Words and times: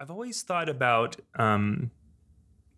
I've 0.00 0.10
always 0.10 0.40
thought 0.42 0.70
about 0.70 1.16
um, 1.34 1.90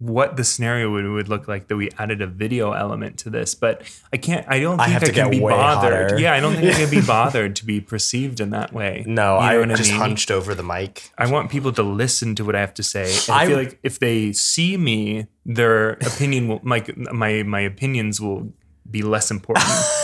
what 0.01 0.37
the 0.37 0.43
scenario 0.43 0.91
would, 0.91 1.07
would 1.07 1.29
look 1.29 1.47
like 1.47 1.69
that 1.69 1.77
we 1.77 1.89
added 1.97 2.21
a 2.21 2.27
video 2.27 2.73
element 2.73 3.17
to 3.21 3.31
this, 3.31 3.55
but 3.55 3.83
I 4.13 4.17
can't. 4.17 4.45
I 4.49 4.59
don't 4.59 4.81
I 4.81 4.87
think 4.87 4.93
have 4.95 5.03
I, 5.05 5.07
to 5.07 5.13
can 5.13 5.31
be 5.31 5.39
bothered. 5.39 6.11
hotter. 6.11 6.19
Yeah, 6.21 6.33
I 6.35 6.41
don't 6.41 6.57
think 6.57 6.75
I 6.75 6.79
can 6.79 6.91
be 6.91 7.01
bothered 7.07 7.55
to 7.57 7.65
be 7.65 7.81
perceived 7.81 8.41
in 8.41 8.51
that 8.51 8.73
way. 8.73 9.05
No, 9.07 9.35
you 9.37 9.41
I 9.41 9.65
know 9.65 9.73
I 9.75 9.77
Just 9.77 9.91
mean? 9.93 10.01
hunched 10.01 10.33
over 10.33 10.53
the 10.57 10.65
mic. 10.65 11.13
I 11.17 11.31
want 11.31 11.49
people 11.49 11.73
to 11.75 11.83
listen 11.85 12.35
to 12.35 12.45
what 12.45 12.57
I 12.57 12.61
have 12.61 12.75
to 12.75 12.83
say. 12.83 13.05
And 13.05 13.31
I, 13.31 13.43
I- 13.43 13.47
feel 13.47 13.57
like 13.57 13.79
if 13.85 14.01
they 14.01 14.33
see 14.33 14.77
me, 14.77 15.29
their 15.47 15.91
opinion 15.91 16.49
will 16.49 16.61
like 16.65 16.97
my 16.97 17.45
my 17.45 17.61
opinions 17.61 18.21
will 18.21 18.53
be 18.91 19.03
less 19.03 19.31
important. 19.31 19.65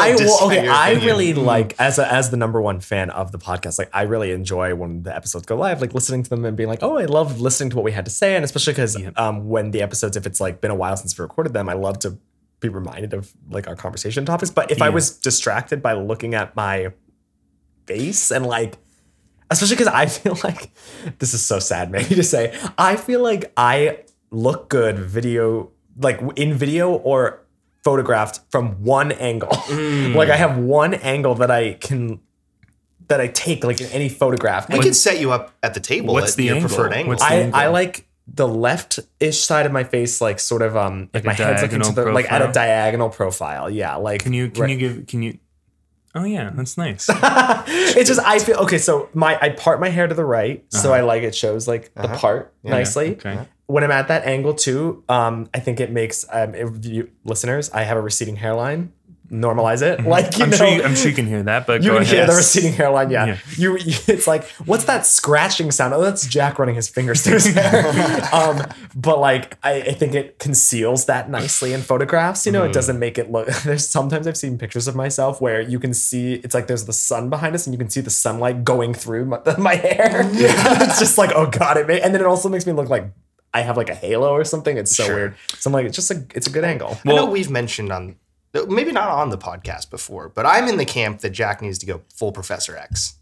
I 0.00 0.14
well, 0.16 0.46
okay. 0.46 0.68
I 0.68 0.90
opinion. 0.90 1.06
really 1.06 1.34
like 1.34 1.74
as 1.78 1.98
a, 1.98 2.12
as 2.12 2.30
the 2.30 2.36
number 2.36 2.60
one 2.60 2.80
fan 2.80 3.10
of 3.10 3.32
the 3.32 3.38
podcast. 3.38 3.78
Like, 3.78 3.90
I 3.92 4.02
really 4.02 4.32
enjoy 4.32 4.74
when 4.74 5.02
the 5.02 5.14
episodes 5.14 5.46
go 5.46 5.56
live, 5.56 5.80
like 5.80 5.94
listening 5.94 6.22
to 6.22 6.30
them 6.30 6.44
and 6.44 6.56
being 6.56 6.68
like, 6.68 6.82
oh, 6.82 6.98
I 6.98 7.04
love 7.04 7.40
listening 7.40 7.70
to 7.70 7.76
what 7.76 7.84
we 7.84 7.92
had 7.92 8.04
to 8.04 8.10
say, 8.10 8.36
and 8.36 8.44
especially 8.44 8.72
because 8.72 8.96
um, 9.16 9.48
when 9.48 9.70
the 9.70 9.82
episodes, 9.82 10.16
if 10.16 10.26
it's 10.26 10.40
like 10.40 10.60
been 10.60 10.70
a 10.70 10.74
while 10.74 10.96
since 10.96 11.18
we 11.18 11.22
recorded 11.22 11.52
them, 11.52 11.68
I 11.68 11.74
love 11.74 11.98
to 12.00 12.18
be 12.60 12.68
reminded 12.68 13.14
of 13.14 13.32
like 13.48 13.66
our 13.68 13.76
conversation 13.76 14.24
topics. 14.24 14.50
But 14.50 14.70
if 14.70 14.82
I 14.82 14.90
was 14.90 15.10
distracted 15.10 15.82
by 15.82 15.94
looking 15.94 16.34
at 16.34 16.54
my 16.54 16.92
face 17.86 18.30
and 18.30 18.46
like 18.46 18.76
especially 19.50 19.76
because 19.76 19.92
I 19.92 20.06
feel 20.18 20.38
like 20.44 20.70
this 21.18 21.34
is 21.34 21.44
so 21.44 21.58
sad, 21.58 21.90
maybe 21.90 22.14
to 22.14 22.22
say. 22.22 22.56
I 22.78 22.96
feel 22.96 23.22
like 23.22 23.52
I 23.56 24.04
look 24.30 24.68
good 24.68 24.98
video, 24.98 25.72
like 25.98 26.20
in 26.36 26.54
video 26.54 26.92
or 26.92 27.39
photographed 27.82 28.40
from 28.50 28.82
one 28.82 29.12
angle. 29.12 29.50
like 30.14 30.28
I 30.30 30.36
have 30.36 30.58
one 30.58 30.94
angle 30.94 31.34
that 31.36 31.50
I 31.50 31.74
can 31.74 32.20
that 33.08 33.20
I 33.20 33.26
take 33.26 33.64
like 33.64 33.80
in 33.80 33.88
any 33.88 34.08
photograph. 34.08 34.68
We 34.68 34.78
can 34.78 34.94
set 34.94 35.20
you 35.20 35.32
up 35.32 35.52
at 35.62 35.74
the 35.74 35.80
table 35.80 36.14
What's 36.14 36.32
at 36.32 36.36
the 36.36 36.44
your 36.44 36.56
angle? 36.56 36.68
preferred 36.68 36.92
angle. 36.92 37.08
What's 37.10 37.22
the 37.22 37.30
I, 37.30 37.34
angle? 37.36 37.60
I 37.60 37.66
like 37.66 38.06
the 38.32 38.46
left-ish 38.46 39.38
side 39.38 39.66
of 39.66 39.72
my 39.72 39.82
face, 39.82 40.20
like 40.20 40.38
sort 40.38 40.62
of 40.62 40.76
um, 40.76 41.10
Like 41.12 41.24
like 41.24 41.38
a 41.40 41.42
my 41.42 41.48
head's 41.48 41.62
looking 41.62 41.80
to 41.80 41.88
the 41.88 41.94
diagonal 41.94 42.14
like 42.14 42.30
at 42.30 42.42
a 42.48 42.52
diagonal 42.52 43.08
profile. 43.10 43.68
Yeah, 43.68 43.96
like 43.96 44.22
Can 44.22 44.32
you 44.32 44.50
can 44.50 44.62
right- 44.62 44.70
you 44.70 44.76
give 44.76 45.06
can 45.06 45.22
you? 45.22 45.38
Oh 46.14 46.24
yeah, 46.24 46.50
that's 46.54 46.76
nice. 46.76 47.06
it's 47.12 48.08
just 48.08 48.20
I 48.20 48.38
feel 48.40 48.56
okay. 48.60 48.78
So 48.78 49.08
my 49.14 49.38
I 49.40 49.50
part 49.50 49.78
my 49.80 49.88
hair 49.88 50.06
to 50.08 50.14
the 50.14 50.24
right, 50.24 50.64
so 50.68 50.92
I 50.92 51.02
like 51.02 51.22
it 51.22 51.34
shows 51.34 51.68
like 51.68 51.94
the 51.94 52.08
part 52.08 52.52
nicely. 52.64 53.16
Uh-huh. 53.16 53.28
okay. 53.28 53.48
When 53.66 53.84
I'm 53.84 53.92
at 53.92 54.08
that 54.08 54.24
angle 54.24 54.54
too, 54.54 55.04
um, 55.08 55.48
I 55.54 55.60
think 55.60 55.78
it 55.78 55.92
makes 55.92 56.24
um, 56.32 56.56
if 56.56 56.84
you 56.84 57.10
listeners, 57.24 57.70
I 57.70 57.84
have 57.84 57.96
a 57.96 58.00
receding 58.00 58.34
hairline. 58.36 58.92
Normalize 59.30 59.80
it, 59.82 60.04
like 60.04 60.36
you 60.38 60.40
Mm-hmm. 60.40 60.42
I'm 60.44 60.50
know. 60.50 60.56
sure 60.56 60.66
you, 60.68 60.82
I'm 60.82 60.94
sure 60.96 61.08
you 61.08 61.14
can 61.14 61.26
hear 61.26 61.42
that, 61.44 61.64
but 61.64 61.82
you 61.84 61.90
go 61.90 61.94
can 61.98 62.02
ahead. 62.02 62.16
hear 62.16 62.26
the 62.26 62.32
receding 62.34 62.72
hairline, 62.72 63.10
yeah. 63.10 63.26
Yeah. 63.26 63.36
You, 63.56 63.76
you, 63.78 63.94
it's 64.08 64.26
like, 64.26 64.44
what's 64.66 64.84
that 64.86 65.06
scratching 65.06 65.70
sound? 65.70 65.94
Oh, 65.94 66.00
that's 66.00 66.26
Jack 66.26 66.58
running 66.58 66.74
his 66.74 66.88
fingers 66.88 67.22
through 67.22 67.34
his 67.34 67.46
hair. 67.54 68.28
um, 68.34 68.66
but 68.96 69.20
like, 69.20 69.56
I, 69.62 69.82
I 69.82 69.92
think 69.92 70.14
it 70.16 70.40
conceals 70.40 71.04
that 71.06 71.30
nicely 71.30 71.72
in 71.72 71.80
photographs. 71.82 72.44
You 72.44 72.50
know, 72.50 72.62
Mm-hmm. 72.62 72.70
it 72.70 72.74
doesn't 72.74 72.98
make 72.98 73.18
it 73.18 73.30
look. 73.30 73.46
There's 73.64 73.88
sometimes 73.88 74.26
I've 74.26 74.36
seen 74.36 74.58
pictures 74.58 74.88
of 74.88 74.96
myself 74.96 75.40
where 75.40 75.60
you 75.60 75.78
can 75.78 75.94
see 75.94 76.34
it's 76.34 76.54
like 76.54 76.66
there's 76.66 76.86
the 76.86 76.92
sun 76.92 77.30
behind 77.30 77.54
us, 77.54 77.66
and 77.68 77.72
you 77.74 77.78
can 77.78 77.88
see 77.88 78.00
the 78.00 78.10
sunlight 78.10 78.64
going 78.64 78.94
through 78.94 79.26
my, 79.26 79.38
my 79.58 79.74
hair. 79.76 80.22
it's 80.24 80.98
just 80.98 81.18
like, 81.18 81.30
oh 81.36 81.46
god, 81.46 81.76
it 81.76 81.86
made, 81.86 82.00
and 82.02 82.12
then 82.12 82.20
it 82.20 82.26
also 82.26 82.48
makes 82.48 82.66
me 82.66 82.72
look 82.72 82.88
like. 82.88 83.04
I 83.52 83.62
have 83.62 83.76
like 83.76 83.90
a 83.90 83.96
halo 83.96 84.30
or 84.30 84.44
something. 84.44 84.76
It's 84.76 84.94
so 84.94 85.04
Sure. 85.04 85.14
weird. 85.16 85.34
So 85.58 85.68
I'm 85.70 85.72
like, 85.74 85.84
it's 85.86 85.96
just 85.96 86.10
a, 86.12 86.24
it's 86.36 86.46
a 86.46 86.50
good 86.50 86.62
angle. 86.62 86.98
I 87.04 87.08
know 87.08 87.14
Well- 87.14 87.30
we've 87.32 87.50
mentioned 87.50 87.90
on 87.90 88.14
maybe 88.68 88.92
not 88.92 89.08
on 89.08 89.30
the 89.30 89.38
podcast 89.38 89.90
before, 89.90 90.28
but 90.28 90.46
I'm 90.46 90.68
in 90.68 90.76
the 90.76 90.84
camp 90.84 91.20
that 91.20 91.30
Jack 91.30 91.62
needs 91.62 91.78
to 91.78 91.86
go 91.86 92.02
full 92.14 92.32
Professor 92.32 92.76
X. 92.76 93.14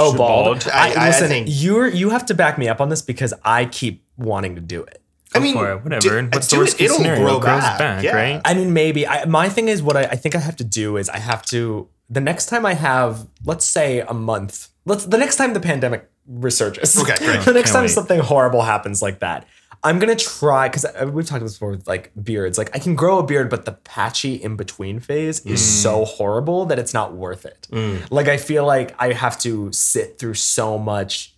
Oh, 0.00 0.16
Bald. 0.16 0.44
bald. 0.64 0.68
I- 0.72 0.90
I, 0.92 0.92
I 0.92 1.06
listen, 1.08 1.28
think- 1.28 1.46
you're 1.50 1.88
you 1.88 2.10
have 2.10 2.24
to 2.26 2.34
back 2.34 2.56
me 2.58 2.68
up 2.68 2.80
on 2.80 2.88
this 2.88 3.02
because 3.02 3.34
I 3.44 3.64
keep 3.64 4.04
wanting 4.16 4.54
to 4.54 4.60
do 4.60 4.82
it. 4.84 5.02
I 5.34 5.40
mean, 5.40 5.54
for 5.54 5.70
it, 5.72 5.82
whatever. 5.84 6.22
do- 6.22 6.28
What's 6.32 6.46
the 6.48 6.56
do 6.56 6.60
worst 6.60 6.74
it, 6.74 6.78
case 6.78 6.84
it'll 6.86 6.96
scenario? 6.98 7.22
grow 7.24 7.36
It 7.36 7.40
grows 7.42 7.60
back, 7.60 7.78
back, 7.78 8.04
yeah. 8.04 8.14
right? 8.16 8.40
I 8.44 8.54
mean, 8.54 8.72
maybe. 8.72 9.06
I, 9.06 9.24
my 9.26 9.48
thing 9.48 9.68
is 9.68 9.82
what 9.82 9.96
I, 9.96 10.04
I 10.04 10.16
think 10.16 10.34
I 10.34 10.38
have 10.38 10.56
to 10.56 10.64
do 10.64 10.96
is 10.96 11.08
I 11.10 11.18
have 11.18 11.42
to 11.46 11.88
the 12.08 12.20
next 12.20 12.46
time 12.46 12.64
I 12.64 12.74
have, 12.74 13.26
let's 13.44 13.66
say 13.66 14.00
a 14.00 14.14
month. 14.14 14.68
Let's 14.86 15.04
the 15.04 15.18
next 15.18 15.36
time 15.36 15.52
the 15.52 15.60
pandemic 15.60 16.08
resurges. 16.32 16.98
Okay, 17.02 17.16
great. 17.24 17.44
the 17.44 17.52
next 17.52 17.70
Can't 17.70 17.74
time 17.74 17.82
wait. 17.84 17.88
something 17.90 18.20
horrible 18.20 18.62
happens 18.62 19.02
like 19.02 19.18
that. 19.20 19.46
I'm 19.84 19.98
gonna 19.98 20.16
try 20.16 20.68
because 20.68 20.84
uh, 20.84 21.08
we've 21.12 21.24
talked 21.24 21.38
about 21.38 21.46
this 21.46 21.54
before 21.54 21.70
with 21.70 21.86
like 21.86 22.10
beards. 22.20 22.58
Like 22.58 22.74
I 22.74 22.78
can 22.80 22.94
grow 22.96 23.18
a 23.18 23.22
beard, 23.22 23.48
but 23.48 23.64
the 23.64 23.72
patchy 23.72 24.34
in 24.34 24.56
between 24.56 24.98
phase 25.00 25.40
is 25.46 25.60
Mm. 25.60 25.82
so 25.82 26.04
horrible 26.04 26.66
that 26.66 26.78
it's 26.78 26.92
not 26.92 27.14
worth 27.14 27.44
it. 27.46 27.68
Mm. 27.70 28.10
Like 28.10 28.26
I 28.28 28.36
feel 28.38 28.66
like 28.66 28.94
I 28.98 29.12
have 29.12 29.38
to 29.40 29.70
sit 29.72 30.18
through 30.18 30.34
so 30.34 30.78
much. 30.78 31.34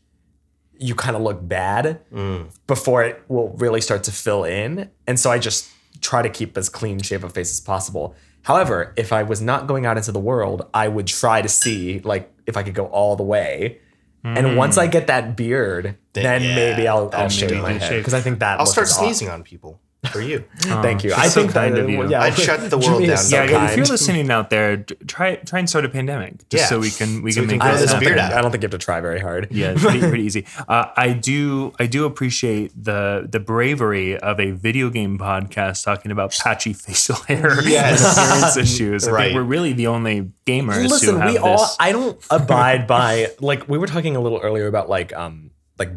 You 0.78 0.94
kind 0.94 1.14
of 1.16 1.20
look 1.22 1.46
bad 1.46 2.00
mm. 2.10 2.48
before 2.66 3.04
it 3.04 3.22
will 3.28 3.50
really 3.58 3.82
start 3.82 4.04
to 4.04 4.12
fill 4.12 4.44
in, 4.44 4.90
and 5.06 5.20
so 5.20 5.30
I 5.30 5.38
just 5.38 5.68
try 6.00 6.22
to 6.22 6.30
keep 6.30 6.56
as 6.56 6.70
clean 6.70 6.98
shape 7.02 7.22
of 7.22 7.32
face 7.34 7.50
as 7.50 7.60
possible. 7.60 8.14
However, 8.42 8.94
if 8.96 9.12
I 9.12 9.22
was 9.22 9.42
not 9.42 9.66
going 9.66 9.84
out 9.84 9.98
into 9.98 10.12
the 10.12 10.18
world, 10.20 10.66
I 10.72 10.88
would 10.88 11.06
try 11.06 11.42
to 11.42 11.48
see 11.48 11.98
like 12.00 12.32
if 12.46 12.56
I 12.56 12.62
could 12.62 12.74
go 12.74 12.86
all 12.86 13.16
the 13.16 13.22
way. 13.22 13.80
And 14.22 14.56
once 14.56 14.76
I 14.78 14.86
get 14.86 15.06
that 15.06 15.36
beard, 15.36 15.96
Then, 16.12 16.24
then, 16.24 16.42
yeah, 16.42 16.54
maybe 16.54 16.88
I'll, 16.88 17.10
I'll 17.12 17.28
shave 17.28 17.62
my 17.62 17.72
head 17.72 17.98
because 17.98 18.14
I 18.14 18.20
think 18.20 18.38
that 18.40 18.60
I'll 18.60 18.66
look 18.66 18.72
start 18.72 18.86
is 18.88 18.92
awesome. 18.92 19.04
sneezing 19.06 19.28
on 19.30 19.42
people 19.42 19.80
for 20.12 20.20
you. 20.20 20.44
Thank 20.60 21.04
you. 21.04 21.10
that's 21.10 21.22
I 21.22 21.28
so 21.28 21.40
think 21.42 21.52
kind 21.52 21.74
that, 21.76 21.84
of 21.84 21.90
you. 21.90 22.08
Yeah, 22.08 22.22
I'd 22.22 22.34
shut 22.34 22.70
the 22.70 22.78
world 22.78 23.04
down 23.06 23.16
so 23.18 23.36
yeah, 23.36 23.46
sometime. 23.46 23.70
if 23.70 23.76
you're 23.76 23.86
listening 23.86 24.30
out 24.30 24.48
there, 24.48 24.78
try 25.06 25.36
try 25.36 25.58
and 25.58 25.68
start 25.68 25.84
a 25.84 25.88
pandemic 25.90 26.48
just 26.48 26.62
Yeah. 26.62 26.66
so 26.68 26.80
we 26.80 26.90
can 26.90 27.20
we 27.22 27.32
So 27.32 27.40
can 27.42 27.48
we 27.48 27.54
make 27.54 27.60
grow 27.60 27.70
I, 27.70 27.72
this 27.72 27.82
this 27.82 27.90
don't 27.90 28.00
beard 28.00 28.16
think, 28.16 28.30
out. 28.30 28.32
I 28.32 28.40
don't 28.42 28.50
think 28.50 28.62
you 28.62 28.66
have 28.66 28.70
to 28.80 28.84
try 28.84 29.00
very 29.00 29.20
hard. 29.20 29.48
Yeah, 29.50 29.72
it's 29.72 29.82
pretty, 29.82 30.00
pretty 30.00 30.24
easy. 30.24 30.46
Uh, 30.68 30.86
I 30.96 31.12
do 31.12 31.72
I 31.78 31.86
do 31.86 32.04
appreciate 32.06 32.72
the 32.82 33.26
the 33.30 33.40
bravery 33.40 34.16
of 34.16 34.38
a 34.40 34.52
video 34.52 34.88
game 34.90 35.18
podcast 35.18 35.84
talking 35.84 36.10
about 36.12 36.30
patchy 36.32 36.72
facial 36.72 37.16
hair 37.28 37.62
Yes. 37.64 38.00
appearance 38.16 38.56
issues. 38.56 39.06
I 39.08 39.10
Right. 39.12 39.22
think 39.24 39.34
we're 39.36 39.42
really 39.42 39.72
the 39.72 39.88
only 39.88 40.30
gamers 40.46 40.76
who 40.82 40.88
Listen, 40.88 41.20
have 41.20 41.30
we 41.30 41.38
all 41.38 41.58
this. 41.58 41.76
I 41.80 41.92
don't 41.92 42.18
abide 42.30 42.86
by 42.86 43.28
like 43.40 43.68
we 43.68 43.78
were 43.78 43.86
talking 43.86 44.16
a 44.16 44.20
little 44.20 44.38
earlier 44.40 44.66
about 44.66 44.88
like 44.88 45.12
um 45.14 45.50
like 45.78 45.90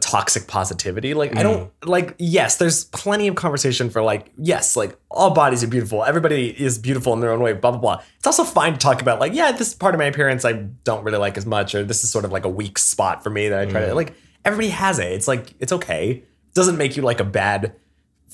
toxic 0.00 0.48
positivity. 0.48 1.14
Like 1.14 1.36
I 1.36 1.42
don't 1.42 1.70
mm. 1.80 1.88
like 1.88 2.14
yes, 2.18 2.56
there's 2.56 2.84
plenty 2.84 3.28
of 3.28 3.36
conversation 3.36 3.90
for 3.90 4.02
like 4.02 4.32
yes, 4.36 4.76
like 4.76 4.98
all 5.10 5.30
bodies 5.30 5.62
are 5.62 5.68
beautiful. 5.68 6.04
Everybody 6.04 6.48
is 6.50 6.78
beautiful 6.78 7.12
in 7.12 7.20
their 7.20 7.30
own 7.30 7.40
way, 7.40 7.52
blah 7.52 7.70
blah 7.70 7.80
blah. 7.80 8.02
It's 8.18 8.26
also 8.26 8.44
fine 8.44 8.72
to 8.72 8.78
talk 8.78 9.00
about 9.00 9.20
like 9.20 9.32
yeah, 9.32 9.52
this 9.52 9.74
part 9.74 9.94
of 9.94 9.98
my 9.98 10.06
appearance 10.06 10.44
I 10.44 10.52
don't 10.52 11.04
really 11.04 11.18
like 11.18 11.38
as 11.38 11.46
much 11.46 11.74
or 11.74 11.84
this 11.84 12.02
is 12.02 12.10
sort 12.10 12.24
of 12.24 12.32
like 12.32 12.44
a 12.44 12.48
weak 12.48 12.78
spot 12.78 13.22
for 13.22 13.30
me 13.30 13.48
that 13.48 13.60
I 13.60 13.66
try 13.66 13.80
to 13.82 13.88
mm. 13.88 13.94
like 13.94 14.14
everybody 14.44 14.70
has 14.70 14.98
it. 14.98 15.12
It's 15.12 15.28
like 15.28 15.54
it's 15.60 15.72
okay. 15.72 16.10
It 16.10 16.54
doesn't 16.54 16.76
make 16.76 16.96
you 16.96 17.02
like 17.02 17.20
a 17.20 17.24
bad 17.24 17.74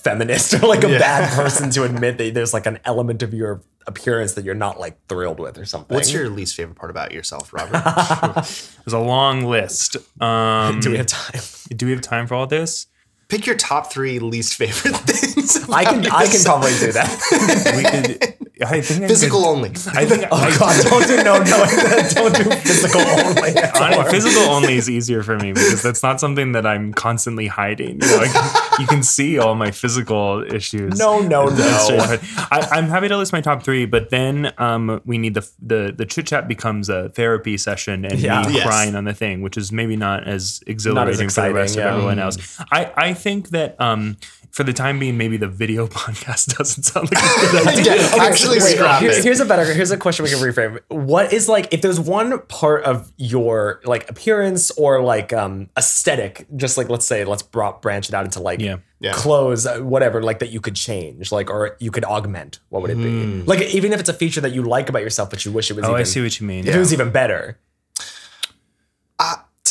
feminist 0.03 0.55
or 0.55 0.67
like 0.67 0.85
a 0.85 0.91
Yeah. 0.91 0.99
bad 0.99 1.33
person 1.37 1.71
to 1.71 1.85
admit 1.85 2.19
that 2.19 2.35
there's 2.35 2.53
like 2.55 2.67
an 2.67 2.79
element 2.85 3.23
of 3.23 3.33
your 3.35 3.63
appearance 3.87 4.35
that 4.35 4.45
you're 4.45 4.55
not 4.55 4.79
like 4.79 4.97
thrilled 5.09 5.41
with 5.41 5.59
or 5.59 5.65
something. 5.65 5.95
What's 5.95 6.13
your 6.13 6.29
least 6.29 6.55
favorite 6.57 6.77
part 6.77 6.91
about 6.91 7.13
yourself, 7.13 7.53
Robert? 7.53 7.83
There's 8.85 8.93
a 8.93 8.99
long 8.99 9.45
list. 9.45 9.97
Um, 10.21 10.81
Do 10.81 10.91
we 10.91 10.97
have 10.99 11.07
time? 11.07 11.41
do 11.77 11.87
we 11.87 11.93
have 11.93 12.01
time 12.01 12.27
for 12.27 12.35
all 12.35 12.47
this? 12.47 12.87
Pick 13.29 13.47
your 13.47 13.57
top 13.57 13.93
three 13.93 14.19
least 14.19 14.55
favorite 14.55 14.95
things. 15.07 15.69
I 15.69 15.85
can 15.85 16.01
about 16.07 16.12
I 16.12 16.27
can 16.27 16.43
probably 16.45 16.73
do 16.79 16.93
that. 16.93 17.75
We 17.77 17.83
could. 17.85 18.37
I 18.67 18.81
think 18.81 19.06
Physical 19.09 19.45
only. 19.47 19.71
I 19.95 20.05
think. 20.05 20.25
Oh 20.31 20.56
god, 20.59 20.84
don't 20.89 21.06
do 21.06 21.17
no 21.23 21.39
no 21.39 21.67
don't 22.15 22.34
do 22.34 22.45
physical 22.56 23.00
only. 23.00 23.53
That's 23.53 23.78
Hon- 23.78 23.93
horrible. 23.93 24.11
physical 24.11 24.43
only 24.44 24.76
is 24.76 24.88
easier 24.91 25.23
for 25.23 25.38
me 25.38 25.53
because 25.53 25.82
that's 25.82 26.03
not 26.03 26.20
something 26.20 26.53
that 26.53 26.67
I'm 26.67 26.93
constantly 26.93 27.47
hiding. 27.47 28.00
You 28.03 28.09
know, 28.09 28.19
I 28.20 28.29
can, 28.29 28.81
you 28.82 28.87
can 28.87 29.03
see 29.03 29.38
all 29.38 29.55
my 29.55 29.70
physical 29.70 30.44
issues. 30.53 30.99
No, 30.99 31.20
no, 31.20 31.47
no. 31.47 32.17
I, 32.50 32.69
I'm 32.73 32.88
happy 32.88 33.09
to 33.09 33.17
list 33.17 33.32
my 33.32 33.41
top 33.41 33.62
three, 33.62 33.87
but 33.87 34.11
then 34.11 34.53
um, 34.59 35.00
we 35.05 35.19
need 35.19 35.35
the 35.35 35.49
the 35.61 35.93
the 35.97 36.06
chit 36.06 36.26
chat 36.26 36.49
becomes 36.49 36.88
a 36.88 37.09
therapy 37.11 37.56
session 37.56 38.05
and 38.05 38.19
Yeah. 38.19 38.47
me 38.47 38.55
Yes. 38.55 38.67
crying 38.67 38.94
on 38.94 39.05
the 39.05 39.14
thing, 39.14 39.43
which 39.43 39.56
is 39.56 39.73
maybe 39.73 39.97
not 39.97 40.26
as 40.29 40.62
exhilarating 40.67 41.17
for 41.19 41.25
exciting, 41.25 41.55
the 41.55 41.61
rest 41.61 41.76
yeah. 41.76 41.85
of 41.88 41.94
everyone 41.94 42.19
else. 42.19 42.59
I 42.70 42.93
I 42.97 43.14
think 43.14 43.50
that 43.50 43.81
um, 43.81 44.17
for 44.52 44.64
the 44.64 44.72
time 44.72 44.99
being, 44.99 45.16
maybe 45.16 45.37
the 45.38 45.49
video 45.49 45.87
podcast 46.02 46.56
doesn't 46.56 46.82
sound 46.84 47.10
like 47.12 47.22
a 47.25 47.50
good 47.50 47.66
idea. 47.81 47.96
Yeah, 47.96 48.22
actually 48.25 48.58
Wait, 48.58 48.76
scrap 48.76 49.00
here- 49.00 49.10
it. 49.10 49.25
here's 49.25 49.40
a 49.40 49.44
better 49.46 49.64
here's 49.72 49.90
a 49.90 49.96
question 49.96 50.22
we 50.25 50.31
can 50.31 50.38
reframe. 50.40 50.78
What 50.88 51.32
is 51.32 51.49
like 51.49 51.72
if 51.72 51.81
there's 51.82 51.99
one 51.99 52.38
part 52.46 52.84
of 52.84 53.10
your 53.16 53.81
like 53.84 54.08
appearance 54.10 54.70
or 54.72 55.02
like 55.02 55.32
um 55.32 55.70
aesthetic, 55.76 56.46
just 56.54 56.76
like 56.78 56.88
let's 56.88 57.06
say 57.06 57.25
let's 57.25 57.43
bra- 57.43 57.78
branch 57.81 58.08
it 58.08 58.14
out 58.14 58.25
into 58.25 58.40
like 58.40 58.60
Yeah. 58.60 58.76
Yeah. 59.00 59.12
clothes, 59.14 59.66
uh, 59.66 59.78
whatever, 59.81 60.22
like 60.22 60.38
that 60.38 60.50
you 60.50 60.60
could 60.60 60.76
change, 60.76 61.32
like 61.32 61.50
or 61.50 61.76
you 61.81 61.90
could 61.90 62.04
augment. 62.04 62.60
What 62.69 62.82
would 62.82 62.90
it 62.93 62.99
be? 62.99 63.43
Like 63.43 63.60
even 63.75 63.93
if 63.93 63.99
it's 64.00 64.08
a 64.08 64.14
feature 64.14 64.40
that 64.43 64.52
you 64.52 64.62
like 64.62 64.88
about 64.88 65.02
yourself, 65.02 65.31
but 65.31 65.44
you 65.44 65.50
wish 65.50 65.70
it 65.70 65.75
was. 65.75 65.84
Hmm. 65.84 65.90
Oh, 65.90 65.94
even, 65.94 66.00
I 66.00 66.04
see 66.04 66.22
what 66.22 66.38
you 66.40 66.46
mean. 66.46 66.69
If 66.69 66.75
it 66.75 66.78
was 66.78 66.93
even 66.93 67.10
better. 67.10 67.58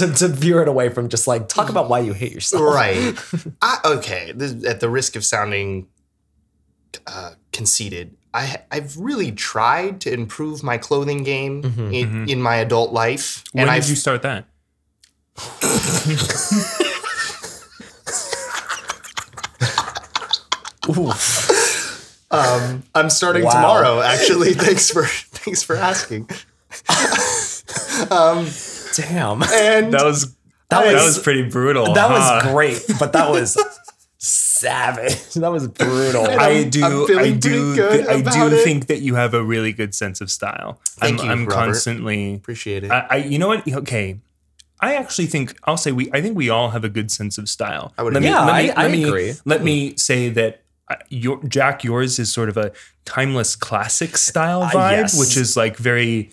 To, 0.07 0.13
to 0.13 0.27
veer 0.27 0.61
it 0.61 0.67
away 0.67 0.89
from 0.89 1.09
just 1.09 1.27
like 1.27 1.47
talk 1.47 1.69
about 1.69 1.89
why 1.89 1.99
you 1.99 2.13
hate 2.13 2.31
yourself. 2.33 2.61
right. 2.73 3.15
I, 3.61 3.77
okay. 3.85 4.31
This, 4.35 4.63
at 4.65 4.79
the 4.79 4.89
risk 4.89 5.15
of 5.15 5.23
sounding 5.25 5.87
uh, 7.07 7.31
conceited, 7.53 8.15
I 8.33 8.57
I've 8.71 8.97
really 8.97 9.31
tried 9.31 10.01
to 10.01 10.13
improve 10.13 10.63
my 10.63 10.77
clothing 10.77 11.23
game 11.23 11.63
in, 11.91 12.29
in 12.29 12.41
my 12.41 12.55
adult 12.57 12.91
life, 12.93 13.43
When 13.51 13.63
and 13.63 13.69
did 13.69 13.83
I've 13.83 13.89
you 13.89 13.95
start 13.95 14.21
that? 14.23 14.45
um, 22.31 22.83
I'm 22.95 23.09
starting 23.09 23.43
Wow. 23.43 23.51
tomorrow. 23.51 24.01
Actually, 24.01 24.53
thanks 24.55 24.89
for 24.89 25.05
thanks 25.05 25.63
for 25.63 25.75
asking. 25.75 26.29
um, 28.11 28.47
Damn. 28.95 29.43
and 29.53 29.93
That 29.93 30.03
was 30.05 30.27
That 30.69 30.83
that, 30.85 30.93
was- 30.93 31.03
was 31.17 31.19
pretty 31.19 31.43
brutal. 31.43 31.93
That 31.93 32.09
huh? 32.11 32.41
was 32.43 32.53
great, 32.53 32.99
but 32.99 33.13
that 33.13 33.29
was 33.29 33.57
savage. 34.17 35.17
That 35.35 35.51
was 35.51 35.67
brutal. 35.67 36.27
I 36.27 36.63
do. 36.65 36.83
I'm 36.83 37.07
feeling 37.07 37.33
I 37.33 37.37
do. 37.37 37.75
pretty 37.75 37.75
good 37.75 38.07
I 38.07 38.21
do 38.49 38.55
it. 38.55 38.63
think 38.63 38.87
that 38.87 38.99
you 39.01 39.15
have 39.15 39.33
a 39.33 39.43
really 39.43 39.73
good 39.73 39.95
sense 39.95 40.21
of 40.21 40.29
style. 40.29 40.79
Thank 40.85 41.19
I'm, 41.19 41.25
you, 41.25 41.31
I'm 41.31 41.45
Robert. 41.45 41.53
constantly. 41.73 42.35
appreciate 42.35 42.83
it. 42.83 42.91
I, 42.91 43.07
I. 43.09 43.15
You 43.17 43.39
know 43.39 43.47
what? 43.47 43.67
Okay. 43.67 44.19
I 44.83 44.95
actually 44.95 45.27
think 45.27 45.55
I'll 45.65 45.77
say 45.77 45.91
we. 45.91 46.11
I 46.11 46.21
think 46.21 46.35
we 46.35 46.49
all 46.49 46.71
have 46.71 46.83
a 46.83 46.89
good 46.89 47.11
sense 47.11 47.37
of 47.37 47.47
style. 47.49 47.93
I 47.97 48.03
would 48.03 48.13
let 48.13 48.21
me. 48.23 48.29
Yeah, 48.29 48.45
let 48.45 48.63
me, 48.63 48.69
I- 48.71 48.73
I 48.79 48.83
let 48.83 48.91
me, 48.91 49.03
agree. 49.05 49.33
Let 49.45 49.63
me 49.63 49.95
say 49.97 50.29
that. 50.29 50.61
uh, 50.89 50.95
Your 51.09 51.41
Jack, 51.47 51.83
yours 51.83 52.19
is 52.19 52.31
sort 52.31 52.49
of 52.49 52.57
a 52.57 52.71
timeless 53.05 53.55
classic 53.55 54.17
style 54.17 54.63
vibe, 54.63 54.91
yes. 54.91 55.19
which 55.19 55.37
is 55.37 55.55
like 55.57 55.77
very, 55.77 56.31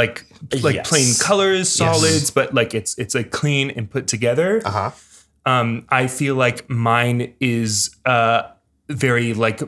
like 0.00 0.26
like 0.62 0.74
Yes. 0.76 0.88
plain 0.88 1.08
colors, 1.28 1.66
solids, 1.74 2.30
but 2.30 2.52
like 2.54 2.74
it's 2.74 2.92
it's 2.98 3.14
like 3.18 3.30
clean 3.40 3.70
and 3.76 3.90
put 3.90 4.04
together 4.06 4.50
Uh 4.64 4.70
huh. 4.70 4.90
um, 5.52 5.68
I 5.88 6.06
feel 6.18 6.34
like 6.44 6.68
mine 6.68 7.20
is 7.40 7.72
uh, 8.04 8.42
very 8.88 9.32
like 9.34 9.60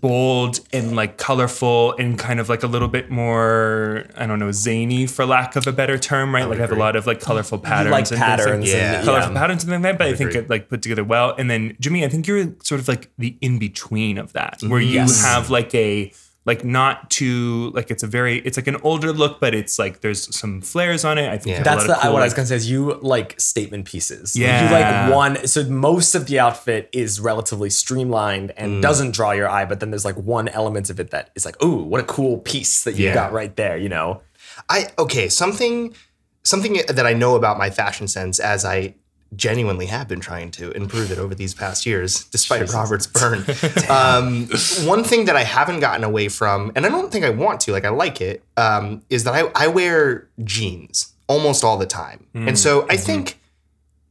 bold 0.00 0.60
and 0.72 0.96
like 0.96 1.18
colorful 1.18 1.92
and 1.98 2.18
kind 2.18 2.40
of 2.40 2.48
like 2.48 2.62
a 2.62 2.66
little 2.66 2.88
bit 2.88 3.10
more 3.10 4.06
I 4.16 4.26
don't 4.26 4.38
know 4.38 4.50
zany 4.50 5.06
for 5.06 5.26
lack 5.26 5.56
of 5.56 5.66
a 5.66 5.72
better 5.72 5.98
term, 5.98 6.34
right? 6.34 6.48
Like 6.48 6.58
I 6.58 6.62
have 6.62 6.72
a 6.72 6.82
lot 6.86 6.96
of 6.96 7.06
like 7.06 7.20
colorful 7.20 7.58
patterns, 7.58 7.92
like 7.92 8.10
and 8.10 8.18
patterns 8.18 8.64
like, 8.64 8.72
Yeah. 8.74 9.04
colorful 9.04 9.32
yeah. 9.34 9.38
patterns 9.40 9.62
and 9.64 9.70
things 9.72 9.82
like 9.84 9.92
that. 9.92 9.98
But 9.98 10.06
I, 10.06 10.14
think 10.14 10.30
agree. 10.30 10.42
it 10.42 10.48
like 10.50 10.70
put 10.70 10.80
together 10.80 11.04
well. 11.04 11.34
And 11.38 11.50
then 11.50 11.76
Jimmy, 11.80 12.02
I 12.02 12.08
think 12.08 12.26
you're 12.26 12.46
sort 12.62 12.80
of 12.80 12.88
like 12.88 13.10
the 13.18 13.36
in 13.42 13.58
between 13.58 14.16
of 14.16 14.32
that, 14.32 14.62
where 14.62 14.80
you 14.80 14.94
Yes. 14.94 15.22
have 15.22 15.50
like 15.50 15.74
a 15.74 16.10
like 16.46 16.62
not 16.64 17.08
too 17.10 17.70
like 17.74 17.90
it's 17.90 18.02
a 18.02 18.06
very 18.06 18.38
it's 18.38 18.58
like 18.58 18.66
an 18.66 18.76
older 18.82 19.12
look, 19.12 19.40
but 19.40 19.54
it's 19.54 19.78
like 19.78 20.00
there's 20.02 20.34
some 20.36 20.60
flares 20.60 21.04
on 21.04 21.16
it. 21.18 21.28
I 21.28 21.38
think 21.38 21.46
Yeah. 21.46 21.54
you 21.56 21.60
a 21.60 21.64
That's 21.64 21.80
lot 21.82 21.86
the 21.86 21.94
of 21.96 22.02
cool, 22.02 22.12
what 22.12 22.22
I 22.22 22.26
was 22.26 22.34
gonna 22.34 22.46
say 22.48 22.56
is 22.56 22.70
you 22.70 22.98
like 23.02 23.40
statement 23.40 23.86
pieces. 23.86 24.36
Yeah. 24.36 24.64
you 24.66 24.70
like 24.70 25.12
one. 25.14 25.46
So 25.46 25.64
most 25.64 26.14
of 26.14 26.26
the 26.26 26.38
outfit 26.40 26.88
is 26.92 27.18
relatively 27.20 27.70
streamlined 27.70 28.50
Mm. 28.50 28.54
and 28.58 28.82
doesn't 28.82 29.12
draw 29.12 29.30
your 29.32 29.48
eye, 29.48 29.64
but 29.64 29.80
then 29.80 29.90
there's 29.90 30.04
like 30.04 30.16
one 30.16 30.48
element 30.48 30.90
of 30.90 31.00
it 31.00 31.10
that 31.12 31.30
is 31.34 31.44
like, 31.46 31.62
ooh, 31.64 31.82
what 31.82 32.00
a 32.00 32.04
cool 32.04 32.38
piece 32.38 32.84
that 32.84 32.96
you 32.96 33.06
Yeah. 33.06 33.14
got 33.14 33.32
right 33.32 33.54
there. 33.56 33.76
You 33.78 33.88
know. 33.88 34.20
I 34.68 34.88
okay 34.98 35.28
something 35.28 35.94
something 36.42 36.74
that 36.88 37.06
I 37.06 37.14
know 37.14 37.36
about 37.36 37.56
my 37.56 37.70
fashion 37.70 38.06
sense 38.06 38.38
as 38.38 38.64
I 38.66 38.94
genuinely 39.36 39.86
have 39.86 40.08
been 40.08 40.20
trying 40.20 40.50
to 40.52 40.70
improve 40.72 41.10
it 41.10 41.18
over 41.18 41.34
these 41.34 41.54
past 41.54 41.86
years, 41.86 42.24
despite 42.26 42.70
Robert's 42.72 43.06
burn. 43.06 43.44
um, 43.88 44.48
one 44.86 45.04
thing 45.04 45.24
that 45.26 45.36
I 45.36 45.42
haven't 45.42 45.80
gotten 45.80 46.04
away 46.04 46.28
from, 46.28 46.72
and 46.74 46.84
I 46.86 46.88
don't 46.88 47.10
think 47.12 47.24
I 47.24 47.30
want 47.30 47.60
to, 47.62 47.72
like 47.72 47.84
I 47.84 47.90
like 47.90 48.20
it, 48.20 48.42
um, 48.56 49.02
is 49.10 49.24
that 49.24 49.34
I, 49.34 49.50
I 49.64 49.66
wear 49.68 50.28
jeans 50.42 51.12
almost 51.28 51.64
all 51.64 51.76
the 51.78 51.86
time, 51.86 52.26
and 52.34 52.58
so 52.58 52.86
I 52.90 52.96
think 52.96 53.38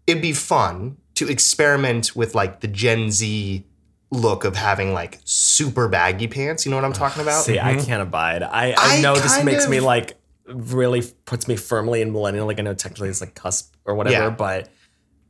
it'd 0.07 0.21
be 0.21 0.33
fun 0.33 0.97
to 1.15 1.29
experiment 1.29 2.15
with 2.15 2.33
like 2.35 2.59
the 2.61 2.67
Gen 2.67 3.11
Z 3.11 3.63
look 4.11 4.45
of 4.45 4.55
having 4.55 4.93
like 4.93 5.19
super 5.25 5.87
baggy 5.87 6.27
pants. 6.27 6.65
You 6.65 6.69
know 6.71 6.77
what 6.77 6.85
I'm 6.85 6.93
talking 6.93 7.21
about? 7.21 7.43
See, 7.43 7.59
I 7.59 7.75
can't 7.75 8.01
abide. 8.01 8.43
I, 8.43 8.71
I, 8.71 8.75
I 8.77 9.01
know 9.01 9.15
this 9.15 9.43
makes 9.43 9.67
me 9.67 9.79
like 9.79 10.17
really 10.45 11.01
puts 11.25 11.47
me 11.47 11.55
firmly 11.55 12.01
in 12.01 12.11
millennial. 12.11 12.45
Like 12.47 12.59
I 12.59 12.63
know 12.63 12.73
technically 12.73 13.09
it's 13.09 13.21
like 13.21 13.35
cusp 13.35 13.73
or 13.85 13.95
whatever, 13.95 14.25
Yeah. 14.25 14.29
but 14.29 14.69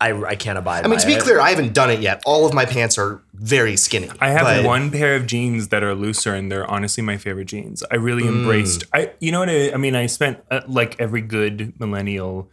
I 0.08 0.10
I 0.34 0.36
can't 0.36 0.58
abide. 0.58 0.86
I 0.86 0.88
mean, 0.90 0.98
by 0.98 1.02
to 1.02 1.08
be 1.08 1.14
it. 1.14 1.22
clear, 1.22 1.40
I 1.40 1.50
haven't 1.50 1.74
done 1.74 1.90
it 1.90 2.00
yet. 2.02 2.22
All 2.26 2.46
of 2.46 2.54
my 2.54 2.66
pants 2.66 2.98
are 2.98 3.22
very 3.34 3.76
skinny. 3.78 4.10
I 4.20 4.30
have 4.30 4.42
but- 4.44 4.66
one 4.66 4.92
pair 4.92 5.16
of 5.16 5.26
jeans 5.28 5.70
that 5.70 5.82
are 5.84 5.96
looser, 5.96 6.34
and 6.34 6.52
they're 6.52 6.70
honestly 6.70 7.04
my 7.04 7.18
favorite 7.18 7.46
jeans. 7.54 7.84
I 7.92 7.96
really 7.96 8.24
Mm. 8.24 8.36
embraced. 8.40 8.84
I, 8.94 9.12
you 9.20 9.32
know 9.32 9.40
what 9.40 9.50
I, 9.50 9.72
I 9.72 9.78
mean. 9.78 9.96
I 9.96 10.08
spent 10.08 10.40
uh, 10.52 10.62
like 10.68 10.96
every 11.00 11.22
good 11.22 11.74
millennial, 11.80 12.50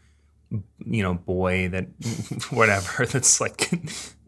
you 0.86 1.02
know, 1.02 1.14
boy 1.14 1.68
that 1.70 1.86
whatever 2.50 3.04
that's 3.12 3.40
like, 3.40 3.70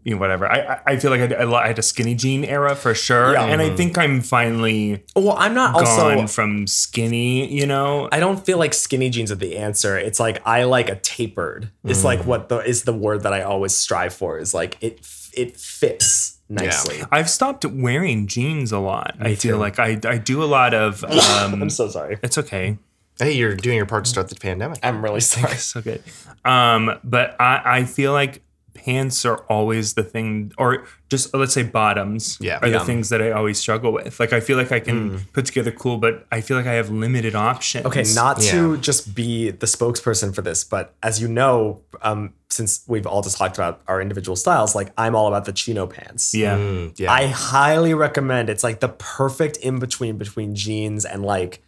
you 0.04 0.14
know, 0.14 0.20
whatever. 0.20 0.50
I 0.50 0.58
I- 0.74 0.80
I 0.92 0.96
feel 0.98 1.10
like 1.10 1.20
I, 1.20 1.26
had- 1.28 1.52
I 1.52 1.66
had 1.68 1.78
a 1.78 1.82
skinny 1.82 2.14
jean 2.14 2.44
era 2.44 2.74
for 2.74 2.94
sure, 2.94 3.32
Yeah. 3.32 3.44
and 3.44 3.60
I 3.62 3.70
think 3.76 3.96
I'm 3.98 4.20
finally 4.20 5.04
Well, 5.14 5.36
I'm 5.38 5.54
not 5.54 5.74
gone 5.74 5.86
also. 5.86 6.26
from 6.26 6.66
skinny. 6.66 7.52
You 7.52 7.66
know, 7.66 8.08
I 8.12 8.18
don't 8.20 8.44
feel 8.44 8.58
like 8.58 8.74
skinny 8.74 9.10
jeans 9.10 9.30
are 9.30 9.36
the 9.36 9.56
answer. 9.56 9.96
It's 9.98 10.18
like 10.20 10.40
I 10.46 10.64
like 10.64 10.88
a 10.88 10.96
tapered. 10.96 11.70
It's 11.84 12.00
Mm. 12.00 12.04
like 12.04 12.26
what 12.26 12.48
the 12.48 12.58
is 12.58 12.82
the 12.84 12.92
word 12.92 13.22
that 13.22 13.32
I 13.32 13.42
always 13.42 13.74
strive 13.74 14.12
for. 14.14 14.38
Is 14.38 14.52
like 14.54 14.76
it 14.80 15.00
it 15.34 15.56
fits 15.56 16.38
nicely. 16.48 17.00
I've 17.10 17.30
stopped 17.30 17.64
wearing 17.64 18.26
jeans 18.26 18.72
a 18.72 18.78
lot. 18.78 19.14
I 19.20 19.34
feel 19.34 19.56
too. 19.56 19.60
like 19.60 19.78
I 19.78 19.98
I 20.04 20.18
do 20.18 20.42
a 20.42 20.46
lot 20.58 20.74
of. 20.74 21.04
Um, 21.42 21.62
I'm 21.62 21.70
so 21.70 21.88
sorry. 21.88 22.18
it's 22.22 22.38
okay. 22.38 22.76
Hey, 23.18 23.32
you're 23.32 23.54
doing 23.54 23.76
your 23.76 23.86
part 23.86 24.04
to 24.04 24.10
start 24.10 24.28
the 24.28 24.34
pandemic. 24.36 24.78
I'm 24.82 25.02
really 25.02 25.20
sorry. 25.20 25.56
so 25.56 25.80
good. 25.80 26.02
Um, 26.44 26.98
but 27.04 27.36
I, 27.40 27.62
I 27.78 27.84
feel 27.84 28.12
like 28.12 28.42
pants 28.74 29.24
are 29.24 29.38
always 29.48 29.94
the 29.94 30.02
thing, 30.02 30.52
or 30.58 30.84
just 31.10 31.34
let's 31.34 31.52
say 31.52 31.62
bottoms 31.62 32.38
Yeah. 32.40 32.58
are 32.62 32.68
Yeah. 32.68 32.78
the 32.78 32.84
things 32.84 33.10
that 33.10 33.20
I 33.20 33.30
always 33.32 33.58
struggle 33.58 33.92
with. 33.92 34.18
Like 34.18 34.32
I 34.32 34.40
feel 34.40 34.56
like 34.56 34.72
I 34.72 34.80
can 34.80 35.20
put 35.32 35.44
together 35.46 35.70
cool, 35.70 35.98
but 35.98 36.26
I 36.32 36.40
feel 36.40 36.56
like 36.56 36.66
I 36.66 36.72
have 36.74 36.88
limited 36.90 37.34
options. 37.34 37.84
Okay, 37.86 38.04
not 38.14 38.40
to 38.40 38.78
just 38.78 39.14
be 39.14 39.50
the 39.50 39.66
spokesperson 39.66 40.34
for 40.34 40.40
this, 40.42 40.64
but 40.64 40.94
as 41.02 41.20
you 41.20 41.28
know, 41.28 41.80
um, 42.02 42.32
since 42.48 42.82
we've 42.86 43.06
all 43.06 43.22
just 43.22 43.36
talked 43.36 43.56
about 43.56 43.80
our 43.88 44.00
individual 44.00 44.36
styles, 44.36 44.74
like 44.74 44.90
I'm 44.96 45.14
all 45.14 45.28
about 45.28 45.44
the 45.44 45.52
chino 45.52 45.86
pants. 45.86 46.34
Yeah. 46.34 46.56
Mm, 46.56 46.98
yeah. 46.98 47.12
I 47.12 47.26
highly 47.26 47.94
recommend. 47.94 48.48
It's 48.50 48.64
like 48.64 48.80
the 48.80 48.88
perfect 48.90 49.56
in 49.58 49.78
between 49.78 50.16
between 50.18 50.54
jeans 50.54 51.04
and 51.04 51.22
like 51.22 51.62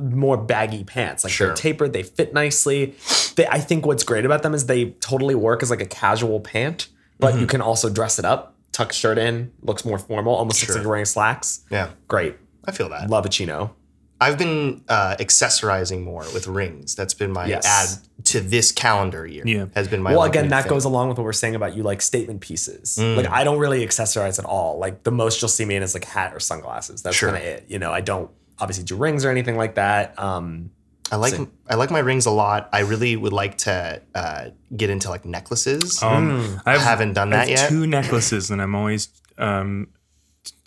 more 0.00 0.36
baggy 0.36 0.84
pants. 0.84 1.24
Like 1.24 1.32
Sure. 1.32 1.48
they're 1.48 1.56
tapered, 1.56 1.92
they 1.92 2.02
fit 2.02 2.34
nicely. 2.34 2.94
They, 3.36 3.46
I 3.46 3.58
think 3.60 3.86
what's 3.86 4.02
great 4.04 4.24
about 4.24 4.42
them 4.42 4.54
is 4.54 4.66
they 4.66 4.90
totally 5.00 5.34
work 5.34 5.62
as 5.62 5.70
like 5.70 5.80
a 5.80 5.86
casual 5.86 6.40
pant, 6.40 6.88
but 7.18 7.32
Mm-hmm. 7.32 7.40
you 7.40 7.46
can 7.46 7.60
also 7.60 7.88
dress 7.88 8.18
it 8.18 8.24
up, 8.24 8.54
tuck 8.72 8.92
shirt 8.92 9.18
in, 9.18 9.52
looks 9.62 9.84
more 9.84 9.98
formal, 9.98 10.34
almost 10.34 10.62
looks 10.62 10.74
like 10.74 10.82
you're 10.82 10.90
wearing 10.90 11.04
slacks. 11.04 11.60
yeah, 11.70 11.90
Great, 12.08 12.36
I 12.64 12.72
feel 12.72 12.88
that. 12.90 13.08
love 13.08 13.24
a 13.26 13.28
chino. 13.28 13.74
I've 14.22 14.36
been 14.36 14.82
uh, 14.86 15.16
accessorizing 15.18 16.02
more 16.04 16.24
with 16.34 16.46
rings. 16.46 16.94
That's 16.94 17.14
been 17.14 17.32
my 17.32 17.46
Yes. 17.46 17.64
add 17.64 18.24
to 18.26 18.40
this 18.40 18.70
calendar 18.70 19.26
year. 19.26 19.44
Yeah. 19.46 19.64
has 19.74 19.88
been 19.88 20.02
my 20.02 20.12
well, 20.12 20.24
again, 20.24 20.48
that 20.48 20.64
thing. 20.64 20.70
goes 20.70 20.84
along 20.84 21.08
with 21.08 21.16
what 21.16 21.24
we're 21.24 21.32
saying 21.32 21.54
about 21.54 21.74
you 21.74 21.82
like 21.82 22.02
statement 22.02 22.42
pieces. 22.42 22.98
Mm. 23.00 23.16
Like 23.16 23.28
I 23.30 23.44
don't 23.44 23.58
really 23.58 23.80
accessorize 23.86 24.38
at 24.38 24.44
all. 24.44 24.78
Like 24.78 25.04
the 25.04 25.10
most 25.10 25.40
you'll 25.40 25.48
see 25.48 25.64
me 25.64 25.74
in 25.76 25.82
is 25.82 25.94
like 25.94 26.04
hat 26.04 26.34
or 26.34 26.38
sunglasses. 26.40 27.00
That's 27.02 27.16
Sure. 27.16 27.30
kind 27.30 27.42
of 27.42 27.48
it. 27.48 27.64
You 27.68 27.78
know, 27.78 27.92
I 27.92 28.02
don't 28.02 28.30
obviously 28.60 28.84
do 28.84 28.96
rings 28.96 29.24
or 29.24 29.30
anything 29.30 29.56
like 29.56 29.74
that. 29.76 30.18
Um, 30.18 30.70
I 31.12 31.16
like 31.16 31.34
Same. 31.34 31.50
I 31.68 31.74
like 31.74 31.90
my 31.90 31.98
rings 31.98 32.26
a 32.26 32.30
lot. 32.30 32.68
I 32.72 32.80
really 32.80 33.16
would 33.16 33.32
like 33.32 33.58
to 33.58 34.00
uh, 34.14 34.50
get 34.76 34.90
into 34.90 35.08
like 35.10 35.24
necklaces. 35.24 36.00
Um, 36.02 36.60
I 36.64 36.74
I 36.74 36.78
haven't 36.78 37.14
done 37.14 37.32
I 37.32 37.36
that 37.36 37.48
have 37.48 37.58
yet. 37.58 37.68
Two 37.68 37.86
necklaces, 37.86 38.50
and 38.50 38.62
I'm 38.62 38.74
always 38.76 39.08
um, 39.38 39.88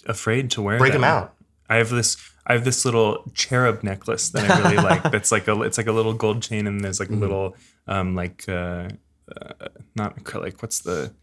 afraid 0.06 0.52
to 0.52 0.62
wear. 0.62 0.78
Break 0.80 0.94
them 0.94 1.04
out. 1.04 1.34
I 1.70 1.78
have 1.78 1.90
this. 1.90 2.18
I 2.46 2.54
have 2.54 2.66
this 2.66 2.84
little 2.84 3.24
cherub 3.34 3.84
necklace 3.84 4.30
that 4.32 4.50
I 4.52 4.60
really 4.72 4.84
like. 4.90 5.04
That's 5.12 5.32
like 5.32 5.48
a. 5.48 5.62
It's 5.62 5.78
like 5.78 5.88
a 5.88 5.94
little 5.94 6.14
gold 6.14 6.42
chain, 6.42 6.68
and 6.68 6.84
there's 6.84 7.00
like 7.00 7.08
Mm-hmm. 7.10 7.18
a 7.24 7.26
little, 7.26 7.56
um, 7.88 8.16
like 8.16 8.44
uh, 8.50 8.90
uh, 9.34 9.70
not 9.96 10.18
acrylic. 10.18 10.62
What's 10.62 10.80
the? 10.82 11.14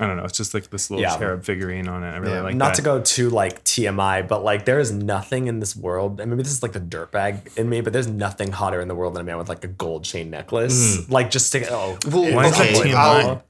I 0.00 0.06
don't 0.06 0.16
know. 0.16 0.24
It's 0.24 0.36
just 0.36 0.54
like 0.54 0.70
this 0.70 0.90
little 0.90 1.02
Yeah. 1.02 1.16
cherub 1.16 1.42
figurine 1.44 1.88
on 1.88 2.04
it. 2.04 2.10
I 2.10 2.18
really 2.18 2.34
Yeah. 2.34 2.42
like 2.42 2.54
not 2.54 2.66
that. 2.68 2.74
to 2.76 2.82
go 2.82 3.00
too 3.00 3.30
like 3.30 3.64
TMI, 3.64 4.22
but 4.22 4.44
like 4.44 4.64
there 4.64 4.78
is 4.78 4.92
nothing 4.92 5.48
in 5.48 5.58
this 5.58 5.74
world. 5.74 6.20
And 6.20 6.30
maybe 6.30 6.44
this 6.44 6.52
is 6.52 6.62
like 6.62 6.72
the 6.72 6.78
dirtbag 6.80 7.56
in 7.56 7.68
me, 7.68 7.80
but 7.80 7.92
there's 7.92 8.06
nothing 8.06 8.52
hotter 8.52 8.80
in 8.80 8.86
the 8.86 8.94
world 8.94 9.14
than 9.14 9.22
a 9.22 9.24
man 9.24 9.38
with 9.38 9.48
like 9.48 9.64
a 9.64 9.68
gold 9.68 10.04
chain 10.04 10.30
necklace. 10.30 11.08
Like 11.10 11.30
just 11.32 11.50
to 11.52 11.68
oh, 11.72 11.96
Mm. 12.04 12.12
Well, 12.12 12.34
Why 12.36 12.46
is 12.46 12.58
that 12.58 12.68
TMI? 12.84 12.94
I'll, 12.94 13.44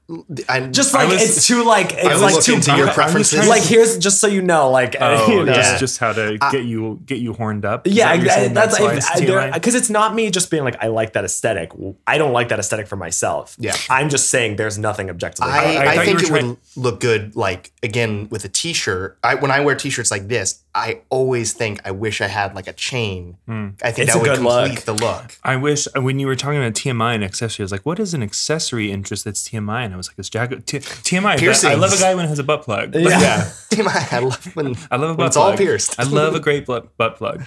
I, 0.49 0.61
just 0.61 0.95
I 0.95 1.03
like 1.03 1.13
was- 1.19 1.37
it's 1.37 1.45
too 1.47 1.63
like 1.63 1.93
it's 1.93 2.03
I 2.07 2.13
will 2.15 2.21
like 2.21 2.33
look 2.35 2.43
too 2.43 2.53
into 2.55 2.71
your 2.71 2.77
I- 2.77 2.81
I 2.81 2.85
was 2.85 2.95
preferences. 2.95 3.41
to- 3.43 3.49
like 3.49 3.61
here's 3.61 3.97
just 3.99 4.19
so 4.19 4.25
you 4.25 4.41
know 4.41 4.71
like 4.71 4.95
Oh, 4.99 5.27
you 5.31 5.45
know. 5.45 5.53
just 5.53 5.73
Yeah. 5.73 5.77
just 5.77 5.99
how 5.99 6.13
to 6.13 6.39
get 6.51 6.63
you 6.65 6.99
get 7.05 7.19
you 7.19 7.33
horned 7.33 7.63
up. 7.63 7.85
Is 7.85 7.93
Yeah, 7.93 8.07
that 8.07 8.17
what 8.17 8.25
you're 8.25 8.33
I- 8.33 8.47
that's 8.47 8.79
why 8.79 8.93
it's 8.95 9.53
because 9.53 9.75
it's 9.75 9.89
not 9.91 10.15
me 10.15 10.31
just 10.31 10.49
being 10.49 10.63
like 10.63 10.77
I 10.83 10.87
like 10.87 11.13
that 11.13 11.25
aesthetic. 11.25 11.73
I 12.07 12.17
don't 12.17 12.33
like 12.33 12.49
that 12.49 12.57
aesthetic 12.57 12.87
for 12.87 12.95
myself. 12.95 13.55
Yeah. 13.59 13.75
I'm 13.87 14.09
just 14.09 14.31
saying 14.31 14.55
there's 14.55 14.79
nothing 14.79 15.11
objectively. 15.11 15.51
I, 15.53 15.75
I 15.75 15.91
I, 16.01 16.05
think 16.05 16.21
it 16.21 16.25
trying- 16.25 16.38
would 16.41 16.57
look 16.75 16.99
good, 16.99 17.35
like 17.35 17.71
again 17.83 18.27
with 18.29 18.45
a 18.45 18.49
t-shirt. 18.49 19.17
I, 19.23 19.35
when 19.35 19.51
I 19.51 19.59
wear 19.59 19.75
t-shirts 19.75 20.11
like 20.11 20.27
this, 20.27 20.63
I 20.79 21.01
always 21.09 21.53
think 21.53 21.81
I 21.85 21.91
wish 21.91 22.21
I 22.21 22.27
had 22.27 22.55
like 22.55 22.67
a 22.67 22.73
chain. 22.73 23.37
I 23.47 23.91
think 23.91 23.99
It's 24.07 24.13
that 24.13 24.19
would 24.19 24.25
good 24.29 24.39
look. 24.39 24.65
complete 24.67 24.85
the 24.85 24.93
look. 24.93 25.37
I 25.43 25.55
wish 25.55 25.87
when 25.95 26.19
you 26.19 26.27
were 26.27 26.35
talking 26.35 26.57
about 26.59 26.73
TMI 26.73 27.15
and 27.15 27.23
accessory, 27.23 27.63
I 27.63 27.65
was 27.65 27.71
like, 27.71 27.85
what 27.85 27.99
is 27.99 28.13
an 28.13 28.23
accessory 28.23 28.91
interest 28.91 29.25
that's 29.25 29.47
TMI? 29.47 29.85
And 29.85 29.93
I 29.93 29.97
was 29.97 30.07
like, 30.09 30.17
it's 30.19 30.29
Jack 30.29 30.49
T- 30.65 30.79
TMI. 30.79 31.39
but 31.39 31.65
I 31.65 31.75
love 31.75 31.93
a 31.93 31.97
guy 31.97 32.15
when 32.15 32.25
it 32.25 32.29
has 32.29 32.39
a 32.39 32.43
butt 32.43 32.63
plug. 32.63 32.91
But 32.93 33.01
Yeah. 33.01 33.19
yeah. 33.19 33.51
TMI, 33.69 34.13
I 34.13 34.19
love 34.19 34.55
when, 34.55 34.75
I 34.91 34.95
love 34.95 35.09
a 35.09 35.13
when 35.13 35.17
butt 35.17 35.27
it's 35.27 35.35
plug. 35.37 35.51
all 35.51 35.57
pierced. 35.57 35.99
I 35.99 36.03
love 36.03 36.33
a 36.35 36.39
great 36.39 36.65
butt, 36.65 36.95
butt 36.97 37.17
plug. 37.17 37.43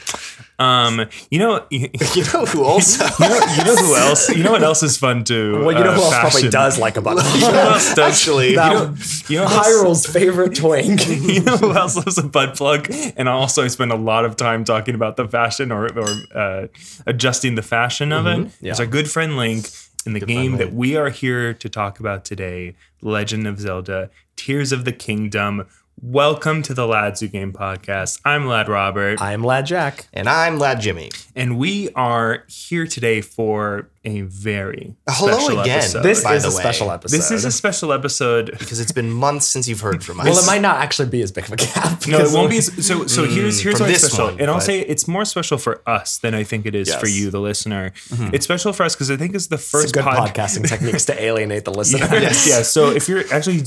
Um, 0.58 1.06
you 1.30 1.38
know, 1.40 1.66
you, 1.70 1.88
you 2.14 2.22
know 2.32 2.44
who 2.44 2.64
also? 2.64 3.04
know, 3.18 3.34
you 3.56 3.64
know 3.64 3.76
who 3.76 3.96
else? 3.96 4.28
You 4.28 4.44
know 4.44 4.52
what 4.52 4.62
else 4.62 4.82
is 4.82 4.96
fun 4.96 5.24
to? 5.24 5.64
Well, 5.64 5.76
you 5.76 5.82
know 5.84 5.90
uh, 5.90 5.94
who 5.94 6.02
else 6.02 6.18
probably 6.20 6.48
does 6.50 6.78
like 6.78 6.96
a 6.96 7.02
button? 7.02 7.24
You 7.40 7.40
know 7.52 7.70
else 7.72 7.94
does? 7.94 8.12
Actually, 8.20 8.50
you 8.50 8.56
know, 8.56 8.94
you 9.28 9.38
know 9.38 9.46
who 9.46 9.60
Hyrule's 9.60 10.06
favorite 10.06 10.54
twink. 10.54 11.06
you 11.08 11.40
know 11.42 11.56
who 11.56 11.72
else 11.72 11.96
loves 11.96 12.18
a 12.18 12.22
butt 12.22 12.56
plug? 12.56 12.88
And 13.16 13.21
also, 13.28 13.62
I 13.64 13.68
spend 13.68 13.92
a 13.92 13.96
lot 13.96 14.24
of 14.24 14.36
time 14.36 14.64
talking 14.64 14.94
about 14.94 15.16
the 15.16 15.28
fashion 15.28 15.70
or, 15.70 15.86
or 15.98 16.08
uh, 16.34 16.66
adjusting 17.06 17.54
the 17.54 17.62
fashion 17.62 18.12
of 18.12 18.26
it. 18.26 18.50
Yeah. 18.60 18.70
It's 18.70 18.80
our 18.80 18.86
good 18.86 19.10
friend 19.10 19.36
Link 19.36 19.68
in 20.06 20.14
the 20.14 20.20
game 20.20 20.56
that 20.56 20.72
we 20.72 20.96
are 20.96 21.10
here 21.10 21.54
to 21.54 21.68
talk 21.68 22.00
about 22.00 22.24
today 22.24 22.74
Legend 23.02 23.46
of 23.46 23.60
Zelda 23.60 24.10
Tears 24.36 24.72
of 24.72 24.84
the 24.84 24.92
Kingdom. 24.92 25.66
Welcome 26.00 26.62
to 26.62 26.74
the 26.74 26.86
Lads 26.86 27.20
Who 27.20 27.28
Game 27.28 27.52
podcast. 27.52 28.20
I'm 28.24 28.46
Lad 28.46 28.68
Robert, 28.68 29.20
I'm 29.20 29.44
Lad 29.44 29.66
Jack. 29.66 30.08
and 30.12 30.28
I'm 30.28 30.58
Lad 30.58 30.80
Jimmy. 30.80 31.10
and 31.36 31.58
we 31.58 31.90
are 31.90 32.44
here 32.48 32.86
today 32.86 33.20
for 33.20 33.88
a 34.04 34.22
very 34.22 34.96
Hello 35.08 35.38
special 35.38 35.60
again. 35.60 35.78
episode. 35.78 36.02
This 36.02 36.24
by 36.24 36.34
is 36.34 36.42
the 36.42 36.48
a 36.48 36.52
way. 36.52 36.56
special 36.60 36.90
episode. 36.90 37.16
this 37.16 37.30
is 37.30 37.44
a 37.44 37.52
special 37.52 37.92
episode. 37.92 38.50
Because 38.58 38.80
it's 38.80 38.90
been 38.90 39.10
months 39.12 39.46
since 39.46 39.68
you've 39.68 39.80
heard 39.80 40.02
from 40.02 40.18
us. 40.20 40.26
well, 40.26 40.38
it 40.38 40.46
might 40.46 40.60
not 40.60 40.78
actually 40.78 41.08
be 41.08 41.22
as 41.22 41.30
big 41.30 41.44
of 41.44 41.52
a 41.52 41.56
gap. 41.56 42.06
No, 42.08 42.18
it 42.18 42.32
won't 42.32 42.50
be. 42.50 42.60
So, 42.60 43.06
so 43.06 43.24
here's 43.26 43.60
here's 43.62 43.78
from 43.78 43.86
why 43.86 43.92
it's 43.92 44.02
this 44.02 44.10
special, 44.12 44.26
one, 44.32 44.40
and 44.40 44.50
I'll 44.50 44.56
but- 44.56 44.62
say 44.64 44.80
it's 44.80 45.06
more 45.06 45.24
special 45.24 45.56
for 45.58 45.82
us 45.88 46.18
than 46.18 46.34
I 46.34 46.42
think 46.42 46.66
it 46.66 46.74
is 46.74 46.92
for 46.94 47.06
you, 47.06 47.30
the 47.30 47.40
listener. 47.40 47.92
It's 48.32 48.44
special 48.44 48.72
for 48.72 48.82
us 48.82 48.94
because 48.96 49.10
I 49.10 49.16
think 49.16 49.34
it's 49.36 49.46
the 49.46 49.54
It's 49.54 49.70
first 49.70 49.94
good 49.94 50.02
pod- 50.02 50.28
podcasting 50.34 50.68
techniques 50.68 51.04
to 51.04 51.22
alienate 51.22 51.64
the 51.64 51.72
listener. 51.80 52.06
Yes. 52.12 52.48
Yeah. 52.48 52.62
So 52.62 52.90
if 52.90 53.08
you're 53.08 53.22
actually 53.32 53.62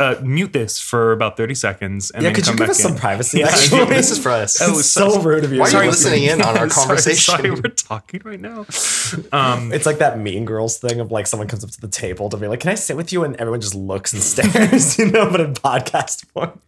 uh, 0.00 0.16
mute 0.22 0.52
this 0.54 0.80
for 0.80 1.12
about 1.12 1.36
thirty 1.36 1.54
seconds, 1.54 2.10
and 2.10 2.22
Yeah, 2.22 2.28
then 2.30 2.34
could 2.36 2.46
you 2.46 2.52
give 2.52 2.58
back 2.60 2.70
us 2.70 2.78
some 2.80 2.92
in. 2.92 2.98
privacy? 2.98 3.40
Yeah, 3.40 3.48
Actually, 3.48 3.84
this 3.96 4.10
is 4.10 4.18
for 4.18 4.30
us. 4.30 4.60
Oh, 4.62 4.78
it's 4.78 4.88
so 4.90 5.20
rude 5.20 5.44
of 5.44 5.52
you. 5.52 5.60
Why 5.60 5.66
are 5.66 5.68
you 5.68 5.72
Sorry. 5.72 5.86
listening 5.88 6.22
in 6.24 6.40
on 6.40 6.56
our 6.56 6.68
conversation? 6.68 7.36
Sorry, 7.36 7.50
we're 7.50 7.60
talking 7.60 8.22
right 8.24 8.40
now. 8.40 8.64
Um, 9.32 9.49
It's 9.72 9.86
like 9.86 9.98
that 9.98 10.18
Mean 10.18 10.44
Girls 10.44 10.78
thing 10.78 11.00
of 11.00 11.10
like 11.10 11.26
someone 11.26 11.48
comes 11.48 11.62
up 11.64 11.70
to 11.70 11.80
the 11.80 11.88
table 11.88 12.28
to 12.30 12.36
be 12.36 12.46
like, 12.48 12.60
"Can 12.60 12.70
I 12.70 12.74
sit 12.74 12.96
with 12.96 13.12
you?" 13.12 13.24
and 13.24 13.36
everyone 13.36 13.60
just 13.60 13.74
looks 13.74 14.12
and 14.12 14.22
stares, 14.30 14.98
you 14.98 15.10
know, 15.10 15.30
but 15.30 15.40
in 15.40 15.54
podcast 15.54 16.24
form. 16.26 16.58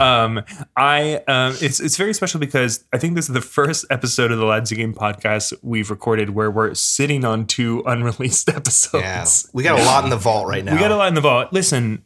um, 0.00 0.44
I 0.76 1.16
um, 1.28 1.56
it's 1.60 1.80
it's 1.80 1.96
very 1.96 2.14
special 2.14 2.40
because 2.40 2.84
I 2.92 2.98
think 2.98 3.14
this 3.14 3.28
is 3.28 3.34
the 3.34 3.40
first 3.40 3.84
episode 3.90 4.30
of 4.32 4.38
the 4.38 4.44
Lads 4.44 4.70
Who 4.70 4.76
Game 4.76 4.94
podcast 4.94 5.52
we've 5.62 5.90
recorded 5.90 6.30
where 6.30 6.50
we're 6.50 6.74
sitting 6.74 7.24
on 7.24 7.46
two 7.46 7.82
unreleased 7.86 8.48
episodes. 8.54 9.02
yeah, 9.04 9.24
we 9.52 9.62
got 9.62 9.78
a 9.78 9.84
lot 9.84 10.04
in 10.04 10.10
the 10.10 10.16
vault 10.16 10.48
right 10.48 10.64
now. 10.64 10.72
We 10.74 10.78
got 10.80 10.90
a 10.90 10.96
lot 10.96 11.08
in 11.08 11.14
the 11.14 11.20
vault. 11.20 11.52
Listen, 11.52 12.04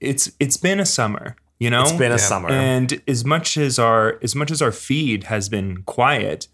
it's 0.00 0.30
it's 0.40 0.56
been 0.56 0.80
a 0.80 0.86
summer, 0.86 1.36
you 1.58 1.70
know. 1.70 1.82
It's 1.82 1.92
been 1.92 2.12
a 2.12 2.16
Yeah. 2.16 2.16
summer. 2.18 2.48
and 2.50 3.00
as 3.08 3.24
much 3.24 3.56
as 3.56 3.78
our 3.78 4.18
as 4.22 4.34
much 4.34 4.50
as 4.50 4.60
our 4.62 4.72
feed 4.72 5.24
has 5.24 5.48
been 5.48 5.82
quiet, 5.82 6.48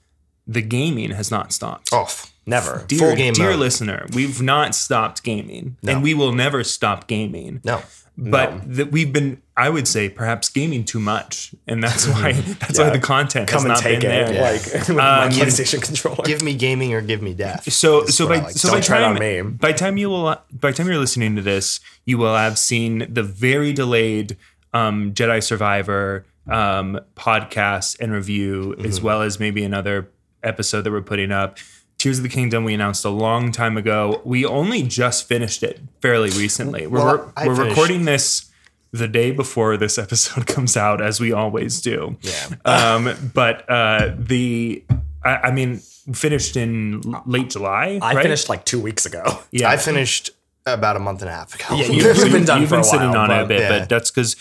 the 0.55 0.63
gaming 0.63 1.11
has 1.13 1.31
not 1.31 1.53
stopped. 1.53 1.91
Oh, 1.93 2.09
Never. 2.47 2.85
dear, 2.89 2.99
full 2.99 3.17
game 3.17 3.33
dear 3.35 3.51
mode. 3.51 3.61
listener, 3.61 4.07
we've 4.13 4.41
not 4.43 4.75
stopped 4.75 5.23
gaming, 5.23 5.77
and 5.87 6.03
we 6.03 6.13
will 6.15 6.33
never 6.33 6.65
stop 6.65 7.07
gaming. 7.07 7.61
no. 7.65 7.83
But 8.23 8.75
that 8.77 8.93
we've 8.93 9.11
been, 9.15 9.41
I 9.57 9.71
would 9.71 9.89
say, 9.89 10.11
perhaps 10.11 10.51
gaming 10.51 10.85
too 10.85 11.01
much, 11.01 11.55
and 11.67 11.83
that's 11.83 12.07
why 12.07 12.33
that's 12.61 12.79
why 12.79 12.91
the 12.91 12.99
content 12.99 13.49
Come 13.49 13.63
has 13.63 13.65
and 13.65 13.69
not 13.73 13.79
take 13.83 14.01
been 14.03 14.11
it, 14.11 14.27
there. 14.35 14.43
like 14.53 14.63
with 14.89 14.97
my 14.97 15.25
Um, 15.27 15.31
PlayStation 15.31 15.81
controller. 15.81 16.25
Give 16.25 16.43
me 16.43 16.53
gaming 16.55 16.93
or 16.93 17.01
give 17.01 17.23
me 17.23 17.33
death. 17.33 17.73
So 17.73 18.05
so 18.07 18.29
by 18.29 18.41
like. 18.41 18.51
so 18.57 18.69
Don't 18.69 18.79
by 18.79 18.81
try 18.83 18.99
time 19.01 19.17
on 19.17 19.53
by 19.57 19.73
time 19.73 19.97
you 19.97 20.11
will 20.11 20.37
by 20.53 20.73
time 20.73 20.87
you're 20.89 20.99
listening 20.99 21.35
to 21.37 21.43
this, 21.43 21.81
you 22.05 22.19
will 22.19 22.35
have 22.37 22.59
seen 22.59 23.07
the 23.09 23.23
very 23.23 23.73
delayed 23.73 24.37
um, 24.75 25.15
Jedi 25.15 25.43
Survivor 25.43 26.27
um, 26.47 27.01
podcast 27.17 27.99
and 28.01 28.13
review, 28.13 28.75
Mm-hmm. 28.77 28.87
as 28.87 29.01
well 29.01 29.23
as 29.23 29.41
maybe 29.41 29.65
another 29.65 30.11
episode 30.43 30.83
that 30.83 30.91
we're 30.93 31.03
putting 31.03 31.33
up. 31.33 31.59
Tears 31.99 32.19
of 32.19 32.23
the 32.23 32.29
Kingdom 32.31 32.65
we 32.65 32.73
announced 32.73 33.05
a 33.05 33.11
long 33.11 33.53
time 33.53 33.77
ago. 33.77 34.23
We 34.25 34.47
only 34.47 34.83
just 34.83 35.29
finished 35.29 35.63
it 35.63 35.81
fairly 36.01 36.31
recently. 36.31 36.87
We're 36.87 36.99
Well, 37.05 37.33
we're 37.45 37.55
finished- 37.57 37.69
recording 37.71 38.05
this 38.07 38.51
the 38.93 39.07
day 39.07 39.31
before 39.31 39.77
this 39.77 39.99
episode 39.99 40.47
comes 40.55 40.77
out, 40.77 41.01
as 41.03 41.21
we 41.21 41.33
always 41.33 41.81
do. 41.81 42.17
Yeah. 42.23 42.47
Um, 42.65 43.31
but 43.35 43.69
uh, 43.69 44.15
the 44.19 44.83
I, 45.23 45.37
I 45.37 45.51
mean 45.53 45.77
finished 46.13 46.57
in 46.57 47.03
late 47.27 47.51
July. 47.51 47.99
I 48.03 48.15
right? 48.15 48.23
finished 48.23 48.49
like 48.49 48.65
two 48.65 48.81
weeks 48.81 49.05
ago. 49.07 49.23
Yeah, 49.53 49.69
I 49.69 49.77
finished 49.77 50.31
about 50.67 50.97
a 50.97 51.01
month 51.01 51.21
and 51.21 51.29
a 51.31 51.35
half 51.35 51.55
ago. 51.55 51.77
Yeah, 51.77 51.85
you- 51.93 52.03
You've 52.15 52.33
been 52.33 52.45
done 52.47 52.61
You've 52.63 52.71
for 52.71 52.77
been 52.77 52.81
a 52.81 52.85
sitting 52.85 53.11
while, 53.11 53.31
on 53.31 53.31
it 53.31 53.43
a 53.43 53.47
bit, 53.47 53.61
yeah. 53.61 53.79
but 53.81 53.89
that's 53.91 54.11
because 54.11 54.35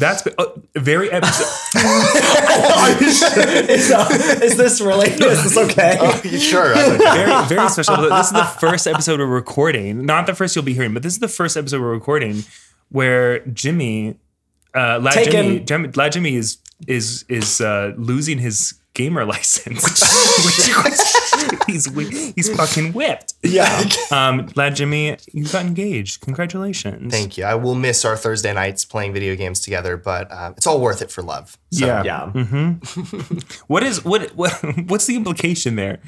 that's 0.00 0.22
been, 0.22 0.34
uh, 0.38 0.46
very 0.74 1.10
episode. 1.12 1.46
is, 3.02 3.92
uh, 3.92 4.08
is 4.42 4.56
this 4.56 4.80
really? 4.80 5.10
Is 5.10 5.44
this 5.44 5.56
okay? 5.70 5.98
Oh, 6.00 6.20
sure. 6.22 6.74
I 6.74 6.86
don't 6.86 6.98
know. 6.98 7.14
very 7.14 7.46
very 7.46 7.68
special. 7.68 7.96
This 7.96 8.26
is 8.26 8.32
the 8.32 8.44
first 8.44 8.86
episode 8.86 9.20
we're 9.20 9.26
recording. 9.26 10.06
Not 10.06 10.26
the 10.26 10.34
first 10.34 10.56
you'll 10.56 10.64
be 10.64 10.74
hearing, 10.74 10.94
but 10.94 11.02
this 11.02 11.12
is 11.12 11.18
the 11.20 11.28
first 11.28 11.56
episode 11.56 11.80
we're 11.80 11.92
recording 11.92 12.42
where 12.88 13.40
Jimmy, 13.46 14.18
uh, 14.74 14.98
Lad 14.98 15.12
Taken. 15.12 15.32
Jimmy, 15.32 15.60
Jim, 15.60 15.92
Lad 15.94 16.12
Jimmy 16.12 16.34
is 16.34 16.58
is 16.88 17.24
is 17.28 17.60
uh, 17.60 17.92
losing 17.96 18.38
his 18.38 18.74
gamer 18.94 19.24
license. 19.34 19.84
he's 21.66 21.86
he's 22.34 22.54
fucking 22.56 22.92
whipped. 22.92 23.34
yeah. 23.42 23.82
Um, 24.10 24.48
Lad 24.56 24.76
Jimmy, 24.76 25.16
you 25.32 25.46
got 25.46 25.64
engaged. 25.64 26.20
Congratulations. 26.22 27.12
Thank 27.12 27.38
you. 27.38 27.44
I 27.44 27.54
will 27.54 27.74
miss 27.74 28.04
our 28.04 28.16
Thursday 28.16 28.52
nights 28.52 28.84
playing 28.84 29.12
video 29.12 29.36
games 29.36 29.60
together, 29.60 29.96
but 29.96 30.30
uh, 30.30 30.52
it's 30.56 30.66
all 30.66 30.80
worth 30.80 31.02
it 31.02 31.10
for 31.10 31.22
love. 31.22 31.56
So, 31.72 31.86
Yeah. 31.86 32.02
Yeah. 32.04 32.74
What 33.68 33.82
is 33.84 34.04
what 34.04 34.30
what 34.36 34.52
what's 34.88 35.06
the 35.06 35.14
implication 35.16 35.76
there 35.76 36.00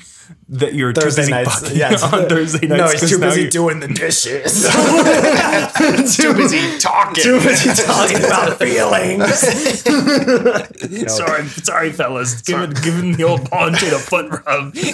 that 0.49 0.75
you're 0.75 0.93
too 0.93 1.03
Thursday 1.03 1.23
busy 1.23 1.31
nights. 1.33 1.61
fucking 1.61 1.77
Yes. 1.79 2.03
on 2.03 2.29
Thursday 2.29 2.67
nights? 2.67 2.79
No, 2.81 2.89
he's 2.89 3.09
too 3.11 3.19
busy 3.21 3.43
you- 3.43 3.51
doing 3.51 3.81
the 3.81 3.89
dishes. 3.89 4.63
Too 6.17 6.35
busy 6.35 6.79
talking. 6.79 7.23
too 7.23 7.41
busy 7.41 7.71
talking 7.85 8.25
about 8.25 8.59
feelings. 8.59 9.39
Sorry, 11.13 11.47
sorry, 11.49 11.93
fellas. 11.93 12.43
Give 12.43 12.72
it, 12.77 12.83
give 12.83 13.17
the 13.17 13.25
old 13.25 13.49
Andre 13.53 13.89
a 13.89 13.99
foot 13.99 14.31
rub. 14.47 14.75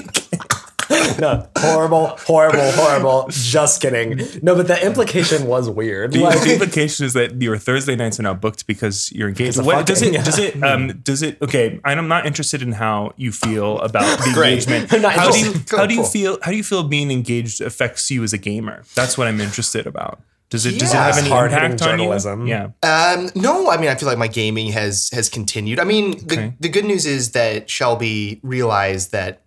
No, 1.20 1.46
horrible, 1.58 2.06
horrible, 2.20 2.70
horrible. 2.72 3.26
Just 3.30 3.82
kidding. 3.82 4.22
No, 4.42 4.54
but 4.54 4.68
the 4.68 4.86
implication 4.86 5.46
was 5.46 5.68
weird. 5.68 6.12
The, 6.12 6.20
Like, 6.20 6.40
the 6.40 6.52
implication 6.54 7.04
is 7.04 7.12
that 7.12 7.42
your 7.42 7.58
Thursday 7.58 7.94
nights 7.94 8.18
are 8.18 8.22
now 8.22 8.32
booked 8.32 8.66
because 8.66 9.12
you're 9.12 9.28
engaged. 9.28 9.58
of 9.58 9.66
What 9.66 9.84
does 9.84 9.98
fucking, 10.00 10.14
it? 10.14 10.24
Does 10.24 10.38
it? 10.38 10.62
Um, 10.62 10.98
does 11.02 11.22
it? 11.22 11.42
Okay, 11.42 11.78
I'm 11.84 12.08
not 12.08 12.24
interested 12.24 12.62
in 12.62 12.72
how 12.72 13.12
you 13.16 13.32
feel 13.32 13.78
about 13.80 14.18
the 14.20 14.30
Great. 14.32 14.66
engagement. 14.66 14.90
How 15.04 15.30
do 15.30 15.38
you? 15.38 15.46
interested. 15.48 15.76
How 15.76 15.86
do 15.86 15.94
you 15.94 16.00
Cool. 16.02 16.10
feel? 16.10 16.38
How 16.42 16.50
do 16.52 16.56
you 16.56 16.64
feel 16.64 16.82
being 16.84 17.10
engaged 17.10 17.60
affects 17.60 18.10
you 18.10 18.22
as 18.22 18.32
a 18.32 18.38
gamer? 18.38 18.82
That's 18.94 19.18
what 19.18 19.26
I'm 19.26 19.40
interested 19.42 19.86
about. 19.86 20.20
Does 20.50 20.64
it? 20.64 20.78
does 20.78 20.92
it 20.94 20.96
have 20.96 21.18
any 21.18 21.28
Hard-hitting 21.28 21.72
impact 21.72 21.82
on 21.82 21.88
you? 21.90 21.96
journalism. 22.04 22.46
Yeah. 22.46 22.68
Um, 22.82 23.30
no, 23.34 23.68
I 23.70 23.76
mean, 23.76 23.90
I 23.90 23.94
feel 23.96 24.08
like 24.08 24.16
my 24.18 24.28
gaming 24.28 24.72
has 24.72 25.10
has 25.12 25.28
continued. 25.28 25.78
I 25.78 25.84
mean, 25.84 26.12
the, 26.26 26.34
Okay. 26.34 26.52
the 26.58 26.68
good 26.70 26.84
news 26.86 27.04
is 27.04 27.32
that 27.32 27.68
Shelby 27.68 28.40
realized 28.42 29.12
that 29.12 29.42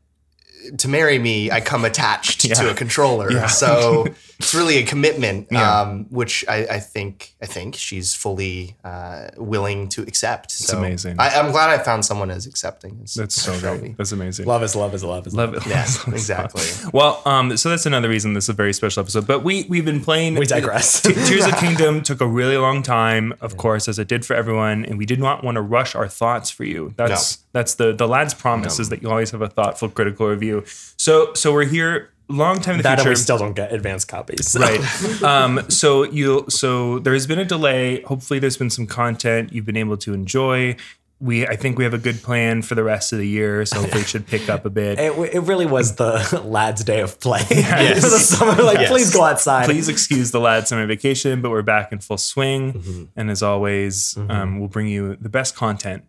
to 0.77 0.87
marry 0.87 1.17
me, 1.17 1.49
I 1.49 1.59
come 1.59 1.85
attached 1.85 2.45
Yeah. 2.45 2.53
to 2.55 2.69
a 2.69 2.73
controller. 2.75 3.31
Yeah. 3.31 3.47
So 3.47 4.05
it's 4.41 4.55
really 4.55 4.77
a 4.77 4.83
commitment, 4.85 5.47
Yeah. 5.51 5.81
um, 5.81 6.05
which 6.09 6.43
I, 6.47 6.65
I 6.77 6.79
think 6.79 7.35
I 7.41 7.45
think 7.45 7.75
she's 7.75 8.15
fully 8.15 8.75
uh, 8.83 9.29
willing 9.37 9.89
to 9.89 10.01
accept. 10.03 10.51
So 10.51 10.77
amazing. 10.77 11.15
I, 11.19 11.29
I'm 11.39 11.51
glad 11.51 11.69
I 11.69 11.83
found 11.83 12.05
someone 12.05 12.31
as 12.31 12.45
accepting 12.45 12.99
as 13.03 13.13
That's 13.13 13.35
so 13.35 13.53
as 13.53 13.61
Shelby. 13.61 13.79
great. 13.79 13.97
That's 13.97 14.11
amazing. 14.11 14.45
love 14.45 14.63
is 14.63 14.75
love 14.75 14.93
is 14.93 15.03
love 15.03 15.27
is 15.27 15.33
Love 15.33 15.53
it. 15.53 15.65
Yeah, 15.67 15.85
exactly. 16.07 16.63
Well, 16.93 17.21
um, 17.25 17.57
so 17.57 17.69
that's 17.69 17.85
another 17.85 18.09
reason 18.09 18.33
this 18.33 18.45
is 18.45 18.49
a 18.49 18.53
very 18.53 18.73
special 18.73 19.01
episode. 19.01 19.27
But 19.27 19.43
we 19.43 19.65
we've 19.69 19.85
been 19.85 20.01
playing. 20.01 20.35
We 20.35 20.45
digress. 20.45 21.01
Te- 21.01 21.13
Tears 21.13 21.45
of 21.47 21.55
Kingdom 21.57 22.01
took 22.01 22.21
a 22.21 22.27
really 22.27 22.57
long 22.57 22.83
time, 22.83 23.33
of 23.41 23.57
course, 23.57 23.87
as 23.87 23.99
it 23.99 24.07
did 24.07 24.25
for 24.25 24.35
everyone, 24.35 24.85
and 24.85 24.97
we 24.97 25.05
did 25.05 25.19
not 25.19 25.43
want 25.43 25.55
to 25.55 25.61
rush 25.61 25.95
our 25.95 26.07
thoughts 26.07 26.49
for 26.49 26.63
you. 26.63 26.93
That's 26.97 27.37
that's 27.53 27.75
the 27.75 27.93
the 27.93 28.07
lad's 28.07 28.33
promise 28.33 28.79
is 28.79 28.89
that 28.89 29.01
you 29.01 29.09
always 29.09 29.31
have 29.31 29.41
a 29.41 29.49
thoughtful, 29.49 29.89
critical 29.89 30.27
review. 30.27 30.63
So 30.97 31.33
so 31.33 31.51
we're 31.53 31.65
here 31.65 32.10
long 32.29 32.59
time 32.61 32.73
in 32.75 32.77
the 32.79 32.83
That 32.83 32.99
future. 32.99 33.09
we 33.09 33.15
still 33.15 33.37
don't 33.37 33.55
get 33.55 33.73
advanced 33.73 34.07
copies. 34.07 34.55
Right. 34.59 35.23
Um, 35.23 35.61
so 35.69 36.03
you 36.03 36.45
so 36.49 36.99
there 36.99 37.13
has 37.13 37.27
been 37.27 37.39
a 37.39 37.45
delay. 37.45 38.01
Hopefully, 38.03 38.39
there's 38.39 38.57
been 38.57 38.69
some 38.69 38.87
content 38.87 39.51
you've 39.53 39.65
been 39.65 39.77
able 39.77 39.97
to 39.97 40.13
enjoy. 40.13 40.75
We 41.19 41.45
I 41.45 41.55
think 41.55 41.77
we 41.77 41.83
have 41.83 41.93
a 41.93 41.99
good 41.99 42.23
plan 42.23 42.63
for 42.63 42.73
the 42.73 42.83
rest 42.83 43.13
of 43.13 43.19
the 43.19 43.27
year, 43.27 43.63
so 43.67 43.79
hopefully 43.79 44.01
it 44.01 44.07
should 44.07 44.25
pick 44.25 44.49
up 44.49 44.65
a 44.65 44.71
bit. 44.71 44.97
It, 44.97 45.11
it 45.35 45.39
really 45.41 45.67
was 45.67 45.95
the 45.97 46.41
lad's 46.45 46.83
day 46.83 47.01
of 47.01 47.19
play 47.19 47.43
Yes. 47.51 48.03
for 48.03 48.09
the 48.09 48.17
summer. 48.17 48.63
Like, 48.63 48.79
Yes. 48.79 48.89
please 48.89 49.13
go 49.13 49.23
outside. 49.23 49.65
Please 49.65 49.87
excuse 49.87 50.31
the 50.31 50.39
lad 50.39 50.67
summer 50.67 50.87
vacation, 50.87 51.43
but 51.43 51.51
we're 51.51 51.61
back 51.61 51.91
in 51.91 51.99
full 51.99 52.17
swing. 52.17 52.73
Mm-hmm. 52.73 53.03
And 53.15 53.29
as 53.29 53.43
always, 53.43 54.17
um, 54.29 54.57
we'll 54.59 54.67
bring 54.69 54.87
you 54.87 55.15
the 55.17 55.29
best 55.29 55.55
content 55.55 56.05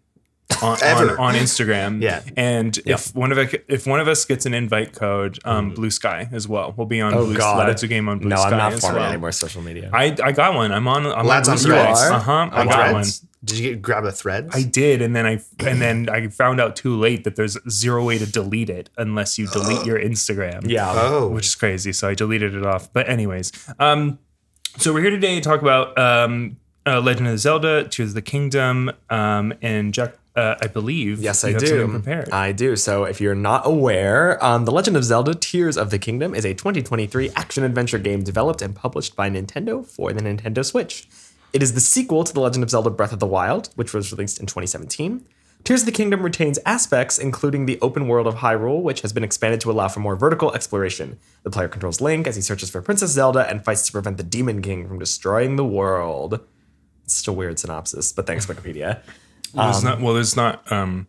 on, 0.63 0.83
on, 0.83 1.19
on 1.19 1.35
Instagram. 1.35 2.03
Yeah. 2.03 2.23
And 2.37 2.77
if 2.85 3.15
one 3.15 3.33
of 3.33 3.39
us, 3.39 3.55
if 3.69 3.87
one 3.87 4.01
of 4.01 4.09
us 4.09 4.25
gets 4.25 4.47
an 4.47 4.55
invite 4.55 4.93
code, 4.93 5.39
um, 5.45 5.75
Bluesky 5.75 6.33
as 6.33 6.49
well. 6.49 6.75
We'll 6.77 6.87
be 6.87 7.01
on 7.01 7.15
Oh 7.15 7.25
Blue 7.25 7.37
God, 7.37 7.83
a 7.83 7.87
game 7.87 8.09
on 8.09 8.19
Blue 8.19 8.31
no, 8.31 8.37
Sky 8.37 8.51
I'm 8.51 8.59
not 8.59 8.81
following 8.81 9.01
well. 9.01 9.11
any 9.11 9.21
more 9.21 9.33
social 9.33 9.63
media. 9.63 9.91
I, 9.93 10.17
I 10.23 10.33
got 10.33 10.55
one. 10.55 10.73
I'm 10.73 10.87
on. 10.89 11.07
I'm 11.07 11.27
Lads 11.27 11.49
on 11.49 11.57
Blue 11.57 11.67
Threads. 11.67 12.01
Uh 12.01 12.19
huh. 12.19 12.49
I 12.53 12.61
On 12.61 12.67
got 12.69 12.93
one. 12.93 13.05
Did 13.45 13.59
you 13.59 13.71
get, 13.71 13.83
grab 13.83 14.05
a 14.05 14.13
thread? 14.13 14.51
I 14.53 14.63
did, 14.63 15.03
and 15.03 15.17
then 15.17 15.27
I 15.27 15.41
and 15.59 15.83
then 15.83 16.09
I 16.09 16.29
found 16.29 16.61
out 16.61 16.77
too 16.77 16.97
late 16.97 17.25
that 17.25 17.35
there's 17.35 17.59
zero 17.69 18.05
way 18.05 18.19
to 18.19 18.27
delete 18.31 18.71
it 18.71 18.89
unless 18.97 19.37
you 19.39 19.49
delete 19.49 19.85
your 19.87 19.99
Instagram. 19.99 20.69
yeah. 20.71 20.93
oh, 20.95 21.29
which 21.29 21.47
is 21.47 21.55
crazy. 21.57 21.93
So 21.93 22.09
I 22.09 22.15
deleted 22.15 22.55
it 22.55 22.65
off. 22.65 22.93
But 22.93 23.09
anyways, 23.09 23.51
um, 23.81 24.21
so 24.77 24.93
we're 24.93 25.03
here 25.03 25.11
today 25.11 25.35
to 25.35 25.41
talk 25.41 25.61
about 25.61 25.99
um, 25.99 26.57
uh, 26.87 27.01
Legend 27.01 27.29
of 27.29 27.39
Zelda: 27.41 27.89
Tears 27.89 28.11
of 28.11 28.15
the 28.15 28.23
Kingdom, 28.23 28.93
um, 29.11 29.53
and 29.61 29.93
Jack. 29.93 30.15
Uh, 30.35 30.55
I 30.63 30.67
believe. 30.67 31.21
Yes, 31.21 31.45
I 31.45 31.53
do. 31.53 31.87
Prepared. 31.89 32.31
I 32.31 32.53
do. 32.53 32.75
So, 32.77 33.05
if 33.05 33.21
you're 33.21 33.35
not 33.35 33.67
aware, 33.67 34.43
um, 34.43 34.65
The 34.65 34.71
Legend 34.71 34.97
of 34.97 35.05
Zelda 35.05 35.35
Tears 35.35 35.77
of 35.77 35.91
the 35.91 35.99
Kingdom 35.99 36.35
is 36.35 36.47
a 36.47 36.55
2023 36.55 37.31
action 37.37 37.65
adventure 37.65 37.99
game 37.99 38.23
developed 38.25 38.63
and 38.63 38.75
published 38.75 39.15
by 39.15 39.29
Nintendo 39.29 39.85
for 39.87 40.13
the 40.13 40.23
Nintendo 40.23 40.65
Switch. 40.65 41.07
It 41.53 41.63
is 41.63 41.75
the 41.75 41.81
sequel 41.81 42.25
to 42.25 42.33
The 42.33 42.41
Legend 42.41 42.63
of 42.63 42.71
Zelda 42.71 42.89
Breath 42.89 43.13
of 43.13 43.19
the 43.19 43.27
Wild, 43.27 43.69
which 43.75 43.93
was 43.93 44.11
released 44.11 44.41
in 44.41 44.47
2017. 44.47 45.23
Tears 45.65 45.83
of 45.83 45.87
the 45.87 45.93
Kingdom 45.93 46.23
retains 46.23 46.59
aspects, 46.65 47.19
including 47.19 47.67
the 47.67 47.79
open 47.81 48.09
world 48.09 48.27
of 48.27 48.37
Hyrule, 48.37 48.83
which 48.83 49.03
has 49.03 49.13
been 49.13 49.23
expanded 49.23 49.61
to 49.61 49.71
allow 49.71 49.87
for 49.87 50.01
more 50.01 50.17
vertical 50.17 50.53
exploration. 50.55 51.19
The 51.45 51.51
player 51.51 51.69
controls 51.69 52.01
Link 52.01 52.27
as 52.27 52.37
he 52.37 52.43
searches 52.43 52.71
for 52.71 52.83
Princess 52.83 53.11
Zelda 53.13 53.49
and 53.49 53.65
fights 53.65 53.87
to 53.87 53.93
prevent 53.93 54.17
the 54.17 54.25
Demon 54.25 54.61
King 54.63 54.89
from 54.89 54.99
destroying 54.99 55.57
the 55.57 55.65
world. 55.65 56.41
It's 57.05 57.15
such 57.15 57.29
a 57.29 57.33
weird 57.33 57.59
synopsis, 57.61 58.13
but 58.13 58.27
thanks, 58.27 58.47
Wikipedia. 58.47 59.03
Well, 59.55 59.71
there's 59.73 59.85
not. 59.85 60.01
Well, 60.01 60.15
there's 60.15 60.37
not. 60.37 60.71
Um, 60.73 61.07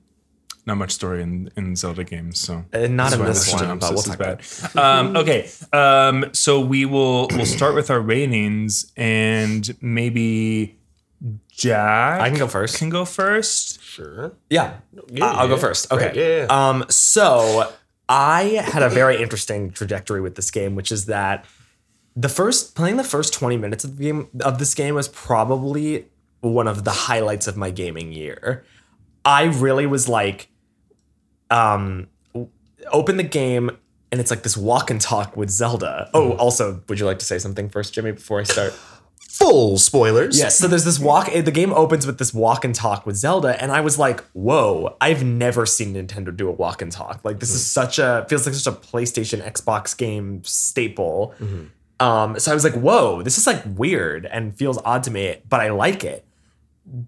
not 0.65 0.77
much 0.77 0.91
story 0.91 1.21
in, 1.21 1.51
in 1.57 1.75
Zelda 1.75 2.05
games, 2.05 2.39
so 2.39 2.63
Uh, 2.73 2.87
not 2.87 3.11
that's 3.11 3.13
in 3.15 3.19
why 3.19 3.25
this 3.27 3.53
one, 3.53 3.79
but 3.79 3.93
we'll 3.93 4.01
talk 4.01 4.39
is 4.39 4.69
bad. 4.73 4.77
um, 4.77 5.17
okay, 5.17 5.49
um, 5.73 6.29
so 6.31 6.61
we 6.61 6.85
will 6.85 7.27
we'll 7.33 7.45
start 7.45 7.75
with 7.75 7.91
our 7.91 7.99
ratings, 7.99 8.89
and 8.95 9.75
maybe 9.81 10.77
Jack. 11.51 12.21
I 12.21 12.29
can 12.29 12.37
go 12.39 12.47
first. 12.47 12.77
Can 12.77 12.89
go 12.89 13.03
first. 13.05 13.81
sure. 13.83 14.33
Yeah, 14.49 14.75
Yeah, 15.09 15.25
I- 15.25 15.41
I'll 15.41 15.47
go 15.49 15.57
first. 15.57 15.89
Great, 15.89 16.11
Okay. 16.11 16.37
yeah, 16.39 16.45
yeah. 16.45 16.69
Um. 16.69 16.85
So 16.89 17.69
I 18.09 18.43
had 18.71 18.83
a 18.83 18.89
very 18.89 19.21
interesting 19.21 19.71
trajectory 19.71 20.21
with 20.21 20.35
this 20.35 20.49
game, 20.49 20.75
which 20.75 20.91
is 20.93 21.05
that 21.07 21.45
the 22.15 22.29
first 22.29 22.73
playing 22.75 22.95
the 22.97 23.03
first 23.03 23.33
twenty 23.33 23.57
minutes 23.57 23.83
of 23.83 23.97
the 23.97 24.03
game 24.05 24.29
of 24.41 24.59
this 24.59 24.73
game 24.73 24.95
was 24.95 25.07
probably 25.09 26.05
one 26.43 26.67
of 26.67 26.83
the 26.83 26.91
highlights 26.91 27.47
of 27.47 27.55
my 27.55 27.71
gaming 27.71 28.11
year. 28.11 28.65
I 29.25 29.43
really 29.43 29.85
was 29.85 30.09
like, 30.09 30.49
um, 31.49 32.07
open 32.91 33.17
the 33.17 33.23
game. 33.23 33.71
And 34.11 34.21
it's 34.21 34.29
like 34.29 34.43
this 34.43 34.55
walk 34.55 34.91
and 34.91 35.01
talk 35.01 35.35
with 35.35 35.49
Zelda. 35.49 36.09
Oh, 36.13 36.33
also, 36.33 36.83
would 36.87 36.99
you 36.99 37.05
like 37.05 37.17
to 37.19 37.25
say 37.25 37.39
something 37.39 37.67
first, 37.67 37.95
Jimmy, 37.95 38.11
before 38.11 38.39
I 38.39 38.43
start? 38.43 38.73
Full 39.31 39.79
spoilers. 39.79 40.37
Yes. 40.37 40.59
So 40.59 40.67
there's 40.67 40.85
this 40.85 40.99
walk. 40.99 41.31
The 41.33 41.49
game 41.49 41.73
opens 41.73 42.05
with 42.05 42.19
this 42.19 42.31
walk 42.31 42.63
and 42.63 42.75
talk 42.75 43.07
with 43.07 43.15
Zelda, 43.15 43.59
and 43.59 43.71
I 43.71 43.81
was 43.81 43.97
like, 43.97 44.23
"Whoa! 44.33 44.95
I've 45.01 45.23
never 45.23 45.65
seen 45.65 45.95
Nintendo 45.95 46.35
do 46.35 46.47
a 46.47 46.51
walk 46.51 46.83
and 46.83 46.91
talk. 46.91 47.21
Like 47.23 47.39
this 47.39 47.49
is 47.49 47.65
such 47.65 47.97
a 47.97 48.27
feels 48.29 48.45
like 48.45 48.53
such 48.53 48.71
a 48.71 48.77
PlayStation, 48.77 49.41
Xbox 49.41 49.97
game 49.97 50.43
staple." 50.43 51.33
Um, 51.99 52.37
so 52.39 52.51
I 52.51 52.53
was 52.53 52.63
like, 52.63 52.75
"Whoa! 52.75 53.23
This 53.23 53.39
is 53.39 53.47
like 53.47 53.63
weird 53.65 54.27
and 54.27 54.55
feels 54.55 54.77
odd 54.85 55.01
to 55.03 55.11
me, 55.11 55.37
but 55.49 55.61
I 55.61 55.71
like 55.71 56.03
it." 56.03 56.23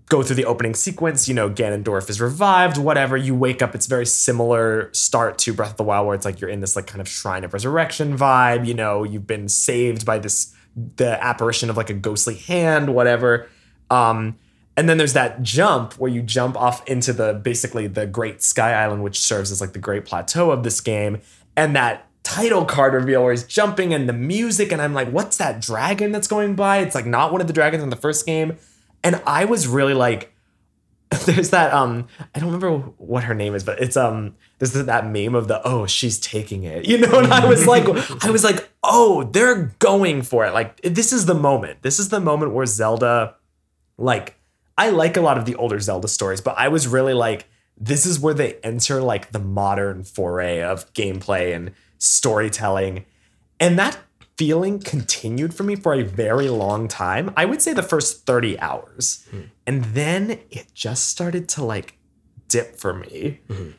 Go 0.08 0.24
through 0.24 0.38
the 0.38 0.46
opening 0.46 0.74
sequence. 0.74 1.28
You 1.28 1.34
know, 1.34 1.50
Ganondorf 1.50 2.10
is 2.10 2.22
revived. 2.22 2.78
Whatever. 2.78 3.18
You 3.18 3.36
wake 3.36 3.62
up. 3.62 3.76
It's 3.76 3.88
very 3.88 4.06
similar 4.06 4.90
start 4.94 5.38
to 5.40 5.54
Breath 5.54 5.72
of 5.72 5.78
the 5.78 5.84
Wild, 5.84 6.08
where 6.08 6.16
it's 6.16 6.26
like 6.26 6.40
you're 6.40 6.50
in 6.50 6.62
this 6.62 6.76
like 6.76 6.88
kind 6.88 7.02
of 7.02 7.08
Shrine 7.08 7.44
of 7.44 7.54
Resurrection 7.54 8.18
vibe. 8.18 8.66
You 8.66 8.74
know, 8.74 9.04
you've 9.04 9.28
been 9.28 9.50
saved 9.50 10.06
by 10.06 10.20
this 10.20 10.54
the 10.96 11.24
apparition 11.24 11.70
of 11.70 11.78
like 11.78 11.90
a 11.90 11.94
ghostly 11.94 12.36
hand, 12.36 12.94
whatever. 12.94 13.48
Um, 13.90 14.38
and 14.78 14.90
then 14.90 14.98
there's 14.98 15.14
that 15.14 15.42
jump 15.42 15.94
where 15.94 16.12
you 16.12 16.22
jump 16.22 16.58
off 16.58 16.86
into 16.88 17.14
the 17.14 17.34
basically 17.34 17.88
the 17.88 18.06
Great 18.06 18.44
Sky 18.44 18.74
Island, 18.74 19.04
which 19.04 19.20
serves 19.20 19.52
as 19.52 19.62
like 19.62 19.74
the 19.74 19.80
Great 19.80 20.06
Plateau 20.06 20.52
of 20.52 20.64
this 20.64 20.82
game, 20.82 21.22
and 21.56 21.76
that 21.76 22.08
title 22.24 22.66
card 22.66 22.94
reveal 22.94 23.24
where 23.24 23.32
he's 23.32 23.44
jumping 23.44 23.94
and 23.94 24.10
the 24.10 24.14
music, 24.14 24.72
and 24.72 24.82
I'm 24.82 24.94
like, 24.94 25.10
what's 25.10 25.38
that 25.38 25.62
dragon 25.62 26.12
that's 26.12 26.28
going 26.28 26.56
by? 26.56 26.80
It's 26.80 26.96
like 26.96 27.06
not 27.06 27.32
one 27.32 27.40
of 27.40 27.48
the 27.48 27.54
dragons 27.54 27.84
in 27.84 27.90
the 27.90 27.96
first 27.96 28.26
game, 28.26 28.58
and 29.06 29.22
I 29.26 29.46
was 29.46 29.68
really 29.68 29.94
like, 29.94 30.34
there's 31.26 31.52
that 31.52 31.72
um 31.72 32.08
I 32.34 32.40
don't 32.40 32.52
remember 32.52 32.78
what 32.98 33.24
her 33.26 33.36
name 33.36 33.54
is, 33.54 33.64
but 33.64 33.80
it's 33.80 33.96
um 33.96 34.36
there's 34.58 34.74
that 34.74 35.06
meme 35.06 35.36
of 35.36 35.48
the 35.48 35.62
oh 35.66 35.86
she's 35.86 36.20
taking 36.20 36.64
it, 36.64 36.86
you 36.86 36.98
know, 36.98 37.20
and 37.20 37.32
I 37.32 37.46
was 37.46 37.68
like 37.74 37.88
I 38.26 38.32
was 38.32 38.44
like 38.44 38.70
oh 38.84 39.24
they're 39.24 39.76
going 39.80 40.24
for 40.24 40.46
it, 40.46 40.54
like 40.54 40.82
this 40.82 41.14
is 41.14 41.28
the 41.28 41.36
moment, 41.36 41.84
this 41.84 42.00
is 42.00 42.10
the 42.10 42.20
moment 42.20 42.54
where 42.54 42.66
Zelda, 42.66 43.36
like 43.98 44.36
I 44.78 44.90
like 44.90 45.16
a 45.16 45.22
lot 45.22 45.38
of 45.38 45.46
the 45.46 45.56
older 45.56 45.80
Zelda 45.80 46.08
stories, 46.08 46.42
but 46.42 46.56
I 46.58 46.68
was 46.68 46.88
really 46.88 47.14
like 47.14 47.48
this 47.78 48.06
is 48.06 48.20
where 48.20 48.34
they 48.34 48.56
enter 48.64 49.02
like 49.02 49.32
the 49.32 49.40
modern 49.40 50.04
foray 50.04 50.62
of 50.62 50.92
gameplay 50.94 51.56
and 51.56 51.72
storytelling, 52.00 53.06
and 53.60 53.78
that 53.78 54.00
feeling 54.38 54.80
continued 54.80 55.54
for 55.54 55.64
me 55.64 55.76
for 55.76 55.94
a 55.94 56.04
very 56.04 56.50
long 56.50 56.88
time. 56.88 57.34
I 57.38 57.46
would 57.46 57.62
say 57.62 57.74
the 57.74 57.84
first 57.84 58.26
30 58.26 58.60
hours. 58.60 59.26
Hmm. 59.32 59.42
And 59.66 59.84
then 59.86 60.40
it 60.52 60.68
just 60.74 61.08
started 61.08 61.48
to 61.50 61.64
like 61.64 61.98
dip 62.48 62.78
for 62.80 62.94
me. 62.94 63.42
Mm-hmm. 63.50 63.72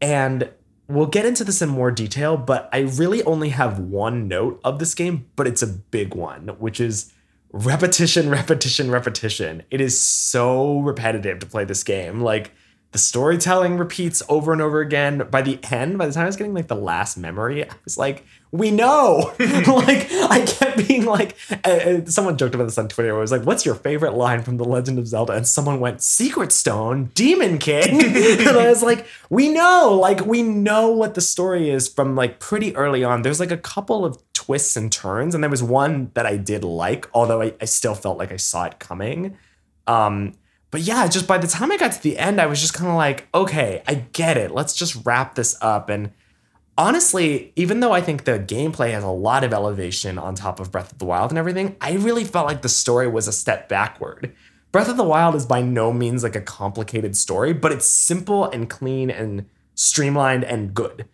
And 0.00 0.50
we'll 0.88 1.06
get 1.06 1.26
into 1.26 1.44
this 1.44 1.62
in 1.62 1.68
more 1.68 1.90
detail, 1.90 2.36
but 2.36 2.68
I 2.72 2.80
really 2.80 3.22
only 3.24 3.50
have 3.50 3.78
one 3.78 4.28
note 4.28 4.60
of 4.64 4.78
this 4.78 4.94
game, 4.94 5.26
but 5.36 5.46
it's 5.46 5.62
a 5.62 5.66
big 5.66 6.14
one, 6.14 6.48
which 6.58 6.80
is 6.80 7.12
repetition, 7.52 8.30
repetition, 8.30 8.90
repetition. 8.90 9.62
It 9.70 9.80
is 9.80 9.98
so 9.98 10.80
repetitive 10.80 11.38
to 11.40 11.46
play 11.46 11.64
this 11.64 11.82
game. 11.82 12.20
Like 12.20 12.52
the 12.94 12.98
storytelling 12.98 13.76
repeats 13.76 14.22
over 14.28 14.52
and 14.52 14.62
over 14.62 14.80
again. 14.80 15.26
By 15.28 15.42
the 15.42 15.58
end, 15.68 15.98
by 15.98 16.06
the 16.06 16.12
time 16.12 16.22
I 16.22 16.26
was 16.26 16.36
getting 16.36 16.54
like 16.54 16.68
the 16.68 16.76
last 16.76 17.16
memory, 17.16 17.68
I 17.68 17.74
was 17.84 17.98
like, 17.98 18.24
we 18.52 18.70
know. 18.70 19.34
like 19.40 20.06
I 20.12 20.44
kept 20.46 20.86
being 20.86 21.04
like, 21.04 21.36
uh, 21.64 22.04
someone 22.04 22.38
joked 22.38 22.54
about 22.54 22.66
this 22.66 22.78
on 22.78 22.86
Twitter. 22.86 23.08
Where 23.08 23.18
it 23.18 23.20
was 23.20 23.32
like, 23.32 23.42
what's 23.42 23.66
your 23.66 23.74
favorite 23.74 24.14
line 24.14 24.44
from 24.44 24.58
The 24.58 24.64
Legend 24.64 25.00
of 25.00 25.08
Zelda? 25.08 25.32
And 25.32 25.44
someone 25.44 25.80
went, 25.80 26.02
Secret 26.02 26.52
Stone, 26.52 27.06
Demon 27.16 27.58
King. 27.58 28.00
and 28.00 28.48
I 28.50 28.68
was 28.68 28.80
like, 28.80 29.08
we 29.28 29.48
know. 29.48 29.98
Like 30.00 30.24
we 30.24 30.44
know 30.44 30.92
what 30.92 31.14
the 31.14 31.20
story 31.20 31.70
is 31.70 31.88
from 31.88 32.14
like 32.14 32.38
pretty 32.38 32.76
early 32.76 33.02
on. 33.02 33.22
There's 33.22 33.40
like 33.40 33.50
a 33.50 33.56
couple 33.56 34.04
of 34.04 34.22
twists 34.34 34.76
and 34.76 34.92
turns, 34.92 35.34
and 35.34 35.42
there 35.42 35.50
was 35.50 35.64
one 35.64 36.12
that 36.14 36.26
I 36.26 36.36
did 36.36 36.62
like, 36.62 37.10
although 37.12 37.42
I, 37.42 37.54
I 37.60 37.64
still 37.64 37.96
felt 37.96 38.18
like 38.18 38.30
I 38.30 38.36
saw 38.36 38.66
it 38.66 38.78
coming. 38.78 39.36
Um, 39.88 40.34
but 40.74 40.82
yeah, 40.82 41.06
just 41.06 41.28
by 41.28 41.38
the 41.38 41.46
time 41.46 41.70
I 41.70 41.76
got 41.76 41.92
to 41.92 42.02
the 42.02 42.18
end, 42.18 42.40
I 42.40 42.46
was 42.46 42.60
just 42.60 42.74
kind 42.74 42.90
of 42.90 42.96
like, 42.96 43.28
okay, 43.32 43.84
I 43.86 43.94
get 43.94 44.36
it. 44.36 44.50
Let's 44.50 44.74
just 44.74 45.06
wrap 45.06 45.36
this 45.36 45.56
up. 45.60 45.88
And 45.88 46.10
honestly, 46.76 47.52
even 47.54 47.78
though 47.78 47.92
I 47.92 48.00
think 48.00 48.24
the 48.24 48.40
gameplay 48.40 48.90
has 48.90 49.04
a 49.04 49.08
lot 49.08 49.44
of 49.44 49.52
elevation 49.52 50.18
on 50.18 50.34
top 50.34 50.58
of 50.58 50.72
Breath 50.72 50.90
of 50.90 50.98
the 50.98 51.04
Wild 51.04 51.30
and 51.30 51.38
everything, 51.38 51.76
I 51.80 51.92
really 51.92 52.24
felt 52.24 52.48
like 52.48 52.62
the 52.62 52.68
story 52.68 53.06
was 53.06 53.28
a 53.28 53.32
step 53.32 53.68
backward. 53.68 54.34
Breath 54.72 54.88
of 54.88 54.96
the 54.96 55.04
Wild 55.04 55.36
is 55.36 55.46
by 55.46 55.62
no 55.62 55.92
means 55.92 56.24
like 56.24 56.34
a 56.34 56.40
complicated 56.40 57.16
story, 57.16 57.52
but 57.52 57.70
it's 57.70 57.86
simple 57.86 58.50
and 58.50 58.68
clean 58.68 59.10
and 59.10 59.46
streamlined 59.76 60.42
and 60.42 60.74
good. 60.74 61.08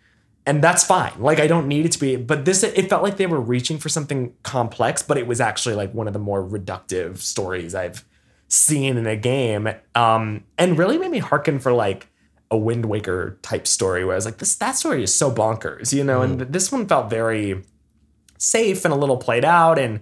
And 0.47 0.65
that's 0.65 0.85
fine. 0.85 1.13
Like 1.19 1.39
I 1.39 1.47
don't 1.47 1.69
need 1.69 1.85
it 1.85 1.93
to 1.93 2.01
be, 2.01 2.17
but 2.17 2.47
this 2.47 2.63
it 2.63 2.89
felt 2.89 3.03
like 3.03 3.19
they 3.19 3.27
were 3.27 3.39
reaching 3.39 3.77
for 3.77 3.91
something 3.91 4.33
complex, 4.43 5.03
but 5.03 5.19
it 5.19 5.27
was 5.27 5.39
actually 5.39 5.75
like 5.75 5.93
one 5.93 6.07
of 6.07 6.15
the 6.15 6.19
more 6.19 6.43
reductive 6.43 7.19
stories 7.19 7.75
I've 7.75 8.07
seen 8.51 8.99
in 8.99 9.07
a 9.07 9.17
game. 9.17 9.69
Um, 9.95 10.45
and 10.59 10.77
really 10.77 10.99
made 10.99 11.11
me 11.11 11.19
hearken 11.19 11.59
for 11.59 11.73
like 11.73 12.09
a 12.51 12.59
Wind 12.59 12.87
Waker 12.87 13.39
type 13.43 13.67
story 13.67 14.05
where 14.05 14.15
I 14.15 14.17
was 14.17 14.25
like, 14.25 14.39
this 14.39 14.57
that 14.57 14.73
story 14.73 15.03
is 15.03 15.15
so 15.15 15.31
bonkers, 15.31 15.93
you 15.93 16.05
know, 16.05 16.21
and 16.21 16.41
this 16.41 16.71
one 16.71 16.87
felt 16.87 17.09
very 17.09 17.63
safe 18.39 18.85
and 18.85 18.93
a 18.93 18.97
little 18.97 19.17
played 19.17 19.45
out. 19.45 19.79
And 19.79 20.01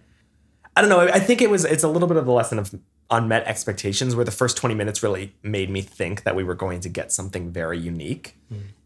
I 0.75 0.81
don't 0.81 0.91
know, 0.91 1.01
I 1.01 1.15
I 1.15 1.21
think 1.21 1.43
it 1.43 1.51
was 1.51 1.65
it's 1.65 1.85
a 1.85 1.89
little 1.89 2.09
bit 2.09 2.17
of 2.17 2.27
the 2.27 2.33
lesson 2.33 2.59
of 2.59 2.75
unmet 3.11 3.45
expectations 3.45 4.15
where 4.15 4.25
the 4.25 4.31
first 4.31 4.57
20 4.57 4.75
minutes 4.75 5.03
really 5.03 5.35
made 5.43 5.71
me 5.71 5.81
think 5.81 6.25
that 6.25 6.35
we 6.35 6.45
were 6.45 6.55
going 6.55 6.81
to 6.81 6.89
get 6.89 7.13
something 7.13 7.51
very 7.51 7.79
unique. 7.79 8.37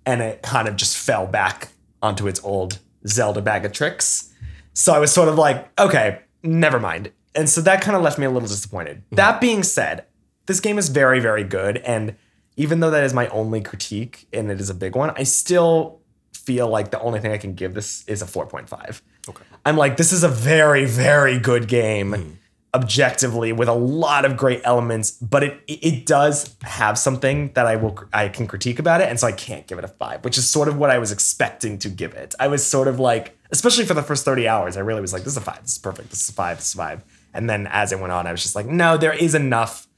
And 0.04 0.20
it 0.22 0.42
kind 0.42 0.68
of 0.68 0.76
just 0.76 0.96
fell 0.96 1.26
back 1.26 1.68
onto 2.02 2.26
its 2.26 2.42
old 2.44 2.78
Zelda 3.06 3.40
bag 3.40 3.64
of 3.64 3.72
tricks. 3.72 4.32
So 4.74 4.92
I 4.92 4.98
was 4.98 5.12
sort 5.12 5.28
of 5.28 5.36
like, 5.36 5.68
okay, 5.78 6.20
never 6.42 6.80
mind. 6.80 7.12
And 7.34 7.48
so 7.48 7.60
that 7.62 7.80
kind 7.80 7.96
of 7.96 8.02
left 8.02 8.18
me 8.18 8.26
a 8.26 8.30
little 8.30 8.48
disappointed. 8.48 8.98
Mm-hmm. 8.98 9.16
That 9.16 9.40
being 9.40 9.62
said, 9.62 10.06
this 10.46 10.60
game 10.60 10.78
is 10.78 10.88
very, 10.88 11.20
very 11.20 11.44
good. 11.44 11.78
And 11.78 12.16
even 12.56 12.80
though 12.80 12.90
that 12.90 13.04
is 13.04 13.14
my 13.14 13.28
only 13.28 13.60
critique 13.60 14.26
and 14.32 14.50
it 14.50 14.60
is 14.60 14.70
a 14.70 14.74
big 14.74 14.94
one, 14.96 15.10
I 15.16 15.22
still 15.22 16.00
feel 16.32 16.68
like 16.68 16.90
the 16.90 17.00
only 17.00 17.20
thing 17.20 17.32
I 17.32 17.38
can 17.38 17.54
give 17.54 17.74
this 17.74 18.04
is 18.06 18.22
a 18.22 18.26
4.5. 18.26 19.00
Okay. 19.28 19.44
I'm 19.64 19.76
like, 19.76 19.96
this 19.96 20.12
is 20.12 20.24
a 20.24 20.28
very, 20.28 20.84
very 20.84 21.38
good 21.38 21.68
game. 21.68 22.12
Hmm. 22.12 22.30
objectively 22.74 23.52
with 23.52 23.68
a 23.68 23.74
lot 23.74 24.24
of 24.24 24.34
great 24.34 24.62
elements, 24.64 25.10
but 25.10 25.42
it 25.42 25.62
it 25.68 26.06
does 26.06 26.56
have 26.62 26.96
something 26.96 27.52
that 27.52 27.66
I 27.66 27.76
will 27.76 27.98
I 28.14 28.28
can 28.30 28.46
critique 28.46 28.78
about 28.78 29.02
it, 29.02 29.10
and 29.10 29.20
so 29.20 29.26
I 29.26 29.32
can't 29.32 29.66
give 29.66 29.78
it 29.78 29.84
a 29.84 29.88
five, 29.88 30.24
which 30.24 30.38
is 30.38 30.48
sort 30.48 30.68
of 30.68 30.78
what 30.78 30.88
I 30.88 30.98
was 30.98 31.12
expecting 31.12 31.76
to 31.80 31.90
give 31.90 32.14
it. 32.14 32.34
I 32.40 32.48
was 32.48 32.66
sort 32.66 32.88
of 32.88 32.98
like, 32.98 33.36
especially 33.50 33.84
for 33.84 33.92
the 33.92 34.02
first 34.02 34.24
thirty 34.24 34.48
hours, 34.48 34.78
I 34.78 34.80
really 34.80 35.02
was 35.02 35.12
like, 35.12 35.22
this 35.22 35.32
is 35.32 35.36
a 35.36 35.42
five, 35.42 35.60
this 35.60 35.72
is 35.72 35.78
perfect, 35.78 36.08
this 36.10 36.22
is 36.22 36.30
a 36.30 36.32
five, 36.32 36.56
this 36.56 36.68
is 36.68 36.74
a 36.74 36.78
five. 36.78 37.04
And 37.34 37.48
then 37.48 37.66
as 37.66 37.92
it 37.92 37.98
went 38.00 38.12
on, 38.12 38.26
I 38.26 38.32
was 38.32 38.42
just 38.42 38.54
like, 38.54 38.66
no, 38.66 38.96
there 38.96 39.12
is 39.12 39.34
enough 39.34 39.88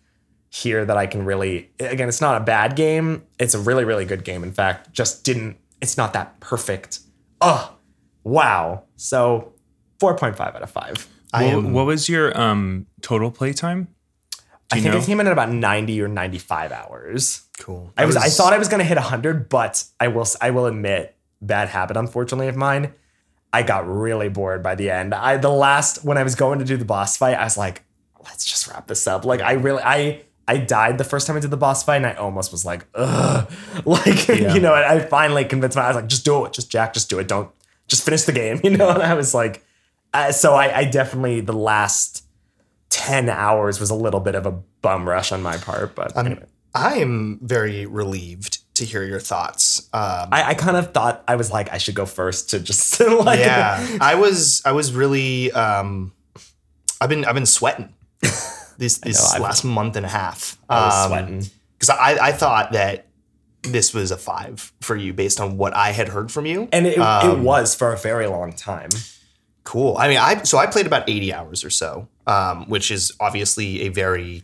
here 0.51 0.85
that 0.85 0.97
I 0.97 1.07
can 1.07 1.25
really 1.25 1.71
again, 1.81 2.09
it's 2.09 2.21
not 2.21 2.41
a 2.41 2.45
bad 2.45 2.77
game. 2.77 3.25
It's 3.39 3.55
a 3.55 3.59
really, 3.59 3.85
really 3.85 4.05
good 4.05 4.25
game. 4.25 4.45
In 4.45 4.53
fact, 4.53 4.93
just 4.93 5.25
didn't 5.25 5.57
it's 5.81 5.97
not 5.97 6.13
that 6.13 6.39
perfect. 6.41 7.01
Oh, 7.41 7.75
wow. 8.23 8.85
So 8.97 9.53
4.5 9.99 10.41
out 10.41 10.63
of 10.63 10.71
5. 10.71 11.09
I 11.33 11.45
What, 11.47 11.53
am 11.53 11.73
what 11.73 11.87
was 11.87 12.09
your 12.09 12.39
um 12.41 12.87
total 13.03 13.31
playtime? 13.31 13.89
I 14.73 14.81
think 14.81 14.95
know? 14.95 15.01
I 15.01 15.05
came 15.05 15.21
in 15.21 15.27
at 15.27 15.33
about 15.33 15.51
90 15.51 16.01
or 16.03 16.09
95 16.09 16.73
hours. 16.73 17.43
cool. 17.59 17.93
I 17.97 18.07
was, 18.07 18.17
I 18.17 18.29
thought 18.29 18.53
I 18.53 18.59
was 18.59 18.69
gonna 18.69 18.85
hit 18.85 18.97
100, 18.97 19.49
but 19.49 19.85
I 20.01 20.09
will 20.09 20.27
I 20.41 20.51
will 20.51 20.67
admit, 20.67 21.17
bad 21.43 21.69
habit 21.69 21.97
unfortunately 21.97 22.49
of 22.49 22.57
mine. 22.57 22.95
I 23.55 23.63
got 23.63 23.87
really 23.89 24.29
bored 24.29 24.65
by 24.65 24.75
the 24.75 24.91
end. 24.91 25.15
I 25.15 25.37
the 25.37 25.49
last 25.49 26.05
when 26.05 26.19
I 26.19 26.25
was 26.25 26.35
going 26.35 26.59
to 26.59 26.65
do 26.65 26.77
the 26.77 26.85
boss 26.85 27.17
fight, 27.17 27.39
I 27.39 27.45
was 27.45 27.57
like, 27.57 27.85
let's 28.25 28.45
just 28.45 28.67
wrap 28.67 28.89
this 28.89 29.07
up. 29.07 29.25
Like 29.25 29.43
I 29.43 29.53
really 29.53 29.81
I 29.81 30.23
I 30.49 30.57
died 30.57 30.99
the 30.99 31.05
first 31.05 31.29
time 31.29 31.37
I 31.37 31.41
did 31.41 31.53
the 31.53 31.57
boss 31.57 31.85
fight, 31.85 31.99
and 31.99 32.07
I 32.07 32.15
almost 32.15 32.51
was 32.51 32.65
like, 32.65 32.85
ugh. 32.97 33.49
Like, 33.85 34.27
you 34.27 34.59
know, 34.59 34.75
I 34.75 34.99
finally 34.99 35.45
convinced 35.45 35.77
my 35.77 35.85
I 35.85 35.87
was 35.87 35.95
like, 35.95 36.09
just 36.09 36.25
do 36.25 36.45
it, 36.45 36.53
just 36.53 36.69
Jack, 36.69 36.95
just 36.95 37.09
do 37.09 37.21
it. 37.21 37.29
Don't 37.29 37.49
just 37.87 38.05
finish 38.05 38.23
the 38.23 38.33
game, 38.33 38.61
you 38.65 38.71
know? 38.71 38.89
And 38.89 39.03
I 39.03 39.15
was 39.15 39.35
like, 39.35 39.65
uh, 40.13 40.33
so 40.33 40.55
I, 40.55 40.79
I 40.79 40.85
definitely 40.85 41.41
the 41.41 41.53
last 41.53 42.25
10 42.91 43.29
hours 43.29 43.79
was 43.79 43.91
a 43.91 43.95
little 43.95 44.21
bit 44.21 44.35
of 44.35 44.47
a 44.47 44.53
bum 44.83 45.09
rush 45.09 45.31
on 45.31 45.43
my 45.43 45.59
part, 45.59 45.95
but 45.95 46.17
anyway. 46.17 46.45
I 46.75 46.97
am 46.97 47.39
very 47.41 47.87
relieved 47.87 48.64
to 48.75 48.85
hear 48.85 49.03
your 49.05 49.21
thoughts. 49.21 49.89
Um, 49.93 50.29
I, 50.33 50.51
I 50.51 50.55
kind 50.55 50.77
of 50.77 50.93
thought 50.93 51.23
I 51.29 51.37
was 51.37 51.51
like 51.53 51.73
I 51.73 51.79
should 51.79 51.95
go 51.95 52.07
first 52.07 52.51
to 52.51 52.61
just 52.61 52.99
like 53.25 53.39
yeah, 53.39 53.99
I 54.01 54.15
was 54.17 54.63
I 54.65 54.73
was 54.73 54.93
really 54.93 55.53
um, 55.53 56.13
I've 57.01 57.09
been 57.09 57.25
I've 57.25 57.35
been 57.35 57.47
sweating 57.47 57.93
this 58.21 58.99
this 58.99 59.33
I've- 59.35 59.43
last 59.43 59.65
month 59.65 59.97
and 59.97 60.05
a 60.07 60.09
half. 60.09 60.59
I 60.69 60.87
was 60.87 60.95
Um, 60.95 61.11
sweating. 61.11 61.51
because 61.79 61.91
I 61.91 62.29
I 62.29 62.33
thought 62.33 62.73
that 62.73 63.07
this 63.63 63.95
was 63.95 64.11
a 64.11 64.17
five 64.19 64.73
for 64.83 64.95
you 64.97 65.13
based 65.15 65.41
on 65.41 65.57
what 65.57 65.75
I 65.75 65.93
had 65.93 66.09
heard 66.09 66.31
from 66.31 66.45
you. 66.45 66.69
And 66.71 66.87
it, 66.87 66.99
it 66.99 67.01
Um, 67.01 67.45
was 67.45 67.75
for 67.75 67.93
a 67.95 67.97
very 67.97 68.27
long 68.27 68.53
time. 68.53 68.91
Cool. 69.63 69.97
I 69.97 70.09
mean, 70.09 70.19
I 70.19 70.43
so 70.43 70.59
I 70.59 70.67
played 70.67 70.87
about 70.87 71.09
eighty 71.09 71.33
hours 71.33 71.65
or 71.65 71.71
so, 71.71 72.09
um, 72.27 72.69
which 72.69 72.91
is 72.91 73.13
obviously 73.21 73.83
a 73.83 73.89
very 73.89 74.43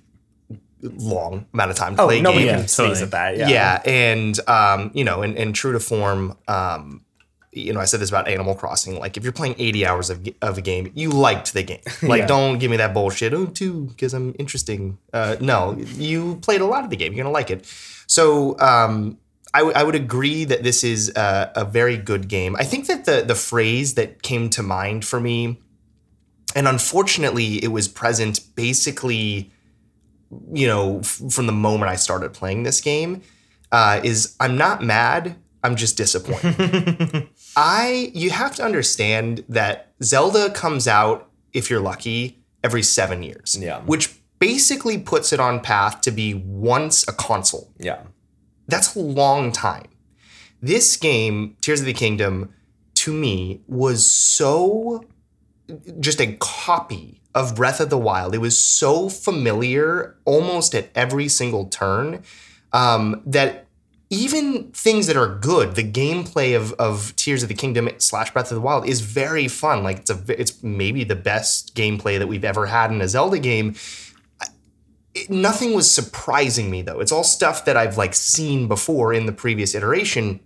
long 0.83 1.47
amount 1.53 1.71
of 1.71 1.77
time 1.77 1.97
to 1.97 2.03
Oh, 2.03 2.07
play 2.07 2.21
nobody 2.21 2.45
game. 2.47 2.59
can 2.61 2.69
sneeze 2.69 3.01
totally. 3.01 3.03
at 3.03 3.11
that. 3.11 3.37
Yeah. 3.37 3.49
Yeah. 3.49 3.83
and 3.85 4.49
um, 4.49 4.91
you 4.95 5.05
know, 5.05 5.23
and, 5.23 5.37
and 5.37 5.55
true 5.55 5.73
to 5.73 5.81
form, 5.81 6.37
um, 6.49 7.05
you 7.53 7.73
know, 7.73 7.81
I 7.81 7.85
said 7.85 7.99
this 8.01 8.11
about 8.11 8.29
Animal 8.29 8.55
Crossing. 8.55 8.99
Like, 9.01 9.17
if 9.17 9.25
you're 9.25 9.33
playing 9.33 9.57
80 9.59 9.85
hours 9.87 10.09
of, 10.09 10.25
of 10.41 10.57
a 10.57 10.61
game, 10.61 10.93
you 10.95 11.11
liked 11.11 11.53
the 11.53 11.63
game. 11.65 11.81
Like, 12.03 12.21
Yeah. 12.21 12.27
don't 12.27 12.59
give 12.59 12.71
me 12.71 12.77
that 12.77 12.95
bullshit. 12.95 13.35
Oh, 13.35 13.47
two, 13.47 13.87
because 13.87 14.15
I'm 14.15 14.35
interesting. 14.39 14.99
Uh, 15.13 15.35
no, 15.41 15.77
you 15.97 16.37
played 16.43 16.61
a 16.61 16.67
lot 16.67 16.85
of 16.85 16.91
the 16.91 16.97
game. 16.97 17.13
You're 17.13 17.25
gonna 17.25 17.33
like 17.35 17.51
it. 17.51 17.67
So, 18.07 18.57
um, 18.61 19.19
I, 19.53 19.59
w- 19.59 19.75
I 19.77 19.83
would 19.83 19.97
agree 19.97 20.45
that 20.45 20.63
this 20.63 20.85
is 20.85 21.09
a, 21.17 21.51
a 21.57 21.65
very 21.65 21.97
good 21.97 22.29
game. 22.29 22.55
I 22.57 22.63
think 22.63 22.87
that 22.87 23.05
the 23.05 23.23
the 23.27 23.35
phrase 23.35 23.95
that 23.95 24.23
came 24.23 24.49
to 24.51 24.63
mind 24.63 25.05
for 25.05 25.19
me, 25.19 25.59
and 26.55 26.69
unfortunately, 26.69 27.63
it 27.65 27.69
was 27.73 27.89
present 27.89 28.41
basically 28.55 29.53
you 30.53 30.67
know, 30.67 31.01
f- 31.01 31.21
from 31.31 31.47
the 31.47 31.53
moment 31.53 31.91
I 31.91 31.97
started 31.97 32.33
playing 32.33 32.63
this 32.63 32.81
game, 32.81 33.23
uh, 33.73 34.01
is 34.03 34.37
I'm 34.41 34.57
not 34.57 34.83
mad. 34.83 35.37
I'm 35.63 35.77
just 35.77 35.97
disappointed. 35.97 37.29
I 37.57 38.11
you 38.15 38.31
have 38.31 38.55
to 38.57 38.65
understand 38.65 39.45
that 39.49 39.93
Zelda 40.03 40.51
comes 40.51 40.89
out 40.89 41.31
if 41.53 41.69
you're 41.69 41.81
lucky 41.81 42.43
every 42.63 42.83
seven 42.83 43.23
years. 43.23 43.59
Yeah. 43.61 43.81
Which 43.81 44.21
basically 44.39 44.99
puts 44.99 45.33
it 45.33 45.41
on 45.41 45.61
path 45.61 46.01
to 46.03 46.11
be 46.11 46.35
once 46.35 47.07
a 47.07 47.13
console. 47.13 47.73
Yeah. 47.79 48.01
That's 48.69 48.95
a 48.95 49.01
long 49.01 49.53
time. 49.53 49.89
This 50.63 50.97
game, 50.97 51.57
Tears 51.61 51.81
of 51.81 51.87
the 51.87 51.93
Kingdom, 51.93 52.53
to 52.95 53.13
me 53.13 53.63
was 53.67 54.09
so 54.09 55.05
just 55.99 56.21
a 56.21 56.37
copy 56.39 57.20
of 57.35 57.55
Breath 57.55 57.81
of 57.81 57.91
the 57.91 57.99
Wild. 57.99 58.35
It 58.35 58.39
was 58.39 58.59
so 58.59 59.09
familiar 59.09 60.17
almost 60.25 60.75
at 60.75 60.91
every 60.95 61.29
single 61.29 61.67
turn 61.67 62.23
um, 62.73 63.23
that 63.27 63.67
even 64.11 64.73
things 64.73 65.07
that 65.07 65.17
are 65.17 65.37
good, 65.39 65.77
the 65.77 65.89
gameplay 65.89 66.57
of, 66.57 66.73
of 66.73 67.15
Tears 67.15 67.45
of 67.45 67.49
the 67.49 67.55
Kingdom 67.55 67.89
slash 67.99 68.33
Breath 68.33 68.51
of 68.51 68.57
the 68.57 68.61
Wild 68.61 68.89
is 68.89 69.01
very 69.01 69.47
fun. 69.47 69.85
Like 69.85 69.99
it's 69.99 70.11
a 70.11 70.19
it's 70.29 70.61
maybe 70.63 71.05
the 71.05 71.15
best 71.15 71.77
gameplay 71.77 72.19
that 72.19 72.27
we've 72.27 72.45
ever 72.45 72.67
had 72.67 72.91
in 72.91 73.01
a 73.01 73.09
Zelda 73.09 73.39
game. 73.39 73.77
It- 75.15 75.31
nothing 75.31 75.75
was 75.75 75.91
surprising 75.91 76.71
me 76.71 76.83
though. 76.83 76.99
It's 76.99 77.13
all 77.13 77.23
stuff 77.23 77.65
that 77.67 77.77
I've 77.77 77.97
like 77.97 78.15
seen 78.15 78.67
before 78.67 79.15
in 79.15 79.27
the 79.27 79.33
previous 79.33 79.77
iteration. 79.77 80.41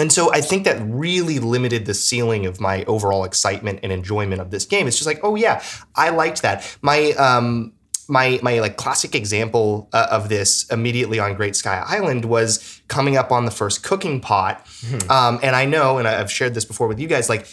And 0.00 0.10
so 0.12 0.32
I 0.32 0.40
think 0.40 0.64
that 0.64 0.78
really 0.82 1.38
limited 1.38 1.86
the 1.86 1.94
ceiling 1.94 2.46
of 2.46 2.60
my 2.60 2.84
overall 2.84 3.24
excitement 3.24 3.80
and 3.82 3.92
enjoyment 3.92 4.40
of 4.40 4.50
this 4.50 4.64
game. 4.64 4.86
It's 4.88 4.96
just 4.96 5.06
like, 5.06 5.20
oh 5.22 5.34
yeah, 5.36 5.62
I 5.94 6.08
liked 6.10 6.42
that. 6.42 6.76
My 6.82 7.10
um 7.12 7.72
my 8.08 8.40
my 8.42 8.58
like 8.58 8.76
classic 8.76 9.14
example 9.14 9.88
uh, 9.92 10.08
of 10.10 10.28
this 10.28 10.68
immediately 10.70 11.20
on 11.20 11.34
Great 11.34 11.54
Sky 11.54 11.80
Island 11.86 12.24
was 12.24 12.82
coming 12.88 13.16
up 13.16 13.30
on 13.30 13.44
the 13.44 13.52
first 13.52 13.84
cooking 13.84 14.20
pot. 14.20 14.66
Um, 15.08 15.38
and 15.44 15.54
I 15.54 15.64
know, 15.66 15.98
and 15.98 16.08
I've 16.08 16.30
shared 16.32 16.54
this 16.54 16.64
before 16.64 16.88
with 16.88 16.98
you 16.98 17.06
guys, 17.06 17.28
like 17.28 17.46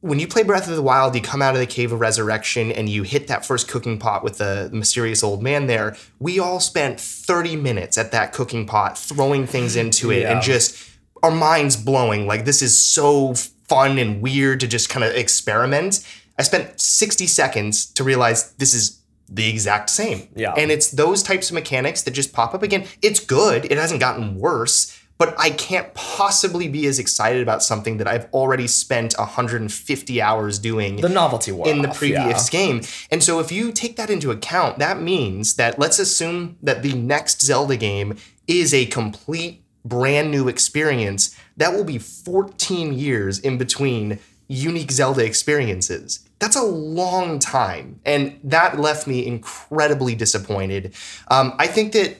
when 0.00 0.18
you 0.18 0.28
play 0.28 0.42
Breath 0.42 0.68
of 0.68 0.76
the 0.76 0.82
Wild, 0.82 1.14
you 1.14 1.22
come 1.22 1.40
out 1.40 1.54
of 1.54 1.60
the 1.60 1.66
Cave 1.66 1.90
of 1.90 2.00
Resurrection 2.00 2.70
and 2.70 2.90
you 2.90 3.02
hit 3.04 3.28
that 3.28 3.46
first 3.46 3.68
cooking 3.68 3.98
pot 3.98 4.22
with 4.22 4.36
the 4.36 4.68
mysterious 4.74 5.24
old 5.24 5.42
man 5.42 5.66
there. 5.68 5.96
We 6.18 6.38
all 6.38 6.60
spent 6.60 7.00
30 7.00 7.56
minutes 7.56 7.96
at 7.96 8.12
that 8.12 8.34
cooking 8.34 8.66
pot 8.66 8.98
throwing 8.98 9.46
things 9.46 9.74
into 9.76 10.10
it 10.10 10.20
Yeah. 10.22 10.32
and 10.32 10.42
just 10.42 10.76
our 11.24 11.30
minds 11.30 11.74
blowing. 11.76 12.26
Like, 12.26 12.44
this 12.44 12.60
is 12.60 12.78
so 12.78 13.34
fun 13.34 13.98
and 13.98 14.20
weird 14.20 14.60
to 14.60 14.68
just 14.68 14.90
kind 14.90 15.02
of 15.02 15.14
experiment. 15.14 16.06
I 16.38 16.42
spent 16.42 16.78
60 16.78 17.26
seconds 17.26 17.86
to 17.92 18.04
realize 18.04 18.52
this 18.54 18.74
is 18.74 19.00
the 19.28 19.48
exact 19.48 19.88
same. 19.88 20.28
Yeah. 20.36 20.52
And 20.54 20.70
it's 20.70 20.90
those 20.90 21.22
types 21.22 21.48
of 21.48 21.54
mechanics 21.54 22.02
that 22.02 22.10
just 22.10 22.34
pop 22.34 22.52
up 22.52 22.62
again. 22.62 22.86
It's 23.00 23.20
good, 23.20 23.64
it 23.64 23.78
hasn't 23.78 24.00
gotten 24.00 24.36
worse. 24.38 25.00
But 25.16 25.36
I 25.38 25.50
can't 25.50 25.94
possibly 25.94 26.66
be 26.66 26.86
as 26.86 26.98
excited 26.98 27.40
about 27.40 27.62
something 27.62 27.98
that 27.98 28.08
I've 28.08 28.26
already 28.32 28.66
spent 28.66 29.14
150 29.16 30.20
hours 30.20 30.58
doing 30.58 30.96
The 30.96 31.08
novelty 31.08 31.52
wore 31.52 31.68
in 31.68 31.82
the 31.82 31.88
previous 31.88 32.50
game. 32.50 32.82
And 33.12 33.22
so 33.22 33.38
if 33.38 33.52
you 33.52 33.70
take 33.70 33.94
that 33.94 34.10
into 34.10 34.32
account, 34.32 34.80
that 34.80 35.00
means 35.00 35.54
that 35.54 35.78
let's 35.78 36.00
assume 36.00 36.58
that 36.64 36.82
the 36.82 36.94
next 36.94 37.40
Zelda 37.40 37.76
game 37.76 38.16
is 38.48 38.74
a 38.74 38.86
complete 38.86 39.63
brand 39.84 40.30
new 40.30 40.48
experience. 40.48 41.38
That 41.56 41.72
will 41.72 41.84
be 41.84 41.98
14 41.98 42.92
years 42.92 43.38
in 43.38 43.58
between 43.58 44.18
unique 44.48 44.90
Zelda 44.92 45.24
experiences. 45.24 46.28
That's 46.38 46.56
a 46.56 46.62
long 46.62 47.38
time. 47.38 48.00
And 48.04 48.38
that 48.44 48.78
left 48.78 49.06
me 49.06 49.26
incredibly 49.26 50.14
disappointed. 50.14 50.94
Um, 51.28 51.54
I 51.58 51.66
think 51.66 51.92
that 51.92 52.18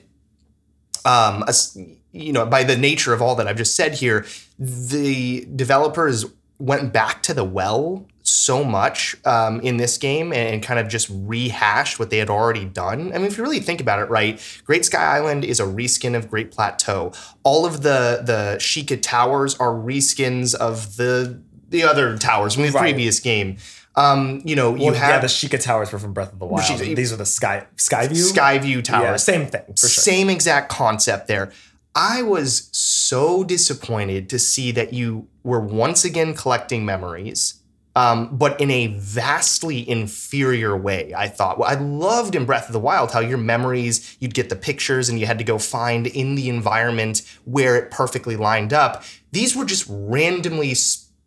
um, 1.05 1.43
as- 1.47 1.77
you 2.11 2.31
know, 2.31 2.45
by 2.45 2.63
the 2.63 2.77
nature 2.77 3.13
of 3.13 3.21
all 3.21 3.35
that 3.35 3.47
I've 3.47 3.57
just 3.57 3.75
said 3.75 3.95
here, 3.95 4.25
the 4.57 5.45
developers 5.53 6.25
went 6.57 6.93
back 6.93 7.21
to 7.23 7.33
the 7.33 7.43
well 7.43 8.07
so 8.27 8.63
much 8.63 9.15
um, 9.25 9.59
in 9.61 9.77
this 9.77 9.97
game 9.97 10.33
and, 10.33 10.61
kind 10.63 10.79
of 10.79 10.87
just 10.87 11.09
rehashed 11.11 11.99
what 11.99 12.09
they 12.09 12.17
had 12.17 12.29
already 12.29 12.65
done. 12.65 13.11
I 13.13 13.17
mean, 13.19 13.27
if 13.27 13.37
you 13.37 13.43
really 13.43 13.59
think 13.59 13.79
about 13.81 13.99
it, 13.99 14.09
right? 14.09 14.41
Great 14.65 14.83
Sky 14.85 15.03
Island 15.17 15.45
is 15.45 15.59
a 15.59 15.63
reskin 15.65 16.15
of 16.15 16.29
Great 16.29 16.51
Plateau. 16.51 17.11
All 17.43 17.65
of 17.65 17.83
the 17.83 18.21
the 18.23 18.57
Sheikah 18.59 19.01
towers 19.01 19.55
are 19.57 19.69
reskins 19.73 20.55
of 20.55 20.95
the 20.97 21.39
the 21.69 21.83
other 21.83 22.17
towers 22.17 22.53
from 22.55 22.63
the 22.63 22.71
Right. 22.71 22.81
previous 22.81 23.19
game. 23.19 23.57
Um, 23.97 24.41
you 24.43 24.55
know, 24.55 24.75
you 24.75 24.87
Well, 24.87 24.93
have 24.95 25.09
yeah, 25.09 25.19
the 25.19 25.27
Sheikah 25.27 25.61
Towers 25.61 25.91
were 25.91 25.99
from 25.99 26.11
Breath 26.13 26.33
of 26.33 26.39
the 26.39 26.45
Wild. 26.45 26.65
Sheikah- 26.65 26.95
These 26.97 27.13
are 27.13 27.15
the 27.15 27.25
Sky 27.25 27.65
Skyview. 27.77 28.33
Skyview 28.33 28.83
towers. 28.83 29.03
Yeah, 29.03 29.15
same 29.15 29.47
thing 29.47 29.61
sure. 29.77 29.87
Same 29.89 30.29
exact 30.29 30.69
concept 30.69 31.27
there. 31.27 31.51
I 31.95 32.21
was 32.23 32.67
so 32.73 33.43
disappointed 33.45 34.29
to 34.31 34.37
see 34.39 34.71
that 34.71 34.91
you 34.93 35.27
were 35.43 35.61
once 35.61 36.03
again 36.03 36.33
collecting 36.33 36.83
memories, 36.85 37.55
um, 37.95 38.35
but 38.35 38.59
in 38.59 38.69
a 38.69 38.87
vastly 38.87 39.87
inferior 39.89 40.75
way. 40.75 41.13
I 41.15 41.27
thought. 41.27 41.57
Well, 41.57 41.69
I 41.69 41.75
loved 41.75 42.35
in 42.35 42.45
Breath 42.45 42.67
of 42.67 42.73
the 42.73 42.79
Wild 42.79 43.11
how 43.11 43.21
your 43.21 43.37
memories, 43.37 44.17
you'd 44.19 44.33
get 44.33 44.49
the 44.49 44.55
pictures 44.55 45.07
and 45.07 45.19
you 45.19 45.25
had 45.25 45.37
to 45.37 45.43
go 45.43 45.57
find 45.57 46.05
in 46.07 46.35
the 46.35 46.49
environment 46.49 47.21
where 47.45 47.77
it 47.77 47.91
perfectly 47.91 48.35
lined 48.35 48.73
up. 48.73 49.03
These 49.31 49.55
were 49.55 49.65
just 49.65 49.85
randomly 49.89 50.73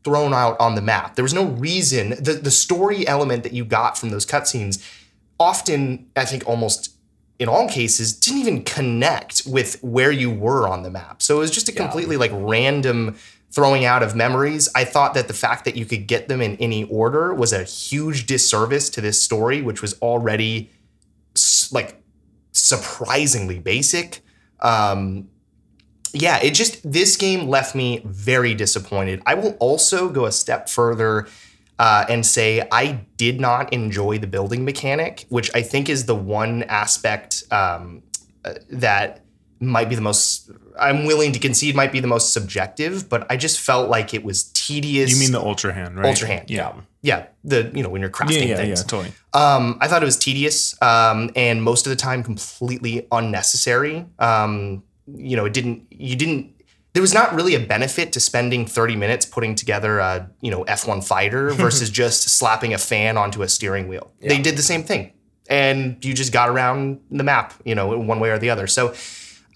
thrown 0.05 0.33
out 0.33 0.59
on 0.61 0.75
the 0.75 0.83
map. 0.83 1.17
There 1.17 1.23
was 1.23 1.35
no 1.35 1.47
reason. 1.47 2.11
The, 2.11 2.39
the 2.43 2.51
story 2.51 3.07
element 3.07 3.43
that 3.43 3.53
you 3.53 3.65
got 3.65 3.97
from 3.99 4.11
those 4.11 4.27
cutscenes 4.27 4.85
often, 5.41 6.11
I 6.17 6.25
think 6.25 6.47
almost 6.47 6.95
in 7.39 7.49
all 7.49 7.69
cases, 7.69 8.13
didn't 8.13 8.41
even 8.41 8.65
connect 8.65 9.43
with 9.47 9.83
where 9.83 10.11
you 10.11 10.31
were 10.31 10.69
on 10.69 10.83
the 10.83 10.91
map. 10.91 11.23
So 11.23 11.37
it 11.37 11.41
was 11.41 11.51
just 11.51 11.69
a 11.69 11.73
completely 11.73 12.17
like 12.17 12.33
random 12.35 13.17
throwing 13.51 13.85
out 13.85 14.03
of 14.03 14.15
memories. 14.15 14.69
I 14.75 14.85
thought 14.85 15.15
that 15.15 15.29
the 15.29 15.35
fact 15.35 15.65
that 15.65 15.77
you 15.77 15.87
could 15.87 16.07
get 16.07 16.29
them 16.29 16.41
in 16.41 16.57
any 16.57 16.85
order 16.85 17.33
was 17.33 17.53
a 17.53 17.65
huge 17.65 18.27
disservice 18.27 18.91
to 18.91 19.01
this 19.01 19.21
story, 19.21 19.63
which 19.63 19.81
was 19.83 19.95
already 20.01 20.71
like 21.73 22.03
surprisingly 22.53 23.59
basic. 23.59 24.23
Um, 24.61 25.29
yeah, 26.13 26.39
it 26.43 26.53
just 26.53 26.91
this 26.91 27.17
game 27.17 27.49
left 27.49 27.75
me 27.75 28.03
very 28.05 28.55
disappointed. 28.55 29.23
I 29.27 29.35
will 29.35 29.57
also 29.61 30.09
go 30.09 30.27
a 30.27 30.33
step 30.33 30.69
further 30.69 31.29
uh, 31.79 32.07
and 32.09 32.25
say 32.25 32.67
I 32.73 33.05
did 33.17 33.41
not 33.41 33.73
enjoy 33.73 34.19
the 34.19 34.27
building 34.27 34.65
mechanic, 34.65 35.27
which 35.29 35.51
I 35.55 35.63
think 35.63 35.89
is 35.89 36.07
the 36.07 36.15
one 36.15 36.65
aspect 36.65 37.45
um, 37.51 38.03
uh, 38.45 38.55
that 38.71 39.25
might 39.61 39.89
be 39.89 39.95
the 39.95 40.01
most. 40.01 40.51
I'm 40.79 41.07
willing 41.07 41.33
to 41.33 41.39
concede 41.39 41.75
might 41.75 41.93
be 41.93 42.01
the 42.01 42.07
most 42.07 42.33
subjective, 42.33 43.09
but 43.09 43.27
I 43.31 43.37
just 43.37 43.59
felt 43.61 43.89
like 43.89 44.15
it 44.15 44.23
was 44.25 44.45
tedious. 44.55 45.11
You 45.11 45.19
mean 45.19 45.33
the 45.33 45.41
ultra 45.41 45.73
hand, 45.73 45.97
right? 45.99 46.07
Ultra 46.09 46.29
hand, 46.29 46.51
Yeah. 46.51 46.73
yeah, 47.03 47.27
the 47.45 47.71
you 47.75 47.83
know 47.83 47.89
when 47.89 48.01
you're 48.01 48.11
crafting 48.11 48.49
Yeah, 48.49 48.61
yeah, 48.61 48.63
yeah, 48.63 48.75
totally. 48.75 49.13
Um, 49.33 49.79
I 49.81 49.89
thought 49.89 50.03
it 50.03 50.07
was 50.07 50.17
tedious 50.17 50.81
um, 50.83 51.31
and 51.35 51.63
most 51.63 51.87
of 51.87 51.91
the 51.91 51.97
time 51.97 52.23
completely 52.23 53.07
unnecessary. 53.11 54.07
Um, 54.19 54.83
you 55.07 55.37
know, 55.37 55.45
it 55.47 55.53
didn't. 55.53 55.87
You 55.91 56.17
didn't. 56.17 56.55
There 56.95 57.03
was 57.03 57.15
not 57.15 57.35
really 57.35 57.55
a 57.55 57.61
benefit 57.61 58.13
to 58.15 58.21
spending 58.21 58.67
30 58.67 58.97
minutes 58.97 59.25
putting 59.27 59.55
together 59.55 59.99
a 59.99 60.31
you 60.41 60.51
know 60.51 60.65
F1 60.65 61.05
fighter 61.05 61.51
versus 61.65 61.91
just 61.91 62.29
slapping 62.29 62.75
a 62.75 62.79
fan 62.79 63.17
onto 63.17 63.43
a 63.43 63.49
steering 63.49 63.89
wheel. 63.89 64.11
They 64.21 64.39
did 64.41 64.57
the 64.57 64.63
same 64.63 64.83
thing, 64.85 65.13
and 65.49 66.03
you 66.05 66.15
just 66.15 66.33
got 66.33 66.49
around 66.49 67.01
the 67.11 67.25
map, 67.25 67.55
you 67.65 67.75
know, 67.75 67.93
in 67.95 68.07
one 68.07 68.21
way 68.21 68.31
or 68.31 68.39
the 68.39 68.51
other. 68.51 68.67
So. 68.67 68.95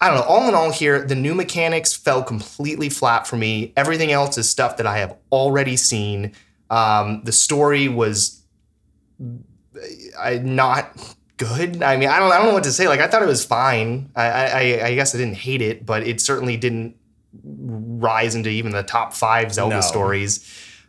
I 0.03 0.07
don't 0.09 0.17
know. 0.17 0.23
All 0.23 0.49
in 0.49 0.53
all, 0.53 0.69
here, 0.69 1.01
the 1.05 1.15
new 1.15 1.33
mechanics 1.33 1.93
fell 1.93 2.21
completely 2.23 2.89
flat 2.89 3.25
for 3.25 3.37
me. 3.37 3.71
Everything 3.77 4.11
else 4.11 4.37
is 4.37 4.49
stuff 4.49 4.75
that 4.77 4.85
I 4.85 4.97
have 4.97 5.15
already 5.31 5.77
seen. 5.77 6.33
Um, 6.69 7.21
the 7.23 7.31
story 7.31 7.87
was 7.87 8.41
I 10.19 10.39
not 10.39 11.15
good. 11.37 11.81
I 11.81 11.95
mean, 11.95 12.09
I 12.09 12.19
don't, 12.19 12.33
I 12.33 12.37
don't 12.37 12.47
know 12.47 12.53
what 12.53 12.65
to 12.65 12.73
say. 12.73 12.89
Like, 12.89 12.99
I 12.99 13.07
thought 13.07 13.21
it 13.21 13.27
was 13.27 13.45
fine. 13.45 14.09
I, 14.13 14.25
I, 14.25 14.85
I 14.87 14.95
guess 14.95 15.15
I 15.15 15.19
didn't 15.19 15.37
hate 15.37 15.61
it, 15.61 15.85
but 15.85 16.05
it 16.05 16.19
certainly 16.19 16.57
didn't 16.57 16.97
rise 17.41 18.35
into 18.35 18.49
even 18.49 18.73
the 18.73 18.83
top 18.83 19.13
five 19.13 19.53
Zelda 19.53 19.75
No. 19.75 19.81
stories. 19.81 20.45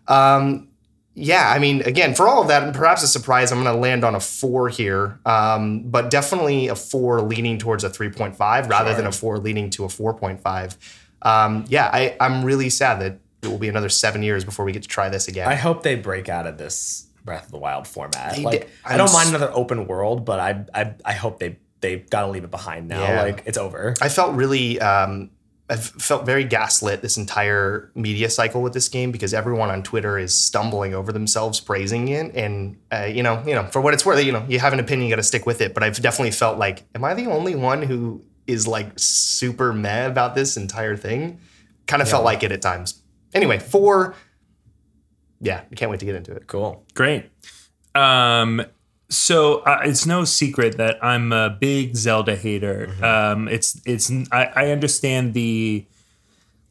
Um, 0.08 0.68
yeah, 1.14 1.50
I 1.54 1.58
mean, 1.58 1.82
again, 1.82 2.14
for 2.14 2.26
all 2.28 2.42
of 2.42 2.48
that, 2.48 2.62
and 2.64 2.74
perhaps 2.74 3.02
a 3.02 3.08
surprise, 3.08 3.52
I'm 3.52 3.62
going 3.62 3.74
to 3.74 3.80
land 3.80 4.04
on 4.04 4.14
a 4.14 4.20
four 4.20 4.68
here, 4.68 5.18
um, 5.24 5.82
but 5.84 6.10
definitely 6.10 6.68
a 6.68 6.74
four 6.76 7.20
leaning 7.22 7.58
towards 7.58 7.84
a 7.84 7.90
3.5 7.90 8.68
rather 8.68 8.94
than 8.94 9.06
a 9.06 9.12
four 9.12 9.38
leaning 9.38 9.70
to 9.70 9.84
a 9.84 9.88
4.5. 9.88 10.76
Um, 11.22 11.64
yeah, 11.68 11.88
I, 11.92 12.16
I'm 12.20 12.44
really 12.44 12.68
sad 12.68 13.00
that 13.00 13.18
it 13.42 13.48
will 13.48 13.58
be 13.58 13.68
another 13.68 13.88
seven 13.88 14.22
years 14.22 14.44
before 14.44 14.64
we 14.64 14.72
get 14.72 14.82
to 14.82 14.88
try 14.88 15.08
this 15.08 15.28
again. 15.28 15.48
I 15.48 15.54
hope 15.54 15.82
they 15.82 15.94
break 15.94 16.28
out 16.28 16.46
of 16.46 16.58
this 16.58 17.06
Breath 17.24 17.46
of 17.46 17.52
the 17.52 17.58
Wild 17.58 17.86
format. 17.88 18.36
They 18.36 18.42
like 18.42 18.60
did- 18.62 18.70
I 18.84 18.96
don't 18.96 19.12
mind 19.12 19.30
another 19.30 19.50
open 19.54 19.86
world, 19.86 20.24
but 20.26 20.40
I 20.40 20.64
I, 20.74 20.94
I 21.04 21.12
hope 21.14 21.38
they 21.38 21.56
they 21.80 21.96
gotta 21.96 22.28
leave 22.28 22.44
it 22.44 22.50
behind 22.50 22.88
now. 22.88 23.02
Yeah. 23.02 23.22
Like 23.22 23.42
it's 23.46 23.56
over. 23.58 23.94
I 24.02 24.08
felt 24.10 24.34
really, 24.34 24.80
um, 24.80 25.30
I 25.70 25.76
felt 25.76 26.26
very 26.26 26.44
gaslit 26.44 27.00
this 27.00 27.16
entire 27.16 27.90
media 27.94 28.28
cycle 28.28 28.60
with 28.60 28.74
this 28.74 28.88
game 28.88 29.10
because 29.10 29.32
everyone 29.32 29.70
on 29.70 29.82
Twitter 29.82 30.18
is 30.18 30.36
stumbling 30.36 30.94
over 30.94 31.10
themselves 31.10 31.58
praising 31.58 32.08
it, 32.08 32.34
and 32.34 32.76
uh, 32.92 33.04
you 33.04 33.22
know, 33.22 33.42
you 33.46 33.54
know, 33.54 33.64
for 33.68 33.80
what 33.80 33.94
it's 33.94 34.04
worth, 34.04 34.22
you 34.22 34.32
know, 34.32 34.44
you 34.46 34.58
have 34.58 34.74
an 34.74 34.80
opinion, 34.80 35.08
you 35.08 35.12
got 35.12 35.16
to 35.16 35.22
stick 35.22 35.46
with 35.46 35.62
it. 35.62 35.72
But 35.72 35.82
I've 35.82 36.00
definitely 36.02 36.32
felt 36.32 36.58
like, 36.58 36.84
am 36.94 37.02
I 37.04 37.14
the 37.14 37.26
only 37.26 37.54
one 37.54 37.80
who 37.80 38.22
is 38.46 38.66
like 38.66 38.92
super 38.96 39.72
meh 39.72 40.06
about 40.06 40.34
this 40.34 40.58
entire 40.58 40.96
thing? 40.96 41.40
Kind 41.86 42.02
of 42.02 42.10
felt 42.10 42.24
like 42.24 42.42
it 42.42 42.52
at 42.52 42.60
times. 42.60 43.02
Anyway, 43.32 43.58
four. 43.58 44.14
Yeah, 45.40 45.62
I 45.70 45.74
can't 45.74 45.90
wait 45.90 46.00
to 46.00 46.06
get 46.06 46.14
into 46.14 46.32
it. 46.32 46.46
Cool. 46.46 46.84
Great. 46.94 47.30
Um, 47.94 48.62
so 49.08 49.58
uh, 49.60 49.80
it's 49.84 50.06
no 50.06 50.24
secret 50.24 50.76
that 50.78 51.02
I'm 51.02 51.32
a 51.32 51.50
big 51.50 51.96
Zelda 51.96 52.36
hater. 52.36 52.94
Um, 53.02 53.48
it's 53.48 53.80
it's 53.84 54.10
I, 54.32 54.50
I 54.54 54.70
understand 54.70 55.34
the 55.34 55.86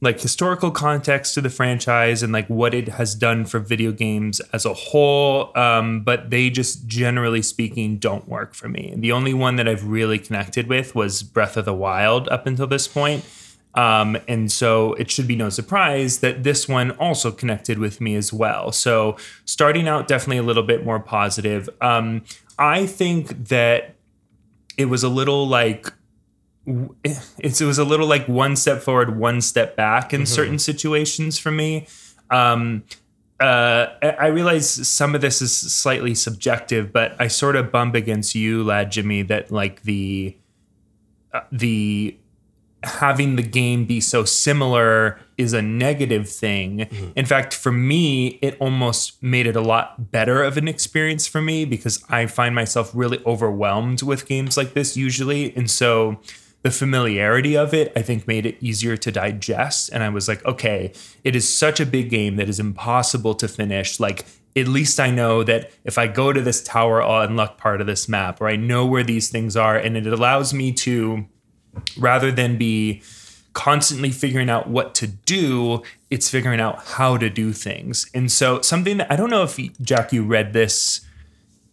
like 0.04 0.20
historical 0.20 0.70
context 0.70 1.34
to 1.34 1.40
the 1.40 1.50
franchise 1.50 2.22
and 2.22 2.34
like 2.34 2.46
what 2.48 2.74
it 2.74 2.90
has 2.90 3.16
done 3.16 3.46
for 3.46 3.60
video 3.60 3.94
games 3.94 4.42
as 4.52 4.66
a 4.66 4.74
whole. 4.74 5.58
Um, 5.58 6.02
but 6.02 6.30
they 6.30 6.50
just 6.50 6.86
generally 6.88 7.42
speaking 7.42 7.98
don't 7.98 8.28
work 8.28 8.54
for 8.54 8.68
me. 8.68 8.94
The 8.98 9.14
only 9.14 9.34
one 9.34 9.56
that 9.56 9.68
I've 9.68 9.88
really 9.88 10.20
connected 10.20 10.68
with 10.68 10.94
was 10.94 11.24
Breath 11.24 11.56
of 11.56 11.64
the 11.64 11.74
Wild 11.74 12.28
up 12.28 12.46
until 12.46 12.68
this 12.68 12.88
point. 12.88 13.24
Um, 13.76 14.18
and 14.28 14.52
so 14.52 14.94
it 14.94 15.10
should 15.10 15.28
be 15.28 15.36
no 15.36 15.50
surprise 15.50 16.20
that 16.20 16.44
this 16.44 16.68
one 16.68 16.92
also 16.92 17.32
connected 17.32 17.80
with 17.80 18.00
me 18.00 18.16
as 18.16 18.32
well. 18.32 18.72
So 18.72 19.18
starting 19.46 19.88
out 19.88 20.08
definitely 20.08 20.38
a 20.38 20.44
little 20.44 20.64
bit 20.64 20.86
more 20.86 21.00
positive. 21.00 21.70
Um, 21.82 22.24
I 22.60 22.86
think 22.86 23.48
that 23.48 23.96
it 24.78 24.86
was 24.86 25.04
a 25.04 25.10
little 25.10 25.48
like 25.48 25.92
it's, 27.40 27.62
it 27.62 27.66
was 27.66 27.78
a 27.78 27.84
little 27.84 28.08
like 28.08 28.28
one 28.28 28.56
step 28.56 28.82
forward, 28.82 29.18
one 29.18 29.42
step 29.42 29.76
back 29.76 30.14
in 30.14 30.26
certain 30.26 30.60
situations 30.60 31.38
for 31.38 31.52
me. 31.52 31.88
Um, 32.30 32.84
uh, 33.40 33.88
I 34.02 34.10
I 34.20 34.28
realize 34.28 34.88
some 34.88 35.16
of 35.16 35.22
this 35.22 35.42
is 35.42 35.56
slightly 35.56 36.16
subjective, 36.16 36.94
but 36.94 37.16
I 37.20 37.28
sort 37.28 37.56
of 37.56 37.72
bump 37.72 37.96
against 37.96 38.36
you, 38.36 38.64
lad 38.64 38.92
Jimmy, 38.92 39.24
that 39.24 39.52
like 39.52 39.84
the 39.84 40.38
uh, 41.34 41.42
the 41.52 42.18
having 42.84 43.36
the 43.36 43.44
game 43.44 43.86
be 43.86 44.02
so 44.02 44.26
similar 44.26 45.20
is 45.38 45.54
a 45.54 45.62
negative 45.62 46.30
thing. 46.30 46.80
Mm-hmm. 46.80 47.12
In 47.16 47.26
fact, 47.26 47.54
for 47.54 47.72
me, 47.72 48.40
it 48.42 48.58
almost 48.60 49.22
made 49.24 49.48
it 49.48 49.56
a 49.56 49.62
lot 49.62 50.12
better 50.12 50.44
of 50.44 50.58
an 50.58 50.68
experience 50.68 51.28
for 51.28 51.42
me 51.42 51.66
because 51.66 52.04
I 52.10 52.26
find 52.26 52.54
myself 52.54 52.92
really 52.94 53.22
overwhelmed 53.26 54.02
with 54.04 54.28
games 54.28 54.58
like 54.58 54.74
this 54.74 54.96
usually. 54.98 55.56
And 55.56 55.70
so 55.70 56.20
the 56.64 56.72
familiarity 56.72 57.58
of 57.58 57.74
it, 57.74 57.92
I 57.96 58.02
think, 58.02 58.28
made 58.28 58.46
it 58.46 58.58
easier 58.62 58.96
to 58.98 59.12
digest. 59.12 59.90
And 59.92 60.02
I 60.02 60.10
was 60.10 60.28
like, 60.28 60.44
okay, 60.46 60.94
it 61.24 61.36
is 61.36 61.48
such 61.48 61.80
a 61.80 61.86
big 61.86 62.10
game 62.10 62.38
that 62.38 62.48
is 62.48 62.60
impossible 62.60 63.36
to 63.36 63.48
finish. 63.48 64.00
Like, 64.00 64.26
at 64.56 64.68
least 64.68 65.00
I 65.00 65.10
know 65.10 65.44
that 65.44 65.72
if 65.84 65.98
I 65.98 66.08
go 66.08 66.32
to 66.32 66.42
this 66.42 66.64
tower, 66.64 67.02
I'll 67.02 67.28
unlock 67.28 67.58
part 67.58 67.82
of 67.82 67.88
this 67.88 68.08
map, 68.08 68.40
or 68.40 68.48
I 68.48 68.56
know 68.56 68.86
where 68.86 69.04
these 69.04 69.30
things 69.30 69.58
are. 69.58 69.76
And 69.76 69.98
it 69.98 70.08
allows 70.08 70.54
me 70.54 70.72
to 70.74 71.26
rather 71.98 72.32
than 72.32 72.58
be 72.58 73.02
constantly 73.54 74.10
figuring 74.12 74.50
out 74.50 74.68
what 74.68 74.96
to 74.96 75.08
do, 75.08 75.84
it's 76.10 76.30
figuring 76.30 76.60
out 76.60 76.84
how 76.86 77.18
to 77.18 77.30
do 77.30 77.54
things. 77.54 78.10
And 78.14 78.32
so 78.32 78.62
something 78.62 78.98
that 78.98 79.12
I 79.12 79.16
don't 79.16 79.30
know 79.30 79.44
if 79.44 79.60
Jack 79.82 80.12
you 80.12 80.24
read 80.24 80.54
this 80.54 81.02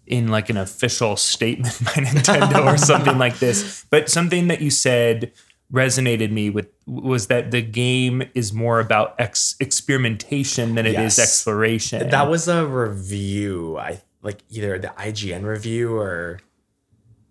in 0.06 0.28
like 0.28 0.50
an 0.50 0.56
official 0.56 1.16
statement 1.16 1.78
by 1.84 1.92
Nintendo 1.92 2.66
or 2.66 2.76
something 2.76 3.16
like 3.16 3.38
this, 3.38 3.84
but 3.90 4.10
something 4.10 4.48
that 4.48 4.60
you 4.60 4.70
said 4.70 5.32
resonated 5.72 6.32
me 6.32 6.50
with 6.50 6.66
was 6.86 7.28
that 7.28 7.52
the 7.52 7.62
game 7.62 8.24
is 8.34 8.52
more 8.52 8.80
about 8.80 9.14
ex- 9.20 9.54
experimentation 9.60 10.74
than 10.74 10.84
it 10.84 10.90
is 10.96 11.16
Yes. 11.16 11.18
exploration. 11.20 12.10
That 12.10 12.28
was 12.28 12.48
a 12.48 12.66
review. 12.66 13.78
I 13.78 14.00
like 14.22 14.40
either 14.50 14.78
the 14.80 14.88
IGN 14.88 15.44
review 15.44 15.94
or 15.96 16.40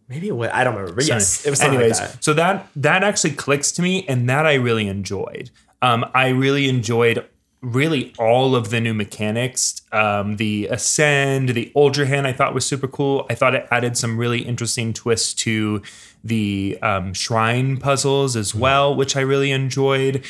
maybe 0.09 0.27
it 0.27 0.35
was, 0.35 0.49
I 0.51 0.63
don't 0.63 0.75
remember. 0.75 0.95
But 0.95 1.07
yes, 1.07 1.45
it 1.45 1.49
was 1.49 1.61
Anyways, 1.61 1.99
like 1.99 2.11
that. 2.11 2.23
so 2.23 2.33
that 2.33 2.67
that 2.75 3.03
actually 3.03 3.31
clicks 3.31 3.71
to 3.73 3.81
me, 3.81 4.05
and 4.07 4.27
that 4.29 4.45
I 4.45 4.55
really 4.55 4.87
enjoyed. 4.87 5.51
Um, 5.81 6.05
I 6.13 6.29
really 6.29 6.67
enjoyed 6.67 7.25
really 7.61 8.13
all 8.17 8.55
of 8.55 8.69
the 8.69 8.79
new 8.79 8.93
mechanics. 8.93 9.81
Um, 9.91 10.37
the 10.37 10.67
ascend, 10.67 11.49
the 11.49 11.71
ultra 11.75 12.05
hand, 12.05 12.25
I 12.25 12.33
thought 12.33 12.53
was 12.53 12.65
super 12.65 12.87
cool. 12.87 13.25
I 13.29 13.35
thought 13.35 13.53
it 13.55 13.67
added 13.69 13.97
some 13.97 14.17
really 14.17 14.41
interesting 14.41 14.93
twists 14.93 15.33
to 15.45 15.81
the 16.23 16.77
um, 16.81 17.13
shrine 17.13 17.77
puzzles 17.77 18.35
as 18.35 18.55
well, 18.55 18.95
which 18.95 19.15
I 19.15 19.21
really 19.21 19.51
enjoyed. 19.51 20.25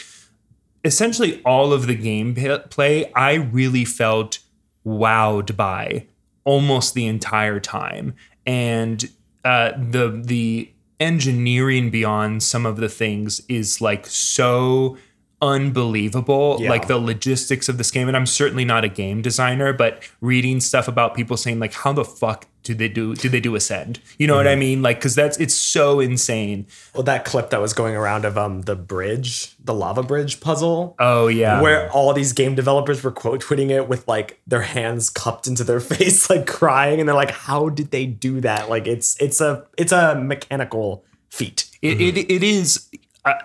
Essentially, 0.84 1.42
all 1.44 1.74
of 1.74 1.88
the 1.88 1.96
gameplay 1.96 3.12
I 3.15 3.34
really 3.36 3.86
felt 3.86 4.39
wowed 4.86 5.56
by 5.56 6.08
almost 6.46 6.94
the 6.94 7.06
entire 7.06 7.60
time, 7.60 8.15
and 8.46 9.10
uh, 9.45 9.71
the 9.78 10.21
the 10.25 10.71
engineering 10.99 11.89
beyond 11.89 12.43
some 12.43 12.65
of 12.65 12.75
the 12.78 12.89
things 12.89 13.41
is 13.47 13.80
like 13.80 14.06
so 14.06 14.97
unbelievable 15.41 16.58
Yeah. 16.60 16.69
like 16.69 16.88
the 16.88 16.97
logistics 16.97 17.69
of 17.69 17.78
this 17.78 17.91
game 17.91 18.10
and 18.10 18.17
i'm 18.17 18.25
certainly 18.25 18.65
not 18.65 18.84
a 18.84 18.89
game 18.89 19.21
designer 19.21 19.71
but 19.71 20.04
reading 20.19 20.60
stuff 20.60 20.89
about 20.89 21.15
people 21.15 21.38
saying 21.38 21.60
like 21.60 21.73
how 21.73 21.93
the 21.93 22.04
fuck 22.04 22.47
do 22.63 22.74
they 22.76 22.88
do 22.89 23.15
did 23.15 23.32
they 23.32 23.39
do 23.39 23.56
ascend 23.56 24.00
you 24.17 24.28
know 24.28 24.36
what 24.36 24.45
Mm-hmm. 24.45 24.52
i 24.52 24.56
mean 24.56 24.82
like 24.82 24.98
because 24.98 25.15
that's 25.15 25.38
it's 25.38 25.54
so 25.54 26.00
insane 26.00 26.67
Well, 26.93 27.04
that 27.04 27.24
clip 27.26 27.50
that 27.52 27.62
was 27.62 27.74
going 27.74 27.95
around 27.95 28.26
of 28.26 28.38
um 28.38 28.62
the 28.63 28.76
bridge, 28.76 29.56
the 29.63 29.74
lava 29.74 30.04
bridge 30.04 30.39
puzzle. 30.41 30.95
oh 31.00 31.28
yeah 31.28 31.62
Where 31.62 31.89
all 31.91 32.13
these 32.13 32.34
game 32.34 32.56
developers 32.56 33.04
were 33.04 33.12
quote 33.12 33.41
tweeting 33.43 33.69
it 33.69 33.88
with 33.88 34.08
like 34.08 34.41
their 34.45 34.62
hands 34.62 35.10
cupped 35.10 35.48
into 35.48 35.63
their 35.63 35.80
face, 35.93 36.30
like 36.30 36.45
crying, 36.48 37.00
and 37.00 37.08
they're 37.08 37.15
like, 37.15 37.32
"How 37.32 37.69
did 37.69 37.91
they 37.91 38.06
do 38.06 38.41
that?" 38.41 38.69
Like 38.69 38.88
it's 38.88 39.15
it's 39.22 39.39
a 39.41 39.65
it's 39.78 39.91
a 39.91 40.15
mechanical 40.15 41.04
feat. 41.30 41.69
It, 41.82 42.02
it, 42.02 42.17
it 42.32 42.43
is. 42.43 42.89
I, 43.26 43.36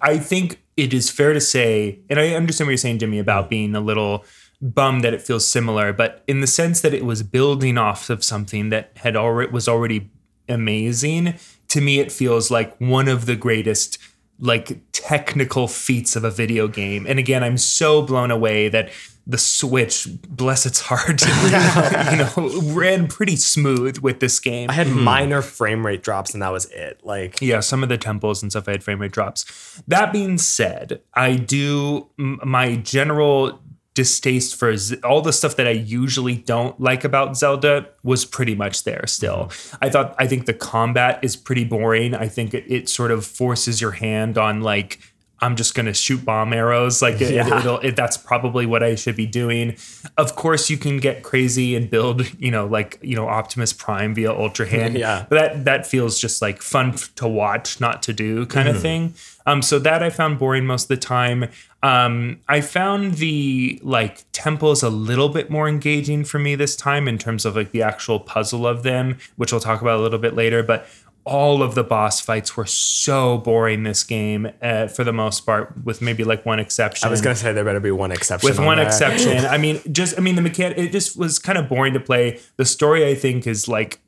I 0.00 0.18
think 0.18 0.62
it 0.76 0.94
is 0.94 1.10
fair 1.10 1.32
to 1.34 1.40
say, 1.40 1.98
and 2.08 2.18
I 2.18 2.30
understand 2.34 2.66
what 2.68 2.72
you're 2.72 2.78
saying, 2.78 2.98
Jimmy, 3.00 3.18
about 3.18 3.50
being 3.50 3.74
a 3.74 3.80
little 3.80 4.24
bummed 4.60 5.04
that 5.04 5.14
it 5.14 5.22
feels 5.22 5.46
similar, 5.46 5.92
but 5.92 6.22
in 6.26 6.40
the 6.40 6.46
sense 6.46 6.80
that 6.80 6.94
it 6.94 7.04
was 7.04 7.22
building 7.22 7.78
off 7.78 8.10
of 8.10 8.24
something 8.24 8.70
that 8.70 8.90
had 8.96 9.16
already 9.16 9.50
was 9.52 9.68
already 9.68 10.10
amazing. 10.48 11.34
To 11.68 11.80
me, 11.80 12.00
it 12.00 12.10
feels 12.10 12.50
like 12.50 12.76
one 12.78 13.08
of 13.08 13.26
the 13.26 13.36
greatest 13.36 13.98
like 14.40 14.80
technical 14.92 15.66
feats 15.66 16.14
of 16.14 16.24
a 16.24 16.30
video 16.30 16.68
game. 16.68 17.06
And 17.06 17.18
again, 17.18 17.42
I'm 17.42 17.58
so 17.58 18.02
blown 18.02 18.30
away 18.30 18.68
that 18.68 18.90
the 19.26 19.36
Switch, 19.36 20.08
bless 20.26 20.64
its 20.64 20.80
heart, 20.80 21.22
you 22.10 22.16
know, 22.18 22.72
ran 22.72 23.08
pretty 23.08 23.36
smooth 23.36 23.98
with 23.98 24.20
this 24.20 24.40
game. 24.40 24.70
I 24.70 24.72
had 24.72 24.86
hmm. 24.86 25.00
minor 25.00 25.42
frame 25.42 25.84
rate 25.84 26.02
drops, 26.02 26.32
and 26.32 26.42
that 26.42 26.50
was 26.50 26.64
it. 26.66 27.00
Like 27.04 27.40
Yeah, 27.42 27.60
some 27.60 27.82
of 27.82 27.90
the 27.90 27.98
temples 27.98 28.42
and 28.42 28.50
stuff 28.50 28.68
I 28.68 28.72
had 28.72 28.82
frame 28.82 29.00
rate 29.00 29.12
drops. 29.12 29.82
That 29.86 30.12
being 30.12 30.38
said, 30.38 31.02
I 31.12 31.34
do 31.34 32.08
m- 32.18 32.40
my 32.42 32.76
general 32.76 33.60
distaste 34.02 34.54
for 34.54 34.76
Z- 34.76 35.00
all 35.02 35.20
the 35.22 35.32
stuff 35.32 35.56
that 35.56 35.66
I 35.66 35.72
usually 35.72 36.36
don't 36.36 36.80
like 36.80 37.02
about 37.02 37.36
Zelda 37.36 37.88
was 38.04 38.24
pretty 38.24 38.54
much 38.54 38.84
there 38.84 39.04
still. 39.08 39.50
I 39.82 39.90
thought 39.90 40.14
I 40.18 40.28
think 40.28 40.46
the 40.46 40.54
combat 40.54 41.18
is 41.22 41.34
pretty 41.34 41.64
boring. 41.64 42.14
I 42.14 42.28
think 42.28 42.54
it, 42.54 42.64
it 42.68 42.88
sort 42.88 43.10
of 43.10 43.26
forces 43.26 43.80
your 43.80 43.90
hand 43.90 44.38
on 44.38 44.60
like 44.60 45.00
I'm 45.40 45.54
just 45.54 45.74
gonna 45.76 45.94
shoot 45.94 46.24
bomb 46.24 46.52
arrows. 46.52 47.00
Like 47.06 47.20
it, 47.20 47.32
Yeah. 47.34 47.78
it, 47.82 47.96
that's 47.96 48.16
probably 48.16 48.66
what 48.66 48.82
I 48.84 48.94
should 48.96 49.16
be 49.16 49.26
doing. 49.26 49.76
Of 50.16 50.34
course, 50.36 50.68
you 50.70 50.76
can 50.76 50.98
get 50.98 51.22
crazy 51.22 51.74
and 51.76 51.88
build, 51.90 52.22
you 52.40 52.50
know, 52.52 52.66
like 52.66 52.98
you 53.02 53.16
know 53.16 53.26
Optimus 53.28 53.72
Prime 53.72 54.14
via 54.14 54.32
Ultra 54.32 54.66
Hand. 54.66 54.96
Yeah. 54.96 55.26
But 55.28 55.34
that 55.40 55.64
that 55.64 55.86
feels 55.86 56.20
just 56.20 56.40
like 56.42 56.62
fun 56.62 56.94
to 57.16 57.26
watch, 57.26 57.80
not 57.80 58.02
to 58.04 58.12
do 58.12 58.46
kind 58.46 58.68
of 58.68 58.80
thing. 58.80 59.14
Um, 59.46 59.62
so 59.62 59.78
that 59.78 60.02
I 60.02 60.10
found 60.10 60.38
boring 60.38 60.66
most 60.66 60.84
of 60.84 60.88
the 60.88 60.96
time. 60.98 61.48
Um, 61.82 62.40
I 62.48 62.60
found 62.60 63.14
the 63.14 63.78
like 63.82 64.24
temples 64.32 64.82
a 64.82 64.90
little 64.90 65.28
bit 65.28 65.48
more 65.48 65.68
engaging 65.68 66.24
for 66.24 66.38
me 66.38 66.54
this 66.56 66.74
time 66.74 67.06
in 67.06 67.18
terms 67.18 67.44
of 67.44 67.54
like 67.54 67.70
the 67.70 67.82
actual 67.82 68.18
puzzle 68.18 68.66
of 68.66 68.82
them, 68.82 69.18
which 69.36 69.52
we'll 69.52 69.60
talk 69.60 69.80
about 69.80 70.00
a 70.00 70.02
little 70.02 70.18
bit 70.18 70.34
later. 70.34 70.62
But 70.62 70.88
all 71.24 71.62
of 71.62 71.74
the 71.74 71.84
boss 71.84 72.20
fights 72.20 72.56
were 72.56 72.64
so 72.64 73.38
boring 73.38 73.82
this 73.82 74.02
game 74.02 74.50
uh, 74.62 74.88
for 74.88 75.04
the 75.04 75.12
most 75.12 75.44
part, 75.44 75.72
with 75.84 76.00
maybe 76.00 76.24
like 76.24 76.44
one 76.46 76.58
exception 76.58 77.06
I 77.06 77.10
was 77.10 77.20
gonna 77.20 77.36
say 77.36 77.52
there 77.52 77.64
better 77.64 77.80
be 77.80 77.90
one 77.90 78.10
exception. 78.10 78.48
with 78.48 78.58
on 78.58 78.64
one 78.64 78.78
that. 78.78 78.86
exception. 78.86 79.44
I 79.44 79.58
mean, 79.58 79.80
just 79.92 80.18
I 80.18 80.22
mean 80.22 80.36
the 80.36 80.42
mechanic. 80.42 80.78
It 80.78 80.90
just 80.90 81.16
was 81.16 81.38
kind 81.38 81.58
of 81.58 81.68
boring 81.68 81.92
to 81.94 82.00
play. 82.00 82.40
The 82.56 82.64
story 82.64 83.06
I 83.06 83.14
think 83.14 83.46
is 83.46 83.68
like 83.68 84.00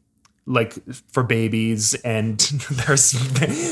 like 0.51 0.75
for 1.13 1.23
babies, 1.23 1.95
and 1.95 2.39
there's 2.71 3.15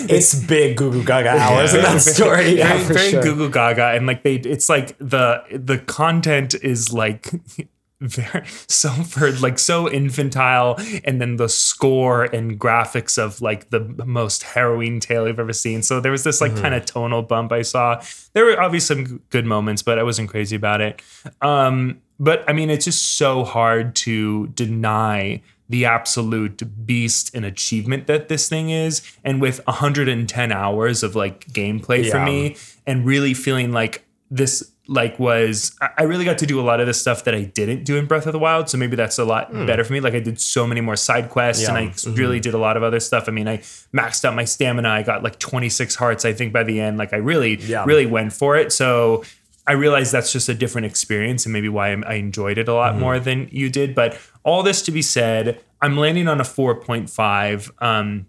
It's 0.08 0.34
big 0.34 0.76
goo 0.76 0.92
goo 0.92 1.04
gaga 1.04 1.30
hours 1.30 1.74
in 1.74 1.82
that 1.82 2.00
story. 2.00 2.56
Yeah, 2.56 2.68
very, 2.68 2.84
for 2.84 2.94
very 2.94 3.10
sure. 3.10 3.22
goo 3.22 3.34
goo 3.36 3.50
gaga, 3.50 3.88
and 3.88 4.06
like 4.06 4.22
they, 4.22 4.36
it's 4.36 4.68
like 4.68 4.96
the 4.98 5.42
the 5.50 5.78
content 5.78 6.54
is 6.54 6.92
like. 6.92 7.30
Very 8.00 8.46
so 8.68 8.90
for 8.90 9.32
like 9.32 9.58
so 9.58 9.90
infantile, 9.90 10.78
and 11.02 11.20
then 11.20 11.34
the 11.34 11.48
score 11.48 12.26
and 12.26 12.56
graphics 12.56 13.18
of 13.18 13.40
like 13.40 13.70
the 13.70 13.80
most 14.06 14.44
harrowing 14.44 15.00
tale 15.00 15.24
I've 15.24 15.40
ever 15.40 15.52
seen. 15.52 15.82
So 15.82 16.00
there 16.00 16.12
was 16.12 16.22
this 16.22 16.40
like 16.40 16.54
kind 16.54 16.74
of 16.74 16.86
tonal 16.86 17.22
bump 17.22 17.50
I 17.50 17.62
saw. 17.62 18.00
There 18.34 18.44
were 18.44 18.62
obviously 18.62 19.04
some 19.04 19.22
good 19.30 19.46
moments, 19.46 19.82
but 19.82 19.98
I 19.98 20.04
wasn't 20.04 20.30
crazy 20.30 20.54
about 20.54 20.80
it. 20.80 21.02
Um, 21.42 22.00
but 22.20 22.48
I 22.48 22.52
mean, 22.52 22.70
it's 22.70 22.84
just 22.84 23.16
so 23.16 23.42
hard 23.42 23.96
to 23.96 24.46
deny 24.48 25.42
the 25.68 25.84
absolute 25.84 26.86
beast 26.86 27.34
and 27.34 27.44
achievement 27.44 28.06
that 28.06 28.28
this 28.28 28.48
thing 28.48 28.70
is. 28.70 29.02
And 29.22 29.40
with 29.40 29.64
110 29.66 30.52
hours 30.52 31.02
of 31.02 31.14
like 31.14 31.46
gameplay 31.48 32.10
for 32.10 32.20
me, 32.20 32.56
and 32.86 33.04
really 33.04 33.34
feeling 33.34 33.72
like 33.72 34.04
this 34.30 34.72
like 34.90 35.18
was 35.18 35.76
I 35.98 36.04
really 36.04 36.24
got 36.24 36.38
to 36.38 36.46
do 36.46 36.58
a 36.58 36.62
lot 36.62 36.80
of 36.80 36.86
the 36.86 36.94
stuff 36.94 37.24
that 37.24 37.34
I 37.34 37.44
didn't 37.44 37.84
do 37.84 37.96
in 37.96 38.06
Breath 38.06 38.26
of 38.26 38.32
the 38.32 38.38
Wild. 38.38 38.70
So 38.70 38.78
maybe 38.78 38.96
that's 38.96 39.18
a 39.18 39.24
lot 39.24 39.50
hmm. 39.50 39.66
better 39.66 39.84
for 39.84 39.92
me. 39.92 40.00
Like 40.00 40.14
I 40.14 40.20
did 40.20 40.40
so 40.40 40.66
many 40.66 40.80
more 40.80 40.96
side 40.96 41.28
quests 41.28 41.68
and 41.68 41.76
Yeah. 41.76 42.10
I 42.10 42.14
really 42.14 42.40
did 42.40 42.54
a 42.54 42.58
lot 42.58 42.78
of 42.78 42.82
other 42.82 42.98
stuff. 42.98 43.28
I 43.28 43.32
mean, 43.32 43.46
I 43.46 43.58
maxed 43.94 44.24
out 44.24 44.34
my 44.34 44.46
stamina. 44.46 44.88
I 44.88 45.02
got 45.02 45.22
like 45.22 45.38
26 45.38 45.94
hearts, 45.94 46.24
I 46.24 46.32
think, 46.32 46.54
by 46.54 46.62
the 46.62 46.80
end. 46.80 46.96
Like 46.96 47.12
I 47.12 47.18
really, 47.18 47.56
Yeah. 47.56 47.84
really 47.84 48.06
went 48.06 48.32
for 48.32 48.56
it. 48.56 48.72
So 48.72 49.24
I 49.66 49.72
realized 49.72 50.12
that's 50.12 50.32
just 50.32 50.48
a 50.48 50.54
different 50.54 50.86
experience 50.86 51.44
and 51.44 51.52
maybe 51.52 51.68
why 51.68 51.90
I 51.90 52.14
enjoyed 52.14 52.56
it 52.56 52.68
a 52.68 52.74
lot 52.74 52.92
mm-hmm. 52.92 53.00
more 53.00 53.20
than 53.20 53.48
you 53.52 53.68
did. 53.68 53.94
But 53.94 54.18
all 54.48 54.62
this 54.62 54.82
to 54.82 54.90
be 54.90 55.02
said, 55.02 55.60
I'm 55.82 55.96
landing 55.96 56.26
on 56.28 56.40
a 56.40 56.44
4.5, 56.44 57.70
um, 57.82 58.26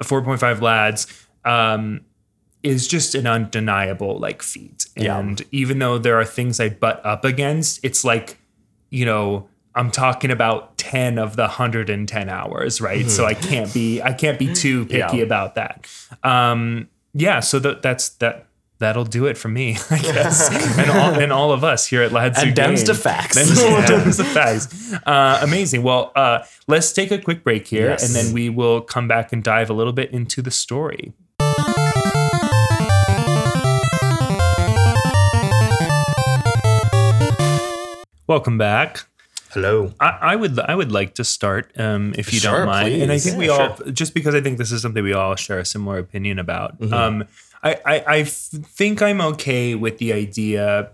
a 0.00 0.04
4.5 0.04 0.60
lads. 0.60 1.06
Um, 1.44 2.02
is 2.62 2.86
just 2.86 3.14
an 3.14 3.26
undeniable 3.26 4.18
like 4.18 4.42
feat. 4.42 4.84
Yeah. 4.94 5.18
And 5.18 5.40
even 5.50 5.78
though 5.78 5.96
there 5.96 6.20
are 6.20 6.26
things 6.26 6.60
I 6.60 6.68
butt 6.68 7.00
up 7.06 7.24
against, 7.24 7.82
it's 7.82 8.04
like, 8.04 8.36
you 8.90 9.06
know, 9.06 9.48
I'm 9.74 9.90
talking 9.90 10.30
about 10.30 10.76
10 10.76 11.18
of 11.18 11.36
the 11.36 11.44
110 11.44 12.28
hours, 12.28 12.82
right? 12.82 13.08
So 13.08 13.24
I 13.24 13.32
can't 13.32 13.72
be 13.72 14.02
I 14.02 14.12
can't 14.12 14.38
be 14.38 14.52
too 14.52 14.84
picky 14.84 14.98
Mm-hmm. 15.00 15.16
Yeah. 15.16 15.22
about 15.22 15.54
that. 15.54 15.86
Um 16.22 16.88
yeah, 17.14 17.40
so 17.40 17.58
that 17.60 17.80
that's 17.80 18.10
that 18.20 18.46
that'll 18.80 19.04
do 19.04 19.26
it 19.26 19.38
for 19.38 19.48
me, 19.48 19.76
I 19.90 19.98
guess. 19.98 20.50
and 20.78 20.90
all 20.90 21.14
and 21.20 21.32
all 21.32 21.52
of 21.52 21.62
us 21.62 21.86
here 21.86 22.02
at 22.02 22.10
Lads 22.12 22.42
And 22.42 22.56
dems 22.56 22.84
to 22.86 22.94
facts. 23.06 23.36
Dems, 23.38 24.16
to 24.16 24.24
facts. 24.24 24.92
Uh, 25.06 25.38
amazing. 25.42 25.82
Well, 25.82 26.10
uh, 26.16 26.40
let's 26.66 26.92
take 26.92 27.10
a 27.12 27.18
quick 27.18 27.44
break 27.44 27.66
here 27.68 27.90
Yes. 27.90 28.04
and 28.06 28.14
then 28.14 28.34
we 28.34 28.48
will 28.48 28.80
come 28.80 29.06
back 29.06 29.32
and 29.32 29.44
dive 29.44 29.70
a 29.70 29.74
little 29.74 29.92
bit 29.92 30.10
into 30.10 30.42
the 30.42 30.50
story. 30.50 31.12
Welcome 38.26 38.58
back. 38.58 39.06
Hello. 39.50 39.92
I, 39.98 40.18
I 40.22 40.36
would 40.36 40.56
I 40.60 40.74
would 40.76 40.92
like 40.92 41.14
to 41.14 41.24
start, 41.24 41.72
um, 41.76 42.14
if 42.16 42.32
you 42.32 42.38
Sure, 42.38 42.58
don't 42.58 42.66
mind. 42.66 43.02
And 43.02 43.10
I 43.10 43.18
think 43.18 43.34
Yeah, 43.34 43.38
we 43.40 43.48
all 43.48 43.76
just 43.92 44.14
because 44.14 44.36
I 44.36 44.40
think 44.40 44.58
this 44.58 44.70
is 44.70 44.80
something 44.82 45.02
we 45.02 45.12
all 45.12 45.34
share 45.34 45.58
a 45.58 45.64
similar 45.64 45.98
opinion 45.98 46.38
about. 46.38 46.80
Um, 46.92 47.24
I, 47.62 48.04
I 48.06 48.24
think 48.24 49.02
I'm 49.02 49.20
okay 49.20 49.74
with 49.74 49.98
the 49.98 50.12
idea 50.12 50.90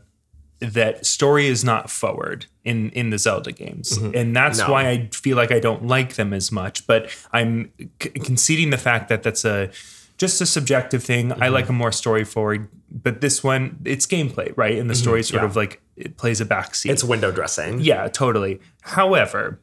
that 0.59 1.05
story 1.05 1.47
is 1.47 1.65
not 1.65 1.91
forward 1.91 2.47
in 2.65 2.91
in 2.91 3.11
the 3.11 3.19
Zelda 3.19 3.53
games, 3.53 3.99
mm-hmm. 3.99 4.17
and 4.17 4.35
that's 4.35 4.59
No. 4.59 4.73
why 4.73 4.89
I 4.89 5.09
feel 5.13 5.37
like 5.37 5.53
I 5.53 5.61
don't 5.61 5.87
like 5.87 6.15
them 6.15 6.33
as 6.33 6.51
much. 6.51 6.87
But 6.87 7.15
I'm 7.33 7.71
c- 8.03 8.11
conceding 8.11 8.71
the 8.71 8.79
fact 8.79 9.09
that 9.09 9.23
that's 9.23 9.45
a 9.45 9.71
just 10.19 10.41
a 10.41 10.47
subjective 10.47 11.03
thing. 11.05 11.33
I 11.33 11.37
mm-hmm. 11.37 11.55
like 11.55 11.69
a 11.69 11.73
more 11.73 11.93
story 11.93 12.25
forward, 12.25 12.69
but 12.91 13.21
this 13.21 13.45
one 13.45 13.79
it's 13.85 14.07
gameplay, 14.07 14.53
right? 14.57 14.79
And 14.79 14.89
the 14.89 14.95
mm-hmm. 14.95 15.03
story 15.03 15.23
sort 15.23 15.43
Yeah. 15.43 15.49
of 15.49 15.57
like 15.57 15.81
it 15.97 16.17
plays 16.17 16.41
a 16.41 16.47
backseat. 16.47 16.91
It's 16.91 17.05
window 17.05 17.31
dressing. 17.31 17.81
Yeah, 17.81 18.09
totally. 18.09 18.61
However, 18.81 19.61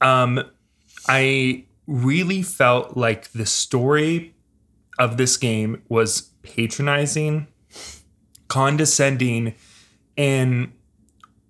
um, 0.00 0.42
I 1.06 1.64
really 1.86 2.42
felt 2.42 2.96
like 2.96 3.30
the 3.32 3.46
story 3.46 4.34
of 4.98 5.16
this 5.16 5.36
game 5.36 5.82
was 5.88 6.30
patronizing, 6.42 7.48
condescending, 8.48 9.54
and 10.16 10.72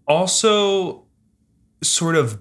also 0.06 1.04
sort 1.82 2.16
of 2.16 2.40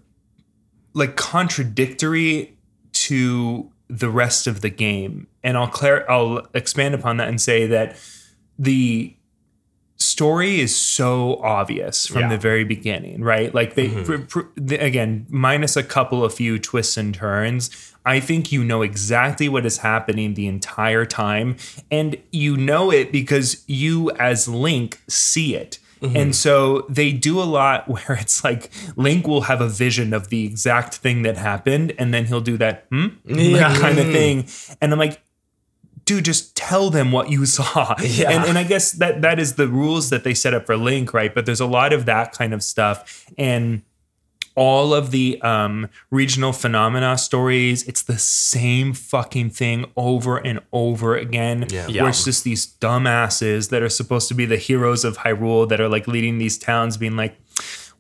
like 0.94 1.16
contradictory 1.16 2.58
to 2.94 3.72
the 3.88 4.10
rest 4.10 4.48
of 4.48 4.62
the 4.62 4.70
game. 4.70 5.28
And 5.44 5.58
I'll 5.58 5.68
clar- 5.68 6.10
I'll 6.10 6.48
expand 6.54 6.94
upon 6.96 7.18
that 7.18 7.28
and 7.28 7.42
say 7.42 7.68
that 7.68 7.98
the 8.60 9.16
story 9.98 10.60
is 10.60 10.76
so 10.76 11.36
obvious 11.44 12.08
from 12.08 12.22
Yeah. 12.24 12.30
the 12.30 12.38
very 12.38 12.64
beginning, 12.64 13.22
right? 13.22 13.54
Like 13.54 13.76
they 13.76 13.88
mm-hmm. 13.88 14.04
pr- 14.04 14.42
pr- 14.42 14.50
the- 14.56 14.84
again, 14.84 15.26
minus 15.30 15.76
a 15.76 15.84
couple 15.84 16.24
of 16.24 16.34
few 16.34 16.58
twists 16.60 16.98
and 16.98 17.14
turns, 17.14 17.91
I 18.06 18.20
think 18.20 18.52
you 18.52 18.64
know 18.64 18.82
exactly 18.82 19.48
what 19.48 19.66
is 19.66 19.80
happening 19.80 20.34
the 20.34 20.48
entire 20.48 21.06
time 21.06 21.58
and 21.90 22.18
you 22.32 22.58
know 22.58 22.91
it 22.91 23.12
because 23.12 23.64
you 23.68 24.12
as 24.12 24.47
Link 24.47 25.02
see 25.08 25.56
it. 25.56 25.78
And 26.04 26.36
so 26.36 26.88
they 26.89 27.12
do 27.12 27.39
a 27.39 27.45
lot 27.45 27.88
where 27.88 28.18
it's 28.20 28.43
like 28.43 28.72
Link 28.95 29.28
will 29.28 29.41
have 29.41 29.62
a 29.62 29.68
vision 29.68 30.14
of 30.14 30.30
the 30.30 30.45
exact 30.45 30.95
thing 30.95 31.22
that 31.24 31.38
happened 31.38 31.93
and 31.99 32.14
then 32.14 32.26
he'll 32.26 32.41
do 32.41 32.58
that 32.58 32.86
hmm? 32.89 33.08
Yeah. 33.26 33.78
kind 33.78 33.99
of 33.99 34.08
thing. 34.08 34.47
And 34.82 34.91
I'm 34.91 34.99
like, 34.99 35.22
dude, 36.06 36.26
just 36.26 36.56
tell 36.56 36.89
them 36.89 37.12
what 37.12 37.30
you 37.30 37.45
saw. 37.45 37.95
Yeah. 38.02 38.32
And, 38.32 38.49
and 38.49 38.58
I 38.58 38.64
guess 38.64 38.93
that 38.93 39.22
that 39.22 39.39
is 39.39 39.56
the 39.56 39.68
rules 39.68 40.10
that 40.10 40.24
they 40.24 40.34
set 40.34 40.54
up 40.54 40.66
for 40.66 40.76
Link, 40.76 41.14
right? 41.14 41.34
But 41.34 41.45
there's 41.45 41.62
a 41.62 41.68
lot 41.68 41.93
of 41.93 42.06
that 42.06 42.34
kind 42.34 42.54
of 42.54 42.64
stuff. 42.64 43.26
And 43.38 43.84
all 44.62 44.93
of 44.93 45.09
the 45.09 45.41
um, 45.41 45.89
regional 46.12 46.53
phenomena 46.53 47.18
stories, 47.18 47.82
it's 47.88 48.03
the 48.03 48.20
same 48.20 48.93
fucking 48.93 49.49
thing 49.49 49.86
over 49.97 50.38
and 50.38 50.59
over 50.72 51.16
again. 51.16 51.66
Yeah. 51.70 51.88
Yeah. 51.88 52.03
Where 52.03 52.12
it's 52.12 52.24
just 52.24 52.43
these 52.43 52.68
dumbasses 52.80 53.72
that 53.72 53.82
are 53.82 53.89
supposed 53.89 54.28
to 54.28 54.36
be 54.36 54.45
the 54.45 54.57
heroes 54.57 55.03
of 55.03 55.18
Hyrule 55.18 55.68
that 55.70 55.82
are 55.82 55.89
like 55.89 56.07
leading 56.07 56.38
these 56.38 56.59
towns, 56.59 56.95
being 56.95 57.16
like, 57.16 57.36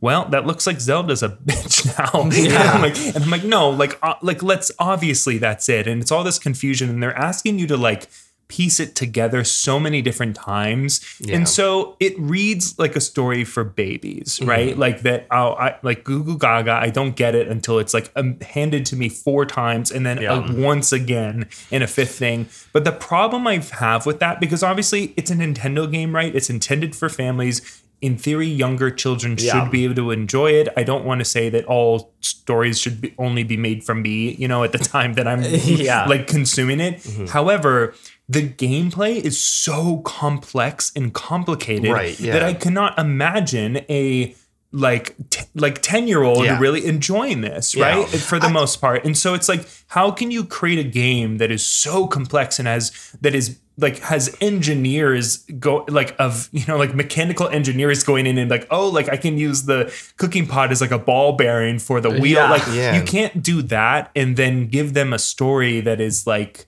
well, 0.01 0.25
that 0.25 0.45
looks 0.45 0.67
like 0.67 0.79
Zelda's 0.79 1.23
a 1.23 1.29
bitch 1.45 1.87
now. 1.97 2.21
And 2.21 2.53
I'm 2.53 2.81
like, 2.83 3.15
and 3.15 3.23
I'm 3.23 3.31
like, 3.31 3.43
no, 3.43 3.71
like, 3.71 3.97
uh, 4.03 4.13
like 4.21 4.43
let's 4.43 4.71
obviously 4.77 5.39
that's 5.39 5.67
it. 5.67 5.87
And 5.87 5.99
it's 5.99 6.11
all 6.11 6.23
this 6.23 6.37
confusion, 6.37 6.91
and 6.91 7.01
they're 7.01 7.17
asking 7.17 7.57
you 7.57 7.65
to 7.67 7.77
like 7.77 8.07
piece 8.51 8.81
it 8.81 8.95
together 8.95 9.45
so 9.45 9.79
many 9.79 10.01
different 10.01 10.35
times, 10.35 10.99
Yeah. 11.21 11.37
and 11.37 11.47
so 11.47 11.95
it 12.01 12.13
reads 12.19 12.77
like 12.77 12.97
a 12.97 12.99
story 12.99 13.45
for 13.45 13.63
babies, 13.63 14.39
right? 14.43 14.77
Like 14.77 15.01
that. 15.03 15.25
Oh, 15.31 15.53
I 15.53 15.77
like 15.83 16.03
Goo 16.03 16.21
Goo 16.23 16.37
Gaga. 16.37 16.73
I 16.73 16.89
don't 16.89 17.15
get 17.15 17.33
it 17.33 17.47
until 17.47 17.79
it's 17.79 17.93
like 17.93 18.11
um, 18.17 18.37
handed 18.41 18.85
to 18.87 18.95
me 18.97 19.07
four 19.07 19.45
times, 19.45 19.89
and 19.89 20.05
then 20.05 20.21
Yeah. 20.21 20.33
uh, 20.33 20.53
once 20.53 20.91
again 20.91 21.47
in 21.71 21.81
a 21.81 21.87
fifth 21.87 22.15
thing. 22.19 22.47
But 22.73 22.83
the 22.83 22.91
problem 22.91 23.47
I 23.47 23.57
have 23.79 24.05
with 24.05 24.19
that, 24.19 24.41
because 24.41 24.63
obviously 24.63 25.13
it's 25.15 25.31
a 25.31 25.35
Nintendo 25.35 25.89
game, 25.89 26.13
right? 26.13 26.35
It's 26.35 26.49
intended 26.49 26.93
for 26.95 27.07
families. 27.07 27.61
In 28.01 28.17
theory, 28.17 28.47
younger 28.47 28.89
children 28.89 29.37
Yeah. 29.39 29.51
should 29.53 29.71
be 29.71 29.83
able 29.85 29.93
to 29.95 30.09
enjoy 30.09 30.51
it. 30.61 30.67
I 30.75 30.81
don't 30.81 31.05
want 31.05 31.19
to 31.19 31.25
say 31.25 31.49
that 31.49 31.65
all 31.65 32.11
stories 32.19 32.79
should 32.79 32.99
be, 32.99 33.13
only 33.19 33.43
be 33.43 33.57
made 33.57 33.83
from 33.83 34.01
me, 34.01 34.33
you 34.41 34.47
know, 34.47 34.63
at 34.63 34.71
the 34.71 34.79
time 34.79 35.13
that 35.13 35.27
I'm 35.27 35.43
Yeah. 35.89 36.05
like 36.07 36.25
consuming 36.25 36.79
it. 36.79 36.95
Mm-hmm. 36.97 37.25
However, 37.27 37.93
the 38.31 38.47
gameplay 38.47 39.13
is 39.29 39.39
so 39.39 39.97
complex 39.99 40.91
and 40.95 41.13
complicated 41.13 41.91
Right, 41.91 42.19
yeah. 42.19 42.33
that 42.33 42.43
I 42.43 42.53
cannot 42.53 42.97
imagine 42.99 43.77
a 43.89 44.35
like 44.73 45.15
t- 45.29 45.43
like 45.53 45.81
10 45.81 46.07
year 46.07 46.23
old 46.23 46.45
Yeah. 46.45 46.57
really 46.57 46.85
enjoying 46.85 47.41
this 47.41 47.75
Yeah. 47.75 47.89
right 47.97 48.07
for 48.07 48.39
the 48.39 48.49
most 48.49 48.79
part 48.79 49.03
and 49.03 49.17
so 49.17 49.33
it's 49.33 49.49
like 49.49 49.67
how 49.87 50.11
can 50.11 50.31
you 50.31 50.45
create 50.45 50.79
a 50.79 50.89
game 50.89 51.39
that 51.39 51.51
is 51.51 51.65
so 51.65 52.07
complex 52.07 52.57
and 52.57 52.67
has 52.69 52.91
that 53.19 53.35
is 53.35 53.59
like 53.77 53.99
has 53.99 54.33
engineers 54.39 55.37
go 55.59 55.83
like 55.89 56.15
of 56.19 56.47
you 56.53 56.63
know 56.69 56.77
like 56.77 56.95
mechanical 56.95 57.49
engineers 57.49 58.03
going 58.03 58.25
in 58.25 58.37
and 58.37 58.49
like 58.49 58.65
oh 58.71 58.87
like 58.87 59.09
i 59.09 59.17
can 59.17 59.37
use 59.37 59.63
the 59.63 59.91
cooking 60.15 60.47
pot 60.47 60.71
as 60.71 60.79
like 60.79 60.91
a 60.91 60.99
ball 60.99 61.33
bearing 61.33 61.77
for 61.77 61.99
the 61.99 62.09
wheel 62.09 62.39
Yeah. 62.39 62.49
like 62.49 62.65
you 62.95 63.03
can't 63.03 63.43
do 63.43 63.61
that 63.63 64.09
and 64.15 64.37
then 64.37 64.67
give 64.67 64.93
them 64.93 65.11
a 65.11 65.19
story 65.19 65.81
that 65.81 65.99
is 65.99 66.25
like 66.25 66.67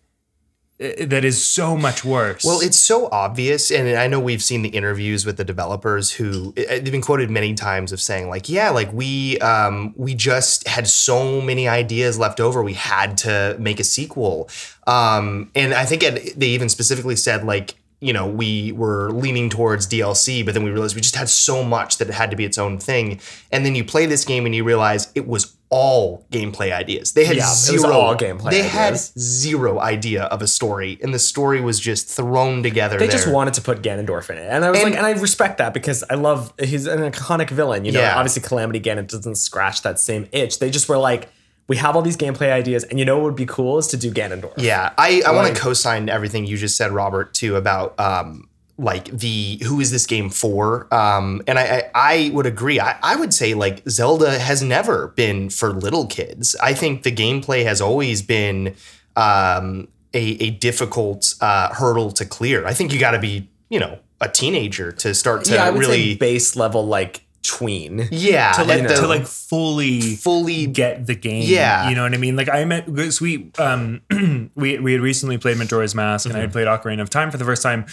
that 0.79 1.23
is 1.23 1.45
so 1.45 1.77
much 1.77 2.03
worse 2.03 2.43
Well, 2.43 2.59
it's 2.59 2.77
so 2.77 3.07
obvious, 3.11 3.71
and 3.71 3.97
I 3.97 4.07
know 4.07 4.19
we've 4.19 4.41
seen 4.41 4.63
the 4.63 4.69
interviews 4.69 5.25
with 5.25 5.37
the 5.37 5.43
developers 5.43 6.11
who 6.11 6.53
eh, 6.57 6.79
they've 6.79 6.91
been 6.91 7.01
quoted 7.01 7.29
many 7.29 7.53
times 7.53 7.91
of 7.91 8.01
saying 8.01 8.29
like, 8.29 8.49
"Yeah, 8.49 8.69
like 8.71 8.91
we 8.91 9.37
um, 9.39 9.93
we 9.95 10.15
just 10.15 10.67
had 10.67 10.87
so 10.87 11.41
many 11.41 11.67
ideas 11.67 12.17
left 12.17 12.39
over, 12.39 12.63
we 12.63 12.73
had 12.73 13.17
to 13.19 13.55
make 13.59 13.79
a 13.79 13.83
sequel." 13.83 14.49
Um, 14.87 15.51
and 15.55 15.73
I 15.73 15.85
think 15.85 16.03
it, 16.03 16.39
they 16.39 16.47
even 16.47 16.69
specifically 16.69 17.15
said 17.15 17.43
like, 17.45 17.75
you 18.03 18.11
know, 18.11 18.27
we 18.27 18.73
were 18.73 19.11
leaning 19.11 19.49
towards 19.49 19.87
DLC, 19.87 20.43
but 20.43 20.53
then 20.53 20.63
we 20.63 20.71
realized 20.71 20.95
we 20.95 21.01
just 21.01 21.15
had 21.15 21.29
so 21.29 21.63
much 21.63 21.99
that 21.99 22.09
it 22.09 22.13
had 22.13 22.31
to 22.31 22.35
be 22.35 22.43
its 22.43 22.57
own 22.57 22.77
thing. 22.77 23.21
And 23.49 23.65
then 23.65 23.75
you 23.75 23.85
play 23.85 24.05
this 24.05 24.25
game 24.25 24.45
and 24.45 24.53
you 24.53 24.65
realize 24.65 25.09
it 25.15 25.25
was 25.25 25.55
all 25.75 26.23
gameplay 26.31 26.71
ideas. 26.71 27.13
They 27.13 27.25
had 27.25 27.37
Yeah, 27.37 27.51
zero 27.51 27.91
all 27.93 28.15
gameplay 28.15 28.51
They 28.51 28.61
had 28.61 28.95
zero 28.97 29.79
idea 29.79 30.23
of 30.25 30.41
a 30.43 30.47
story, 30.47 30.99
and 31.01 31.11
the 31.13 31.17
story 31.19 31.61
was 31.61 31.79
just 31.79 32.07
thrown 32.07 32.61
together. 32.61 32.99
They 32.99 33.07
there. 33.07 33.17
just 33.17 33.27
wanted 33.27 33.55
to 33.55 33.61
put 33.61 33.81
Ganondorf 33.81 34.29
in 34.29 34.37
it, 34.37 34.47
and 34.51 34.63
I 34.63 34.69
was 34.69 34.79
And- 34.79 34.91
like, 34.91 34.97
and 34.99 35.05
I 35.07 35.11
respect 35.19 35.57
that 35.57 35.73
because 35.73 36.03
I 36.11 36.13
love 36.15 36.53
he's 36.59 36.85
an 36.85 36.99
iconic 37.11 37.49
villain. 37.49 37.85
You 37.85 37.91
know, 37.93 38.01
Yeah. 38.01 38.17
obviously 38.19 38.43
Calamity 38.43 38.79
Ganon 38.79 39.07
doesn't 39.07 39.35
scratch 39.35 39.81
that 39.81 39.99
same 39.99 40.27
itch. 40.31 40.59
They 40.59 40.69
just 40.69 40.87
were 40.87 40.97
like, 40.99 41.29
we 41.67 41.77
have 41.77 41.95
all 41.95 42.01
these 42.03 42.17
gameplay 42.17 42.51
ideas, 42.51 42.83
and 42.83 42.99
you 42.99 43.05
know 43.05 43.15
what 43.17 43.23
would 43.25 43.35
be 43.35 43.45
cool 43.47 43.79
is 43.79 43.87
to 43.87 43.97
do 43.97 44.11
Ganondorf. 44.11 44.53
Yeah, 44.57 44.91
I, 44.97 45.23
I 45.25 45.31
want 45.31 45.55
to 45.55 45.59
co-sign 45.59 46.07
everything 46.09 46.45
you 46.45 46.57
just 46.57 46.75
said, 46.77 46.91
Robert, 46.91 47.33
too, 47.33 47.55
about 47.55 47.99
um 47.99 48.47
like 48.77 49.05
the 49.05 49.59
who 49.63 49.79
is 49.79 49.91
this 49.91 50.05
game 50.07 50.29
for? 50.29 50.93
Um, 50.93 51.41
and 51.47 51.59
I 51.59 51.63
I, 51.63 51.91
I 51.93 52.29
would 52.33 52.45
agree. 52.45 52.79
I, 52.79 52.97
I 53.03 53.15
would 53.15 53.33
say 53.33 53.53
like 53.53 53.87
Zelda 53.87 54.39
has 54.39 54.63
never 54.63 55.09
been 55.09 55.49
for 55.49 55.71
little 55.71 56.07
kids. 56.07 56.55
I 56.61 56.73
think 56.73 57.03
the 57.03 57.11
gameplay 57.11 57.63
has 57.65 57.81
always 57.81 58.21
been 58.21 58.75
um 59.15 59.87
a, 60.15 60.19
a 60.43 60.49
difficult 60.51 61.33
uh, 61.41 61.73
hurdle 61.73 62.11
to 62.13 62.25
clear. 62.25 62.65
I 62.65 62.73
think 62.73 62.93
you 62.93 62.99
got 62.99 63.11
to 63.11 63.19
be 63.19 63.49
you 63.69 63.79
know 63.79 63.99
a 64.21 64.29
teenager 64.29 64.91
to 64.91 65.13
start 65.13 65.43
to 65.45 65.53
yeah, 65.53 65.69
really 65.69 66.15
base 66.15 66.55
level 66.55 66.85
like 66.85 67.25
tween. 67.43 68.07
yeah 68.09 68.53
to 68.53 68.63
like, 68.63 68.87
to 68.87 69.05
like 69.05 69.27
fully 69.27 69.99
fully 70.15 70.65
get 70.65 71.05
the 71.07 71.15
game. 71.15 71.43
Yeah. 71.45 71.89
you 71.89 71.95
know 71.95 72.03
what 72.03 72.13
I 72.13 72.17
mean. 72.17 72.35
Like 72.35 72.47
I 72.49 72.63
met 72.65 72.85
because 72.85 73.19
we 73.19 73.51
um 73.57 74.01
we 74.55 74.79
we 74.79 74.93
had 74.93 75.01
recently 75.01 75.37
played 75.37 75.57
Majora's 75.57 75.93
Mask 75.93 76.25
and 76.25 76.35
I 76.35 76.39
had 76.39 76.49
Mm-hmm. 76.49 76.53
played 76.53 76.67
Ocarina 76.67 77.01
of 77.01 77.09
Time 77.09 77.31
for 77.31 77.37
the 77.37 77.45
first 77.45 77.61
time. 77.61 77.85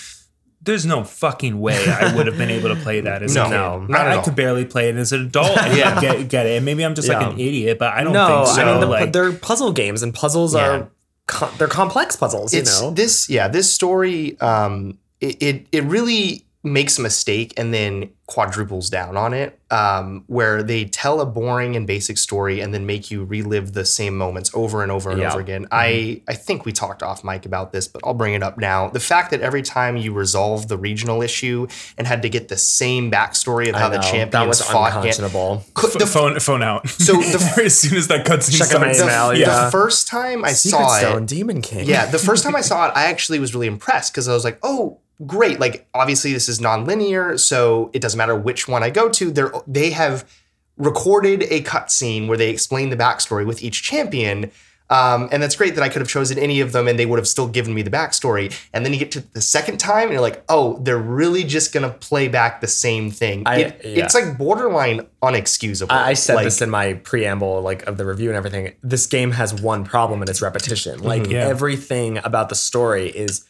There's 0.62 0.84
no 0.84 1.04
fucking 1.04 1.58
way 1.58 1.86
I 1.88 2.14
would 2.14 2.26
have 2.26 2.36
been 2.36 2.50
able 2.50 2.68
to 2.68 2.76
play 2.76 3.00
that 3.00 3.22
as 3.22 3.34
No, 3.34 3.42
a 3.42 3.44
kid. 3.46 3.50
no, 3.52 3.80
not 3.86 4.06
I, 4.06 4.12
at 4.12 4.18
I 4.18 4.22
could 4.22 4.36
barely 4.36 4.64
play 4.66 4.90
it 4.90 4.96
as 4.96 5.10
an 5.12 5.22
adult. 5.26 5.56
and 5.56 5.76
Yeah. 5.76 6.00
get 6.00 6.28
get 6.28 6.46
it. 6.46 6.56
And 6.56 6.64
maybe 6.66 6.84
I'm 6.84 6.94
just 6.94 7.08
like 7.08 7.22
an 7.26 7.38
idiot, 7.40 7.78
but 7.78 7.94
I 7.94 8.04
don't 8.04 8.12
No, 8.12 8.44
think 8.44 8.56
so. 8.56 8.62
I 8.62 8.64
mean 8.70 8.80
the, 8.80 8.86
like, 8.86 9.12
they're 9.12 9.32
puzzle 9.32 9.72
games, 9.72 10.02
and 10.02 10.12
puzzles 10.14 10.54
Yeah. 10.54 10.66
are 10.68 10.88
co- 11.26 11.50
they're 11.58 11.66
complex 11.68 12.14
puzzles. 12.16 12.52
You 12.52 12.62
know, 12.64 12.90
this 12.90 13.28
yeah 13.30 13.48
this 13.48 13.72
story 13.72 14.38
um 14.40 14.98
it, 15.20 15.42
it 15.42 15.66
it 15.72 15.84
really 15.84 16.44
makes 16.62 16.98
a 16.98 17.02
mistake 17.02 17.54
and 17.56 17.72
then 17.72 18.10
quadruples 18.26 18.88
down 18.90 19.16
on 19.16 19.32
it 19.34 19.58
um 19.72 20.22
where 20.28 20.62
they 20.62 20.84
tell 20.84 21.20
a 21.20 21.26
boring 21.26 21.74
and 21.74 21.84
basic 21.84 22.16
story 22.16 22.60
and 22.60 22.72
then 22.72 22.86
make 22.86 23.10
you 23.10 23.24
relive 23.24 23.72
the 23.72 23.84
same 23.84 24.16
moments 24.16 24.50
over 24.54 24.82
and 24.84 24.92
over 24.92 25.10
and 25.10 25.18
Yeah. 25.20 25.30
over 25.30 25.40
again 25.40 25.66
i 25.72 26.20
i 26.28 26.34
think 26.34 26.64
we 26.64 26.70
talked 26.70 27.02
off 27.02 27.24
mic 27.24 27.44
about 27.44 27.72
this 27.72 27.88
but 27.88 28.00
i'll 28.04 28.14
bring 28.14 28.34
it 28.34 28.42
up 28.42 28.56
now 28.56 28.88
the 28.88 29.00
fact 29.00 29.32
that 29.32 29.40
every 29.40 29.62
time 29.62 29.96
you 29.96 30.12
resolve 30.12 30.68
the 30.68 30.76
regional 30.78 31.22
issue 31.22 31.66
and 31.98 32.06
had 32.06 32.22
to 32.22 32.28
get 32.28 32.46
the 32.48 32.56
same 32.58 33.10
backstory 33.10 33.68
of 33.68 33.74
how 33.74 33.86
I 33.88 33.96
the 33.96 33.98
champions 33.98 34.30
that 34.32 34.46
was 34.46 34.62
fought 34.62 34.90
Gan- 34.92 34.98
unconscionable. 34.98 35.64
Could- 35.74 35.90
F- 35.90 35.98
the, 35.98 36.06
phone 36.06 36.38
phone 36.38 36.62
out. 36.62 36.88
So 36.88 37.14
the- 37.14 37.62
as 37.64 37.80
soon 37.80 37.96
as 37.98 38.06
that 38.08 38.24
cutscene 38.26 38.58
Checking 38.58 38.80
my 38.80 38.92
starts, 38.92 39.00
email, 39.12 39.28
the, 39.30 39.38
yeah. 39.38 39.64
the 39.64 39.70
first 39.72 40.06
time 40.06 40.44
i 40.44 40.52
Secret 40.52 40.78
saw 40.86 41.16
it 41.16 41.26
Demon 41.26 41.62
King. 41.62 41.88
yeah, 41.88 42.06
the 42.06 42.18
first 42.18 42.44
time 42.44 42.54
I 42.54 42.60
saw 42.70 42.86
it, 42.86 42.92
I 42.94 43.04
actually 43.06 43.40
was 43.40 43.54
really 43.54 43.66
impressed 43.66 44.12
because 44.12 44.28
I 44.28 44.34
was 44.34 44.44
like, 44.44 44.58
oh, 44.62 44.98
great. 45.26 45.60
Like, 45.60 45.86
obviously, 45.94 46.32
this 46.32 46.48
is 46.48 46.60
non-linear, 46.60 47.38
so 47.38 47.90
it 47.92 48.00
doesn't 48.02 48.18
matter 48.18 48.34
which 48.36 48.68
one 48.68 48.82
I 48.82 48.90
go 48.90 49.08
to. 49.10 49.30
They're 49.30 49.52
they 49.66 49.90
have 49.90 50.28
recorded 50.76 51.42
a 51.44 51.62
cutscene 51.62 52.26
where 52.26 52.38
they 52.38 52.50
explain 52.50 52.90
the 52.90 52.96
backstory 52.96 53.44
with 53.46 53.62
each 53.62 53.82
champion. 53.82 54.50
Um, 54.88 55.28
and 55.30 55.40
that's 55.40 55.54
great 55.54 55.76
that 55.76 55.84
I 55.84 55.88
could 55.88 56.00
have 56.00 56.08
chosen 56.08 56.36
any 56.36 56.60
of 56.60 56.72
them 56.72 56.88
and 56.88 56.98
they 56.98 57.06
would 57.06 57.18
have 57.20 57.28
still 57.28 57.46
given 57.46 57.72
me 57.74 57.82
the 57.82 57.90
backstory. 57.92 58.52
And 58.72 58.84
then 58.84 58.92
you 58.92 58.98
get 58.98 59.12
to 59.12 59.20
the 59.20 59.40
second 59.40 59.78
time 59.78 60.04
and 60.04 60.12
you're 60.12 60.20
like, 60.20 60.42
oh, 60.48 60.78
they're 60.82 60.98
really 60.98 61.44
just 61.44 61.72
gonna 61.72 61.90
play 61.90 62.26
back 62.26 62.60
the 62.60 62.66
same 62.66 63.08
thing. 63.12 63.44
I- 63.46 63.56
It- 63.60 63.80
yeah. 63.84 64.04
It's 64.04 64.14
like 64.16 64.36
borderline 64.36 65.06
unexcusable. 65.22 65.92
I, 65.92 66.08
I 66.08 66.14
said 66.14 66.34
Like, 66.34 66.44
this 66.44 66.60
in 66.60 66.70
my 66.70 66.94
preamble, 66.94 67.60
like 67.62 67.86
of 67.86 67.98
the 67.98 68.04
review 68.04 68.30
and 68.30 68.36
everything. 68.36 68.72
This 68.82 69.06
game 69.06 69.30
has 69.32 69.54
one 69.54 69.84
problem 69.84 70.22
and 70.22 70.28
it's 70.28 70.42
repetition. 70.42 70.98
Like 71.04 71.28
Yeah. 71.30 71.46
everything 71.46 72.18
about 72.24 72.48
the 72.48 72.56
story 72.56 73.10
is 73.10 73.44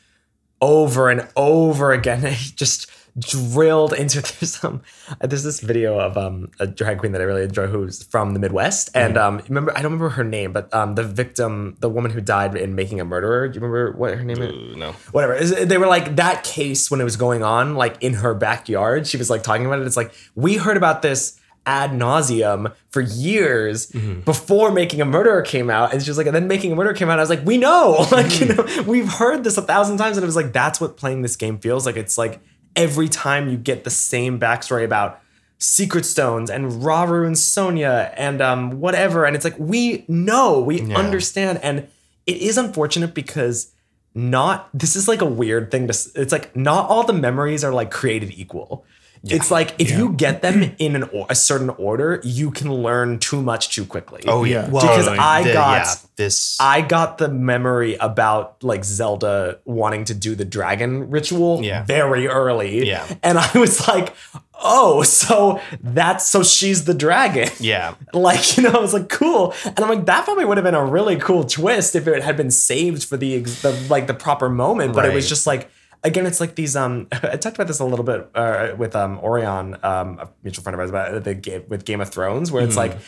over 0.61 1.11
and 1.11 1.29
over 1.37 1.93
again. 1.93 2.23
just 2.57 2.91
drilled 3.19 3.93
into 3.93 4.21
there's 4.41 4.55
some 4.55 4.81
there's 5.21 5.43
this 5.43 5.59
video 5.59 5.99
of 5.99 6.17
um 6.17 6.49
a 6.61 6.67
drag 6.67 6.99
queen 6.99 7.11
that 7.11 7.21
I 7.21 7.25
really 7.25 7.43
enjoy 7.43 7.67
who's 7.67 8.05
from 8.05 8.35
the 8.35 8.39
Midwest 8.39 8.89
and 8.95 9.19
um 9.19 9.43
remember 9.49 9.73
I 9.73 9.83
don't 9.83 9.93
remember 9.93 10.11
her 10.11 10.23
name 10.23 10.53
but 10.53 10.73
um 10.73 10.95
the 10.95 11.03
victim 11.03 11.77
the 11.81 11.89
woman 11.89 12.13
who 12.13 12.21
died 12.21 12.57
in 12.57 12.77
making 12.77 13.01
a 13.01 13.05
murderer 13.05 13.49
do 13.49 13.57
you 13.59 13.61
remember 13.67 13.99
what 13.99 14.15
her 14.17 14.23
name 14.23 14.41
is 14.41 14.77
no. 14.77 14.93
whatever. 15.11 15.35
Is- 15.35 15.67
They 15.67 15.77
were 15.77 15.89
like 15.89 16.17
that 16.17 16.45
case 16.45 16.89
when 16.89 17.01
it 17.01 17.05
was 17.05 17.17
going 17.17 17.43
on, 17.43 17.75
like 17.75 18.01
in 18.01 18.15
her 18.15 18.33
backyard. 18.33 19.09
She 19.09 19.17
was 19.17 19.29
like 19.29 19.43
talking 19.43 19.67
about 19.67 19.81
it. 19.81 19.87
It's 19.87 19.97
like 19.97 20.13
we 20.37 20.57
heard 20.57 20.77
about 20.77 21.03
this 21.03 21.40
ad 21.67 21.91
nauseum 21.93 22.75
for 22.89 23.01
years 23.01 23.87
before 24.25 24.71
Making 24.73 25.01
a 25.01 25.05
Murderer 25.05 25.43
came 25.43 25.71
out, 25.71 25.93
and 25.93 26.03
she 26.03 26.11
was 26.11 26.19
like, 26.19 26.27
and 26.27 26.35
then 26.35 26.49
Making 26.49 26.73
a 26.73 26.75
Murderer 26.75 26.95
came 26.95 27.09
out. 27.09 27.19
I 27.19 27.23
was 27.23 27.31
like, 27.31 27.45
we 27.45 27.59
know, 27.59 28.07
like 28.13 28.41
you 28.41 28.47
know, 28.55 28.67
we've 28.87 29.09
heard 29.09 29.45
this 29.45 29.57
a 29.57 29.63
thousand 29.63 29.99
times, 29.99 30.17
and 30.17 30.25
it 30.25 30.27
was 30.27 30.37
like 30.37 30.53
that's 30.53 30.81
what 30.81 30.97
playing 30.97 31.23
this 31.23 31.37
game 31.37 31.59
feels 31.59 31.87
like. 31.87 31.97
It's 31.97 32.19
like 32.19 32.41
every 32.77 33.09
time 33.09 33.49
you 33.49 33.57
get 33.57 33.85
the 33.85 33.91
same 33.91 34.39
backstory 34.39 34.85
about. 34.85 35.21
Secret 35.63 36.07
Stones 36.07 36.49
and 36.49 36.73
Rauru 36.73 37.27
and 37.27 37.39
Sonia 37.39 38.15
and 38.17 38.41
um 38.41 38.81
whatever. 38.81 39.27
And 39.27 39.37
it's 39.37 39.45
like 39.45 39.59
we 39.59 40.07
know 40.09 40.59
we 40.59 40.81
understand. 40.95 41.61
And 41.63 41.87
it 42.25 42.39
is 42.39 42.57
unfortunate 42.57 43.13
because 43.13 43.71
not 44.15 44.69
this 44.73 44.97
is 44.97 45.07
like 45.07 45.21
a 45.21 45.27
weird 45.27 45.71
thing 45.71 45.87
to 45.87 46.11
it's 46.15 46.33
like 46.33 46.55
not 46.57 46.89
all 46.89 47.05
the 47.05 47.13
memories 47.13 47.63
are 47.63 47.73
like 47.73 47.91
created 47.91 48.33
equal 48.33 48.85
It's 49.25 49.51
like 49.51 49.75
if 49.79 49.91
you 49.91 50.13
get 50.13 50.41
them 50.41 50.75
in 50.79 50.97
an 50.97 51.03
or- 51.13 51.27
a 51.29 51.35
certain 51.35 51.69
order, 51.71 52.21
you 52.25 52.51
can 52.51 52.73
learn 52.73 53.19
too 53.19 53.43
much 53.43 53.69
too 53.75 53.85
quickly. 53.85 54.23
Oh 54.27 54.45
Yeah. 54.45 54.63
yeah, 54.63 54.67
Because 54.67 55.09
I 55.09 55.43
the- 55.43 55.53
got- 55.53 55.87
yeah, 55.87 55.95
this. 56.17 56.57
I 56.59 56.81
got 56.81 57.19
the 57.19 57.29
memory 57.29 57.97
about 57.97 58.63
like 58.65 58.85
Zelda 58.85 59.59
wanting 59.67 60.05
to 60.07 60.15
do 60.15 60.35
the 60.35 60.45
dragon 60.47 61.11
ritual 61.11 61.61
Yeah. 61.63 61.85
very 61.85 62.29
early. 62.29 62.87
Yeah. 62.87 63.05
And 63.23 63.39
I 63.39 63.51
was 63.59 63.87
like, 63.87 64.15
oh, 64.63 65.03
so 65.03 65.61
that's 65.83 66.27
so 66.27 66.43
she's 66.43 66.85
the 66.87 66.95
dragon. 66.95 67.49
yeah, 67.61 67.95
Like, 68.15 68.57
you 68.57 68.63
know, 68.63 68.71
I 68.73 68.79
was 68.81 68.93
like, 68.95 69.09
cool. 69.11 69.53
And 69.65 69.79
I'm 69.81 69.89
like, 69.89 70.07
that 70.07 70.25
probably 70.25 70.45
would 70.47 70.57
have 70.57 70.65
been 70.65 70.75
a 70.75 70.85
really 70.85 71.17
cool 71.17 71.45
twist 71.45 71.95
if 71.95 72.07
it 72.09 72.23
had 72.23 72.37
been 72.39 72.51
saved 72.51 73.05
for 73.05 73.17
the, 73.19 73.41
the 73.41 73.73
like 73.91 74.07
the 74.07 74.15
proper 74.15 74.49
moment. 74.49 74.95
But 74.95 75.05
it 75.07 75.13
was 75.15 75.29
just 75.29 75.47
like, 75.47 75.71
again, 76.03 76.27
it's 76.27 76.41
like 76.41 76.55
these. 76.55 76.77
Um, 76.77 77.09
I 77.13 77.37
talked 77.37 77.57
about 77.57 77.67
this 77.67 77.81
a 77.81 77.85
little 77.85 78.05
bit 78.05 78.29
uh, 78.35 78.75
with 78.77 78.95
um 78.97 79.19
Orion, 79.19 79.77
um, 79.83 80.19
a 80.19 80.29
mutual 80.43 80.63
friend 80.63 80.75
of 80.75 80.81
ours, 80.81 80.91
about 80.91 81.25
the 81.25 81.35
game 81.35 81.65
with 81.69 81.85
Game 81.85 82.01
of 82.01 82.11
Thrones, 82.11 82.51
where 82.53 82.63
it's 82.63 82.77
Mm-hmm. 82.77 82.93
like, 82.93 82.99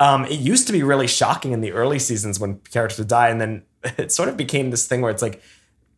um, 0.00 0.24
it 0.26 0.38
used 0.38 0.66
to 0.68 0.72
be 0.72 0.82
really 0.82 1.06
shocking 1.08 1.52
in 1.52 1.60
the 1.60 1.72
early 1.72 1.98
seasons 1.98 2.38
when 2.38 2.58
characters 2.70 2.98
would 2.98 3.08
die, 3.08 3.28
and 3.28 3.40
then 3.40 3.62
it 3.98 4.12
sort 4.12 4.28
of 4.28 4.36
became 4.36 4.70
this 4.70 4.86
thing 4.86 5.00
where 5.00 5.10
it's 5.10 5.22
like. 5.22 5.42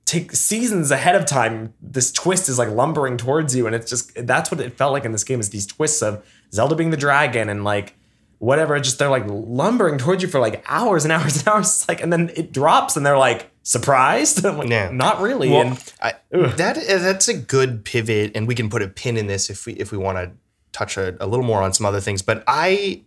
Take 0.07 0.33
seasons 0.33 0.91
ahead 0.91 1.15
of 1.15 1.25
time. 1.25 1.73
This 1.81 2.11
twist 2.11 2.49
is 2.49 2.59
like 2.59 2.69
lumbering 2.69 3.17
towards 3.17 3.55
you, 3.55 3.69
and 3.69 3.77
it's 3.77 3.89
just 3.89 4.11
that's 4.27 4.51
what 4.51 4.59
it 4.59 4.73
felt 4.73 4.93
like 4.93 5.05
in 5.05 5.13
this 5.13 5.23
game. 5.23 5.39
Is 5.39 5.51
these 5.51 5.67
twists 5.67 6.03
of 6.03 6.27
Zelda 6.53 6.75
being 6.75 6.91
the 6.91 6.97
dragon 6.97 7.49
and 7.49 7.63
like 7.63 7.95
whatever. 8.39 8.81
Just 8.81 8.99
they're 8.99 9.09
like 9.09 9.23
lumbering 9.29 9.99
towards 9.99 10.21
you 10.21 10.29
for 10.29 10.41
like 10.41 10.65
hours 10.67 11.05
and 11.05 11.13
hours 11.17 11.39
and 11.39 11.47
hours. 11.47 11.87
Like, 11.87 12.03
and 12.03 12.13
then 12.13 12.33
it 12.35 12.51
drops, 12.51 12.97
and 12.97 13.07
they're 13.07 13.19
like 13.19 13.50
surprised. 13.63 14.45
I'm 14.47 14.59
like, 14.59 14.69
Yeah. 14.69 14.91
not 14.91 15.21
really. 15.21 15.51
Well, 15.51 15.63
and 15.69 15.93
I, 16.03 16.15
that 16.31 16.77
that's 16.87 17.29
a 17.29 17.35
good 17.35 17.85
pivot, 17.85 18.33
and 18.35 18.47
we 18.49 18.55
can 18.55 18.71
put 18.71 18.83
a 18.83 18.89
pin 18.89 19.17
in 19.17 19.27
this 19.27 19.51
if 19.51 19.67
we 19.67 19.73
if 19.75 19.93
we 19.93 19.99
want 19.99 20.19
to 20.19 20.33
touch 20.73 20.97
a, 20.97 21.17
a 21.23 21.27
little 21.27 21.45
more 21.45 21.63
on 21.63 21.73
some 21.73 21.87
other 21.87 22.01
things. 22.01 22.23
But 22.23 22.45
I, 22.47 23.03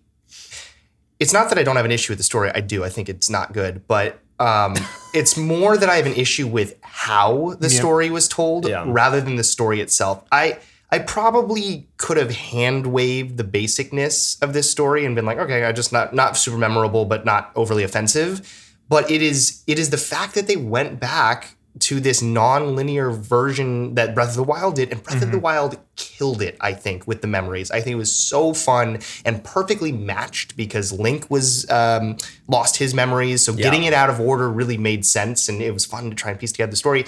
it's 1.20 1.34
not 1.34 1.50
that 1.50 1.58
I 1.58 1.64
don't 1.64 1.76
have 1.76 1.86
an 1.86 1.92
issue 1.92 2.12
with 2.12 2.18
the 2.20 2.24
story. 2.24 2.52
I 2.54 2.60
do. 2.62 2.84
I 2.84 2.90
think 2.90 3.10
it's 3.10 3.30
not 3.30 3.54
good, 3.54 3.88
but 3.88 4.20
um, 4.40 4.76
it's 5.14 5.38
more 5.38 5.78
that 5.78 5.90
I 5.90 5.96
have 5.96 6.06
an 6.06 6.14
issue 6.16 6.48
with 6.48 6.78
how 6.82 7.56
the 7.60 7.70
story 7.70 8.10
was 8.10 8.28
told 8.28 8.68
Yeah. 8.68 8.84
rather 8.88 9.22
than 9.22 9.36
the 9.36 9.44
story 9.44 9.80
itself. 9.82 10.24
I. 10.32 10.60
I 10.92 11.00
probably 11.00 11.88
could 11.98 12.18
have 12.18 12.30
hand 12.30 12.86
waved 12.86 13.38
the 13.38 13.44
basicness 13.44 14.40
of 14.44 14.54
this 14.54 14.70
story 14.70 15.06
and 15.08 15.16
been 15.16 15.26
like, 15.26 15.40
okay, 15.40 15.64
I 15.64 15.72
just 15.72 15.92
not 15.92 16.14
not 16.14 16.38
super 16.38 16.56
memorable, 16.56 17.06
but 17.06 17.26
not 17.26 17.52
overly 17.56 17.82
offensive. 17.84 18.63
But 18.94 19.10
it 19.10 19.24
is 19.24 19.64
it 19.66 19.80
is 19.80 19.90
the 19.90 19.98
fact 19.98 20.36
that 20.36 20.46
they 20.48 20.56
went 20.56 21.00
back 21.00 21.56
to 21.80 22.00
this 22.00 22.22
non-linear 22.22 23.10
version 23.10 23.96
that 23.96 24.14
Breath 24.14 24.30
of 24.30 24.36
the 24.36 24.44
Wild 24.44 24.76
did, 24.76 24.92
and 24.92 25.02
Breath 25.02 25.24
of 25.24 25.32
the 25.32 25.40
Wild 25.40 25.80
killed 25.96 26.44
it. 26.44 26.56
I 26.62 26.74
think 26.74 27.08
with 27.08 27.22
the 27.22 27.28
memories, 27.28 27.72
I 27.72 27.82
think 27.82 27.94
it 27.94 27.98
was 27.98 28.16
so 28.16 28.54
fun 28.54 29.00
and 29.26 29.44
perfectly 29.44 29.92
matched 29.92 30.56
because 30.56 30.92
Link 30.92 31.26
was 31.32 31.68
um, 31.72 32.18
lost 32.48 32.78
his 32.78 32.94
memories, 32.94 33.44
so 33.44 33.54
getting 33.54 33.86
it 33.86 33.94
out 33.94 34.12
of 34.12 34.20
order 34.20 34.48
really 34.48 34.78
made 34.78 35.06
sense, 35.06 35.50
and 35.50 35.60
it 35.62 35.74
was 35.74 35.86
fun 35.86 36.12
to 36.12 36.16
try 36.16 36.30
and 36.30 36.40
piece 36.40 36.52
together 36.52 36.70
the 36.70 36.78
story. 36.78 37.06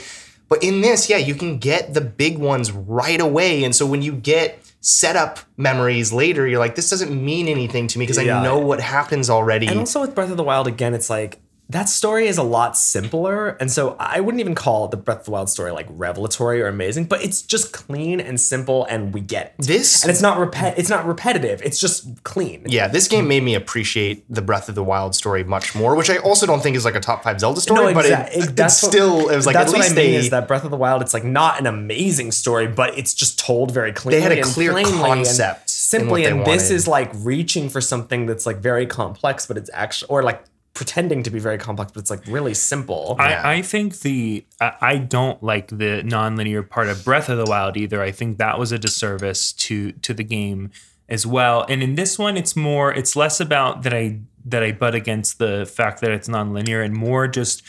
But 0.50 0.64
in 0.64 0.82
this, 0.82 1.08
yeah, 1.10 1.18
you 1.18 1.36
can 1.36 1.60
get 1.60 1.94
the 1.94 2.02
big 2.02 2.40
ones 2.40 2.72
right 2.72 3.22
away, 3.22 3.64
and 3.64 3.76
so 3.76 3.86
when 3.86 4.02
you 4.02 4.14
get 4.14 4.60
setup 4.82 5.40
memories 5.58 6.14
later, 6.14 6.48
you're 6.48 6.60
like, 6.60 6.76
this 6.76 6.90
doesn't 6.90 7.12
mean 7.12 7.48
anything 7.48 7.88
to 7.88 8.00
me 8.00 8.04
because 8.06 8.24
Yeah. 8.24 8.40
I 8.40 8.44
know 8.44 8.60
what 8.60 8.80
happens 8.80 9.30
already. 9.30 9.68
And 9.68 9.80
also 9.80 10.02
with 10.02 10.14
Breath 10.14 10.30
of 10.30 10.38
the 10.38 10.44
Wild, 10.44 10.68
again, 10.68 10.94
it's 10.94 11.10
like 11.10 11.40
that 11.70 11.90
story 11.90 12.28
is 12.28 12.38
a 12.38 12.44
lot 12.44 12.78
simpler. 12.78 13.50
And 13.60 13.72
so 13.72 13.96
I 14.00 14.20
wouldn't 14.20 14.40
even 14.40 14.54
call 14.54 14.88
the 14.88 14.98
Breath 14.98 15.20
of 15.22 15.26
the 15.26 15.32
Wild 15.32 15.50
story 15.50 15.72
like 15.72 15.88
revelatory 15.90 16.62
or 16.62 16.68
amazing, 16.68 17.06
but 17.06 17.24
it's 17.24 17.42
just 17.42 17.74
clean 17.74 18.20
and 18.20 18.40
simple 18.40 18.86
and 18.86 19.14
we 19.14 19.22
get 19.22 19.56
it. 19.58 19.66
This- 19.66 20.04
and 20.04 20.12
it's 20.12 20.22
not 20.22 20.38
repet 20.38 20.76
it's 20.78 20.90
not 20.90 21.06
repetitive. 21.08 21.62
It's 21.64 21.80
just 21.80 22.24
clean. 22.24 22.66
Yeah, 22.68 22.88
this 22.88 23.08
game 23.08 23.28
made 23.28 23.42
me 23.44 23.56
appreciate 23.56 24.24
the 24.32 24.42
Breath 24.44 24.70
of 24.70 24.76
the 24.76 24.84
Wild 24.84 25.16
story 25.16 25.44
much 25.44 25.74
more, 25.74 25.96
which 25.96 26.10
I 26.10 26.18
also 26.18 26.46
don't 26.46 26.62
think 26.62 26.76
is 26.76 26.86
like 26.86 26.96
a 26.96 27.00
top 27.00 27.24
five 27.24 27.40
Zelda 27.40 27.62
story, 27.62 27.94
but 27.94 28.06
exact- 28.06 28.34
it, 28.34 28.38
it- 28.38 28.44
it's 28.44 28.52
that's 28.54 28.84
what- 28.84 28.92
still 28.92 29.30
it 29.30 29.36
was 29.36 29.46
like 29.48 29.54
that's 29.56 29.74
at 29.74 29.78
what 29.78 29.86
I 29.86 29.90
mean 29.90 29.96
they 29.96 30.16
is 30.16 30.30
that 30.30 30.48
Breath 30.48 30.66
of 30.66 30.72
the 30.72 30.78
Wild. 30.78 31.02
It's 31.02 31.14
like 31.14 31.24
not 31.24 31.60
an 31.60 31.66
amazing 31.66 32.32
story, 32.32 32.68
but 32.68 32.98
it's 32.98 33.14
just 33.14 33.40
told 33.40 33.72
very 33.72 33.92
cleanly. 33.92 34.20
They 34.20 34.36
had 34.36 34.38
a 34.38 34.44
clear 34.44 34.72
plainly 34.72 34.92
and 34.92 35.02
concept 35.02 35.70
simply. 35.70 36.26
And 36.26 36.42
this 36.42 36.64
wanted. 36.64 36.76
is 36.76 36.88
like 36.88 37.12
reaching 37.16 37.70
for 37.70 37.82
something 37.82 38.28
that's 38.28 38.46
like 38.46 38.58
very 38.58 38.86
complex, 38.86 39.46
but 39.48 39.58
it's 39.58 39.70
actually 39.74 40.10
or 40.10 40.22
like 40.22 40.44
pretending 40.76 41.24
to 41.24 41.32
be 41.32 41.40
very 41.40 41.58
complex, 41.58 41.92
but 41.94 42.02
it's 42.02 42.12
like 42.12 42.28
really 42.28 42.54
simple. 42.54 43.16
I, 43.18 43.56
I 43.56 43.62
think 43.64 44.02
the 44.02 44.46
I, 44.62 44.74
I 44.82 44.98
don't 44.98 45.42
like 45.42 45.70
the 45.70 46.04
non-linear 46.04 46.62
part 46.62 46.90
of 46.90 47.04
Breath 47.04 47.30
of 47.30 47.38
the 47.38 47.46
Wild 47.46 47.78
either. 47.78 48.02
I 48.02 48.12
think 48.12 48.38
that 48.38 48.60
was 48.60 48.72
a 48.72 48.78
disservice 48.78 49.54
to 49.54 49.94
to 49.94 50.14
the 50.14 50.24
game 50.24 50.70
as 51.10 51.26
well. 51.26 51.66
And 51.68 51.82
in 51.82 51.96
this 51.96 52.20
one, 52.20 52.38
it's 52.38 52.56
more 52.56 52.94
it's 52.94 53.16
less 53.16 53.40
about 53.40 53.82
that 53.84 53.94
I 53.94 54.20
that 54.46 54.62
I 54.62 54.74
butt 54.74 54.94
against 54.94 55.40
the 55.40 55.66
fact 55.66 56.02
that 56.02 56.12
it's 56.12 56.28
non-linear 56.28 56.82
and 56.82 56.94
more 56.94 57.28
just 57.28 57.64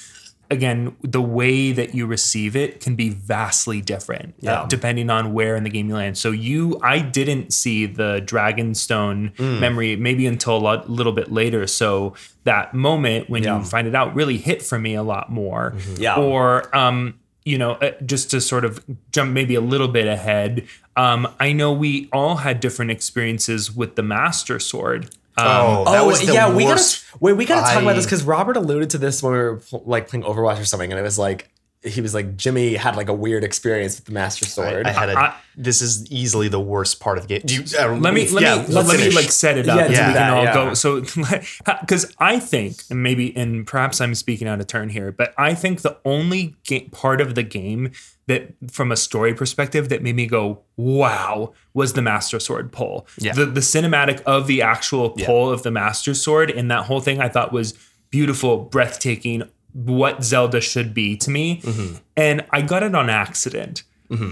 again 0.51 0.95
the 1.03 1.21
way 1.21 1.73
that 1.73 1.95
you 1.95 2.07
receive 2.07 2.55
it 2.57 2.81
can 2.81 2.95
be 2.95 3.09
vastly 3.09 3.81
different 3.81 4.31
uh, 4.37 4.41
Yeah. 4.41 4.67
depending 4.69 5.11
on 5.11 5.33
where 5.33 5.57
in 5.57 5.65
the 5.65 5.71
game 5.71 5.89
you 5.89 5.95
land 5.95 6.17
so 6.17 6.31
you 6.31 6.79
i 6.83 6.99
didn't 7.01 7.53
see 7.53 7.87
the 7.87 8.23
dragonstone 8.25 9.35
Mm. 9.37 9.61
memory 9.61 9.97
maybe 9.97 10.27
until 10.27 10.57
a 10.57 10.59
lot, 10.59 10.91
little 10.91 11.13
bit 11.13 11.31
later 11.33 11.67
so 11.67 12.15
that 12.45 12.75
moment 12.75 13.29
when 13.29 13.43
Yeah. 13.43 13.59
you 13.59 13.65
find 13.65 13.87
it 13.89 13.95
out 13.95 14.15
really 14.15 14.37
hit 14.37 14.63
for 14.63 14.79
me 14.79 14.95
a 14.95 15.03
lot 15.03 15.31
more 15.31 15.75
Yeah. 15.99 16.17
or 16.17 16.75
um 16.77 17.15
you 17.45 17.59
know 17.59 17.73
uh, 17.73 17.93
just 18.05 18.31
to 18.31 18.41
sort 18.41 18.65
of 18.65 18.85
jump 19.13 19.33
maybe 19.33 19.55
a 19.55 19.61
little 19.61 19.89
bit 19.89 20.07
ahead 20.07 20.67
um 20.97 21.29
i 21.41 21.53
know 21.53 21.73
we 21.73 22.09
all 22.13 22.37
had 22.37 22.61
different 22.61 22.91
experiences 22.91 23.75
with 23.75 23.97
the 23.97 24.03
master 24.03 24.59
sword 24.59 25.11
um, 25.39 25.47
oh, 25.47 25.93
that 25.93 26.03
oh 26.03 26.07
was 26.07 26.25
the 26.25 26.33
yeah, 26.33 26.55
we 26.55 26.65
gotta 26.65 26.83
wait. 27.21 27.35
We 27.35 27.45
gotta 27.45 27.73
talk 27.73 27.83
about 27.83 27.95
this 27.97 28.07
because 28.07 28.25
Robert 28.25 28.57
alluded 28.57 28.91
to 28.91 28.99
this 28.99 29.23
when 29.23 29.33
we 29.33 29.39
were 29.39 29.57
pl- 29.57 29.83
like 29.85 30.09
playing 30.09 30.25
Overwatch 30.25 30.61
or 30.61 30.65
something, 30.65 30.91
and 30.91 30.99
it 30.99 31.03
was 31.03 31.19
like 31.19 31.51
he 31.87 32.01
was 32.01 32.15
like 32.15 32.37
Jimmy 32.37 32.75
had 32.75 32.97
like 32.97 33.09
a 33.09 33.15
weird 33.15 33.45
experience 33.45 33.97
with 33.97 34.05
the 34.07 34.13
Master 34.13 34.45
Sword. 34.45 34.87
I 34.87 34.91
had 34.93 35.09
a, 35.11 35.19
I- 35.19 35.35
this 35.59 35.81
is 35.81 36.11
easily 36.13 36.49
the 36.49 36.61
worst 36.61 37.01
part 37.01 37.17
of 37.17 37.27
the 37.27 37.39
game. 37.39 37.47
Do 37.47 37.55
you, 37.55 37.63
uh, 37.81 37.97
let 37.97 38.13
me 38.13 38.29
let 38.29 38.43
yeah, 38.43 38.57
me 38.57 38.75
let's 38.75 38.89
let 38.89 39.01
me 39.01 39.11
like 39.11 39.31
set 39.31 39.57
it 39.57 39.69
up 39.69 39.79
Yeah, 39.79 39.85
and 39.87 39.95
do 39.95 40.01
we 40.07 40.13
can 40.13 40.33
all 40.33 40.45
yeah. 40.45 40.55
go 40.55 40.75
so 40.75 41.01
because 41.81 42.15
i 42.19 42.39
think 42.39 42.77
and 42.91 43.03
maybe 43.03 43.35
and 43.37 43.67
perhaps 43.67 44.01
i'm 44.01 44.15
speaking 44.15 44.47
out 44.49 44.61
of 44.61 44.67
turn 44.67 44.89
here 44.91 45.11
but 45.13 45.33
i 45.39 45.55
think 45.55 45.81
the 45.83 45.97
only 46.05 46.55
ga- 46.67 46.87
part 46.91 47.21
of 47.21 47.35
the 47.35 47.43
game 47.43 47.91
that 48.27 48.53
from 48.71 48.93
a 48.93 48.97
story 48.97 49.33
perspective 49.33 49.89
that 49.89 50.03
made 50.03 50.15
me 50.17 50.27
go 50.27 50.61
wow 50.77 51.53
was 51.75 51.95
the 51.95 52.03
master 52.03 52.39
sword 52.39 52.71
pull 52.73 53.07
Yeah. 53.19 53.33
the, 53.33 53.47
the 53.47 53.61
cinematic 53.61 54.23
of 54.25 54.47
the 54.47 54.61
actual 54.63 55.11
pull 55.11 55.51
of 55.51 55.63
the 55.63 55.71
master 55.71 56.13
sword 56.15 56.51
and 56.51 56.71
that 56.71 56.85
whole 56.85 57.01
thing 57.01 57.21
i 57.21 57.29
thought 57.29 57.53
was 57.53 57.73
beautiful 58.11 58.59
breathtaking 58.59 59.43
what 59.85 60.25
zelda 60.25 60.61
should 60.61 60.95
be 60.95 61.17
to 61.17 61.31
me 61.31 61.61
Mm-hmm. 61.63 61.97
and 62.17 62.45
i 62.51 62.63
got 62.63 62.83
it 62.83 62.95
on 62.95 63.11
accident 63.11 63.83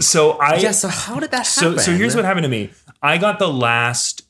so 0.00 0.32
i 0.38 0.56
yeah. 0.56 0.70
So 0.70 0.86
how 0.88 1.18
did 1.20 1.32
that 1.32 1.46
so 1.46 1.70
happen? 1.70 1.78
so 1.80 1.92
here's 1.92 2.14
what 2.14 2.24
happened 2.24 2.44
to 2.44 2.48
me. 2.48 2.70
I 3.02 3.18
got 3.18 3.40
the 3.40 3.48
last 3.48 4.22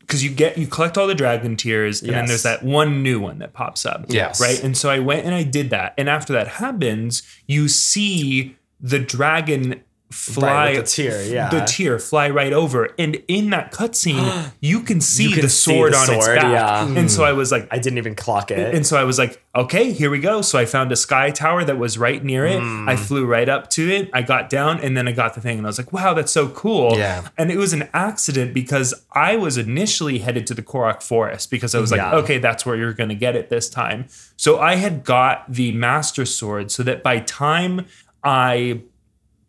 because 0.00 0.24
you 0.24 0.30
get 0.30 0.58
you 0.58 0.66
collect 0.66 0.98
all 0.98 1.06
the 1.06 1.14
dragon 1.14 1.54
tears 1.56 2.02
and 2.02 2.10
then 2.10 2.26
there's 2.26 2.42
that 2.42 2.64
one 2.64 3.02
new 3.04 3.20
one 3.20 3.38
that 3.38 3.52
pops 3.52 3.86
up. 3.86 4.06
Yes. 4.08 4.40
Right. 4.40 4.60
And 4.64 4.76
so 4.76 4.90
I 4.90 4.98
went 4.98 5.24
and 5.24 5.34
I 5.36 5.44
did 5.44 5.70
that. 5.70 5.94
And 5.96 6.08
after 6.08 6.32
that 6.32 6.48
happens, 6.48 7.22
you 7.46 7.68
see 7.68 8.56
the 8.80 8.98
dragon 8.98 9.82
fly 10.10 10.48
Right, 10.48 10.76
the 10.76 10.82
tear, 10.82 11.24
yeah. 11.24 11.50
the 11.50 11.60
tear 11.60 11.98
fly 11.98 12.30
right 12.30 12.52
over 12.52 12.90
and 12.98 13.22
in 13.28 13.50
that 13.50 13.72
cutscene 13.72 14.50
you 14.60 14.80
can 14.80 15.00
see 15.00 15.32
can 15.32 15.42
the 15.42 15.48
see 15.48 15.72
sword 15.72 15.92
the 15.92 15.98
on 15.98 16.14
its 16.14 16.26
back 16.26 16.42
yeah. 16.42 16.98
and 16.98 17.10
so 17.10 17.24
i 17.24 17.32
was 17.32 17.52
like 17.52 17.68
I 17.70 17.78
didn't 17.78 17.98
even 17.98 18.14
clock 18.14 18.50
it. 18.50 18.74
and 18.74 18.86
so 18.86 18.96
I 18.96 19.04
was 19.04 19.18
like, 19.18 19.42
okay, 19.54 19.92
here 19.92 20.10
we 20.10 20.18
go. 20.18 20.42
So 20.42 20.58
I 20.58 20.64
found 20.64 20.90
a 20.92 20.96
sky 20.96 21.30
tower 21.30 21.64
that 21.64 21.78
was 21.78 21.98
right 21.98 22.22
near 22.22 22.46
it. 22.46 22.58
I 22.58 22.96
hmm. 22.96 23.02
flew 23.02 23.26
right 23.26 23.48
up 23.48 23.70
to 23.70 23.88
it. 23.88 24.10
I 24.12 24.22
got 24.22 24.50
down 24.50 24.80
and 24.80 24.96
then 24.96 25.06
I 25.08 25.12
got 25.12 25.34
the 25.34 25.40
thing 25.40 25.58
and 25.58 25.66
I 25.66 25.68
was 25.68 25.78
like, 25.78 25.92
wow, 25.92 26.14
that's 26.14 26.32
so 26.32 26.48
cool. 26.48 26.96
Yeah. 26.96 27.28
And 27.36 27.50
it 27.50 27.56
was 27.56 27.72
an 27.72 27.88
accident 27.92 28.54
because 28.54 28.94
I 29.12 29.36
was 29.36 29.56
initially 29.56 30.18
headed 30.18 30.46
to 30.48 30.54
the 30.54 30.62
Korok 30.62 31.02
Forest 31.02 31.50
because 31.50 31.74
I 31.74 31.80
was 31.80 31.90
like, 31.90 31.98
Yeah. 31.98 32.16
okay, 32.16 32.38
that's 32.38 32.64
where 32.64 32.76
you're 32.76 32.92
going 32.92 33.10
to 33.10 33.14
get 33.14 33.36
it 33.36 33.48
this 33.48 33.68
time. 33.68 34.06
So 34.36 34.58
I 34.58 34.76
had 34.76 35.04
got 35.04 35.52
the 35.52 35.72
Master 35.72 36.24
Sword 36.24 36.70
so 36.70 36.82
that 36.82 37.02
by 37.02 37.20
time 37.20 37.86
I 38.24 38.82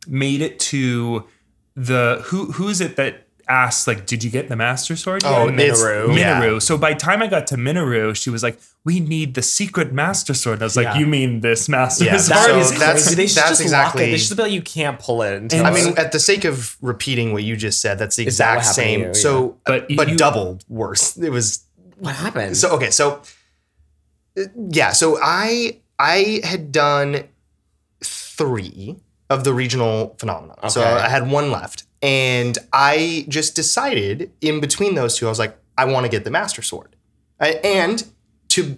made 0.10 0.42
it 0.42 0.60
to 0.60 1.26
the 1.76 2.22
who 2.26 2.52
who 2.54 2.68
is 2.68 2.82
it 2.82 2.96
that 2.98 3.28
asked 3.48 3.88
like 3.88 4.06
did 4.06 4.24
you 4.24 4.30
get 4.30 4.48
the 4.48 4.56
master 4.56 4.96
sword 4.96 5.24
yet? 5.24 5.32
Oh, 5.32 5.48
And 5.48 5.58
then- 5.58 5.68
it's- 5.68 5.82
Mineru. 5.82 6.16
yeah. 6.18 6.40
Mineru. 6.42 6.62
So 6.62 6.78
by 6.78 6.94
the 6.94 7.00
time 7.00 7.24
I 7.24 7.28
got 7.28 7.48
to 7.48 7.58
Mineru, 7.58 8.14
she 8.16 8.30
was 8.30 8.44
like, 8.44 8.60
"We 8.86 9.00
need 9.00 9.34
the 9.34 9.42
secret 9.42 9.92
master 9.92 10.36
sword." 10.36 10.56
And 10.58 10.62
I 10.64 10.66
was 10.66 10.76
like, 10.76 10.84
Yeah. 10.84 10.98
"You 11.00 11.08
mean 11.08 11.42
this 11.42 11.68
master 11.68 12.06
Yeah, 12.06 12.18
sword?" 12.18 12.38
that 12.38 12.46
So 12.46 12.60
is 12.60 12.70
that's- 12.72 13.04
crazy. 13.06 13.16
They 13.16 13.26
should 13.28 13.38
that's 13.38 13.50
just 13.50 13.62
lock 13.62 13.66
exactly- 13.66 14.04
it. 14.04 14.12
They 14.12 14.18
should 14.20 14.38
be 14.38 14.44
like 14.44 14.52
you 14.52 14.62
can't 14.62 15.00
pull 15.00 15.24
it 15.24 15.34
until. 15.42 15.60
And 15.66 15.68
I 15.68 15.72
mean, 15.74 15.94
at 15.98 16.12
the 16.12 16.20
sake 16.20 16.46
of 16.46 16.78
repeating 16.82 17.34
what 17.34 17.44
you 17.44 17.56
just 17.56 17.82
said, 17.82 17.98
that's 17.98 18.18
the 18.18 18.28
Is 18.28 18.38
that 18.38 18.58
exact 18.58 18.68
what 18.68 18.76
same. 18.76 19.00
you? 19.02 19.14
So, 19.16 19.58
But 19.66 19.88
but, 19.96 20.10
you- 20.10 20.18
double 20.18 20.60
worse. 20.70 21.18
It 21.18 21.32
was 21.32 21.62
what 21.98 22.14
happened? 22.16 22.56
so 22.56 22.70
okay. 22.76 22.92
So, 22.92 23.22
uh, 24.38 24.44
yeah. 24.70 24.92
So 24.92 25.18
I 25.22 25.78
I 25.98 26.42
had 26.44 26.72
done 26.72 27.24
three 28.04 28.98
of 29.30 29.44
the 29.44 29.54
regional 29.54 30.16
phenomena. 30.18 30.56
So 30.70 30.82
I 30.82 31.08
had 31.10 31.30
one 31.30 31.52
left, 31.52 31.84
And 32.02 32.58
I 32.74 33.26
just 33.28 33.56
decided 33.56 34.32
in 34.42 34.60
between 34.62 34.96
those 34.96 35.18
two, 35.18 35.26
I 35.26 35.30
was 35.30 35.40
like, 35.40 35.58
I 35.78 35.86
want 35.86 36.06
to 36.06 36.10
get 36.10 36.24
the 36.24 36.32
Master 36.32 36.62
Sword. 36.62 36.96
I- 37.40 37.60
and 37.64 38.04
to 38.50 38.78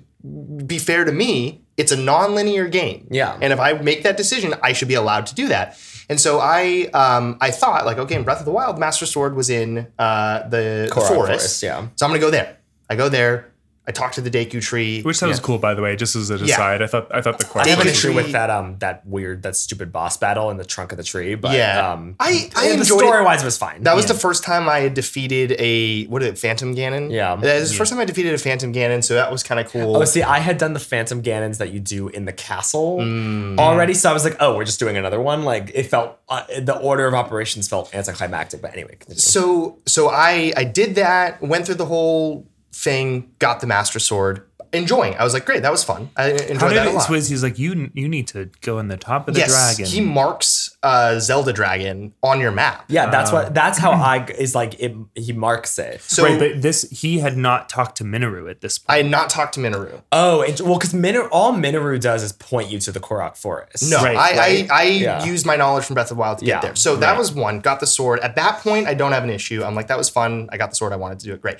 be 0.65 0.77
fair 0.79 1.03
to 1.05 1.11
me, 1.11 1.61
it's 1.77 1.91
a 1.91 1.97
non-linear 1.97 2.67
game. 2.67 3.07
Yeah. 3.11 3.37
And 3.41 3.53
if 3.53 3.59
I 3.59 3.73
make 3.73 4.03
that 4.03 4.17
decision, 4.17 4.53
I 4.61 4.73
should 4.73 4.87
be 4.87 4.93
allowed 4.95 5.25
to 5.27 5.35
do 5.35 5.47
that. 5.47 5.79
And 6.09 6.19
so 6.19 6.39
I 6.39 6.89
um, 6.93 7.37
I 7.39 7.51
thought 7.51 7.85
like, 7.85 7.97
okay, 7.97 8.15
in 8.15 8.23
Breath 8.23 8.39
of 8.39 8.45
the 8.45 8.51
Wild, 8.51 8.77
Master 8.77 9.05
Sword 9.05 9.35
was 9.35 9.49
in 9.49 9.87
uh, 9.97 10.47
the, 10.49 10.87
the 10.89 10.93
forest. 10.93 11.15
Forest, 11.15 11.63
yeah. 11.63 11.87
So 11.95 12.05
I'm 12.05 12.09
gonna 12.11 12.19
go 12.19 12.29
there. 12.29 12.57
I 12.89 12.95
go 12.95 13.07
there. 13.07 13.50
I 13.87 13.91
talked 13.91 14.13
to 14.15 14.21
the 14.21 14.29
Deku 14.29 14.61
tree. 14.61 15.01
Which 15.01 15.17
sounds 15.17 15.39
cool, 15.39 15.57
by 15.57 15.73
the 15.73 15.81
way. 15.81 15.95
Just 15.95 16.15
as 16.15 16.29
a 16.29 16.35
aside, 16.35 16.83
I 16.83 16.87
thought 16.87 17.07
I 17.13 17.19
thought 17.21 17.39
the 17.39 17.59
I 17.59 17.67
have 17.69 17.79
an 17.81 17.87
issue 17.87 18.13
with 18.13 18.31
that 18.33 18.51
um 18.51 18.77
that 18.77 19.05
weird 19.07 19.41
that 19.41 19.55
stupid 19.55 19.91
boss 19.91 20.17
battle 20.17 20.51
in 20.51 20.57
the 20.57 20.63
trunk 20.65 20.91
of 20.91 20.97
the 20.97 21.03
tree, 21.03 21.33
but 21.33 21.53
Yeah. 21.57 21.91
um 21.91 22.15
I- 22.19 22.51
I 22.55 22.67
the 22.67 22.73
enjoyed 22.73 22.99
story 22.99 23.23
wise 23.23 23.43
was 23.43 23.57
fine. 23.57 23.81
That 23.83 23.95
was 23.95 24.05
Yeah. 24.05 24.13
the 24.13 24.19
first 24.19 24.43
time 24.43 24.69
I 24.69 24.79
had 24.81 24.93
defeated 24.93 25.55
a 25.57 26.05
what 26.05 26.21
is 26.21 26.29
it, 26.29 26.37
Phantom 26.37 26.75
Ganon? 26.75 27.11
Yeah. 27.11 27.35
That 27.37 27.59
was 27.61 27.71
the 27.71 27.77
first 27.77 27.91
time 27.91 27.99
I 27.99 28.05
defeated 28.05 28.35
a 28.35 28.37
Phantom 28.37 28.71
Ganon, 28.71 29.03
so 29.03 29.15
that 29.15 29.31
was 29.31 29.41
kind 29.41 29.59
of 29.59 29.71
cool. 29.71 29.97
Oh, 29.97 30.05
see, 30.05 30.21
I 30.21 30.39
had 30.39 30.59
done 30.59 30.73
the 30.73 30.79
Phantom 30.79 31.23
Ganons 31.23 31.57
that 31.57 31.71
you 31.71 31.79
do 31.79 32.07
in 32.09 32.25
the 32.25 32.33
castle 32.33 32.99
Mm. 32.99 33.57
already, 33.57 33.95
so 33.95 34.11
I 34.11 34.13
was 34.13 34.23
like, 34.23 34.37
"Oh, 34.39 34.55
we're 34.55 34.63
just 34.65 34.79
doing 34.79 34.95
another 34.95 35.19
one." 35.19 35.43
Like, 35.43 35.71
it 35.73 35.87
felt 35.89 36.17
uh, 36.29 36.43
the 36.61 36.77
order 36.77 37.07
of 37.07 37.13
operations 37.15 37.67
felt 37.67 37.93
anticlimactic. 37.95 38.61
But 38.61 38.73
anyway, 38.73 38.95
continue. 38.99 39.19
so 39.19 39.79
so 39.87 40.09
I 40.09 40.53
I 40.55 40.65
did 40.65 40.95
that, 40.95 41.41
went 41.41 41.65
through 41.65 41.75
the 41.75 41.85
whole 41.87 42.45
thing, 42.73 43.31
got 43.39 43.59
the 43.59 43.67
Master 43.67 43.99
Sword, 43.99 44.47
enjoying. 44.73 45.13
I 45.15 45.25
was 45.25 45.33
like, 45.33 45.45
great, 45.45 45.63
that 45.63 45.71
was 45.71 45.83
fun. 45.83 46.09
I 46.15 46.29
enjoyed 46.31 46.57
How 46.61 46.67
did 46.69 46.77
that 46.77 46.87
a 46.87 46.89
it 46.91 46.93
lot. 46.95 47.09
Swizz? 47.09 47.29
He's 47.29 47.43
like, 47.43 47.59
you 47.59 47.91
you 47.93 48.07
need 48.07 48.27
to 48.29 48.49
go 48.61 48.79
in 48.79 48.87
the 48.87 48.95
top 48.95 49.27
of 49.27 49.33
the 49.33 49.41
yes, 49.41 49.49
dragon. 49.75 49.91
he 49.91 49.99
marks 49.99 50.77
uh, 50.81 51.19
Zelda 51.19 51.51
Dragon 51.51 52.13
on 52.23 52.39
your 52.39 52.51
map. 52.51 52.85
yeah, 52.87 53.09
that's 53.09 53.33
what 53.33 53.53
that's 53.53 53.77
how 53.77 53.91
I 54.13 54.25
is 54.37 54.55
like 54.55 54.79
it. 54.79 54.95
He 55.15 55.33
marks 55.33 55.77
it. 55.77 55.99
So 56.01 56.23
right, 56.23 56.39
but 56.39 56.61
this 56.61 56.83
he 56.89 57.19
had 57.19 57.35
not 57.35 57.67
talked 57.67 57.97
to 57.97 58.05
Mineru 58.05 58.47
at 58.49 58.61
this 58.61 58.77
point. 58.77 58.93
I 58.93 58.97
had 59.03 59.11
not 59.11 59.29
talked 59.29 59.55
to 59.55 59.59
Mineru. 59.59 60.01
Oh, 60.13 60.41
and, 60.43 60.57
well, 60.61 60.77
because 60.77 60.93
Mineru, 60.93 61.27
all 61.33 61.51
Mineru 61.51 61.99
does 61.99 62.23
is 62.23 62.31
point 62.31 62.69
you 62.71 62.79
to 62.79 62.93
the 62.93 63.01
Korok 63.01 63.35
Forest. 63.35 63.89
No, 63.91 63.97
Right, 63.97 64.15
I, 64.15 64.37
right. 64.37 64.71
I, 64.71 64.79
I 64.79 64.83
Yeah. 64.83 65.25
used 65.25 65.45
my 65.45 65.57
knowledge 65.57 65.83
from 65.83 65.95
Breath 65.95 66.11
of 66.11 66.15
the 66.15 66.21
Wild 66.21 66.37
to 66.39 66.45
Yeah, 66.45 66.55
get 66.55 66.61
there. 66.61 66.75
So 66.77 66.95
that 66.95 67.09
right. 67.11 67.19
was 67.19 67.33
one. 67.33 67.59
Got 67.59 67.81
the 67.81 67.87
sword. 67.87 68.21
At 68.21 68.35
that 68.37 68.61
point, 68.61 68.87
I 68.87 68.93
don't 68.93 69.11
have 69.11 69.25
an 69.25 69.29
issue. 69.31 69.63
I'm 69.65 69.75
like, 69.75 69.87
that 69.87 69.97
was 69.97 70.09
fun. 70.09 70.47
I 70.49 70.55
got 70.55 70.69
the 70.69 70.77
sword. 70.77 70.93
I 70.93 70.95
wanted 70.95 71.19
to 71.19 71.25
do 71.25 71.33
it. 71.33 71.41
Great. 71.41 71.57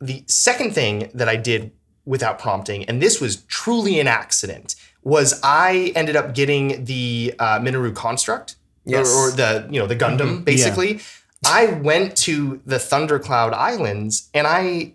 The 0.00 0.24
second 0.26 0.72
thing 0.74 1.10
that 1.14 1.28
I 1.28 1.36
did 1.36 1.72
without 2.04 2.38
prompting, 2.38 2.84
and 2.84 3.00
this 3.00 3.20
was 3.20 3.36
truly 3.44 3.98
an 4.00 4.06
accident, 4.08 4.74
was 5.02 5.40
I 5.42 5.92
ended 5.94 6.16
up 6.16 6.34
getting 6.34 6.84
the 6.84 7.34
uh, 7.38 7.58
Mineru 7.62 7.92
construct, 7.92 8.56
or- 8.86 8.92
Yes. 8.92 9.14
or, 9.14 9.30
the 9.30 9.66
you 9.70 9.78
know 9.80 9.86
the 9.86 9.96
Gundam, 9.96 10.44
basically. 10.44 11.00
I 11.46 11.66
went 11.66 12.16
to 12.18 12.60
the 12.66 12.78
Thundercloud 12.78 13.52
Islands, 13.54 14.28
and 14.34 14.46
I 14.46 14.92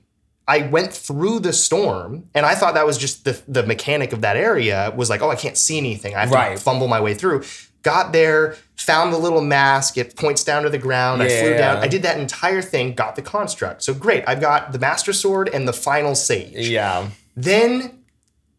I 0.47 0.63
went 0.63 0.91
through 0.93 1.41
the 1.41 1.53
storm, 1.53 2.25
and 2.33 2.43
I 2.45 2.55
thought 2.55 2.73
that 2.73 2.85
was 2.85 2.97
just 2.97 3.23
the 3.25 3.39
the 3.47 3.63
mechanic 3.63 4.13
of 4.13 4.21
that 4.21 4.35
area 4.35 4.91
was 4.95 5.09
like, 5.09 5.21
oh, 5.21 5.29
I 5.29 5.35
can't 5.35 5.57
see 5.57 5.77
anything. 5.77 6.15
I 6.15 6.21
have 6.21 6.31
Right. 6.31 6.57
to 6.57 6.63
fumble 6.63 6.87
my 6.87 6.99
way 6.99 7.13
through. 7.13 7.43
Got 7.81 8.11
there, 8.11 8.55
found 8.75 9.13
the 9.13 9.17
little 9.17 9.41
mask. 9.41 9.97
It 9.97 10.15
points 10.15 10.43
down 10.43 10.63
to 10.63 10.69
the 10.69 10.77
ground. 10.77 11.21
I 11.23 11.27
flew 11.29 11.57
down. 11.57 11.77
I 11.77 11.87
did 11.87 12.01
that 12.03 12.19
entire 12.19 12.61
thing. 12.61 12.93
Got 12.93 13.15
the 13.15 13.21
construct. 13.21 13.83
So 13.83 13.93
great. 13.93 14.23
I've 14.27 14.41
got 14.41 14.71
the 14.73 14.79
Master 14.79 15.13
Sword 15.13 15.49
and 15.49 15.67
the 15.67 15.73
final 15.73 16.13
sage. 16.15 16.67
Yeah. 16.67 17.09
Then, 17.35 18.03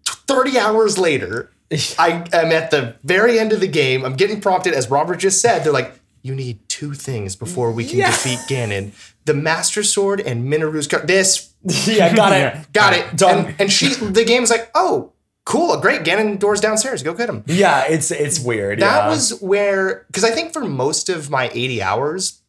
30 0.07 0.59
hours 0.59 0.99
later, 0.99 1.51
I 1.99 2.27
am 2.33 2.51
at 2.53 2.71
the 2.71 2.97
very 3.05 3.39
end 3.39 3.53
of 3.53 3.61
the 3.61 3.69
game. 3.69 4.05
I'm 4.05 4.15
getting 4.17 4.41
prompted, 4.41 4.73
as 4.75 4.91
Robert 4.91 5.17
just 5.17 5.41
said. 5.41 5.65
They're 5.65 5.73
like, 5.73 5.93
you 6.23 6.35
need 6.35 6.67
two 6.69 6.93
things 6.95 7.37
before 7.37 7.73
we 7.73 7.85
can 7.87 7.99
Yeah. 7.99 8.11
defeat 8.11 8.39
Ganon 8.49 8.93
the 9.27 9.35
Master 9.35 9.83
Sword 9.83 10.21
and 10.21 10.51
Mineru's. 10.51 10.87
Co- 10.89 10.99
this, 11.05 11.53
Yeah, 11.87 12.15
got 12.17 12.33
it. 12.33 12.67
got 12.73 12.95
it. 12.95 13.17
Done. 13.17 13.47
And, 13.47 13.55
and 13.61 13.73
she, 13.73 13.95
the 13.95 14.25
game's 14.25 14.51
like, 14.51 14.71
oh, 14.75 15.13
cool, 15.45 15.77
great. 15.79 16.03
Ganondorf's 16.03 16.61
downstairs. 16.61 17.03
Go 17.03 17.15
get 17.15 17.29
him. 17.29 17.43
Yeah, 17.47 17.85
it's 17.89 18.11
it's 18.11 18.39
weird. 18.41 18.81
That 18.81 19.05
yeah. 19.05 19.09
was 19.09 19.41
where, 19.41 20.05
because 20.09 20.25
I 20.25 20.31
think 20.31 20.53
for 20.53 20.65
most 20.65 21.09
of 21.09 21.31
my 21.31 21.51
80 21.53 21.83
hours, 21.83 22.41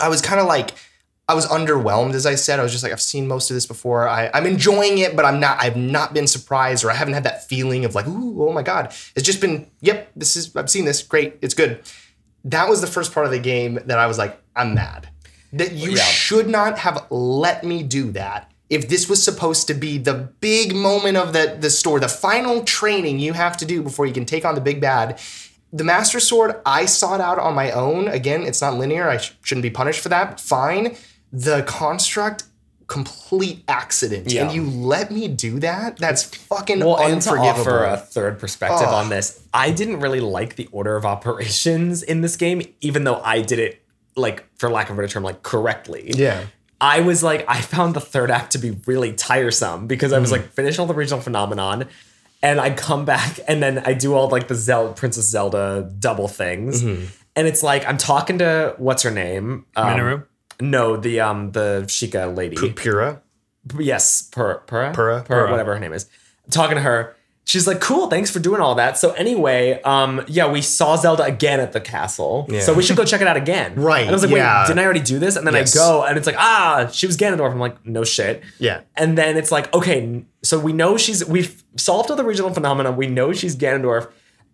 I 0.00 0.08
was 0.08 0.20
kind 0.20 0.40
of 0.40 0.46
like, 0.46 0.70
I 1.30 1.34
was 1.34 1.46
underwhelmed, 1.46 2.14
as 2.14 2.24
I 2.24 2.36
said. 2.36 2.58
I 2.58 2.62
was 2.62 2.72
just 2.72 2.82
like, 2.82 2.92
I've 2.92 3.02
seen 3.02 3.28
most 3.28 3.50
of 3.50 3.54
this 3.54 3.66
before. 3.66 4.08
I, 4.08 4.30
I'm 4.32 4.46
enjoying 4.46 4.98
it, 4.98 5.14
but 5.14 5.24
I'm 5.26 5.40
not, 5.40 5.62
I've 5.62 5.76
not 5.76 6.14
been 6.14 6.26
surprised 6.26 6.84
or 6.84 6.90
I 6.90 6.94
haven't 6.94 7.14
had 7.14 7.24
that 7.24 7.46
feeling 7.48 7.84
of 7.84 7.94
like, 7.94 8.06
ooh, 8.06 8.48
oh 8.48 8.52
my 8.52 8.62
God. 8.62 8.94
It's 9.14 9.26
just 9.26 9.40
been, 9.40 9.70
yep, 9.80 10.10
this 10.16 10.36
is, 10.36 10.56
I've 10.56 10.70
seen 10.70 10.84
this. 10.86 11.02
Great. 11.02 11.36
It's 11.42 11.52
good. 11.54 11.80
That 12.44 12.68
was 12.68 12.80
the 12.80 12.86
first 12.86 13.12
part 13.12 13.26
of 13.26 13.32
the 13.32 13.38
game 13.38 13.78
that 13.86 13.98
I 13.98 14.06
was 14.06 14.16
like, 14.16 14.40
I'm 14.56 14.74
mad. 14.74 15.08
That 15.52 15.72
you 15.72 15.90
Yeah. 15.90 16.02
should 16.02 16.48
not 16.48 16.78
have 16.78 17.06
let 17.10 17.62
me 17.62 17.82
do 17.82 18.10
that. 18.12 18.50
If 18.70 18.88
this 18.88 19.08
was 19.08 19.22
supposed 19.22 19.66
to 19.68 19.74
be 19.74 19.96
the 19.98 20.14
big 20.40 20.74
moment 20.74 21.16
of 21.16 21.32
the, 21.32 21.56
the 21.58 21.70
store, 21.70 22.00
the 22.00 22.08
final 22.08 22.62
training 22.64 23.18
you 23.18 23.32
have 23.32 23.56
to 23.58 23.64
do 23.64 23.82
before 23.82 24.04
you 24.06 24.12
can 24.12 24.26
take 24.26 24.44
on 24.44 24.54
the 24.54 24.60
big 24.60 24.80
bad, 24.80 25.18
the 25.72 25.84
Master 25.84 26.20
Sword, 26.20 26.60
I 26.64 26.84
sought 26.86 27.20
out 27.20 27.38
on 27.38 27.54
my 27.54 27.70
own. 27.70 28.08
Again, 28.08 28.42
it's 28.42 28.60
not 28.60 28.74
linear. 28.74 29.08
I 29.08 29.18
sh- 29.18 29.32
shouldn't 29.42 29.62
be 29.62 29.70
punished 29.70 30.00
for 30.00 30.08
that. 30.10 30.40
Fine. 30.40 30.96
The 31.32 31.62
construct, 31.64 32.44
complete 32.86 33.64
accident. 33.68 34.32
Yeah. 34.32 34.44
And 34.44 34.54
you 34.54 34.64
let 34.64 35.10
me 35.10 35.28
do 35.28 35.58
that? 35.60 35.98
That's 35.98 36.24
fucking 36.24 36.80
well, 36.80 36.98
and 36.98 37.20
to 37.22 37.30
unforgivable. 37.30 37.60
offer 37.60 37.84
a 37.84 37.96
third 37.98 38.38
perspective 38.38 38.88
Ugh. 38.88 38.94
on 38.94 39.08
this, 39.10 39.42
I 39.52 39.70
didn't 39.70 40.00
really 40.00 40.20
like 40.20 40.56
the 40.56 40.68
order 40.72 40.96
of 40.96 41.04
operations 41.04 42.02
in 42.02 42.22
this 42.22 42.36
game, 42.36 42.62
even 42.80 43.04
though 43.04 43.20
I 43.20 43.42
did 43.42 43.58
it 43.58 43.82
like, 44.16 44.46
for 44.58 44.70
lack 44.70 44.88
of 44.88 44.96
a 44.96 45.02
better 45.02 45.12
term, 45.12 45.22
like 45.22 45.42
correctly. 45.42 46.12
yeah. 46.14 46.44
I 46.80 47.00
was 47.00 47.22
like, 47.22 47.44
I 47.48 47.60
found 47.60 47.94
the 47.94 48.00
third 48.00 48.30
act 48.30 48.52
to 48.52 48.58
be 48.58 48.70
really 48.86 49.12
tiresome 49.12 49.86
because. 49.86 50.12
I 50.12 50.18
was 50.18 50.30
like, 50.32 50.52
finish 50.52 50.78
all 50.78 50.86
the 50.86 50.94
regional 50.94 51.20
phenomenon, 51.20 51.88
and 52.42 52.60
I 52.60 52.70
come 52.70 53.04
back 53.04 53.40
and 53.48 53.62
then 53.62 53.78
I 53.84 53.94
do 53.94 54.14
all 54.14 54.28
like 54.28 54.46
the 54.48 54.54
Zelda, 54.54 54.94
Princess 54.94 55.26
Zelda 55.28 55.90
double 55.98 56.28
things, 56.28 56.82
Mm-hmm. 56.82 57.04
and 57.36 57.46
it's 57.48 57.62
like 57.62 57.84
I'm 57.86 57.98
talking 57.98 58.38
to 58.38 58.74
what's 58.78 59.02
her 59.02 59.10
name, 59.10 59.66
um, 59.76 59.86
Mineru? 59.88 60.26
No, 60.60 60.96
the 60.96 61.20
um 61.20 61.50
the 61.52 61.84
Sheikah 61.88 62.36
lady. 62.36 62.56
Purah. 62.56 63.20
yes, 63.78 64.28
Purah, 64.32 64.64
Purah, 64.66 64.94
Purah. 64.94 65.26
Purah, 65.26 65.50
whatever 65.50 65.74
her 65.74 65.80
name 65.80 65.92
is. 65.92 66.06
I'm 66.44 66.50
talking 66.52 66.76
to 66.76 66.82
her. 66.82 67.14
She's 67.48 67.66
like, 67.66 67.80
"Cool, 67.80 68.08
thanks 68.08 68.30
for 68.30 68.40
doing 68.40 68.60
all 68.60 68.74
that." 68.74 68.98
So 68.98 69.12
anyway, 69.12 69.80
um, 69.82 70.22
yeah, 70.28 70.52
we 70.52 70.60
saw 70.60 70.96
Zelda 70.96 71.22
again 71.24 71.60
at 71.60 71.72
the 71.72 71.80
castle, 71.80 72.46
Yeah. 72.50 72.60
so 72.60 72.74
we 72.74 72.82
should 72.82 72.96
go 72.98 73.04
check 73.06 73.22
it 73.22 73.26
out 73.26 73.38
again. 73.38 73.72
Right, 73.90 74.02
And 74.02 74.10
I 74.10 74.12
was 74.12 74.22
like, 74.22 74.32
yeah. 74.34 74.60
"Wait, 74.60 74.66
didn't 74.68 74.80
I 74.80 74.84
already 74.84 75.00
do 75.00 75.18
this?" 75.18 75.34
And 75.36 75.46
then 75.46 75.54
Yes. 75.54 75.74
I 75.74 75.78
go, 75.80 76.04
and 76.04 76.18
it's 76.18 76.26
like, 76.26 76.36
"Ah, 76.38 76.88
she 76.92 77.06
was 77.06 77.16
Ganondorf." 77.16 77.50
I'm 77.50 77.58
like, 77.58 77.76
"No 77.86 78.04
shit." 78.04 78.42
Yeah. 78.58 78.80
And 78.96 79.16
then 79.16 79.38
it's 79.38 79.50
like, 79.50 79.72
okay, 79.74 80.24
so 80.42 80.58
we 80.58 80.74
know 80.74 80.98
she's 80.98 81.24
we've 81.24 81.62
solved 81.76 82.10
all 82.10 82.16
the 82.16 82.24
regional 82.24 82.52
phenomena. 82.52 82.92
We 82.92 83.06
know 83.06 83.32
she's 83.32 83.56
Ganondorf. 83.56 84.08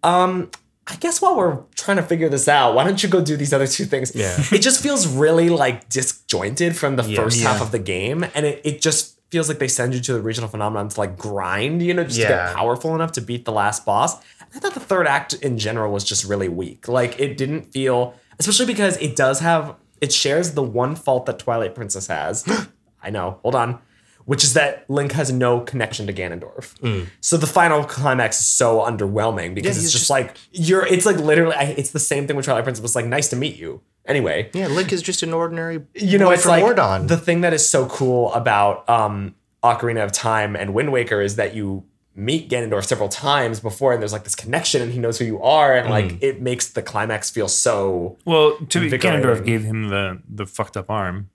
Um, 0.04 0.50
I 0.86 0.94
guess 0.96 1.20
while 1.22 1.34
we're 1.36 1.58
trying 1.74 1.96
to 1.96 2.02
figure 2.02 2.28
this 2.28 2.46
out, 2.46 2.74
why 2.76 2.84
don't 2.84 3.02
you 3.02 3.08
go 3.08 3.20
do 3.22 3.36
these 3.36 3.52
other 3.54 3.66
two 3.66 3.86
things? 3.86 4.12
Yeah. 4.14 4.36
It 4.52 4.58
just 4.60 4.82
feels 4.82 5.06
really 5.08 5.48
like 5.48 5.88
disjointed 5.88 6.76
from 6.76 6.96
the 6.96 7.02
first 7.02 7.38
Yeah. 7.38 7.48
half 7.52 7.60
of 7.62 7.72
the 7.72 7.78
game. 7.78 8.24
And 8.34 8.44
it, 8.46 8.60
it 8.64 8.80
just 8.82 9.13
feels 9.34 9.48
like 9.48 9.58
they 9.58 9.66
send 9.68 9.92
you 9.94 10.00
to 10.00 10.12
the 10.12 10.20
regional 10.22 10.48
phenomenon 10.48 10.88
to 10.88 11.00
like 11.00 11.18
grind, 11.18 11.82
you 11.82 11.92
know, 11.92 12.04
just 12.04 12.20
to 12.20 12.28
get 12.28 12.54
powerful 12.54 12.94
enough 12.94 13.10
to 13.12 13.20
beat 13.20 13.44
the 13.44 13.52
last 13.52 13.84
boss. 13.84 14.16
I 14.40 14.58
thought 14.60 14.74
the 14.74 14.80
third 14.80 15.08
act 15.08 15.32
in 15.34 15.58
general 15.58 15.92
was 15.92 16.04
just 16.04 16.24
really 16.24 16.48
weak. 16.48 16.86
Like 16.86 17.18
it 17.18 17.36
didn't 17.36 17.72
feel 17.72 18.14
especially 18.38 18.66
because 18.66 18.96
it 18.98 19.16
does 19.16 19.40
have 19.40 19.74
it 20.00 20.12
shares 20.12 20.52
the 20.52 20.62
one 20.62 20.94
fault 20.94 21.26
that 21.26 21.38
Twilight 21.40 21.74
Princess 21.74 22.06
has. 22.06 22.44
I 23.02 23.10
know, 23.10 23.38
hold 23.42 23.54
on. 23.56 23.80
Which 24.24 24.42
is 24.44 24.54
that 24.54 24.88
Link 24.88 25.12
has 25.12 25.30
no 25.30 25.60
connection 25.60 26.06
to 26.06 26.12
Ganondorf. 26.12 26.78
Mm. 26.80 27.08
So 27.20 27.36
the 27.36 27.46
final 27.46 27.84
climax 27.84 28.40
is 28.40 28.46
so 28.48 28.80
underwhelming 28.80 29.54
because 29.54 29.76
Yeah, 29.76 29.82
it's 29.82 29.92
just, 29.92 30.04
just- 30.04 30.10
like 30.10 30.36
you're. 30.52 30.86
It's 30.86 31.04
like 31.04 31.18
literally. 31.18 31.54
I, 31.56 31.64
it's 31.76 31.90
the 31.90 31.98
same 31.98 32.26
thing 32.26 32.36
with 32.36 32.46
Twilight 32.46 32.64
Princess. 32.64 32.82
Was 32.82 32.96
like 32.96 33.04
nice 33.06 33.28
to 33.30 33.36
meet 33.36 33.56
you. 33.56 33.82
Anyway, 34.06 34.50
Yeah, 34.52 34.66
Link 34.68 34.92
is 34.92 35.00
just 35.02 35.22
an 35.22 35.32
ordinary 35.32 35.82
you 35.94 36.18
know, 36.18 36.26
boy 36.26 36.34
it's 36.34 36.42
from 36.42 36.50
like 36.50 36.64
Mordon. 36.64 37.06
the 37.08 37.16
thing 37.16 37.40
that 37.40 37.54
is 37.54 37.66
so 37.68 37.86
cool 37.86 38.32
about 38.34 38.86
um, 38.88 39.34
Ocarina 39.62 40.04
of 40.04 40.12
Time 40.12 40.54
and 40.56 40.74
Wind 40.74 40.92
Waker 40.92 41.20
is 41.22 41.36
that 41.36 41.54
you 41.54 41.84
meet 42.14 42.48
Ganondorf 42.50 42.84
several 42.84 43.08
times 43.08 43.60
before, 43.60 43.92
and 43.92 44.00
there's 44.02 44.12
like 44.12 44.24
this 44.24 44.34
connection, 44.36 44.82
and 44.82 44.92
he 44.92 44.98
knows 44.98 45.18
who 45.18 45.24
you 45.24 45.42
are, 45.42 45.74
and 45.74 45.86
Mm. 45.88 45.90
like 45.90 46.22
it 46.22 46.40
makes 46.42 46.68
the 46.68 46.82
climax 46.82 47.30
feel 47.30 47.48
so. 47.48 48.18
Well, 48.24 48.56
to 48.68 48.78
be 48.78 48.84
Invigorating. 48.86 49.22
Ganondorf 49.24 49.44
gave 49.44 49.64
him 49.64 49.88
the 49.88 50.20
the 50.28 50.46
fucked 50.46 50.76
up 50.76 50.90
arm. 50.90 51.30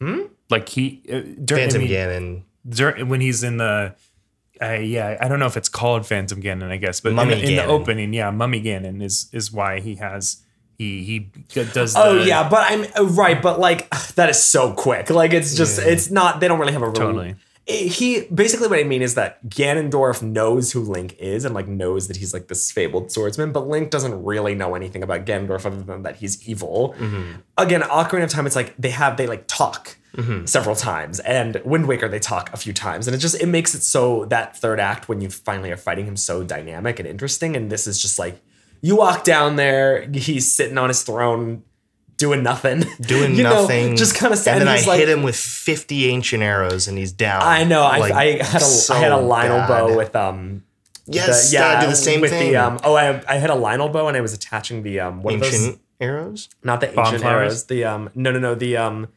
Hmm? 0.00 0.20
Like 0.50 0.68
he 0.68 1.02
uh, 1.10 1.20
during, 1.44 1.70
Phantom 1.70 1.80
I 1.80 1.84
mean, 1.84 1.90
Ganon. 1.90 2.42
during 2.68 3.08
when 3.08 3.20
he's 3.20 3.42
in 3.42 3.56
the. 3.56 3.94
Uh, 4.60 4.74
yeah, 4.74 5.16
I 5.20 5.26
don't 5.26 5.40
know 5.40 5.46
if 5.46 5.56
it's 5.56 5.68
called 5.68 6.06
Phantom 6.06 6.40
Ganon, 6.40 6.70
I 6.70 6.76
guess, 6.76 7.00
but 7.00 7.08
in 7.08 7.14
Mummy 7.16 7.34
the, 7.34 7.40
in 7.48 7.56
the 7.56 7.62
Ganon. 7.62 7.66
opening, 7.68 8.12
yeah, 8.12 8.30
Mummy 8.30 8.62
Ganon 8.62 9.02
is 9.02 9.28
is 9.32 9.50
why 9.50 9.80
he 9.80 9.96
has 9.96 10.41
he 11.02 11.30
he 11.48 11.64
does. 11.64 11.94
Oh 11.96 12.22
yeah, 12.22 12.48
but 12.48 12.70
I'm 12.70 12.86
uh, 12.98 13.06
right, 13.06 13.40
but 13.40 13.60
like 13.60 13.88
that 14.14 14.28
is 14.30 14.42
so 14.42 14.72
quick. 14.72 15.10
Like 15.10 15.32
it's 15.32 15.54
just 15.54 15.78
it's 15.78 16.10
not. 16.10 16.40
They 16.40 16.48
don't 16.48 16.58
really 16.58 16.72
have 16.72 16.82
a. 16.82 16.92
Totally. 16.92 17.36
he 17.66 18.22
basically 18.22 18.68
what 18.68 18.78
I 18.78 18.82
mean 18.84 19.02
is 19.02 19.14
that 19.14 19.44
Ganondorf 19.48 20.22
knows 20.22 20.72
who 20.72 20.80
Link 20.80 21.16
is 21.18 21.44
and 21.44 21.54
like 21.54 21.68
knows 21.68 22.08
that 22.08 22.16
he's 22.16 22.32
like 22.34 22.48
this 22.48 22.70
fabled 22.70 23.12
swordsman, 23.12 23.52
but 23.52 23.68
Link 23.68 23.90
doesn't 23.90 24.24
really 24.24 24.54
know 24.54 24.74
anything 24.74 25.02
about 25.02 25.26
Ganondorf 25.26 25.64
other 25.64 25.82
than 25.82 26.02
that 26.02 26.16
he's 26.16 26.48
evil. 26.48 26.94
Again, 27.56 27.82
Ocarina 27.82 28.24
of 28.24 28.30
Time, 28.30 28.46
it's 28.46 28.56
like 28.56 28.74
they 28.78 28.90
have 28.90 29.16
they 29.16 29.26
like 29.26 29.46
talk 29.46 29.96
several 30.44 30.76
times, 30.76 31.20
and 31.20 31.60
Wind 31.64 31.86
Waker 31.88 32.08
they 32.08 32.18
talk 32.18 32.52
a 32.52 32.56
few 32.56 32.72
times, 32.72 33.06
and 33.06 33.14
it 33.14 33.18
just 33.18 33.40
it 33.40 33.46
makes 33.46 33.74
it 33.74 33.82
so 33.82 34.26
that 34.26 34.56
third 34.56 34.78
act 34.78 35.08
when 35.08 35.20
you 35.20 35.30
finally 35.30 35.70
are 35.70 35.76
fighting 35.76 36.06
him 36.06 36.16
so 36.16 36.42
dynamic 36.42 36.98
and 36.98 37.08
interesting, 37.08 37.56
and 37.56 37.70
this 37.70 37.86
is 37.86 38.00
just 38.00 38.18
like 38.18 38.40
you 38.82 38.96
walk 38.96 39.24
down 39.24 39.56
there, 39.56 40.02
he's 40.12 40.52
sitting 40.52 40.76
on 40.76 40.88
his 40.88 41.02
throne. 41.02 41.62
Doing 42.18 42.44
nothing, 42.44 42.84
Doing 43.00 43.34
You 43.34 43.42
know, 43.42 43.62
nothing. 43.62 43.96
just 43.96 44.14
kind 44.14 44.32
of. 44.32 44.46
And 44.46 44.60
then 44.60 44.68
I 44.68 44.80
like, 44.82 45.00
hit 45.00 45.08
him 45.08 45.24
with 45.24 45.34
50 45.34 46.06
ancient 46.08 46.40
arrows 46.42 46.86
and 46.86 46.96
he's 46.96 47.10
down. 47.10 47.42
I 47.42 47.64
know. 47.64 47.82
I, 47.82 47.98
Like, 47.98 48.12
I 48.12 48.24
had 48.44 48.62
a 48.62 48.64
so 48.64 48.94
I 48.94 48.98
had 48.98 49.10
a 49.10 49.16
Lynel 49.16 49.66
bad. 49.66 49.68
bow 49.68 49.96
with 49.96 50.14
um. 50.14 50.62
Yes, 51.06 51.50
the, 51.50 51.56
yeah, 51.56 51.78
I 51.78 51.80
did 51.80 51.90
the 51.90 51.96
same 51.96 52.20
with 52.20 52.30
thing. 52.30 52.52
The, 52.52 52.58
um, 52.58 52.78
oh, 52.84 52.94
I, 52.94 53.20
I 53.26 53.38
had 53.38 53.50
a 53.50 53.54
Lynel 53.54 53.92
bow 53.92 54.06
and 54.06 54.16
I 54.16 54.20
was 54.20 54.32
attaching 54.34 54.84
the 54.84 55.00
um. 55.00 55.22
What 55.22 55.34
are 55.34 55.38
those? 55.38 55.52
ancient 55.54 55.80
arrows? 56.00 56.48
Not 56.62 56.80
the 56.80 56.88
ancient 56.90 57.22
Bonfires? 57.22 57.24
arrows. 57.24 57.64
The 57.66 57.84
um. 57.86 58.10
No, 58.14 58.30
no, 58.30 58.38
no. 58.38 58.54
The 58.54 58.76
um. 58.76 59.08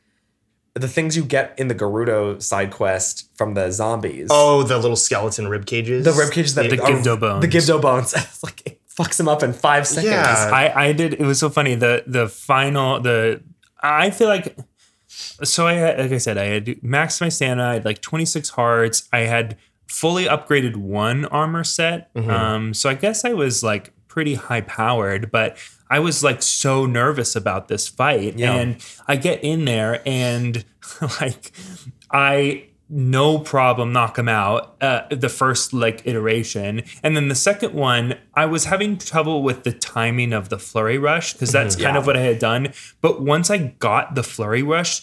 The 0.73 0.87
things 0.87 1.15
you 1.15 1.23
get 1.23 1.53
in 1.59 1.67
the 1.67 1.75
Gerudo 1.75 2.41
side 2.41 2.71
quest 2.71 3.29
from 3.35 3.53
the 3.53 3.71
zombies. 3.71 4.29
Oh, 4.31 4.63
the 4.63 4.79
little 4.79 4.97
skeleton 4.97 5.47
rib 5.47 5.67
cages. 5.67 6.03
the 6.05 6.11
rib 6.13 6.31
cages 6.33 6.55
that 6.55 6.71
The 6.71 6.81
are- 6.81 6.89
Gibdo 6.89 7.19
bones. 7.19 7.41
The 7.41 7.47
Gibdo 7.47 7.79
bones. 7.79 8.13
Like 8.43 8.65
it 8.65 8.81
fucks 8.97 9.19
him 9.19 9.27
up 9.27 9.43
in 9.43 9.53
five 9.53 9.87
seconds. 9.87 10.13
Yeah. 10.13 10.49
I, 10.51 10.87
I 10.87 10.91
did. 10.93 11.13
It 11.13 11.25
was 11.25 11.39
so 11.39 11.49
funny. 11.49 11.75
The 11.75 12.03
the 12.07 12.27
final 12.27 12.99
the 12.99 13.41
I 13.81 14.09
feel 14.09 14.27
like 14.27 14.57
so 15.07 15.67
I 15.67 15.73
had, 15.73 15.99
like 15.99 16.11
I 16.11 16.17
said 16.17 16.37
I 16.37 16.45
had 16.45 16.65
maxed 16.81 17.21
my 17.21 17.29
stamina. 17.29 17.63
I 17.63 17.73
had 17.75 17.85
like 17.85 18.01
26 18.01 18.49
hearts. 18.49 19.07
I 19.13 19.19
had 19.19 19.57
fully 19.87 20.25
upgraded 20.25 20.75
one 20.75 21.25
armor 21.25 21.63
set. 21.63 22.13
Mm-hmm. 22.13 22.29
Um, 22.29 22.73
so 22.73 22.89
I 22.89 22.95
guess 22.95 23.23
I 23.23 23.33
was 23.33 23.63
like 23.63 23.93
pretty 24.07 24.35
high 24.35 24.61
powered, 24.61 25.31
but 25.31 25.57
I 25.89 25.99
was 25.99 26.23
like 26.23 26.41
so 26.41 26.85
nervous 26.85 27.35
about 27.35 27.67
this 27.67 27.87
fight. 27.87 28.37
Yeah. 28.37 28.55
And 28.55 28.85
I 29.07 29.15
get 29.15 29.43
in 29.43 29.65
there 29.65 30.01
and 30.05 30.65
like 31.21 31.51
I 32.11 32.65
no 32.87 33.39
problem 33.39 33.91
knock 33.91 34.17
him 34.19 34.29
out 34.29 34.75
uh, 34.81 35.01
the 35.09 35.29
first 35.29 35.73
like 35.73 36.05
iteration. 36.05 36.83
And 37.01 37.15
then 37.15 37.29
the 37.29 37.35
second 37.35 37.73
one 37.73 38.15
i 38.35 38.45
was 38.45 38.65
having 38.65 38.97
trouble 38.97 39.41
with 39.41 39.63
the 39.63 39.71
timing 39.71 40.33
of 40.33 40.49
the 40.49 40.59
flurry 40.59 40.97
rush 40.99 41.33
because 41.33 41.51
that's 41.51 41.75
kind 41.75 41.97
of 41.97 42.05
what 42.05 42.15
i 42.15 42.21
had 42.21 42.37
done. 42.39 42.73
But 43.01 43.21
once 43.21 43.49
i 43.49 43.57
got 43.79 44.13
the 44.15 44.21
flurry 44.23 44.61
rush 44.61 45.01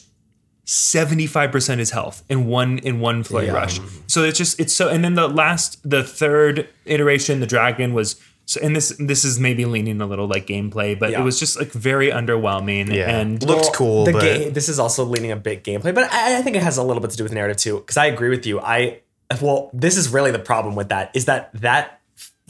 75% 0.65 1.81
is 1.81 1.91
health 1.91 2.23
in 2.29 2.47
one 2.47 2.79
in 2.79 3.01
one 3.01 3.25
flurry 3.25 3.47
Yeah. 3.47 3.53
rush. 3.55 3.81
So 4.07 4.23
it's 4.23 4.39
just 4.39 4.61
it's 4.61 4.73
so 4.73 4.89
and 4.89 5.05
then 5.05 5.15
the 5.15 5.27
last 5.29 5.79
the 5.89 6.05
third 6.05 6.69
iteration 6.85 7.41
the 7.41 7.49
dragon 7.49 7.95
was 7.95 8.21
so 8.53 8.61
and 8.63 8.75
this 8.77 8.95
this 8.99 9.25
is 9.25 9.39
maybe 9.39 9.65
leaning 9.65 10.01
a 10.01 10.07
little 10.07 10.27
like 10.27 10.47
gameplay 10.47 10.99
but 10.99 11.11
Yeah. 11.11 11.21
it 11.21 11.25
was 11.25 11.39
just 11.39 11.59
like 11.59 11.73
very 11.73 12.11
underwhelming 12.11 12.93
Yeah. 12.93 13.11
and 13.19 13.43
Looked 13.43 13.73
cool, 13.75 14.05
The 14.05 14.13
but 14.13 14.23
game. 14.23 14.53
This 14.53 14.69
is 14.69 14.79
also 14.79 15.05
leaning 15.05 15.33
a 15.33 15.37
bit 15.37 15.65
gameplay, 15.65 15.95
but 15.95 16.13
I, 16.13 16.39
I 16.39 16.43
think 16.43 16.57
it 16.57 16.63
has 16.63 16.77
a 16.79 16.83
little 16.83 17.01
bit 17.01 17.11
to 17.13 17.17
do 17.17 17.25
with 17.25 17.33
narrative 17.33 17.57
too. 17.57 17.79
Because 17.79 17.97
I 17.97 18.07
agree 18.07 18.29
with 18.31 18.47
you. 18.47 18.61
I 18.61 19.01
well, 19.41 19.71
this 19.73 19.97
is 19.97 20.09
really 20.11 20.31
the 20.31 20.39
problem 20.53 20.75
with 20.77 20.89
that. 20.91 21.11
Is 21.15 21.25
that 21.25 21.51
that 21.55 22.01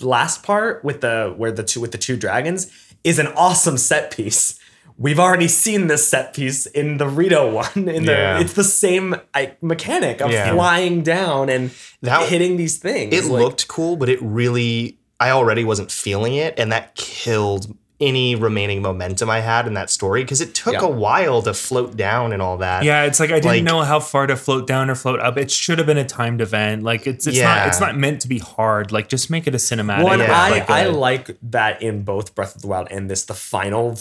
last 0.01 0.43
part 0.43 0.85
with 0.85 1.01
the 1.01 1.33
where 1.37 1.53
the 1.53 1.63
two 1.63 1.81
with 1.81 1.93
the 1.93 1.99
two 1.99 2.17
dragons 2.17 2.71
is 3.05 3.19
an 3.19 3.29
awesome 3.29 3.79
set 3.79 4.11
piece. 4.11 4.59
We've 4.99 5.19
already 5.19 5.49
seen 5.49 5.87
this 5.87 6.07
set 6.07 6.35
piece 6.35 6.67
in 6.67 6.99
the 6.99 7.09
Rito 7.09 7.51
one. 7.51 7.89
In 7.89 8.05
the 8.05 8.13
Yeah. 8.13 8.41
it's 8.41 8.53
the 8.53 8.63
same 8.65 9.17
I, 9.35 9.55
mechanic 9.63 10.21
of 10.21 10.31
Yeah. 10.31 10.53
flying 10.53 11.03
down 11.03 11.49
and 11.49 11.71
That- 12.03 12.29
hitting 12.29 12.57
these 12.57 12.77
things. 12.77 13.15
it 13.15 13.25
Like, 13.25 13.43
looked 13.43 13.69
cool, 13.69 13.97
but 13.97 14.09
it 14.09 14.19
really, 14.21 14.99
I 15.23 15.31
already 15.31 15.65
wasn't 15.65 15.91
feeling 15.91 16.35
it. 16.35 16.59
And 16.59 16.73
that 16.73 16.95
killed 16.95 17.75
any 18.01 18.35
remaining 18.35 18.83
momentum 18.83 19.31
I 19.31 19.39
had 19.41 19.69
in 19.69 19.75
that 19.75 19.89
story 19.89 20.25
because 20.25 20.41
it 20.41 20.57
took 20.57 20.73
Yeah. 20.75 20.83
a 20.83 20.89
while 20.91 21.41
to 21.43 21.55
float 21.55 21.97
down 21.97 22.33
and 22.33 22.43
all 22.43 22.57
that. 22.57 22.83
Yeah, 22.83 23.05
it's 23.05 23.21
like 23.21 23.31
I 23.31 23.35
didn't 23.35 23.47
Like- 23.47 23.63
know 23.63 23.83
how 23.83 24.01
far 24.01 24.27
to 24.27 24.35
float 24.37 24.67
down 24.67 24.91
or 24.91 24.97
float 24.97 25.21
up. 25.21 25.39
It 25.39 25.53
should 25.53 25.79
have 25.79 25.87
been 25.87 25.99
a 25.99 26.05
timed 26.05 26.41
event. 26.41 26.83
Like 26.83 27.07
it's 27.07 27.29
it's 27.29 27.37
Yeah. 27.37 27.55
not 27.55 27.69
it's 27.69 27.79
not 27.79 27.97
meant 27.97 28.21
to 28.23 28.29
be 28.29 28.39
hard. 28.41 28.91
Like 28.91 29.09
just 29.09 29.31
make 29.31 29.47
it 29.47 29.55
a 29.55 29.59
cinematic. 29.59 30.03
One, 30.03 30.19
Yeah. 30.19 30.33
I 30.37 30.51
like 30.51 30.69
I 30.71 30.81
a- 30.81 30.91
like 30.91 31.37
that 31.51 31.81
in 31.81 32.03
both 32.03 32.35
Breath 32.35 32.57
of 32.57 32.63
the 32.63 32.67
Wild 32.69 32.89
and 32.91 33.09
this. 33.09 33.23
The 33.25 33.35
final 33.35 33.97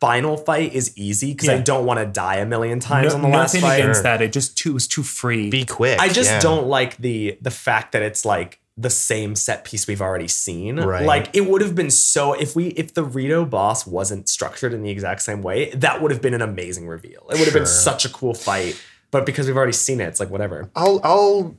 final 0.00 0.36
fight 0.36 0.72
is 0.74 0.96
easy 0.96 1.32
because 1.32 1.48
I 1.48 1.58
don't 1.58 1.84
want 1.86 2.00
to 2.00 2.06
die 2.06 2.36
a 2.36 2.46
million 2.46 2.80
times 2.80 3.08
no, 3.12 3.16
on 3.16 3.22
the 3.22 3.28
last 3.28 3.54
nothing 3.54 3.60
fight. 3.68 3.80
against 3.80 4.02
that. 4.02 4.20
It 4.22 4.32
just 4.32 4.56
too 4.56 4.70
it 4.70 4.74
was 4.74 4.86
too 4.88 5.02
free. 5.02 5.50
Be 5.50 5.64
quick. 5.64 5.98
I 6.00 6.08
just 6.08 6.30
yeah. 6.30 6.40
don't 6.40 6.66
like 6.68 6.96
the 6.98 7.36
the 7.42 7.50
fact 7.50 7.92
that 7.92 8.00
it's 8.02 8.24
like 8.24 8.60
the 8.76 8.90
same 8.90 9.34
set 9.34 9.64
piece 9.64 9.86
we've 9.86 10.02
already 10.02 10.28
seen. 10.28 10.76
Right. 10.76 11.06
Like 11.06 11.34
it 11.34 11.46
would 11.46 11.62
have 11.62 11.74
been 11.74 11.90
so 11.90 12.34
if 12.34 12.54
we 12.54 12.68
if 12.68 12.92
the 12.94 13.04
Rito 13.04 13.44
boss 13.44 13.86
wasn't 13.86 14.28
structured 14.28 14.74
in 14.74 14.82
the 14.82 14.90
exact 14.90 15.22
same 15.22 15.42
way, 15.42 15.70
that 15.70 16.02
would 16.02 16.10
have 16.10 16.20
been 16.20 16.34
an 16.34 16.42
amazing 16.42 16.86
reveal. 16.86 17.26
It 17.30 17.38
would 17.38 17.46
have 17.46 17.54
been 17.54 17.66
such 17.66 18.04
a 18.04 18.08
cool 18.08 18.34
fight. 18.34 18.80
But 19.10 19.24
because 19.24 19.46
we've 19.46 19.56
already 19.56 19.72
seen 19.72 20.00
it, 20.00 20.08
it's 20.08 20.20
like 20.20 20.30
whatever. 20.30 20.70
I'll 20.74 21.00
I'll 21.02 21.56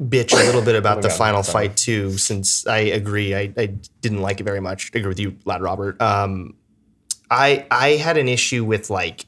bitch 0.00 0.32
a 0.32 0.44
little 0.46 0.62
bit 0.62 0.76
about 0.76 0.98
Oh 0.98 1.02
the 1.02 1.08
God, 1.08 1.18
final 1.18 1.42
fight 1.42 1.76
too, 1.76 2.16
since 2.16 2.66
I 2.66 2.78
agree. 2.78 3.34
I, 3.34 3.52
I 3.56 3.66
didn't 4.00 4.22
like 4.22 4.40
it 4.40 4.44
very 4.44 4.60
much. 4.60 4.90
I 4.94 4.98
agree 4.98 5.08
with 5.08 5.20
you, 5.20 5.36
Lad 5.44 5.60
Robert. 5.60 6.00
Um, 6.00 6.54
I 7.30 7.66
I 7.70 7.90
had 7.90 8.16
an 8.16 8.28
issue 8.28 8.64
with 8.64 8.90
like 8.90 9.26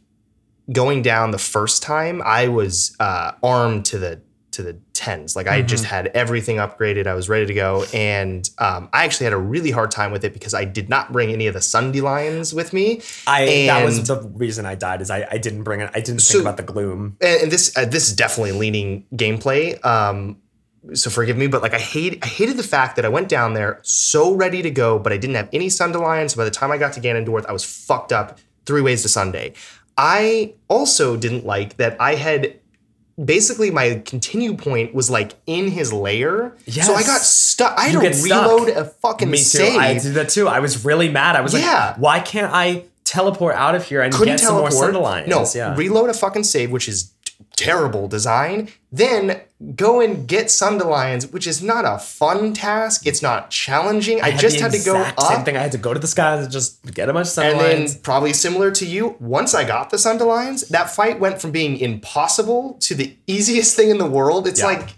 going 0.72 1.02
down 1.02 1.32
the 1.32 1.38
first 1.38 1.82
time. 1.82 2.22
I 2.24 2.48
was 2.48 2.96
uh, 3.00 3.32
armed 3.42 3.84
to 3.86 3.98
the 3.98 4.22
to 4.52 4.62
the 4.62 4.74
tens. 5.04 5.36
Like 5.36 5.46
I 5.46 5.58
Mm-hmm. 5.58 5.66
just 5.68 5.84
had 5.84 6.06
everything 6.08 6.56
upgraded. 6.56 7.06
I 7.06 7.14
was 7.14 7.28
ready 7.28 7.46
to 7.46 7.54
go, 7.54 7.84
and 7.92 8.48
um, 8.58 8.88
I 8.92 9.04
actually 9.04 9.24
had 9.24 9.32
a 9.32 9.38
really 9.54 9.70
hard 9.70 9.90
time 9.90 10.10
with 10.12 10.24
it 10.24 10.32
because 10.32 10.54
I 10.54 10.64
did 10.64 10.88
not 10.88 11.12
bring 11.12 11.30
any 11.30 11.46
of 11.46 11.54
the 11.54 11.60
Sundelions 11.60 12.54
with 12.54 12.72
me. 12.72 13.00
I 13.26 13.66
that 13.66 13.84
was 13.84 14.06
the 14.06 14.20
reason 14.34 14.66
I 14.66 14.74
died 14.74 15.00
is 15.00 15.10
I, 15.10 15.26
I 15.30 15.38
didn't 15.38 15.62
bring 15.62 15.80
it. 15.80 15.90
I 15.94 16.00
didn't 16.00 16.20
So- 16.20 16.34
think 16.34 16.42
about 16.44 16.56
the 16.56 16.62
gloom. 16.72 17.16
and, 17.20 17.42
and 17.42 17.52
this 17.52 17.76
uh, 17.76 17.84
this 17.84 18.08
is 18.08 18.14
definitely 18.14 18.52
leaning 18.52 19.04
gameplay. 19.14 19.62
Um, 19.84 20.38
so 20.92 21.08
forgive 21.10 21.36
me, 21.38 21.46
but 21.46 21.62
like 21.62 21.74
I 21.74 21.78
hate 21.78 22.18
I 22.22 22.26
hated 22.26 22.56
the 22.56 22.62
fact 22.76 22.96
that 22.96 23.04
I 23.04 23.08
went 23.08 23.28
down 23.28 23.54
there 23.54 23.80
so 23.82 24.34
ready 24.34 24.60
to 24.62 24.70
go, 24.70 24.98
but 24.98 25.12
I 25.12 25.16
didn't 25.16 25.36
have 25.36 25.48
any 25.52 25.68
Sundelion. 25.68 26.30
So 26.30 26.36
by 26.36 26.44
the 26.44 26.50
time 26.50 26.70
I 26.70 26.78
got 26.78 26.92
to 26.94 27.00
Ganondorf, 27.00 27.46
I 27.46 27.52
was 27.52 27.64
fucked 27.64 28.12
up 28.12 28.38
three 28.66 28.82
ways 28.82 29.02
to 29.02 29.08
Sunday. 29.08 29.54
I 29.96 30.54
also 30.68 31.16
didn't 31.16 31.44
like 31.46 31.76
that 31.76 31.96
I 32.00 32.16
had 32.16 32.58
basically 33.22 33.70
my 33.70 34.02
continue 34.04 34.56
point 34.56 34.94
was 34.94 35.10
like 35.10 35.32
in 35.46 35.68
his 35.68 35.92
lair. 35.92 36.56
So 36.70 36.94
I 36.94 37.02
got 37.02 37.20
stuck. 37.20 37.78
I 37.78 37.84
had 37.84 37.92
You 37.94 38.00
to 38.00 38.08
get 38.08 38.14
stuck. 38.16 38.50
reload 38.50 38.68
a 38.70 38.84
fucking 38.86 39.30
Me 39.30 39.38
too. 39.38 39.44
save. 39.44 39.78
I 39.78 39.94
did 39.98 40.14
that 40.14 40.28
too. 40.30 40.48
I 40.48 40.60
was 40.60 40.84
really 40.84 41.08
mad. 41.08 41.36
I 41.36 41.40
was 41.40 41.54
Yeah. 41.54 41.88
like, 41.88 41.98
why 41.98 42.20
can't 42.20 42.52
I 42.52 42.84
teleport 43.04 43.54
out 43.54 43.74
of 43.74 43.84
here 43.84 44.00
and 44.00 44.12
couldn't 44.12 44.34
get 44.36 44.40
some 44.40 44.56
more 44.56 44.70
teleport. 44.70 44.94
Sundelions? 44.94 45.26
No, 45.28 45.46
yeah. 45.54 45.74
reload 45.76 46.10
a 46.10 46.14
fucking 46.14 46.44
save, 46.44 46.70
which 46.70 46.88
is 46.88 47.10
terrible 47.56 48.08
design. 48.08 48.68
Then 48.92 49.40
go 49.74 50.00
and 50.00 50.26
get 50.28 50.46
Sundelions, 50.46 51.32
which 51.32 51.46
is 51.46 51.62
not 51.62 51.84
a 51.84 51.98
fun 51.98 52.52
task. 52.52 53.06
It's 53.06 53.22
not 53.22 53.50
challenging. 53.50 54.20
I, 54.20 54.30
had 54.30 54.40
just 54.40 54.60
had 54.60 54.72
to 54.72 54.78
go 54.78 54.96
exact 55.00 55.20
Same 55.22 55.38
up. 55.40 55.44
thing. 55.44 55.56
I 55.56 55.60
had 55.60 55.72
to 55.72 55.78
go 55.78 55.94
to 55.94 56.00
the 56.00 56.06
skies 56.06 56.44
and 56.44 56.52
just 56.52 56.84
get 56.92 57.08
a 57.08 57.12
bunch 57.12 57.28
of 57.36 57.38
And 57.38 57.60
then, 57.60 57.88
probably 58.02 58.32
similar 58.32 58.70
to 58.72 58.86
you, 58.86 59.16
once 59.20 59.54
I 59.54 59.64
got 59.64 59.90
the 59.90 59.96
Sundelions, 59.96 60.68
that 60.68 60.90
fight 60.90 61.18
went 61.20 61.40
from 61.40 61.50
being 61.50 61.78
impossible 61.78 62.74
to 62.80 62.94
the 62.94 63.16
easiest 63.26 63.74
thing 63.76 63.90
in 63.90 63.98
the 63.98 64.06
world. 64.06 64.46
It's 64.46 64.60
Yeah. 64.60 64.66
like, 64.66 64.90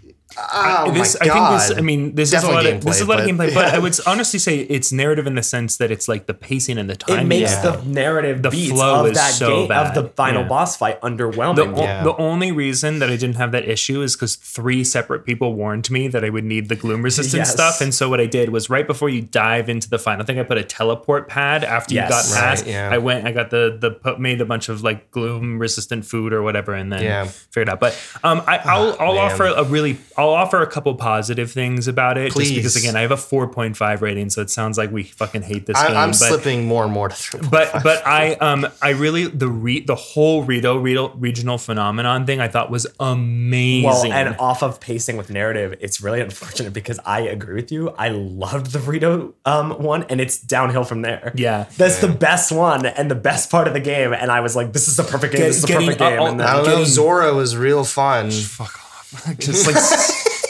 oh 0.53 0.91
this, 0.91 1.17
my 1.19 1.25
I 1.25 1.27
god! 1.27 1.57
think 1.59 1.69
this. 1.69 1.77
I 1.77 1.81
mean, 1.81 2.15
this 2.15 2.31
Definitely 2.31 2.57
is 2.57 2.65
a 2.65 2.69
lot. 2.69 2.77
Of, 2.77 2.83
this 2.85 2.95
is 2.97 3.01
a 3.01 3.05
lot 3.05 3.19
of 3.19 3.25
gameplay, 3.25 3.49
gameplay, 3.49 3.53
but- 3.55 3.65
but 3.67 3.73
I 3.73 3.79
would 3.79 3.97
honestly 4.05 4.39
say 4.39 4.59
it's 4.59 4.91
narrative 4.91 5.25
in 5.27 5.35
the 5.35 5.43
sense 5.43 5.77
that 5.77 5.91
it's 5.91 6.07
like 6.07 6.25
the 6.27 6.33
pacing 6.33 6.77
and 6.77 6.89
the 6.89 6.95
time. 6.95 7.19
it 7.19 7.25
makes 7.25 7.51
yeah. 7.51 7.61
the 7.71 7.81
narrative 7.85 8.41
The 8.43 8.49
beats 8.49 8.71
flow 8.71 9.01
of 9.05 9.07
is 9.11 9.17
that 9.17 9.31
so 9.33 9.49
game 9.49 9.67
bad. 9.69 9.97
of 9.97 10.03
the 10.03 10.09
final 10.11 10.43
Yeah. 10.43 10.47
boss 10.47 10.77
fight 10.77 11.01
The, 11.01 11.07
underwhelming. 11.09 11.77
o- 11.77 11.81
Yeah. 11.81 12.03
the 12.03 12.15
only 12.17 12.51
reason 12.51 12.99
that 12.99 13.09
I 13.09 13.15
didn't 13.15 13.35
have 13.37 13.51
that 13.51 13.67
issue 13.67 14.01
is 14.01 14.15
because 14.15 14.35
three 14.35 14.83
separate 14.83 15.25
people 15.25 15.53
warned 15.53 15.89
me 15.89 16.07
that 16.09 16.23
I 16.23 16.29
would 16.29 16.45
need 16.45 16.69
the 16.69 16.75
gloom 16.75 17.01
resistance 17.09 17.33
Yes. 17.47 17.51
stuff. 17.51 17.81
And 17.81 17.93
so 17.93 18.09
what 18.09 18.19
I 18.19 18.25
did 18.25 18.49
was 18.49 18.69
right 18.69 18.85
before 18.87 19.09
you 19.09 19.21
dive 19.21 19.69
into 19.69 19.89
the 19.89 19.99
final 19.99 20.25
thing, 20.25 20.39
I 20.39 20.43
put 20.43 20.57
a 20.57 20.63
teleport 20.63 21.27
pad 21.27 21.63
after 21.63 21.93
Yes. 21.95 22.05
you 22.05 22.09
got 22.09 22.25
Right, 22.41 22.49
past. 22.49 22.67
yeah. 22.67 22.89
I 22.91 22.97
went, 22.99 23.25
I 23.25 23.31
got 23.31 23.49
the 23.49 23.77
the 23.79 23.91
put, 23.91 24.19
made 24.19 24.41
a 24.41 24.45
bunch 24.45 24.69
of 24.69 24.83
like 24.83 25.11
gloom 25.11 25.59
resistant 25.59 26.05
food 26.05 26.33
or 26.33 26.41
whatever, 26.43 26.73
and 26.73 26.91
then 26.91 27.01
Yeah. 27.03 27.25
figured 27.25 27.69
out. 27.69 27.79
But 27.79 27.97
um, 28.23 28.41
I, 28.47 28.57
I'll 28.63 28.95
I'll 28.99 29.17
offer 29.17 29.45
a 29.45 29.63
really 29.63 29.97
I'll 30.17 30.26
offer 30.29 30.61
a 30.61 30.67
couple 30.67 30.93
positive 30.95 31.51
things 31.51 31.87
about 31.87 32.17
it, 32.17 32.33
just 32.33 32.53
because 32.53 32.75
again 32.75 32.95
I 32.95 33.01
have 33.01 33.11
a 33.11 33.17
four 33.17 33.47
point 33.47 33.77
five 33.77 34.01
rating, 34.01 34.29
so 34.29 34.41
it 34.41 34.49
sounds 34.49 34.77
like 34.77 34.91
we 34.91 35.03
fucking 35.03 35.41
hate 35.43 35.65
this 35.65 35.77
I, 35.77 35.87
game. 35.87 35.97
I'm 35.97 36.09
but, 36.09 36.15
slipping 36.15 36.65
more 36.65 36.83
and 36.83 36.93
more 36.93 37.09
to 37.09 37.15
three. 37.15 37.41
but 37.49 37.83
but 37.83 38.05
I 38.05 38.33
um 38.35 38.67
I 38.81 38.89
really 38.91 39.25
the 39.27 39.47
re, 39.47 39.81
the 39.81 39.95
whole 39.95 40.43
Rito, 40.43 40.77
Rito 40.77 41.09
regional 41.15 41.57
phenomenon 41.57 42.25
thing 42.25 42.39
I 42.39 42.47
thought 42.47 42.69
was 42.71 42.87
amazing. 42.99 43.83
Well, 43.89 44.11
and 44.11 44.35
off 44.39 44.63
of 44.63 44.79
pacing 44.79 45.17
with 45.17 45.29
narrative, 45.29 45.75
it's 45.79 46.01
really 46.01 46.21
unfortunate 46.27 46.73
because 46.73 46.99
I 47.05 47.21
agree 47.21 47.55
with 47.55 47.71
you. 47.71 47.89
I 47.97 48.09
loved 48.09 48.71
the 48.71 48.79
Rito 48.79 49.33
um, 49.45 49.71
one, 49.81 50.03
and 50.03 50.19
it's 50.21 50.39
downhill 50.39 50.83
from 50.83 51.01
there. 51.01 51.31
Yeah. 51.35 51.65
that's 51.77 51.99
the 51.99 52.07
best 52.07 52.51
one 52.51 52.85
and 52.85 53.09
the 53.11 53.15
best 53.15 53.49
part 53.51 53.67
of 53.67 53.73
the 53.73 53.79
game. 53.79 54.13
And 54.13 54.31
I 54.31 54.41
was 54.41 54.55
like, 54.55 54.73
this 54.73 54.87
is 54.87 54.97
the 54.97 55.03
perfect 55.03 55.33
game. 55.33 55.41
Get- 55.41 55.47
this 55.47 55.55
is 55.57 55.61
the 55.63 55.67
getting- 55.67 55.87
perfect 55.87 55.99
game. 55.99 56.19
uh, 56.19 56.25
and 56.31 56.41
I 56.41 56.53
don't 56.57 56.65
know. 56.65 56.69
getting- 56.71 56.85
Zora 56.85 57.33
was 57.33 57.55
real 57.55 57.83
fun. 57.83 58.31
fuck 58.31 58.75
off. 58.75 58.86
just 59.39 59.67
like 59.67 59.77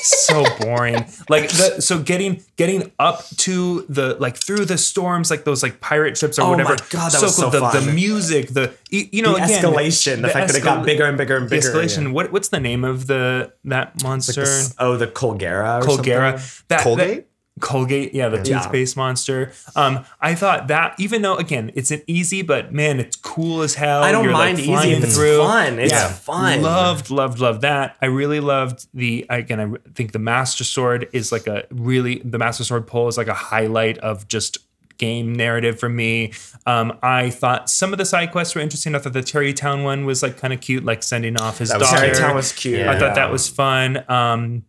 so 0.03 0.43
boring. 0.59 1.05
Like 1.29 1.49
the 1.49 1.81
so 1.81 1.99
getting 2.01 2.41
getting 2.55 2.91
up 2.99 3.25
to 3.37 3.85
the 3.89 4.15
like 4.19 4.37
through 4.37 4.65
the 4.65 4.77
storms, 4.77 5.29
like 5.29 5.43
those 5.43 5.63
like 5.63 5.79
pirate 5.81 6.17
ships 6.17 6.39
or 6.39 6.43
Oh 6.43 6.45
my 6.45 6.51
whatever. 6.63 6.75
God, 6.89 7.11
that 7.11 7.21
was 7.21 7.35
so 7.35 7.49
The, 7.49 7.59
the 7.79 7.91
music, 7.91 8.49
the 8.49 8.73
you 8.89 9.21
know 9.21 9.35
The 9.35 9.43
again, 9.43 9.63
escalation, 9.63 10.21
the 10.21 10.29
fact 10.29 10.47
that 10.51 10.57
it 10.57 10.63
got 10.63 10.85
bigger 10.85 11.05
and 11.05 11.17
bigger 11.17 11.37
and 11.37 11.45
the 11.45 11.49
bigger, 11.49 11.71
escalation. 11.71 12.03
yeah. 12.05 12.11
What 12.11 12.31
what's 12.31 12.49
the 12.49 12.59
name 12.59 12.83
of 12.83 13.07
the 13.07 13.51
that 13.65 14.01
monster? 14.03 14.45
Oh, 14.79 14.95
the 14.97 15.07
Colgera. 15.07 15.81
Or 15.83 15.87
Colgera. 15.87 16.39
something? 16.39 16.65
That, 16.69 16.81
Colgate? 16.81 17.26
That- 17.59 17.65
Colgate, 17.67 18.13
yeah, 18.13 18.29
the 18.29 18.37
Yeah. 18.37 18.59
toothpaste 18.59 18.95
monster. 18.97 19.51
Um, 19.75 20.05
I 20.21 20.35
thought 20.35 20.67
that 20.67 20.93
even 20.99 21.21
though 21.21 21.35
again 21.35 21.71
it's 21.75 21.91
an 21.91 22.01
easy, 22.07 22.41
but 22.41 22.71
man, 22.73 22.99
it's 22.99 23.15
cool 23.15 23.61
as 23.61 23.75
hell. 23.75 24.03
I 24.03 24.11
don't 24.11 24.23
You're, 24.23 24.33
mind 24.33 24.57
like, 24.57 24.63
easy 24.63 24.71
flying 24.73 24.91
if 24.97 25.03
it's 25.05 25.15
through. 25.15 25.37
fun. 25.39 25.79
It's 25.79 26.19
fun. 26.19 26.61
Loved, 26.61 27.09
loved, 27.09 27.39
loved 27.39 27.61
that. 27.61 27.95
I 28.01 28.05
really 28.07 28.39
loved 28.39 28.87
the 28.93 29.25
again. 29.29 29.59
I 29.59 29.89
think 29.95 30.11
the 30.11 30.19
Master 30.19 30.63
Sword 30.63 31.07
is 31.13 31.31
like 31.31 31.47
a 31.47 31.63
really 31.71 32.21
the 32.23 32.37
Master 32.37 32.63
Sword 32.63 32.87
pull 32.87 33.07
is 33.07 33.17
like 33.17 33.27
a 33.27 33.33
highlight 33.33 33.97
of 33.99 34.27
just 34.27 34.59
game 34.99 35.33
narrative 35.33 35.79
for 35.79 35.89
me. 35.89 36.33
Um, 36.65 36.97
I 37.03 37.29
thought 37.29 37.69
some 37.69 37.91
of 37.91 37.99
the 37.99 38.05
side 38.05 38.31
quests 38.31 38.55
were 38.55 38.61
interesting. 38.61 38.95
I 38.95 38.99
thought 38.99 39.13
the 39.13 39.19
Tarrey 39.21 39.55
Town 39.55 39.83
one 39.83 40.05
was 40.05 40.23
like 40.23 40.37
kind 40.37 40.53
of 40.53 40.59
cute, 40.61 40.83
like 40.85 41.03
sending 41.03 41.39
off 41.39 41.59
his 41.59 41.69
That 41.69 41.79
daughter. 41.81 41.97
cute. 42.01 42.13
Tarrey 42.15 42.17
Town 42.19 42.35
was 42.35 42.51
cute. 42.51 42.79
Yeah. 42.79 42.91
I 42.91 42.97
thought 42.99 43.13
that 43.15 43.31
was 43.31 43.47
fun. 43.47 44.03
Um, 44.09 44.63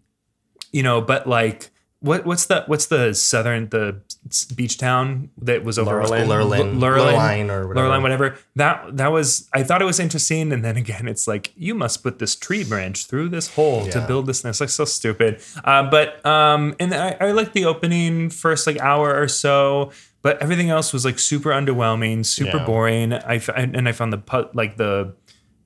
you 0.71 0.83
know, 0.83 1.01
but 1.01 1.27
like, 1.27 1.71
what 2.01 2.25
what's 2.25 2.47
the 2.47 2.63
what's 2.67 2.87
the 2.87 3.13
southern 3.13 3.69
the 3.71 4.01
beach 4.55 4.79
town 4.79 5.31
that 5.43 5.65
was 5.65 5.79
over. 5.79 6.01
Lurleen. 6.03 6.27
Lurleen, 6.27 6.79
Lurline 6.79 7.51
or 7.51 7.67
whatever. 7.67 7.89
Lurline, 7.89 8.03
whatever. 8.03 8.39
That 8.57 8.97
that 8.97 9.09
was 9.11 9.49
I 9.53 9.63
thought 9.65 9.83
it 9.83 9.85
was 9.87 9.99
interesting, 9.99 10.53
and 10.53 10.65
then 10.65 10.77
again, 10.77 11.09
it's 11.09 11.27
like 11.27 11.53
you 11.57 11.75
must 11.75 12.03
put 12.03 12.19
this 12.21 12.37
tree 12.37 12.63
branch 12.63 13.07
through 13.07 13.31
this 13.31 13.55
hole 13.55 13.87
to 13.89 14.01
build 14.07 14.27
this 14.27 14.45
nest. 14.45 14.61
Like 14.61 14.71
so 14.71 14.85
stupid. 14.85 15.41
Uh, 15.65 15.91
but 15.91 16.25
um, 16.25 16.77
and 16.79 16.95
I, 16.95 17.17
I 17.21 17.33
like 17.33 17.53
the 17.53 17.65
opening 17.65 18.31
first 18.31 18.67
like 18.67 18.79
hour 18.81 19.21
or 19.21 19.27
so. 19.29 19.91
But 20.21 20.43
everything 20.43 20.69
else 20.69 20.93
was 20.93 21.05
like 21.05 21.19
super 21.19 21.51
underwhelming, 21.51 22.27
super 22.27 22.57
Yeah. 22.59 22.67
boring. 22.67 23.13
I 23.13 23.37
f- 23.37 23.51
and 23.55 23.89
I 23.89 23.93
found 23.93 24.13
the 24.13 24.19
put 24.19 24.55
like 24.55 24.77
the 24.77 25.15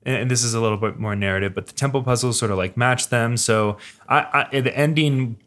and 0.05 0.29
this 0.29 0.43
is 0.43 0.53
a 0.53 0.59
little 0.61 0.77
bit 0.77 0.99
more 0.99 1.15
narrative, 1.15 1.53
but 1.55 1.67
the 1.67 1.73
temple 1.73 2.03
puzzles 2.03 2.37
sort 2.37 2.51
of 2.51 2.57
like 2.57 2.75
match 2.77 3.09
them. 3.09 3.35
So 3.37 3.77
I, 4.07 4.47
I 4.51 4.59
the 4.61 4.75
ending 4.77 5.37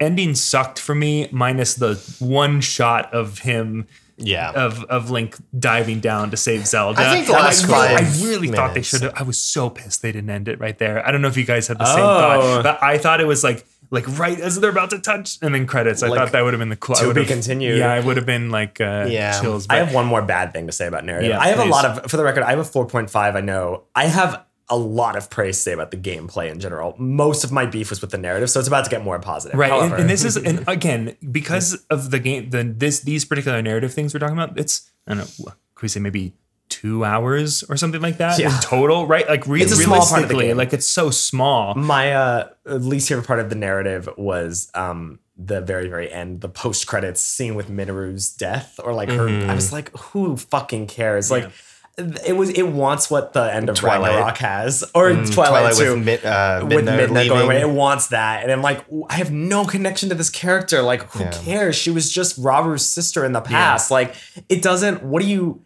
ending 0.00 0.34
sucked 0.34 0.78
for 0.78 0.94
me, 0.94 1.28
minus 1.32 1.74
the 1.74 1.94
one 2.18 2.60
shot 2.60 3.12
of 3.12 3.40
him. 3.40 3.86
Yeah. 4.18 4.50
Of 4.52 4.84
of 4.84 5.10
Link 5.10 5.36
diving 5.58 5.98
down 6.00 6.30
to 6.30 6.36
save 6.36 6.66
Zelda. 6.66 7.00
I 7.00 7.12
think 7.14 7.26
the 7.26 7.32
last 7.32 7.64
I 7.64 7.68
five 7.68 8.22
I 8.22 8.24
really 8.24 8.48
thought 8.48 8.74
they 8.74 8.82
should 8.82 9.02
have. 9.02 9.14
I 9.16 9.22
was 9.24 9.38
so 9.38 9.68
pissed 9.70 10.02
they 10.02 10.12
didn't 10.12 10.30
end 10.30 10.46
it 10.48 10.60
right 10.60 10.78
there. 10.78 11.04
I 11.04 11.10
don't 11.10 11.22
know 11.22 11.28
if 11.28 11.36
you 11.36 11.44
guys 11.44 11.66
had 11.66 11.78
the 11.78 11.86
same 11.86 12.04
Oh. 12.04 12.20
thought, 12.20 12.62
but 12.62 12.82
I 12.82 12.98
thought 12.98 13.20
it 13.20 13.26
was 13.26 13.42
like 13.42 13.66
like 13.90 14.06
right 14.18 14.38
as 14.38 14.60
they're 14.60 14.70
about 14.70 14.90
to 14.90 14.98
touch 15.00 15.38
and 15.42 15.54
then 15.54 15.66
credits. 15.66 16.02
I 16.02 16.08
Like, 16.08 16.18
thought 16.18 16.32
that 16.32 16.42
would 16.44 16.52
have 16.54 16.60
been 16.60 16.68
the 16.68 16.76
cool. 16.76 16.94
I 16.96 17.02
to 17.04 17.14
be 17.14 17.24
continued. 17.24 17.78
Yeah, 17.78 17.94
it 17.98 18.04
would 18.04 18.16
have 18.16 18.26
been 18.26 18.50
like 18.50 18.80
uh, 18.80 19.06
Yeah. 19.08 19.38
chills. 19.40 19.66
I 19.68 19.76
have 19.78 19.92
one 19.92 20.06
more 20.06 20.22
bad 20.22 20.52
thing 20.52 20.66
to 20.66 20.72
say 20.72 20.86
about 20.86 21.04
narrative. 21.04 21.30
Yeah, 21.30 21.40
I 21.40 21.48
have 21.48 21.56
please. 21.58 21.66
a 21.68 21.70
lot 21.70 21.84
of, 21.84 22.10
for 22.10 22.16
the 22.16 22.24
record, 22.24 22.42
I 22.44 22.50
have 22.50 22.58
a 22.60 22.64
4.5. 22.64 23.34
I 23.34 23.40
know 23.40 23.82
I 23.94 24.06
have 24.06 24.44
a 24.72 24.76
lot 24.76 25.16
of 25.16 25.28
praise 25.30 25.56
to 25.58 25.62
say 25.62 25.72
about 25.72 25.90
the 25.90 25.96
gameplay 25.98 26.50
in 26.50 26.58
general. 26.58 26.94
Most 26.98 27.44
of 27.44 27.52
my 27.52 27.66
beef 27.66 27.90
was 27.90 28.00
with 28.00 28.10
the 28.10 28.18
narrative, 28.18 28.48
so 28.50 28.58
it's 28.58 28.68
about 28.68 28.84
to 28.84 28.90
get 28.90 29.04
more 29.04 29.18
positive. 29.18 29.58
Right, 29.58 29.70
and, 29.70 29.92
and 29.92 30.08
this 30.10 30.24
is 30.24 30.36
and 30.36 30.64
again 30.76 31.16
because 31.30 31.74
of 31.90 32.10
the 32.10 32.18
game, 32.18 32.50
the 32.50 32.62
this 32.64 33.00
these 33.00 33.24
particular 33.24 33.60
narrative 33.62 33.92
things 33.92 34.14
we're 34.14 34.20
talking 34.20 34.38
about. 34.38 34.58
It's 34.58 34.90
I 35.06 35.14
don't 35.14 35.18
know, 35.18 35.52
could 35.74 35.82
we 35.82 35.88
say 35.88 36.00
maybe 36.00 36.32
two 36.68 37.04
hours 37.04 37.62
or 37.64 37.76
something 37.76 38.00
like 38.00 38.16
that 38.16 38.38
Yeah. 38.38 38.54
in 38.54 38.60
total, 38.62 39.06
right? 39.06 39.28
Like 39.28 39.46
re- 39.46 39.60
It's 39.62 39.72
a 39.72 39.76
small 39.76 40.06
part 40.06 40.22
of 40.22 40.28
the 40.30 40.34
game. 40.38 40.56
like 40.56 40.72
it's 40.72 40.88
so 40.88 41.10
small. 41.10 41.74
my 41.74 42.14
uh, 42.14 42.48
least 42.64 43.08
favorite 43.10 43.26
part 43.26 43.40
of 43.40 43.50
the 43.50 43.56
narrative 43.56 44.08
was 44.16 44.70
um, 44.74 45.18
the 45.36 45.60
very, 45.60 45.88
very 45.88 46.10
end, 46.10 46.40
the 46.40 46.48
post 46.48 46.86
credits 46.86 47.20
scene 47.20 47.56
with 47.56 47.68
Mineru's 47.68 48.30
death, 48.34 48.80
or 48.82 48.94
like 48.94 49.10
her. 49.10 49.28
I 49.28 49.54
was 49.54 49.70
like, 49.70 49.94
who 49.98 50.38
fucking 50.38 50.86
cares? 50.86 51.30
Like, 51.30 51.50
it 51.98 52.36
was. 52.36 52.48
It 52.50 52.62
wants 52.62 53.10
what 53.10 53.32
the 53.34 53.54
end 53.54 53.68
of 53.68 53.76
Twilight. 53.76 54.12
Ragnarok 54.12 54.38
has, 54.38 54.82
or 54.94 55.10
Twilight, 55.12 55.32
Twilight 55.32 55.74
too. 55.76 55.94
with, 55.96 56.04
mid, 56.04 56.24
uh, 56.24 56.64
with 56.66 56.86
Midna 56.86 57.06
Midna 57.08 57.28
going 57.28 57.44
away. 57.44 57.60
It 57.60 57.68
wants 57.68 58.06
that. 58.08 58.42
And 58.42 58.50
I'm 58.50 58.62
like, 58.62 58.84
I 59.10 59.14
have 59.16 59.30
no 59.30 59.64
connection 59.66 60.08
to 60.08 60.14
this 60.14 60.30
character. 60.30 60.80
Like, 60.82 61.02
who 61.12 61.20
Yeah. 61.24 61.30
cares? 61.32 61.76
She 61.76 61.90
was 61.90 62.10
just 62.10 62.38
Robert's 62.38 62.84
sister 62.84 63.24
in 63.24 63.32
the 63.32 63.40
past. 63.42 63.90
Like, 63.90 64.14
it 64.48 64.62
doesn't, 64.62 65.02
what 65.02 65.20
do 65.22 65.28
you, 65.28 65.60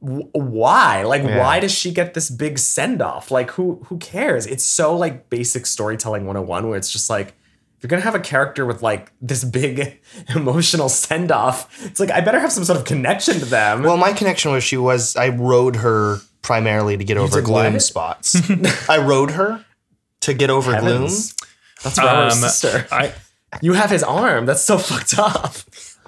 why? 0.00 1.02
Like, 1.04 1.22
Yeah. 1.22 1.38
why 1.38 1.60
does 1.60 1.72
she 1.72 1.92
get 1.92 2.14
this 2.14 2.30
big 2.30 2.58
send 2.58 3.02
off? 3.02 3.30
Like, 3.30 3.52
who 3.52 3.80
who 3.86 3.98
cares? 3.98 4.46
It's 4.46 4.64
so 4.64 4.96
like 4.96 5.28
basic 5.30 5.66
storytelling 5.66 6.26
101 6.26 6.68
where 6.68 6.78
it's 6.78 6.90
just 6.90 7.10
like, 7.10 7.34
if 7.80 7.84
you're 7.84 7.88
gonna 7.88 8.02
have 8.02 8.14
a 8.14 8.20
character 8.20 8.66
with 8.66 8.82
like 8.82 9.10
this 9.22 9.42
big 9.42 10.00
emotional 10.36 10.90
send 10.90 11.32
off, 11.32 11.82
it's 11.86 11.98
like 11.98 12.10
I 12.10 12.20
better 12.20 12.38
have 12.38 12.52
some 12.52 12.64
sort 12.64 12.78
of 12.78 12.84
connection 12.84 13.38
to 13.38 13.46
them. 13.46 13.82
Well, 13.82 13.96
my 13.96 14.12
connection 14.12 14.52
was 14.52 14.62
she 14.62 14.76
was 14.76 15.16
I 15.16 15.30
rode 15.30 15.76
her 15.76 16.18
primarily 16.42 16.98
to 16.98 17.04
get 17.04 17.16
over 17.16 17.40
gloom 17.40 17.72
what? 17.72 17.82
spots. 17.82 18.36
I 18.88 18.98
rode 18.98 19.30
her 19.30 19.64
to 20.20 20.34
get 20.34 20.50
over 20.50 20.74
Heavens. 20.74 21.34
That's 21.82 21.96
Robert's 21.98 22.42
Um, 22.42 22.48
sister. 22.50 22.86
I 22.92 23.14
You 23.62 23.72
have 23.72 23.88
his 23.88 24.02
arm. 24.02 24.44
That's 24.44 24.60
so 24.62 24.76
fucked 24.90 25.18
up. 25.18 25.56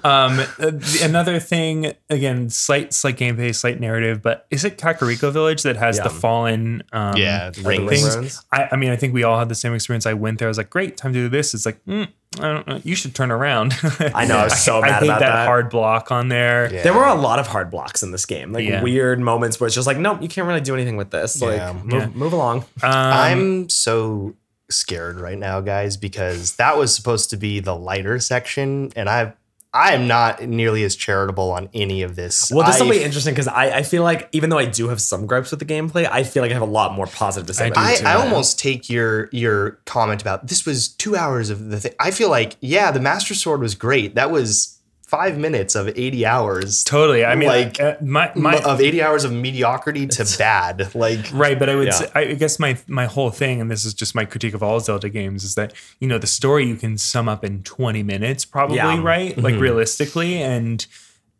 Um 0.03 0.39
uh, 0.59 0.71
another 1.01 1.39
thing 1.39 1.93
again, 2.09 2.49
slight 2.49 2.93
slight 2.93 3.17
gameplay, 3.17 3.55
slight 3.55 3.79
narrative, 3.79 4.21
but 4.21 4.45
is 4.51 4.63
it 4.65 4.77
Kakariko 4.77 5.31
Village 5.31 5.63
that 5.63 5.77
has 5.77 5.97
Yeah. 5.97 6.03
the 6.03 6.09
fallen 6.09 6.83
um 6.91 7.15
Yeah, 7.17 7.49
the 7.51 7.61
ring 7.61 7.87
things? 7.87 8.43
I, 8.51 8.69
I 8.71 8.75
mean, 8.75 8.91
I 8.91 8.95
think 8.95 9.13
we 9.13 9.23
all 9.23 9.39
had 9.39 9.49
the 9.49 9.55
same 9.55 9.73
experience. 9.73 10.05
I 10.05 10.13
went 10.13 10.39
there. 10.39 10.47
I 10.47 10.49
was 10.49 10.57
like, 10.57 10.69
"Great, 10.69 10.97
time 10.97 11.13
to 11.13 11.19
do 11.19 11.29
this." 11.29 11.53
It's 11.53 11.65
like, 11.65 11.83
mm, 11.85 12.07
I 12.39 12.41
don't 12.41 12.67
know. 12.67 12.81
You 12.83 12.95
should 12.95 13.13
turn 13.15 13.31
around. 13.31 13.73
I 14.13 14.25
know, 14.25 14.37
I 14.37 14.43
was 14.45 14.59
so 14.63 14.79
I 14.79 14.89
mad 14.89 14.99
hate 14.99 15.05
about 15.09 15.19
that, 15.19 15.29
that. 15.35 15.45
hard 15.47 15.69
block 15.69 16.11
on 16.11 16.27
there. 16.29 16.73
Yeah. 16.73 16.83
There 16.83 16.93
were 16.93 17.05
a 17.05 17.15
lot 17.15 17.39
of 17.39 17.47
hard 17.47 17.69
blocks 17.71 18.03
in 18.03 18.11
this 18.11 18.25
game, 18.25 18.51
like 18.51 18.65
Yeah. 18.67 18.81
weird 18.83 19.19
moments 19.19 19.59
where 19.59 19.67
it's 19.67 19.75
just 19.75 19.87
like, 19.87 19.97
nope, 19.97 20.21
you 20.21 20.27
can't 20.27 20.47
really 20.47 20.61
do 20.61 20.73
anything 20.73 20.97
with 20.97 21.11
this. 21.11 21.41
Like, 21.41 21.57
Yeah. 21.57 21.73
move, 21.73 21.91
Yeah. 21.93 22.07
move 22.13 22.33
along. 22.33 22.59
Um, 22.81 22.91
I'm 22.91 23.69
so 23.69 24.35
scared 24.71 25.19
right 25.19 25.37
now, 25.37 25.61
guys, 25.61 25.97
because 25.97 26.53
that 26.55 26.77
was 26.77 26.95
supposed 26.95 27.29
to 27.29 27.37
be 27.37 27.59
the 27.59 27.75
lighter 27.75 28.17
section, 28.19 28.91
and 28.95 29.07
I 29.09 29.33
I 29.73 29.93
am 29.93 30.07
not 30.07 30.43
nearly 30.43 30.83
as 30.83 30.95
charitable 30.95 31.51
on 31.51 31.67
any 31.73 32.03
of 32.03 32.15
this. 32.15 32.51
Well, 32.53 32.65
this 32.65 32.79
will 32.79 32.91
be 32.91 33.01
interesting 33.01 33.33
because 33.33 33.47
I, 33.47 33.77
I 33.77 33.83
feel 33.83 34.03
like 34.03 34.29
even 34.31 34.51
though 34.51 34.59
I 34.59 34.65
do 34.65 34.89
have 34.89 35.01
some 35.01 35.25
gripes 35.25 35.49
with 35.49 35.59
the 35.59 35.65
gameplay, 35.65 36.07
I 36.09 36.23
feel 36.23 36.43
like 36.43 36.51
I 36.51 36.53
have 36.53 36.61
a 36.61 36.65
lot 36.65 36.93
more 36.93 37.07
positive 37.07 37.47
to 37.47 37.53
say. 37.55 37.65
I 37.65 37.67
about 37.69 38.03
I. 38.03 38.13
I 38.13 38.15
almost 38.15 38.59
take 38.59 38.89
your 38.89 39.29
your 39.31 39.79
comment 39.85 40.21
about 40.21 40.47
this 40.47 40.65
was 40.65 40.89
two 40.89 41.15
hours 41.15 41.49
of 41.49 41.69
the 41.69 41.79
thing. 41.79 41.93
I 41.99 42.11
feel 42.11 42.29
like 42.29 42.55
yeah, 42.59 42.91
the 42.91 42.99
Master 42.99 43.33
Sword 43.33 43.61
was 43.61 43.73
great. 43.73 44.13
That 44.13 44.29
was 44.29 44.72
five 45.13 45.37
minutes 45.37 45.75
of 45.75 45.87
eighty 45.89 46.25
hours. 46.25 46.83
totally. 46.83 47.23
I 47.23 47.35
mean, 47.35 47.47
like, 47.49 47.79
uh, 47.79 47.95
my 48.01 48.31
my 48.35 48.57
of 48.71 48.81
eighty 48.81 49.01
hours 49.01 49.23
of 49.23 49.31
mediocrity 49.31 50.07
to 50.07 50.23
bad. 50.39 50.95
Like 50.95 51.25
Right, 51.33 51.57
but 51.59 51.69
I 51.69 51.75
would 51.75 51.87
Yeah. 51.87 51.91
say, 51.99 52.09
I 52.15 52.33
guess 52.33 52.57
my 52.59 52.77
my 52.87 53.05
whole 53.05 53.29
thing, 53.29 53.61
and 53.61 53.69
this 53.69 53.85
is 53.85 53.93
just 53.93 54.15
my 54.15 54.25
critique 54.25 54.55
of 54.55 54.63
all 54.63 54.79
Zelda 54.79 55.09
games, 55.09 55.43
is 55.43 55.53
that 55.55 55.73
you 55.99 56.07
know 56.07 56.17
the 56.17 56.27
story 56.39 56.65
you 56.65 56.75
can 56.75 56.97
sum 56.97 57.29
up 57.29 57.43
in 57.45 57.61
twenty 57.63 58.01
minutes, 58.03 58.43
probably, 58.45 58.77
Yeah. 58.77 59.01
right? 59.03 59.37
Like 59.37 59.55
realistically, 59.55 60.41
and 60.41 60.85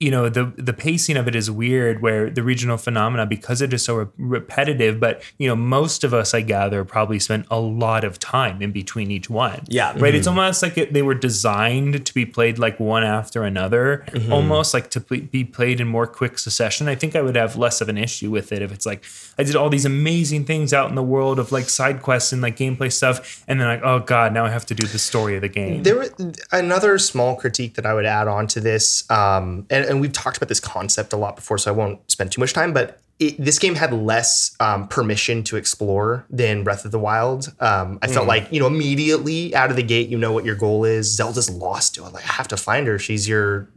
you 0.04 0.12
know 0.12 0.28
the 0.28 0.52
the 0.58 0.74
pacing 0.74 1.16
of 1.16 1.30
it 1.30 1.36
is 1.36 1.50
weird, 1.50 2.02
where 2.02 2.30
the 2.30 2.44
regional 2.44 2.76
phenomena 2.78 3.26
because 3.26 3.62
it 3.62 3.72
is 3.72 3.86
so 3.86 3.96
re- 3.96 4.08
repetitive. 4.18 5.00
But 5.00 5.24
you 5.38 5.48
know, 5.48 5.56
most 5.56 6.04
of 6.04 6.14
us, 6.14 6.34
I 6.34 6.42
gather, 6.42 6.84
probably 6.84 7.20
spent 7.20 7.46
a 7.50 7.60
lot 7.60 8.04
of 8.04 8.20
time 8.20 8.62
in 8.62 8.74
between 8.74 9.12
each 9.12 9.30
one. 9.30 9.64
Yeah. 9.70 9.98
right. 9.98 10.14
It's 10.14 10.28
almost 10.28 10.62
like 10.62 10.78
it, 10.78 10.92
they 10.92 11.02
were 11.02 11.14
designed 11.14 12.06
to 12.06 12.14
be 12.14 12.26
played 12.26 12.60
like 12.60 12.82
one 12.82 13.06
after 13.06 13.44
another, 13.44 14.06
almost 14.30 14.74
like 14.74 14.90
to 14.92 15.00
be 15.00 15.46
played 15.46 15.80
in 15.80 15.88
more 15.88 16.06
quick 16.06 16.38
succession. 16.38 16.90
I 16.90 16.96
think 16.96 17.16
I 17.16 17.22
would 17.22 17.38
have 17.38 17.56
less 17.56 17.80
of 17.80 17.88
an 17.88 17.98
issue 17.98 18.30
with 18.30 18.52
it 18.52 18.62
if 18.62 18.74
it's 18.74 18.86
like 18.86 19.06
I 19.38 19.44
did 19.44 19.56
all 19.56 19.70
these 19.70 19.86
amazing 19.86 20.44
things 20.44 20.74
out 20.74 20.90
in 20.90 20.96
the 20.96 21.04
world 21.04 21.40
of 21.40 21.54
like 21.54 21.70
side 21.70 22.02
quests 22.02 22.34
and 22.34 22.42
like 22.42 22.58
gameplay 22.58 22.92
stuff, 22.92 23.42
and 23.48 23.62
then 23.62 23.68
like 23.68 23.84
oh 23.84 24.00
god, 24.00 24.34
now 24.34 24.46
I 24.46 24.50
have 24.50 24.66
to 24.66 24.76
do 24.76 24.86
the 24.86 25.00
story 25.00 25.36
of 25.36 25.42
the 25.42 25.48
game. 25.48 25.84
There 25.84 25.98
was 25.98 26.12
another 26.52 27.00
small 27.00 27.38
critique 27.38 27.76
that 27.76 27.86
I 27.86 27.94
would 27.94 28.06
add 28.06 28.28
on 28.28 28.48
to 28.48 28.60
this, 28.60 29.10
um, 29.10 29.66
and, 29.70 29.86
and 29.94 30.02
we've 30.02 30.12
talked 30.12 30.38
about 30.38 30.50
this 30.50 30.60
concept 30.60 31.14
a 31.14 31.18
lot 31.18 31.36
before, 31.36 31.58
so 31.58 31.72
I 31.72 31.76
won't 31.76 32.12
spend 32.12 32.32
too 32.32 32.42
much 32.42 32.52
time. 32.52 32.74
But 32.74 33.00
it, 33.20 33.38
this 33.38 33.60
game 33.60 33.76
had 33.76 33.94
less 33.94 34.56
um, 34.60 34.88
permission 34.88 35.44
to 35.44 35.56
explore 35.56 36.26
than 36.30 36.64
Breath 36.64 36.84
of 36.84 36.92
the 36.92 37.00
Wild. 37.00 37.54
Um, 37.60 38.00
I 38.02 38.08
felt 38.08 38.28
like 38.28 38.52
you 38.52 38.60
know 38.60 38.68
immediately 38.68 39.56
out 39.56 39.70
of 39.70 39.78
the 39.78 39.84
gate, 39.84 40.10
you 40.10 40.18
know 40.18 40.34
what 40.34 40.44
your 40.44 40.56
goal 40.56 40.84
is. 40.84 41.16
Zelda's 41.16 41.50
lost. 41.50 41.96
to 41.96 42.06
it. 42.06 42.14
Like 42.14 42.24
I 42.28 42.34
have 42.34 42.48
to 42.50 42.58
find 42.58 42.88
her. 42.88 43.00
She's 43.00 43.28
your 43.28 43.70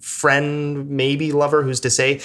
friend, 0.00 0.90
maybe 0.90 1.32
lover, 1.32 1.62
who's 1.62 1.80
to 1.80 1.90
say? 1.90 2.20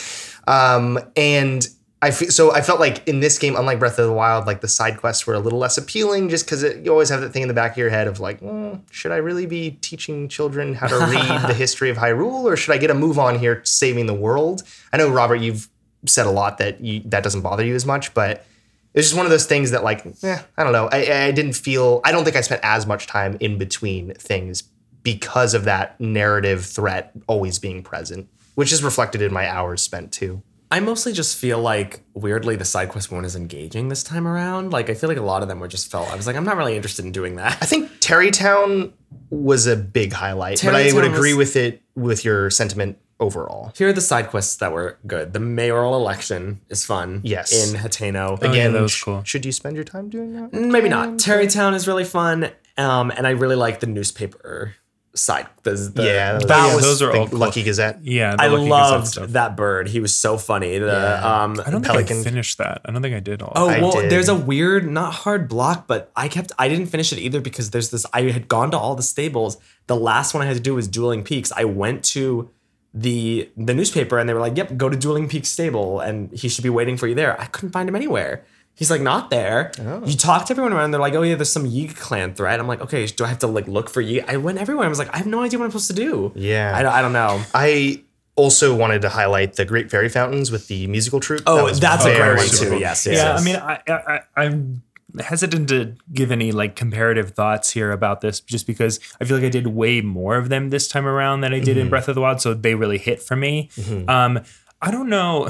Um, 0.47 0.99
and 1.15 1.67
I 1.99 2.11
so 2.11 2.53
I 2.53 2.61
felt 2.61 2.79
like 2.79 3.07
in 3.07 3.21
this 3.21 3.39
game, 3.39 3.55
unlike 3.55 3.79
Breath 3.79 3.97
of 3.97 4.05
the 4.05 4.13
Wild, 4.13 4.45
like 4.45 4.61
the 4.61 4.67
side 4.67 4.97
quests 4.97 5.25
were 5.25 5.33
a 5.33 5.39
little 5.39 5.57
less 5.57 5.79
appealing, 5.79 6.29
just 6.29 6.45
because 6.45 6.63
you 6.63 6.91
always 6.91 7.09
have 7.09 7.21
that 7.21 7.33
thing 7.33 7.41
in 7.41 7.47
the 7.47 7.55
back 7.55 7.71
of 7.71 7.77
your 7.77 7.89
head 7.89 8.07
of 8.07 8.19
like, 8.19 8.39
mm, 8.39 8.79
should 8.91 9.11
I 9.11 9.17
really 9.17 9.47
be 9.47 9.71
teaching 9.81 10.27
children 10.27 10.75
how 10.75 10.87
to 10.87 10.97
read 11.07 11.47
the 11.47 11.53
history 11.57 11.89
of 11.89 11.97
Hyrule, 11.97 12.43
or 12.43 12.55
should 12.55 12.73
I 12.73 12.77
get 12.77 12.91
a 12.91 12.93
move 12.93 13.17
on 13.17 13.39
here 13.39 13.61
saving 13.65 14.05
the 14.05 14.13
world? 14.13 14.61
I 14.93 14.97
know 14.97 15.09
Robert, 15.09 15.37
you've 15.37 15.69
said 16.05 16.27
a 16.27 16.31
lot 16.31 16.59
that 16.59 16.81
you, 16.81 17.01
that 17.05 17.23
doesn't 17.23 17.41
bother 17.41 17.65
you 17.65 17.73
as 17.73 17.85
much, 17.85 18.13
but 18.13 18.45
it's 18.93 19.07
just 19.07 19.17
one 19.17 19.25
of 19.25 19.31
those 19.31 19.47
things 19.47 19.71
that 19.71 19.83
like, 19.83 20.05
eh, 20.23 20.39
I 20.55 20.63
don't 20.63 20.73
know. 20.73 20.89
I, 20.91 21.25
I 21.25 21.31
didn't 21.31 21.53
feel. 21.53 22.01
I 22.03 22.11
don't 22.11 22.23
think 22.23 22.35
I 22.35 22.41
spent 22.41 22.61
as 22.63 22.85
much 22.85 23.07
time 23.07 23.37
in 23.39 23.57
between 23.57 24.13
things 24.15 24.63
because 25.01 25.53
of 25.55 25.63
that 25.63 25.99
narrative 25.99 26.65
threat 26.65 27.11
always 27.27 27.57
being 27.57 27.81
present, 27.81 28.27
which 28.53 28.71
is 28.71 28.83
reflected 28.83 29.21
in 29.21 29.33
my 29.33 29.47
hours 29.47 29.81
spent 29.81 30.11
too. 30.11 30.43
I 30.69 30.79
mostly 30.81 31.13
just 31.13 31.37
feel 31.37 31.59
like 31.59 32.01
weirdly 32.13 32.55
the 32.57 32.65
side 32.65 32.89
quest 32.89 33.11
one 33.11 33.23
is 33.25 33.35
engaging 33.35 33.87
this 33.89 34.03
time 34.03 34.27
around. 34.27 34.71
Like 34.73 34.89
I 34.89 34.93
feel 34.95 35.07
like 35.09 35.17
a 35.17 35.21
lot 35.21 35.41
of 35.41 35.47
them 35.47 35.59
were 35.59 35.67
just 35.67 35.89
felt. 35.89 36.09
I 36.11 36.15
was 36.15 36.27
like, 36.27 36.35
I'm 36.35 36.43
not 36.43 36.57
really 36.57 36.75
interested 36.75 37.05
in 37.05 37.11
doing 37.11 37.37
that. 37.37 37.57
I 37.61 37.65
think 37.65 37.89
Tarrey 38.01 38.31
Town 38.33 38.91
was 39.29 39.65
a 39.67 39.75
big 39.77 40.11
highlight, 40.13 40.61
but 40.63 40.75
I 40.75 40.91
would 40.93 41.03
Tarrey 41.03 41.07
Town 41.07 41.13
agree 41.15 41.33
was- 41.33 41.47
with 41.49 41.55
it 41.55 41.81
with 41.95 42.25
your 42.25 42.49
sentiment 42.49 42.97
overall. 43.19 43.71
Here 43.75 43.87
are 43.87 43.93
the 43.93 44.01
side 44.01 44.27
quests 44.27 44.57
that 44.57 44.71
were 44.71 44.99
good. 45.07 45.33
The 45.33 45.39
mayoral 45.39 45.95
election 45.95 46.59
is 46.69 46.85
fun. 46.85 47.21
Yes. 47.23 47.51
In 47.73 47.79
Hateno. 47.79 48.39
yeah, 48.41 48.49
Again, 48.49 48.73
that 48.73 48.81
was 48.83 48.91
sh- 48.91 49.03
cool. 49.03 49.23
should 49.23 49.43
you 49.45 49.51
spend 49.51 49.75
your 49.75 49.85
time 49.85 50.09
doing 50.09 50.33
that? 50.33 50.53
Maybe 50.53 50.87
not. 50.89 51.09
Tarrey 51.17 51.51
Town 51.51 51.73
is 51.73 51.87
really 51.87 52.03
fun. 52.03 52.51
Um, 52.77 53.09
and 53.09 53.25
I 53.25 53.31
really 53.31 53.55
like 53.55 53.79
the 53.79 53.87
newspaper 53.87 54.75
side. 55.17 55.47
The, 55.63 55.71
the, 55.71 56.03
yeah, 56.03 56.37
that 56.37 56.49
yeah, 56.49 56.75
was 56.75 56.83
those 56.83 57.01
are 57.01 57.15
all 57.15 57.27
cool. 57.27 57.39
Lucky 57.39 57.63
Gazette. 57.63 57.99
Yeah, 58.03 58.35
I 58.37 58.47
Lucky 58.47 58.69
loved 58.69 59.15
that 59.33 59.57
bird. 59.57 59.87
He 59.87 59.99
was 59.99 60.13
so 60.13 60.37
funny. 60.37 60.77
The 60.77 60.85
Yeah. 60.87 61.43
um 61.43 61.61
I 61.65 61.71
don't 61.71 61.83
think 61.83 62.11
I 62.11 62.23
finished 62.23 62.57
that. 62.59 62.81
I 62.85 62.91
don't 62.91 63.01
think 63.01 63.15
I 63.15 63.19
did 63.19 63.41
all. 63.41 63.53
Oh 63.55 63.67
well, 63.67 63.91
there's 64.09 64.29
a 64.29 64.35
weird, 64.35 64.89
not 64.89 65.13
hard 65.13 65.47
block, 65.49 65.87
but 65.87 66.11
I 66.15 66.27
kept 66.27 66.51
I 66.57 66.67
didn't 66.69 66.87
finish 66.87 67.11
it 67.11 67.19
either 67.19 67.41
because 67.41 67.71
there's 67.71 67.89
this. 67.89 68.05
I 68.13 68.21
had 68.23 68.47
gone 68.47 68.71
to 68.71 68.77
all 68.77 68.95
the 68.95 69.03
stables. 69.03 69.57
The 69.87 69.95
last 69.95 70.33
one 70.33 70.43
I 70.43 70.45
had 70.45 70.55
to 70.55 70.61
do 70.61 70.75
was 70.75 70.87
Dueling 70.87 71.23
Peaks. 71.23 71.51
I 71.55 71.65
went 71.65 72.03
to 72.15 72.49
the 72.93 73.49
the 73.57 73.73
newspaper 73.73 74.17
and 74.17 74.27
they 74.27 74.33
were 74.33 74.39
like, 74.39 74.57
"Yep, 74.57 74.77
go 74.77 74.89
to 74.89 74.97
Dueling 74.97 75.27
Peaks 75.27 75.49
stable, 75.49 75.99
and 75.99 76.31
he 76.31 76.49
should 76.49 76.63
be 76.63 76.69
waiting 76.69 76.97
for 76.97 77.07
you 77.07 77.15
there." 77.15 77.39
I 77.39 77.45
couldn't 77.45 77.71
find 77.71 77.87
him 77.87 77.95
anywhere. 77.95 78.43
He's 78.77 78.91
like 78.91 79.01
not 79.01 79.31
there. 79.31 79.71
Oh. 79.79 80.05
You 80.05 80.15
talk 80.15 80.45
to 80.45 80.53
everyone 80.53 80.71
around. 80.71 80.91
They're 80.91 81.01
like, 81.01 81.15
"Oh 81.15 81.23
yeah, 81.23 81.33
there's 81.35 81.51
some 81.51 81.65
Yeeg 81.65 81.95
clan 81.97 82.35
threat." 82.35 82.59
I'm 82.59 82.67
like, 82.67 82.79
"Okay, 82.81 83.05
do 83.07 83.25
I 83.25 83.27
have 83.27 83.39
to 83.39 83.47
like 83.47 83.67
look 83.67 83.89
for 83.89 84.01
Yeeg?" 84.03 84.23
I 84.29 84.37
went 84.37 84.59
everywhere. 84.59 84.85
I 84.85 84.89
was 84.89 84.99
like, 84.99 85.11
"I 85.13 85.17
have 85.17 85.25
no 85.27 85.41
idea 85.41 85.57
what 85.57 85.65
I'm 85.65 85.71
supposed 85.71 85.87
to 85.87 85.93
do." 85.95 86.31
Yeah. 86.35 86.71
I 86.75 86.83
don't, 86.83 86.93
I 86.93 87.01
don't 87.01 87.13
know. 87.13 87.41
I 87.55 88.03
also 88.35 88.75
wanted 88.75 89.01
to 89.01 89.09
highlight 89.09 89.55
the 89.55 89.65
Great 89.65 89.89
Fairy 89.89 90.09
Fountains 90.09 90.51
with 90.51 90.67
the 90.67 90.85
musical 90.85 91.19
troupe. 91.19 91.41
Oh, 91.47 91.55
That 91.57 91.63
was 91.63 91.79
that's 91.79 92.05
a 92.05 92.15
great 92.15 92.37
one 92.37 92.47
too. 92.47 92.77
Yes, 92.77 93.07
yes. 93.07 93.17
yeah, 93.17 93.33
yes. 93.33 93.41
I 93.41 93.43
mean, 93.43 93.55
I, 93.55 93.81
I, 93.91 94.19
I 94.35 94.45
I'm 94.45 94.83
hesitant 95.19 95.69
to 95.69 95.95
give 96.13 96.31
any 96.31 96.51
like 96.51 96.75
comparative 96.75 97.31
thoughts 97.31 97.71
here 97.71 97.91
about 97.91 98.21
this, 98.21 98.39
just 98.41 98.67
because 98.67 98.99
I 99.19 99.25
feel 99.25 99.37
like 99.37 99.45
I 99.45 99.49
did 99.49 99.65
way 99.67 100.01
more 100.01 100.35
of 100.37 100.49
them 100.49 100.69
this 100.69 100.87
time 100.87 101.07
around 101.07 101.41
than 101.41 101.51
I 101.51 101.59
did 101.59 101.77
in 101.77 101.89
Breath 101.89 102.07
of 102.09 102.13
the 102.15 102.21
Wild, 102.21 102.41
so 102.41 102.53
they 102.53 102.75
really 102.75 102.99
hit 102.99 103.23
for 103.23 103.35
me. 103.35 103.71
Um, 104.07 104.41
I 104.81 104.91
don't 104.91 105.09
know. 105.09 105.49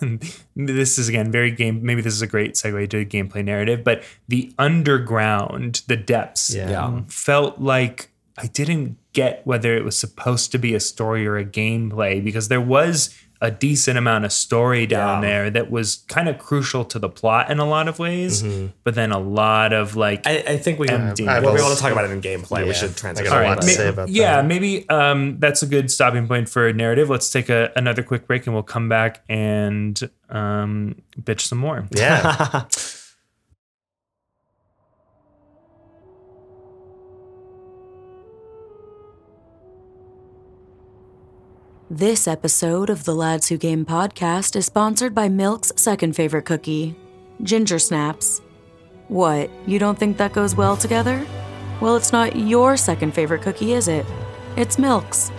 this 0.56 0.98
is 0.98 1.08
again 1.08 1.30
very 1.30 1.50
game. 1.50 1.84
Maybe 1.84 2.00
this 2.00 2.14
is 2.14 2.22
a 2.22 2.26
great 2.26 2.54
segue 2.54 2.88
to 2.90 3.04
gameplay 3.04 3.44
narrative, 3.44 3.84
but 3.84 4.02
the 4.28 4.52
underground, 4.58 5.82
the 5.86 5.96
depths, 5.96 6.54
Yeah. 6.54 6.70
Yeah. 6.70 6.84
Um, 6.84 7.04
felt 7.06 7.60
like 7.60 8.10
I 8.38 8.46
didn't 8.46 8.96
get 9.12 9.46
whether 9.46 9.76
it 9.76 9.84
was 9.84 9.96
supposed 9.96 10.52
to 10.52 10.58
be 10.58 10.74
a 10.74 10.80
story 10.80 11.26
or 11.26 11.36
a 11.36 11.44
gameplay 11.44 12.24
because 12.24 12.48
there 12.48 12.60
was 12.60 13.14
a 13.42 13.50
decent 13.50 13.98
amount 13.98 14.24
of 14.24 14.32
story 14.32 14.86
down 14.86 15.20
Yeah. 15.22 15.28
there 15.28 15.50
that 15.50 15.70
was 15.70 16.04
kind 16.08 16.28
of 16.28 16.38
crucial 16.38 16.84
to 16.86 16.98
the 16.98 17.08
plot 17.08 17.50
in 17.50 17.58
a 17.58 17.64
lot 17.66 17.88
of 17.88 17.98
ways, 17.98 18.42
but 18.84 18.94
then 18.94 19.10
a 19.12 19.18
lot 19.18 19.72
of 19.72 19.96
like 19.96 20.26
I, 20.26 20.38
I 20.46 20.56
think 20.56 20.78
we 20.78 20.88
Empty. 20.88 21.24
Well, 21.26 21.36
I've 21.36 21.42
we 21.42 21.60
want 21.60 21.74
to 21.76 21.82
talk 21.82 21.90
about 21.92 22.04
it 22.04 22.12
in 22.12 22.20
gameplay. 22.20 22.62
We 22.62 22.68
Yeah. 22.68 22.72
should 22.72 22.90
I 22.90 22.94
transition. 22.94 23.30
got 23.30 23.40
a 23.40 23.42
to 23.44 23.48
lot 23.50 23.60
to 23.60 23.66
that. 23.66 23.72
say 23.74 23.88
about 23.88 24.08
yeah, 24.08 24.36
that. 24.36 24.46
maybe 24.46 24.88
um, 24.88 25.38
that's 25.40 25.62
a 25.62 25.66
good 25.66 25.90
stopping 25.90 26.28
point 26.28 26.48
for 26.48 26.68
a 26.68 26.72
narrative. 26.72 27.10
Let's 27.10 27.30
take 27.30 27.48
a, 27.48 27.70
another 27.76 28.02
quick 28.04 28.26
break 28.28 28.46
and 28.46 28.54
we'll 28.54 28.62
come 28.62 28.88
back 28.88 29.22
and 29.28 30.00
um, 30.30 30.94
bitch 31.20 31.40
some 31.40 31.58
more. 31.58 31.86
Yeah. 31.90 32.64
This 41.92 42.26
episode 42.26 42.88
of 42.88 43.04
the 43.04 43.14
Lads 43.14 43.48
Who 43.48 43.58
Game 43.58 43.84
podcast 43.84 44.56
is 44.56 44.64
sponsored 44.64 45.14
by 45.14 45.28
Milk's 45.28 45.72
second 45.76 46.16
favorite 46.16 46.46
cookie, 46.46 46.96
Ginger 47.42 47.78
Snaps. 47.78 48.40
What, 49.08 49.50
you 49.66 49.78
don't 49.78 49.98
think 49.98 50.16
that 50.16 50.32
goes 50.32 50.56
well 50.56 50.74
together? 50.74 51.26
Well, 51.82 51.94
it's 51.96 52.10
not 52.10 52.34
your 52.34 52.78
second 52.78 53.12
favorite 53.12 53.42
cookie, 53.42 53.74
is 53.74 53.88
it? 53.88 54.06
It's 54.56 54.78
Milk's. 54.78 55.30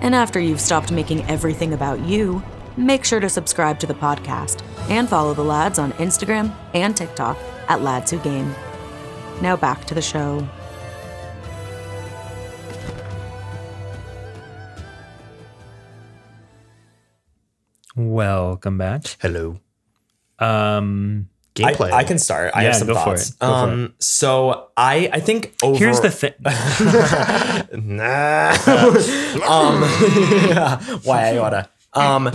And 0.00 0.14
after 0.14 0.40
you've 0.40 0.62
stopped 0.62 0.92
making 0.92 1.24
everything 1.24 1.74
about 1.74 2.00
you, 2.00 2.42
make 2.78 3.04
sure 3.04 3.20
to 3.20 3.28
subscribe 3.28 3.78
to 3.80 3.86
the 3.86 3.92
podcast 3.92 4.62
and 4.88 5.06
follow 5.06 5.34
the 5.34 5.44
lads 5.44 5.78
on 5.78 5.92
Instagram 5.94 6.56
and 6.72 6.96
TikTok 6.96 7.36
at 7.68 7.82
Lads 7.82 8.12
Who 8.12 8.18
Game. 8.20 8.54
Now 9.42 9.56
back 9.56 9.84
to 9.84 9.94
the 9.94 10.00
show. 10.00 10.48
Welcome 18.20 18.78
back. 18.78 19.04
Hello. 19.20 19.60
Um, 20.38 21.28
Gameplay. 21.54 21.92
I, 21.92 21.98
I 21.98 22.04
can 22.04 22.18
start. 22.18 22.50
I 22.54 22.62
Yeah, 22.62 22.68
have 22.68 22.76
some 22.76 22.86
go 22.88 22.94
for 22.94 23.00
thoughts. 23.12 23.28
it. 23.28 23.38
Go 23.40 23.46
for 23.46 23.52
um, 23.52 23.94
so 24.00 24.68
I 24.74 25.10
I 25.12 25.20
think 25.20 25.54
over. 25.62 25.76
here's 25.78 26.00
the 26.00 26.10
thing. 26.10 26.32
nah. 27.76 28.52
um, 29.44 29.82
why 31.04 31.28
I 31.28 31.36
oughta. 31.36 31.68
Um, 31.92 32.30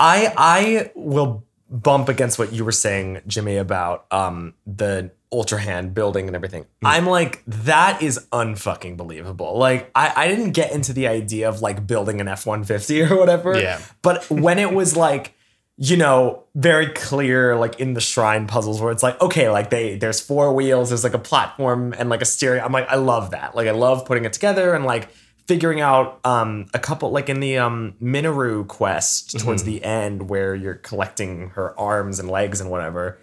I 0.00 0.32
I 0.36 0.90
will 0.96 1.44
bump 1.70 2.08
against 2.08 2.36
what 2.40 2.52
you 2.52 2.64
were 2.64 2.72
saying, 2.72 3.20
Jimmy, 3.28 3.56
about 3.56 4.04
um 4.10 4.54
the 4.66 5.12
ultra 5.32 5.58
hand 5.58 5.94
building 5.94 6.26
and 6.26 6.34
everything. 6.34 6.66
I'm 6.82 7.06
like, 7.06 7.42
that 7.46 8.02
is 8.02 8.26
unfucking 8.32 8.96
believable. 8.96 9.58
Like, 9.58 9.90
I, 9.94 10.12
I 10.16 10.28
didn't 10.28 10.52
get 10.52 10.72
into 10.72 10.92
the 10.92 11.08
idea 11.08 11.48
of 11.48 11.60
like 11.60 11.86
building 11.86 12.20
an 12.20 12.28
F-150 12.28 13.10
or 13.10 13.16
whatever. 13.16 13.58
Yeah. 13.58 13.80
But 14.02 14.28
when 14.30 14.58
it 14.58 14.72
was 14.72 14.96
like, 14.96 15.34
you 15.80 15.96
know, 15.96 16.42
very 16.56 16.88
clear, 16.88 17.56
like 17.56 17.78
in 17.78 17.94
the 17.94 18.00
shrine 18.00 18.46
puzzles 18.48 18.80
where 18.80 18.90
it's 18.90 19.02
like, 19.02 19.20
okay, 19.20 19.48
like 19.48 19.70
they 19.70 19.96
there's 19.96 20.20
four 20.20 20.52
wheels, 20.52 20.88
there's 20.88 21.04
like 21.04 21.14
a 21.14 21.20
platform 21.20 21.94
and 21.96 22.08
like 22.08 22.20
a 22.20 22.24
steering. 22.24 22.62
I'm 22.62 22.72
like, 22.72 22.88
I 22.88 22.96
love 22.96 23.30
that. 23.30 23.54
Like 23.54 23.68
I 23.68 23.70
love 23.70 24.04
putting 24.04 24.24
it 24.24 24.32
together 24.32 24.74
and 24.74 24.84
like 24.84 25.08
figuring 25.46 25.80
out 25.80 26.20
um 26.24 26.66
a 26.74 26.78
couple 26.78 27.10
like 27.10 27.28
in 27.28 27.38
the 27.38 27.58
um 27.58 27.94
Mineru 28.00 28.64
quest 28.66 29.38
towards 29.38 29.62
the 29.64 29.82
end 29.84 30.28
where 30.28 30.54
you're 30.54 30.74
collecting 30.74 31.50
her 31.50 31.78
arms 31.78 32.18
and 32.18 32.28
legs 32.28 32.60
and 32.60 32.70
whatever. 32.70 33.20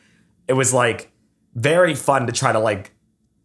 It 0.48 0.54
was 0.54 0.74
like 0.74 1.12
very 1.56 1.96
fun 1.96 2.28
to 2.28 2.34
try 2.34 2.52
to 2.52 2.60
like 2.60 2.92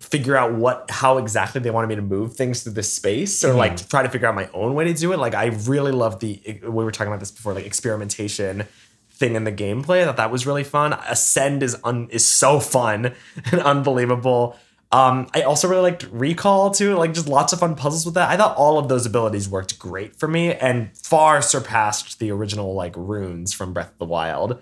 figure 0.00 0.34
out 0.34 0.54
what 0.54 0.90
how 0.90 1.18
exactly 1.18 1.60
they 1.60 1.70
wanted 1.70 1.86
me 1.86 1.94
to 1.94 2.02
move 2.02 2.34
things 2.34 2.62
through 2.62 2.72
this 2.72 2.92
space 2.92 3.44
or 3.44 3.52
like 3.52 3.76
to 3.76 3.86
try 3.88 4.02
to 4.02 4.08
figure 4.08 4.26
out 4.26 4.34
my 4.34 4.48
own 4.54 4.74
way 4.74 4.84
to 4.84 4.94
do 4.94 5.12
it. 5.12 5.18
Like 5.18 5.34
i 5.34 5.46
really 5.46 5.92
love 5.92 6.20
the 6.20 6.60
we 6.62 6.84
were 6.84 6.90
talking 6.90 7.08
about 7.08 7.20
this 7.20 7.30
before 7.30 7.52
like 7.52 7.66
experimentation 7.66 8.66
thing 9.12 9.36
in 9.36 9.44
the 9.44 9.52
gameplay. 9.52 10.02
I 10.02 10.06
thought 10.06 10.16
that 10.16 10.30
was 10.30 10.46
really 10.46 10.64
fun. 10.64 10.94
Ascend 10.94 11.62
is 11.62 11.76
un, 11.84 12.08
is 12.10 12.26
so 12.26 12.58
fun 12.60 13.14
and 13.52 13.60
unbelievable. 13.60 14.56
Um 14.90 15.28
i 15.34 15.42
also 15.42 15.68
really 15.68 15.82
liked 15.82 16.08
recall 16.10 16.70
too 16.70 16.96
like 16.96 17.12
just 17.12 17.28
lots 17.28 17.52
of 17.52 17.60
fun 17.60 17.76
puzzles 17.76 18.06
with 18.06 18.14
that. 18.14 18.30
I 18.30 18.36
thought 18.38 18.56
all 18.56 18.78
of 18.78 18.88
those 18.88 19.04
abilities 19.04 19.50
worked 19.50 19.78
great 19.78 20.16
for 20.16 20.26
me 20.26 20.54
and 20.54 20.96
far 20.96 21.42
surpassed 21.42 22.18
the 22.18 22.30
original 22.32 22.74
like 22.74 22.96
runes 22.96 23.52
from 23.52 23.74
breath 23.74 23.92
of 23.92 23.98
the 23.98 24.06
wild. 24.06 24.60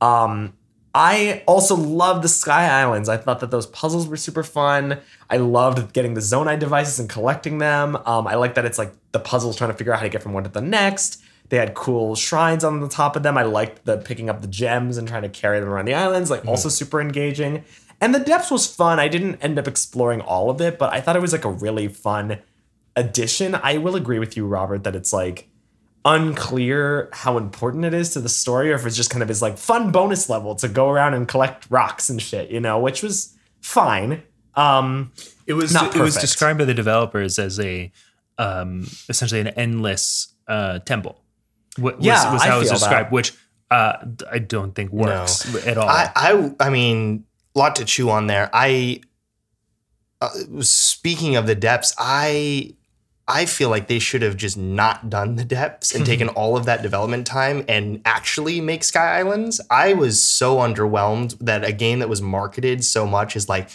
Um 0.00 0.54
I 0.98 1.44
also 1.46 1.76
love 1.76 2.22
the 2.22 2.28
Sky 2.28 2.68
Islands. 2.68 3.08
I 3.08 3.18
thought 3.18 3.38
that 3.38 3.52
those 3.52 3.68
puzzles 3.68 4.08
were 4.08 4.16
super 4.16 4.42
fun. 4.42 4.98
I 5.30 5.36
loved 5.36 5.92
getting 5.92 6.14
the 6.14 6.20
Zonai 6.20 6.58
devices 6.58 6.98
and 6.98 7.08
collecting 7.08 7.58
them. 7.58 7.94
Um, 8.04 8.26
I 8.26 8.34
like 8.34 8.56
that 8.56 8.64
it's 8.64 8.78
like 8.78 8.92
the 9.12 9.20
puzzles 9.20 9.56
trying 9.56 9.70
to 9.70 9.76
figure 9.76 9.92
out 9.92 10.00
how 10.00 10.02
to 10.02 10.08
get 10.08 10.24
from 10.24 10.32
one 10.32 10.42
to 10.42 10.50
the 10.50 10.60
next. 10.60 11.22
They 11.50 11.56
had 11.56 11.74
cool 11.74 12.16
shrines 12.16 12.64
on 12.64 12.80
the 12.80 12.88
top 12.88 13.14
of 13.14 13.22
them. 13.22 13.38
I 13.38 13.44
liked 13.44 13.84
the 13.84 13.98
picking 13.98 14.28
up 14.28 14.42
the 14.42 14.48
gems 14.48 14.98
and 14.98 15.06
trying 15.06 15.22
to 15.22 15.28
carry 15.28 15.60
them 15.60 15.68
around 15.68 15.84
the 15.84 15.94
islands. 15.94 16.32
Like 16.32 16.44
also 16.44 16.68
super 16.68 17.00
engaging. 17.00 17.64
And 18.00 18.12
the 18.12 18.18
depths 18.18 18.50
was 18.50 18.66
fun. 18.66 18.98
I 18.98 19.06
didn't 19.06 19.36
end 19.36 19.56
up 19.56 19.68
exploring 19.68 20.20
all 20.20 20.50
of 20.50 20.60
it, 20.60 20.80
but 20.80 20.92
I 20.92 21.00
thought 21.00 21.14
it 21.14 21.22
was 21.22 21.32
like 21.32 21.44
a 21.44 21.50
really 21.50 21.86
fun 21.86 22.40
addition. 22.96 23.54
I 23.54 23.78
will 23.78 23.94
agree 23.94 24.18
with 24.18 24.36
you, 24.36 24.48
Robert, 24.48 24.82
that 24.82 24.96
it's 24.96 25.12
like 25.12 25.48
unclear 26.04 27.08
how 27.12 27.36
important 27.36 27.84
it 27.84 27.92
is 27.94 28.10
to 28.10 28.20
the 28.20 28.28
story 28.28 28.70
or 28.72 28.74
if 28.76 28.86
it's 28.86 28.96
just 28.96 29.10
kind 29.10 29.22
of 29.22 29.28
his 29.28 29.42
like 29.42 29.58
fun 29.58 29.90
bonus 29.90 30.28
level 30.28 30.54
to 30.56 30.68
go 30.68 30.88
around 30.88 31.14
and 31.14 31.28
collect 31.28 31.66
rocks 31.70 32.08
and 32.08 32.20
shit, 32.22 32.50
you 32.50 32.60
know, 32.60 32.78
which 32.78 33.02
was 33.02 33.36
fine. 33.60 34.22
Um 34.54 35.12
It 35.46 35.54
was 35.54 35.72
Not 35.72 35.94
it 35.94 36.00
was 36.00 36.16
described 36.16 36.58
by 36.58 36.64
the 36.64 36.74
developers 36.74 37.38
as 37.38 37.58
a 37.60 37.90
um, 38.38 38.86
essentially 39.08 39.40
an 39.40 39.48
endless 39.48 40.32
uh, 40.46 40.78
temple. 40.80 41.20
Wa- 41.76 41.94
Was, 41.96 42.04
Yeah, 42.04 42.32
was 42.32 42.42
I 42.42 42.46
how 42.48 42.56
it 42.56 42.60
was 42.60 42.70
described, 42.70 43.06
that. 43.06 43.12
which 43.12 43.32
uh, 43.70 43.94
I 44.30 44.38
don't 44.38 44.74
think 44.76 44.92
works 44.92 45.66
at 45.66 45.76
all. 45.76 45.88
I, 45.88 46.10
I, 46.14 46.54
I 46.60 46.70
mean, 46.70 47.24
a 47.56 47.58
lot 47.58 47.74
to 47.76 47.84
chew 47.84 48.10
on 48.10 48.28
there. 48.28 48.48
I, 48.52 49.00
uh, 50.20 50.30
speaking 50.60 51.34
of 51.34 51.46
the 51.46 51.56
depths, 51.56 51.92
I, 51.98 52.74
I 53.30 53.44
feel 53.44 53.68
like 53.68 53.88
they 53.88 53.98
should 53.98 54.22
have 54.22 54.38
just 54.38 54.56
not 54.56 55.10
done 55.10 55.36
the 55.36 55.44
depths 55.44 55.94
and 55.94 56.06
taken 56.06 56.28
all 56.30 56.56
of 56.56 56.64
that 56.64 56.80
development 56.82 57.26
time 57.26 57.62
and 57.68 58.00
actually 58.06 58.60
make 58.62 58.82
Sky 58.82 59.18
Islands. 59.18 59.60
I 59.68 59.92
was 59.92 60.24
so 60.24 60.56
underwhelmed 60.56 61.36
that 61.40 61.62
a 61.62 61.72
game 61.72 61.98
that 61.98 62.08
was 62.08 62.22
marketed 62.22 62.84
so 62.84 63.06
much 63.06 63.36
is 63.36 63.46
like 63.46 63.68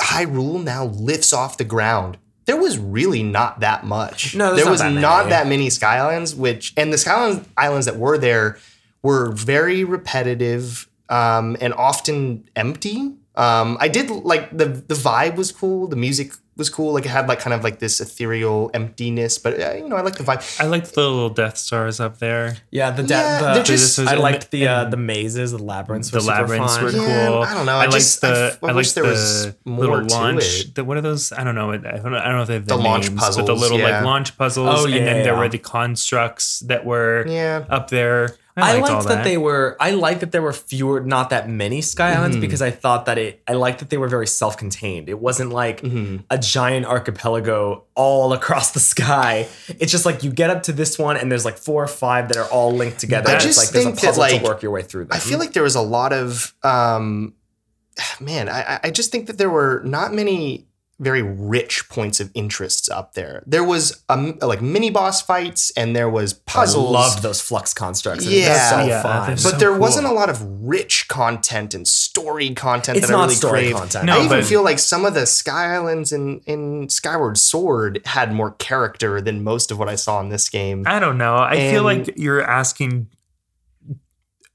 Hyrule 0.00 0.62
now 0.62 0.84
lifts 0.84 1.32
off 1.32 1.58
the 1.58 1.64
ground. 1.64 2.16
There 2.44 2.56
was 2.56 2.78
really 2.78 3.24
not 3.24 3.60
that 3.60 3.84
much. 3.84 4.36
No, 4.36 4.54
there 4.54 4.64
not 4.64 4.70
was 4.70 4.80
that 4.80 4.92
not 4.92 5.28
that 5.30 5.46
many 5.48 5.68
Sky 5.68 5.98
Islands, 5.98 6.34
which 6.34 6.72
and 6.76 6.92
the 6.92 6.98
Sky 6.98 7.12
Islands- 7.14 7.48
Islands 7.56 7.86
that 7.86 7.96
were 7.96 8.18
there 8.18 8.58
were 9.02 9.32
very 9.32 9.84
repetitive 9.84 10.88
um, 11.08 11.56
and 11.60 11.74
often 11.74 12.48
empty. 12.56 13.14
Um, 13.34 13.78
I 13.80 13.88
did 13.88 14.10
like 14.10 14.56
the 14.56 14.66
the 14.66 14.94
vibe 14.94 15.36
was 15.36 15.50
cool, 15.52 15.86
the 15.88 15.96
music 15.96 16.32
was 16.56 16.68
cool. 16.70 16.92
Like 16.92 17.04
it 17.06 17.10
had 17.10 17.28
like 17.28 17.40
kind 17.40 17.54
of 17.54 17.64
like 17.64 17.78
this 17.78 18.00
ethereal 18.00 18.70
emptiness, 18.74 19.38
but 19.38 19.58
uh, 19.60 19.72
you 19.72 19.88
know 19.88 19.96
I 19.96 20.02
like 20.02 20.16
the 20.16 20.24
vibe. 20.24 20.60
I 20.60 20.66
liked 20.66 20.94
the 20.94 21.00
little 21.00 21.30
Death 21.30 21.56
Stars 21.56 21.98
up 22.00 22.18
there. 22.18 22.58
Yeah, 22.70 22.90
the, 22.90 23.02
de- 23.02 23.08
Yeah, 23.14 23.38
the 23.38 23.54
they're 23.54 23.62
just- 23.64 23.98
I 23.98 24.14
liked 24.16 24.50
the 24.50 24.68
uh, 24.68 24.84
the 24.84 24.96
mazes, 24.98 25.52
the 25.52 25.58
labyrinths. 25.62 26.10
The 26.10 26.18
were 26.18 26.20
super 26.20 26.34
labyrinths 26.34 26.74
fun. 26.76 26.84
were 26.84 26.90
cool. 26.92 27.00
Yeah, 27.02 27.38
I 27.40 27.54
don't 27.54 27.66
know. 27.66 27.72
I 27.76 27.86
liked 27.86 27.92
just- 27.94 28.22
I 28.24 28.28
the. 28.30 28.36
f- 28.52 28.64
I 28.64 28.68
I, 28.68 28.72
wish 28.74 28.86
liked 28.88 28.94
there 28.96 29.04
the 29.04 29.10
was 29.10 29.54
more 29.64 29.78
little 29.80 30.06
to 30.06 30.14
launch. 30.14 30.60
it. 30.66 30.74
The, 30.74 30.84
what 30.84 30.96
are 30.98 31.00
those? 31.00 31.32
I 31.32 31.42
don't 31.44 31.54
know. 31.54 31.72
I 31.72 31.76
don't 31.78 32.12
know. 32.12 32.18
I 32.18 32.24
don't 32.26 32.36
know 32.36 32.42
if 32.42 32.48
they 32.48 32.54
have 32.54 32.66
The 32.66 32.76
launch 32.76 33.08
names, 33.08 33.20
but 33.36 33.46
the 33.46 33.54
little 33.56 33.78
yeah. 33.78 33.96
like 33.96 34.04
launch 34.04 34.36
puzzles. 34.36 34.68
Oh, 34.80 34.84
and 34.84 34.94
yeah, 34.94 35.04
then 35.04 35.22
there 35.24 35.32
yeah. 35.34 35.38
were 35.38 35.48
the 35.48 35.58
constructs 35.58 36.60
that 36.60 36.84
were 36.84 37.24
Yeah. 37.26 37.64
up 37.70 37.88
there. 37.90 38.36
I 38.56 38.74
liked 38.74 38.88
all 38.90 38.96
liked 38.96 39.08
that. 39.08 39.24
they 39.24 39.38
were. 39.38 39.76
I 39.80 39.92
liked 39.92 40.20
that 40.20 40.30
there 40.32 40.42
were 40.42 40.52
fewer, 40.52 41.00
not 41.00 41.30
that 41.30 41.48
many 41.48 41.80
Sky 41.80 42.12
Islands, 42.12 42.36
because 42.36 42.60
I 42.60 42.70
thought 42.70 43.06
that 43.06 43.16
it. 43.16 43.42
I 43.48 43.54
liked 43.54 43.78
that 43.78 43.88
they 43.90 43.96
were 43.96 44.08
very 44.08 44.26
self-contained. 44.26 45.08
It 45.08 45.18
wasn't 45.18 45.50
like 45.50 45.82
a 46.28 46.36
giant 46.38 46.84
archipelago 46.84 47.84
all 47.94 48.32
across 48.34 48.72
the 48.72 48.80
sky. 48.80 49.48
It's 49.68 49.90
just 49.90 50.04
like 50.04 50.22
you 50.22 50.30
get 50.30 50.50
up 50.50 50.64
to 50.64 50.72
this 50.72 50.98
one, 50.98 51.16
and 51.16 51.30
there's 51.32 51.44
like 51.44 51.56
four 51.56 51.82
or 51.82 51.88
five 51.88 52.28
that 52.28 52.36
are 52.36 52.48
all 52.48 52.72
linked 52.72 52.98
together. 52.98 53.30
I 53.30 53.36
It's 53.36 53.44
just 53.44 53.58
like 53.58 53.68
there's 53.70 53.84
a 53.86 53.88
think 53.88 54.00
that, 54.00 54.06
puzzle 54.08 54.20
like, 54.20 54.42
to 54.42 54.46
work 54.48 54.62
your 54.62 54.70
way 54.72 54.82
through. 54.82 55.04
Them. 55.06 55.16
I 55.16 55.18
feel 55.20 55.38
like 55.38 55.52
there 55.54 55.62
was 55.62 55.74
a 55.74 55.80
lot 55.82 56.12
of 56.12 56.54
um, 56.62 57.34
man. 58.20 58.48
I, 58.48 58.74
I- 58.74 58.80
I 58.84 58.90
just 58.90 59.12
think 59.12 59.26
that 59.28 59.38
there 59.38 59.50
were 59.50 59.80
not 59.84 60.12
many 60.12 60.66
very 61.02 61.22
rich 61.22 61.88
points 61.88 62.20
of 62.20 62.30
interests 62.32 62.88
up 62.88 63.14
there. 63.14 63.42
There 63.46 63.64
was 63.64 64.02
um, 64.08 64.38
like 64.40 64.62
mini 64.62 64.88
boss 64.88 65.20
fights, 65.20 65.72
and 65.76 65.94
there 65.96 66.08
was 66.08 66.32
puzzles. 66.34 66.86
I 66.86 66.90
loved 67.00 67.22
those 67.22 67.40
flux 67.40 67.74
constructs. 67.74 68.24
Yeah. 68.24 68.46
Yeah, 68.46 68.70
so 68.70 68.84
Yeah, 68.86 69.02
fun. 69.02 69.30
but 69.32 69.38
so 69.38 69.50
there 69.50 69.70
cool. 69.70 69.78
wasn't 69.80 70.06
a 70.06 70.12
lot 70.12 70.30
of 70.30 70.40
rich 70.62 71.08
content 71.08 71.74
and 71.74 71.86
story 71.88 72.50
content 72.54 72.98
It's 72.98 73.08
that 73.08 73.12
I 73.14 73.16
not 73.16 73.22
really 73.24 73.34
story 73.34 73.60
crave. 73.62 73.74
content. 73.74 74.04
No, 74.06 74.14
I 74.20 74.24
even 74.24 74.38
but- 74.40 74.46
feel 74.46 74.62
like 74.62 74.78
some 74.78 75.04
of 75.04 75.14
the 75.14 75.26
Sky 75.26 75.74
Islands 75.74 76.12
in, 76.12 76.40
in 76.46 76.88
Skyward 76.88 77.36
Sword 77.36 78.00
had 78.04 78.32
more 78.32 78.52
character 78.52 79.20
than 79.20 79.42
most 79.42 79.70
of 79.72 79.78
what 79.78 79.88
I 79.88 79.96
saw 79.96 80.20
in 80.20 80.28
this 80.28 80.48
game. 80.48 80.84
I 80.86 81.00
don't 81.00 81.18
know. 81.18 81.36
I 81.36 81.56
feel 81.72 81.82
like 81.82 82.14
you're 82.16 82.42
asking 82.42 83.08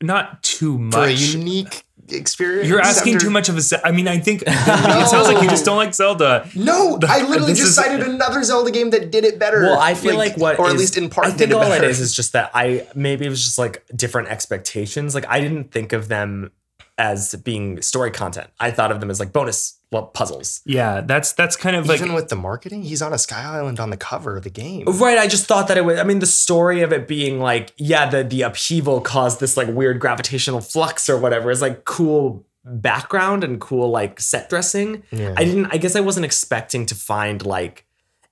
not 0.02 0.44
too 0.44 0.78
much. 0.78 0.94
For 0.94 1.04
a 1.06 1.12
unique 1.12 1.84
experience. 2.10 2.68
you're 2.68 2.80
asking 2.82 3.16
after- 3.16 3.26
too 3.26 3.32
much 3.32 3.50
of 3.50 3.58
a. 3.58 3.62
Ze- 3.62 3.78
I 3.84 3.92
mean, 3.92 4.08
I 4.08 4.20
think 4.20 4.44
it 4.48 5.08
sounds 5.08 5.28
like 5.28 5.42
you 5.44 5.50
just 5.50 5.66
don't 5.66 5.78
like 5.78 5.94
Zelda. 5.94 6.50
No, 6.56 7.00
I 7.08 7.22
literally 7.24 7.54
just 7.54 7.64
is- 7.70 7.76
cited 7.76 8.06
another 8.08 8.44
Zelda 8.44 8.72
game 8.72 8.90
that 8.92 9.12
did 9.12 9.24
it 9.26 9.40
better. 9.40 9.62
Well, 9.62 9.80
I 9.80 9.94
feel 9.94 10.16
like, 10.18 10.38
what 10.38 10.60
or 10.60 10.68
at 10.68 10.74
is- 10.76 10.80
least 10.82 10.98
in 10.98 11.10
part, 11.10 11.28
I 11.28 11.30
think 11.32 11.50
did 11.50 11.54
all 11.54 11.64
it 11.64 11.70
better. 11.70 11.86
it 11.86 11.92
is 11.92 12.00
is 12.00 12.16
just 12.16 12.34
that 12.34 12.52
I 12.54 12.88
maybe 12.96 13.26
it 13.26 13.30
was 13.30 13.44
just 13.44 13.58
like 13.58 13.84
different 13.96 14.30
expectations. 14.30 15.16
Like 15.16 15.26
I 15.28 15.40
didn't 15.40 15.72
think 15.72 15.94
of 15.94 16.08
them 16.08 16.52
as 16.98 17.36
being 17.36 17.82
story 17.82 18.10
content. 18.12 18.50
I 18.60 18.72
thought 18.72 18.92
of 18.92 19.00
them 19.00 19.10
as 19.12 19.20
like 19.20 19.32
bonus 19.32 19.77
well, 19.92 20.08
puzzles. 20.08 20.62
Yeah, 20.66 21.02
that's 21.02 21.32
that's 21.34 21.56
kind 21.56 21.76
of 21.76 21.88
like 21.88 22.02
Even 22.02 22.14
with 22.14 22.28
the 22.28 22.36
marketing, 22.36 22.84
he's 22.84 23.02
on 23.02 23.14
a 23.14 23.18
Sky 23.18 23.42
Island 23.42 23.80
on 23.80 23.90
the 23.90 23.98
cover 23.98 24.38
of 24.38 24.44
the 24.44 24.50
game. 24.50 24.86
Right, 24.86 25.18
I 25.18 25.28
just 25.28 25.46
thought 25.46 25.68
that 25.70 25.78
it 25.78 25.86
was 25.86 26.00
I 26.00 26.04
mean 26.04 26.20
the 26.20 26.26
story 26.26 26.82
of 26.82 26.92
it 26.92 27.08
being 27.08 27.40
like 27.40 27.74
yeah, 27.78 28.10
the 28.10 28.24
the 28.24 28.42
upheaval 28.42 29.00
caused 29.02 29.40
this 29.40 29.56
like 29.56 29.70
weird 29.70 30.00
gravitational 30.00 30.60
flux 30.60 31.10
or 31.10 31.18
whatever 31.18 31.52
is 31.52 31.62
like 31.62 31.86
cool 31.86 32.46
background 32.66 33.46
and 33.46 33.62
cool 33.62 33.90
like 33.90 34.20
set 34.20 34.50
dressing. 34.50 35.04
Yeah. 35.12 35.34
I 35.38 35.46
didn't 35.46 35.68
I 35.68 35.78
guess 35.78 35.96
I 35.96 36.02
wasn't 36.02 36.26
expecting 36.26 36.86
to 36.88 36.96
find 36.96 37.46
like 37.46 37.86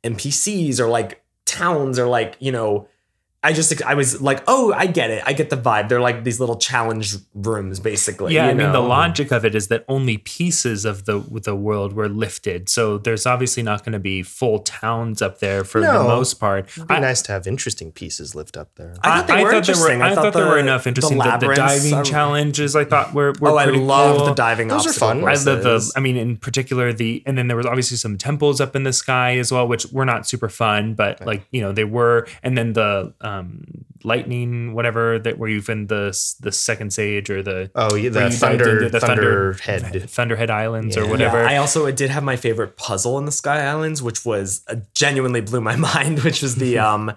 NPCs 0.03 0.79
or 0.79 0.87
like 0.87 1.23
towns 1.45 1.97
or 1.97 2.07
like, 2.07 2.35
you 2.39 2.51
know, 2.51 2.87
I 3.45 3.53
just 3.53 3.81
I 3.83 3.93
was 3.93 4.21
like, 4.21 4.43
oh, 4.47 4.73
I 4.73 4.87
get 4.87 5.11
it. 5.11 5.21
I 5.25 5.33
get 5.33 5.49
the 5.51 5.57
vibe. 5.57 5.87
They're 5.89 6.01
like 6.01 6.23
these 6.23 6.39
little 6.39 6.57
challenge 6.57 7.15
rooms, 7.35 7.79
basically. 7.79 8.33
yeah. 8.33 8.45
you 8.45 8.51
I 8.51 8.53
mean, 8.55 8.71
the 8.71 8.79
logic 8.79 9.31
of 9.31 9.45
it 9.45 9.53
is 9.53 9.67
that 9.67 9.85
only 9.87 10.17
pieces 10.17 10.83
of 10.83 11.05
the 11.05 11.19
the 11.43 11.55
world 11.55 11.93
were 11.93 12.09
lifted, 12.09 12.69
so 12.69 12.97
there's 12.97 13.25
obviously 13.27 13.61
not 13.61 13.83
going 13.85 13.93
to 13.93 13.99
be 13.99 14.23
full 14.23 14.59
towns 14.59 15.21
up 15.21 15.39
there 15.39 15.63
for 15.63 15.79
the 15.79 15.93
most 15.93 16.35
part. 16.39 16.67
It'd 16.69 16.87
be 16.87 16.95
I- 16.95 16.99
nice 16.99 17.21
to 17.23 17.31
have 17.33 17.45
interesting 17.45 17.91
pieces 17.91 18.33
lived 18.33 18.57
up 18.57 18.69
there. 18.75 18.95
I 19.03 19.17
thought 19.17 19.27
they 19.27 19.43
were 19.43 19.61
there 19.61 19.75
were. 19.75 19.91
I 19.91 20.11
I, 20.11 20.15
thought 20.15 20.23
thought 20.25 20.33
there 20.33 20.47
were 20.47 20.57
enough 20.59 20.87
interesting. 20.87 21.17
The, 21.19 21.23
the 21.25 21.29
labyrinths, 21.29 21.59
diving 21.59 21.93
um, 21.99 22.03
challenges, 22.03 22.75
I 22.75 22.85
thought 22.85 23.13
were 23.13 23.33
were 23.39 23.51
Oh, 23.51 23.57
I 23.57 23.65
pretty 23.65 23.79
love 23.79 24.17
cool. 24.17 24.25
the 24.27 24.33
diving 24.33 24.69
Those 24.69 24.87
are 24.87 24.93
fun. 24.93 25.23
I 25.23 25.33
I 25.33 25.35
love 25.35 25.63
the. 25.63 25.93
I 25.95 25.99
mean, 25.99 26.17
in 26.17 26.37
particular, 26.37 26.93
the 26.93 27.21
and 27.27 27.37
then 27.37 27.47
there 27.47 27.57
was 27.57 27.67
obviously 27.67 27.97
some 27.97 28.17
temples 28.17 28.59
up 28.59 28.75
in 28.75 28.83
the 28.83 28.93
sky 28.93 29.37
as 29.37 29.51
well, 29.51 29.67
which 29.67 29.85
were 29.91 30.05
not 30.05 30.27
super 30.27 30.49
fun, 30.49 30.95
but 30.95 31.23
like 31.25 31.45
you 31.51 31.61
know 31.61 31.71
they 31.71 31.83
were. 31.83 32.27
And 32.41 32.57
then 32.57 32.73
the 32.73 33.13
um 33.21 33.34
lightning, 34.03 34.73
whatever 34.73 35.19
that 35.19 35.37
where 35.37 35.49
you've 35.49 35.69
in 35.69 35.87
the 35.87 36.07
the 36.39 36.51
second 36.51 36.93
sage 36.93 37.29
or 37.29 37.41
the 37.41 37.71
Oh, 37.75 37.95
yeah, 37.95 38.09
the 38.09 38.29
Thunder, 38.29 38.79
did 38.79 38.91
the 38.91 38.99
Thunderhead. 38.99 40.09
Thunderhead 40.09 40.49
Islands 40.49 40.95
or 40.97 41.07
whatever. 41.07 41.41
Yeah, 41.41 41.49
I 41.49 41.57
also 41.57 41.89
did 41.91 42.09
have 42.11 42.23
my 42.23 42.35
favorite 42.35 42.77
puzzle 42.77 43.17
in 43.17 43.25
the 43.25 43.31
Sky 43.31 43.65
Islands, 43.65 44.01
which 44.01 44.25
was 44.25 44.63
uh, 44.67 44.75
genuinely 44.93 45.41
blew 45.41 45.61
my 45.61 45.75
mind, 45.93 46.23
which 46.23 46.41
was 46.41 46.55
the 46.55 46.77
um 46.91 47.13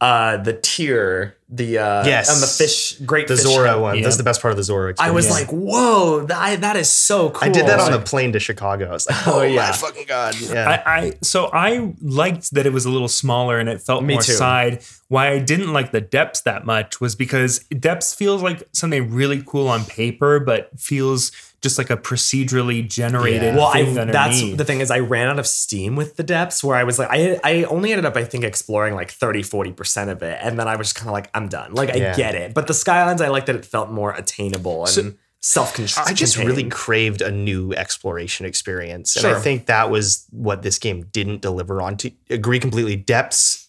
uh 0.00 0.38
the 0.38 0.54
tier, 0.54 1.36
the 1.50 1.76
uh 1.78 2.06
Yes. 2.06 2.32
and 2.32 2.42
the 2.42 2.46
fish 2.46 2.92
great 3.04 3.28
The 3.28 3.36
fish 3.36 3.44
Zora 3.44 3.72
head. 3.72 3.80
one. 3.80 3.96
Yeah. 3.98 4.04
That's 4.04 4.16
the 4.16 4.22
best 4.22 4.40
part 4.40 4.50
of 4.52 4.56
the 4.56 4.62
Zora 4.62 4.88
I 4.88 4.90
experience. 4.92 5.14
was 5.14 5.30
like, 5.30 5.48
whoa, 5.50 6.24
that, 6.24 6.62
that 6.62 6.76
is 6.76 6.88
so 6.88 7.28
cool. 7.30 7.46
I 7.46 7.52
did 7.52 7.66
that 7.66 7.80
on 7.80 7.92
the 7.92 7.98
plane 8.00 8.32
to 8.32 8.40
Chicago. 8.40 8.88
I 8.88 8.92
was 8.92 9.06
like, 9.06 9.26
Oh, 9.28 9.40
oh, 9.40 9.42
yeah. 9.42 9.66
my 9.66 9.72
fucking 9.72 10.06
god. 10.06 10.40
Yeah. 10.40 10.82
I, 10.86 10.98
I 10.98 11.12
so 11.22 11.50
I 11.52 11.92
liked 12.00 12.54
that 12.54 12.64
it 12.66 12.72
was 12.72 12.86
a 12.86 12.90
little 12.90 13.08
smaller 13.08 13.58
and 13.58 13.68
it 13.68 13.82
felt 13.82 14.02
Me 14.02 14.14
more 14.14 14.22
too. 14.22 14.32
side. 14.32 14.82
Why 15.08 15.32
I 15.32 15.38
didn't 15.38 15.72
like 15.72 15.90
the 15.90 16.00
depths 16.00 16.40
that 16.42 16.64
much 16.64 17.00
was 17.00 17.14
because 17.14 17.58
depths 17.64 18.14
feels 18.14 18.42
like 18.42 18.62
something 18.72 19.12
really 19.12 19.42
cool 19.44 19.68
on 19.68 19.84
paper, 19.84 20.40
but 20.40 20.70
feels 20.80 21.32
just 21.62 21.76
like 21.78 21.90
a 21.90 21.96
procedurally 21.96 22.88
generated. 22.88 23.42
Yeah. 23.54 23.56
well, 23.56 23.66
I, 23.66 23.82
that's 24.06 24.40
the 24.40 24.64
thing 24.64 24.80
is 24.80 24.90
I 24.90 25.00
ran 25.00 25.28
out 25.28 25.38
of 25.38 25.46
steam 25.46 25.94
with 25.96 26.16
the 26.16 26.22
depths 26.22 26.64
where 26.64 26.76
I 26.76 26.84
was 26.84 26.98
like 26.98 27.08
I 27.10 27.38
I 27.44 27.64
only 27.64 27.92
ended 27.92 28.06
up 28.06 28.16
I 28.16 28.24
think 28.24 28.44
exploring 28.44 28.94
like 28.94 29.10
30 29.10 29.42
40% 29.42 30.08
of 30.10 30.22
it 30.22 30.38
and 30.40 30.58
then 30.58 30.68
I 30.68 30.76
was 30.76 30.86
just 30.88 30.96
kind 30.96 31.08
of 31.08 31.12
like 31.12 31.28
I'm 31.34 31.48
done. 31.48 31.74
Like 31.74 31.90
I 31.90 31.96
Yeah. 31.96 32.16
get 32.16 32.34
it. 32.34 32.54
But 32.54 32.66
the 32.66 32.74
Sky 32.74 33.00
Islands, 33.02 33.20
I 33.20 33.28
like 33.28 33.46
that 33.46 33.56
it 33.56 33.64
felt 33.66 33.90
more 33.90 34.12
attainable 34.12 34.86
and 34.86 35.16
self-controlled. 35.42 36.08
I 36.08 36.12
just 36.14 36.36
really 36.36 36.64
craved 36.70 37.22
a 37.22 37.30
new 37.30 37.72
exploration 37.74 38.46
experience. 38.46 39.16
And 39.16 39.22
Sure. 39.22 39.36
I 39.36 39.40
think 39.40 39.66
that 39.66 39.90
was 39.90 40.26
what 40.30 40.62
this 40.62 40.78
game 40.78 41.06
didn't 41.12 41.40
deliver 41.42 41.80
on. 41.82 41.96
To 41.98 42.10
agree 42.30 42.58
completely, 42.60 42.96
depths 42.96 43.68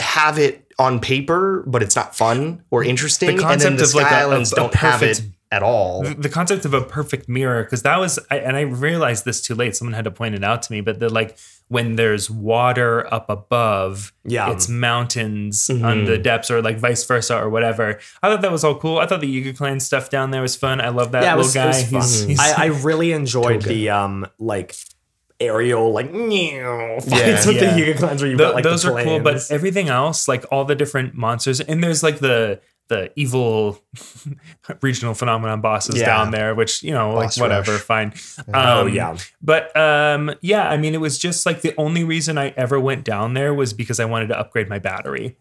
have 0.00 0.38
it 0.38 0.72
on 0.78 0.98
paper, 1.00 1.62
but 1.66 1.82
it's 1.82 1.94
not 1.94 2.16
fun 2.16 2.62
or 2.70 2.82
interesting. 2.82 3.28
and 3.30 3.38
then 3.38 3.46
concept 3.46 3.76
the 3.76 3.82
of, 3.84 3.88
Sky 3.90 4.02
like, 4.02 4.12
a- 4.12 4.16
Islands 4.16 4.52
a- 4.52 4.54
a 4.54 4.56
don't 4.56 4.74
have 4.74 5.02
it 5.02 5.06
perfect- 5.18 5.28
at 5.54 5.62
all. 5.62 6.02
the, 6.02 6.14
the 6.14 6.28
concept 6.28 6.64
of 6.64 6.74
a 6.74 6.80
perfect 6.80 7.28
mirror 7.28 7.62
because 7.64 7.82
that 7.82 7.98
was 7.98 8.18
I, 8.30 8.38
and 8.38 8.56
i 8.56 8.62
realized 8.62 9.24
this 9.24 9.40
too 9.40 9.54
late 9.54 9.76
someone 9.76 9.94
had 9.94 10.04
to 10.04 10.10
point 10.10 10.34
it 10.34 10.42
out 10.44 10.62
to 10.64 10.72
me 10.72 10.80
but 10.80 10.98
the 11.00 11.08
like 11.08 11.36
when 11.68 11.96
there's 11.96 12.28
water 12.30 12.92
up 13.12 13.30
above 13.30 14.12
Yeah. 14.24 14.50
it's 14.52 14.68
mountains 14.68 15.66
Mm-hmm. 15.68 15.84
on 15.84 16.04
the 16.04 16.18
depths 16.18 16.50
or 16.50 16.60
like 16.62 16.78
vice 16.78 17.04
versa 17.04 17.38
or 17.38 17.48
whatever 17.48 17.98
i 18.22 18.28
thought 18.30 18.42
that 18.42 18.52
was 18.52 18.64
all 18.64 18.78
cool 18.78 18.98
i 18.98 19.06
thought 19.06 19.20
the 19.20 19.32
Yiga 19.44 19.56
clan 19.56 19.80
stuff 19.80 20.10
down 20.10 20.30
there 20.30 20.42
was 20.42 20.56
fun 20.56 20.80
i 20.80 20.88
love 20.88 21.12
that 21.12 21.22
yeah, 21.22 21.34
little 21.36 21.44
was, 21.46 21.54
guy 21.54 21.66
was 21.68 21.82
fun. 21.82 22.00
He's- 22.02 22.22
he's- 22.24 22.40
I, 22.58 22.64
I 22.64 22.66
really 22.66 23.12
enjoyed 23.12 23.62
the 23.62 23.90
um 23.90 24.26
like 24.38 24.74
aerial 25.40 25.92
like 25.92 26.12
meow 26.12 27.00
fights 27.00 27.10
Yeah. 27.10 27.46
with 27.46 27.56
Yeah. 27.56 27.74
the 27.74 27.80
Yiga 27.82 27.98
clans 27.98 28.22
where 28.22 28.30
you 28.30 28.36
Th- 28.36 28.48
got 28.48 28.54
like 28.54 28.64
those 28.64 28.82
the 28.84 28.92
are 28.94 29.02
cool, 29.04 29.20
but 29.20 29.42
everything 29.50 29.88
else, 29.88 30.28
like 30.28 30.44
all 30.52 30.64
the 30.64 30.76
different 30.76 31.14
monsters, 31.14 31.60
and 31.60 31.82
there's 31.82 32.02
like 32.02 32.18
the 32.20 32.60
the 32.88 33.10
evil 33.16 33.80
regional 34.82 35.14
phenomenon 35.14 35.60
bosses 35.60 35.96
Yeah. 35.98 36.06
down 36.06 36.30
there, 36.30 36.54
which 36.54 36.82
you 36.82 36.92
know, 36.92 37.12
Boss 37.14 37.36
like 37.38 37.42
whatever, 37.42 37.72
rush. 37.72 37.80
fine. 37.80 38.12
Oh, 38.52 38.82
Um, 38.82 38.88
yeah. 38.92 39.16
but 39.42 39.74
um, 39.76 40.34
yeah, 40.42 40.68
I 40.68 40.76
mean, 40.76 40.94
it 40.94 41.00
was 41.00 41.18
just 41.18 41.46
like 41.46 41.62
the 41.62 41.74
only 41.78 42.04
reason 42.04 42.36
I 42.38 42.48
ever 42.56 42.78
went 42.78 43.04
down 43.04 43.34
there 43.34 43.54
was 43.54 43.72
because 43.72 44.00
I 44.00 44.04
wanted 44.04 44.28
to 44.28 44.38
upgrade 44.38 44.68
my 44.68 44.78
battery. 44.78 45.36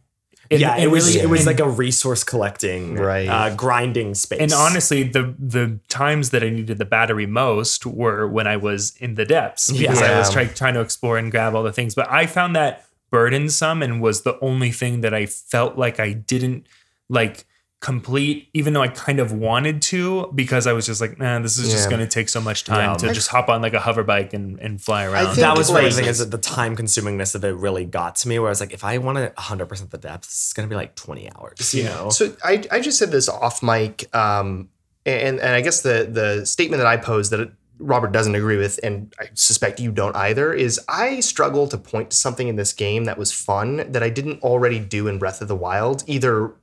And- 0.52 0.60
yeah, 0.60 0.76
it 0.78 0.84
and 0.84 0.92
was 0.92 1.08
really- 1.16 1.22
it 1.26 1.30
was 1.30 1.46
like 1.46 1.60
a 1.62 1.68
resource 1.70 2.24
collecting, 2.24 2.96
Right. 2.96 3.28
Uh, 3.28 3.56
grinding 3.56 4.14
space. 4.14 4.40
And 4.42 4.54
honestly, 4.54 5.04
the 5.04 5.34
the 5.40 5.80
times 5.90 6.30
that 6.32 6.44
I 6.44 6.50
needed 6.50 6.78
the 6.78 6.86
battery 6.86 7.26
most 7.26 7.86
were 7.86 8.28
when 8.28 8.46
I 8.46 8.58
was 8.58 8.94
in 9.00 9.16
the 9.16 9.26
depths 9.26 9.72
because 9.72 10.02
I 10.02 10.18
was 10.18 10.28
Yeah. 10.30 10.34
trying 10.34 10.54
trying 10.54 10.74
to 10.76 10.82
explore 10.82 11.18
and 11.18 11.32
grab 11.32 11.56
all 11.56 11.64
the 11.64 11.72
things. 11.74 11.96
But 11.96 12.10
I 12.12 12.26
found 12.26 12.56
that 12.56 12.86
burdensome 13.10 13.82
and 13.82 14.02
was 14.02 14.22
the 14.24 14.38
only 14.42 14.72
thing 14.72 15.02
that 15.02 15.14
I 15.14 15.26
felt 15.28 15.78
like 15.78 16.00
I 16.00 16.12
didn't 16.14 16.68
like 17.14 17.46
complete, 17.80 18.48
even 18.54 18.72
though 18.72 18.82
I 18.82 18.88
kind 18.88 19.20
of 19.20 19.34
wanted 19.34 19.82
to, 19.84 20.32
because 20.34 20.68
I 20.68 20.72
was 20.74 20.86
just 20.86 21.02
like, 21.02 21.20
man, 21.20 21.42
this 21.42 21.58
is 21.58 21.70
just 21.70 21.86
Yeah. 21.90 21.98
going 21.98 22.00
to 22.00 22.08
take 22.08 22.30
so 22.30 22.40
much 22.40 22.64
time 22.64 22.92
Yeah. 22.92 22.96
to 23.10 23.14
just 23.14 23.28
hop 23.28 23.50
on 23.50 23.62
like 23.62 23.74
a 23.74 23.80
hover 23.82 24.04
bike 24.04 24.34
and, 24.34 24.58
and 24.60 24.82
fly 24.82 25.04
around. 25.06 25.26
think- 25.26 25.40
that 25.40 25.58
was 25.58 25.70
like- 25.70 25.84
the 25.84 25.92
thing 25.92 26.06
is 26.06 26.20
that 26.20 26.32
the 26.32 26.38
time 26.38 26.78
consumingness 26.78 27.36
of 27.36 27.44
it 27.44 27.54
really 27.56 27.84
got 27.84 28.16
to 28.18 28.30
me 28.30 28.40
where 28.40 28.48
I 28.48 28.52
was 28.52 28.62
like, 28.62 28.72
if 28.74 28.86
I 28.86 28.98
want 29.00 29.18
to 29.18 29.34
100% 29.38 29.90
the 29.92 29.98
depth, 29.98 30.24
it's 30.28 30.54
going 30.54 30.68
to 30.68 30.74
be 30.74 30.78
like 30.78 30.96
20 30.96 31.30
hours, 31.36 31.74
you 31.74 31.84
know? 31.84 32.10
So 32.10 32.34
I, 32.42 32.64
I 32.72 32.80
just 32.80 32.98
said 32.98 33.12
this 33.12 33.28
off 33.28 33.62
mic, 33.62 34.08
um, 34.16 34.70
and 35.06 35.42
and 35.42 35.50
I 35.54 35.60
guess 35.60 35.82
the 35.82 36.08
the 36.10 36.46
statement 36.46 36.80
that 36.80 36.88
I 36.88 36.96
posed 36.96 37.32
that 37.32 37.52
Robert 37.80 38.14
doesn't 38.14 38.36
agree 38.36 38.56
with, 38.56 38.80
and 38.82 39.14
I 39.20 39.26
suspect 39.34 39.82
you 39.82 39.92
don't 39.92 40.16
either, 40.16 40.54
is 40.54 40.80
I 40.88 41.20
struggle 41.20 41.68
to 41.68 41.78
point 41.78 42.12
to 42.12 42.16
something 42.16 42.48
in 42.48 42.56
this 42.56 42.72
game 42.72 43.04
that 43.04 43.18
was 43.18 43.30
fun 43.34 43.92
that 43.92 44.02
I 44.02 44.08
didn't 44.10 44.42
already 44.42 44.80
do 44.80 45.10
in 45.10 45.20
Breath 45.20 45.42
of 45.42 45.50
the 45.50 45.56
Wild, 45.58 46.06
either 46.08 46.54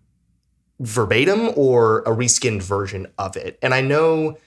verbatim 0.81 1.51
or 1.57 2.01
a 2.01 2.11
reskinned 2.11 2.63
version 2.63 3.07
of 3.19 3.37
it. 3.37 3.59
And 3.63 3.73
I 3.75 3.83
know 3.83 4.39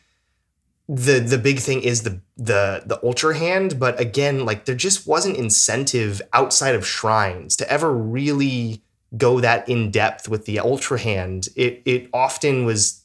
the 0.89 1.19
the 1.19 1.37
big 1.37 1.59
thing 1.59 1.81
is 1.81 2.03
the 2.03 2.19
the 2.35 2.83
the 2.85 2.99
ultra 3.03 3.37
hand, 3.37 3.79
but 3.79 3.99
again, 3.99 4.45
like 4.45 4.65
there 4.65 4.75
just 4.75 5.07
wasn't 5.07 5.37
incentive 5.37 6.21
outside 6.33 6.75
of 6.75 6.85
shrines 6.85 7.55
to 7.57 7.71
ever 7.71 7.93
really 7.93 8.81
go 9.15 9.39
that 9.39 9.69
in 9.69 9.91
depth 9.91 10.27
with 10.27 10.45
the 10.45 10.59
ultra 10.59 10.99
hand. 10.99 11.47
It 11.55 11.81
it 11.85 12.09
often 12.13 12.65
was 12.65 13.03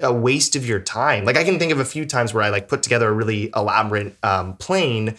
a 0.00 0.12
waste 0.12 0.56
of 0.56 0.66
your 0.66 0.80
time. 0.80 1.24
Like 1.24 1.36
I 1.36 1.44
can 1.44 1.58
think 1.58 1.72
of 1.72 1.80
a 1.80 1.84
few 1.84 2.06
times 2.06 2.32
where 2.32 2.44
I 2.44 2.48
like 2.48 2.68
put 2.68 2.82
together 2.82 3.08
a 3.08 3.12
really 3.12 3.50
elaborate 3.54 4.16
um, 4.22 4.56
plane. 4.56 5.16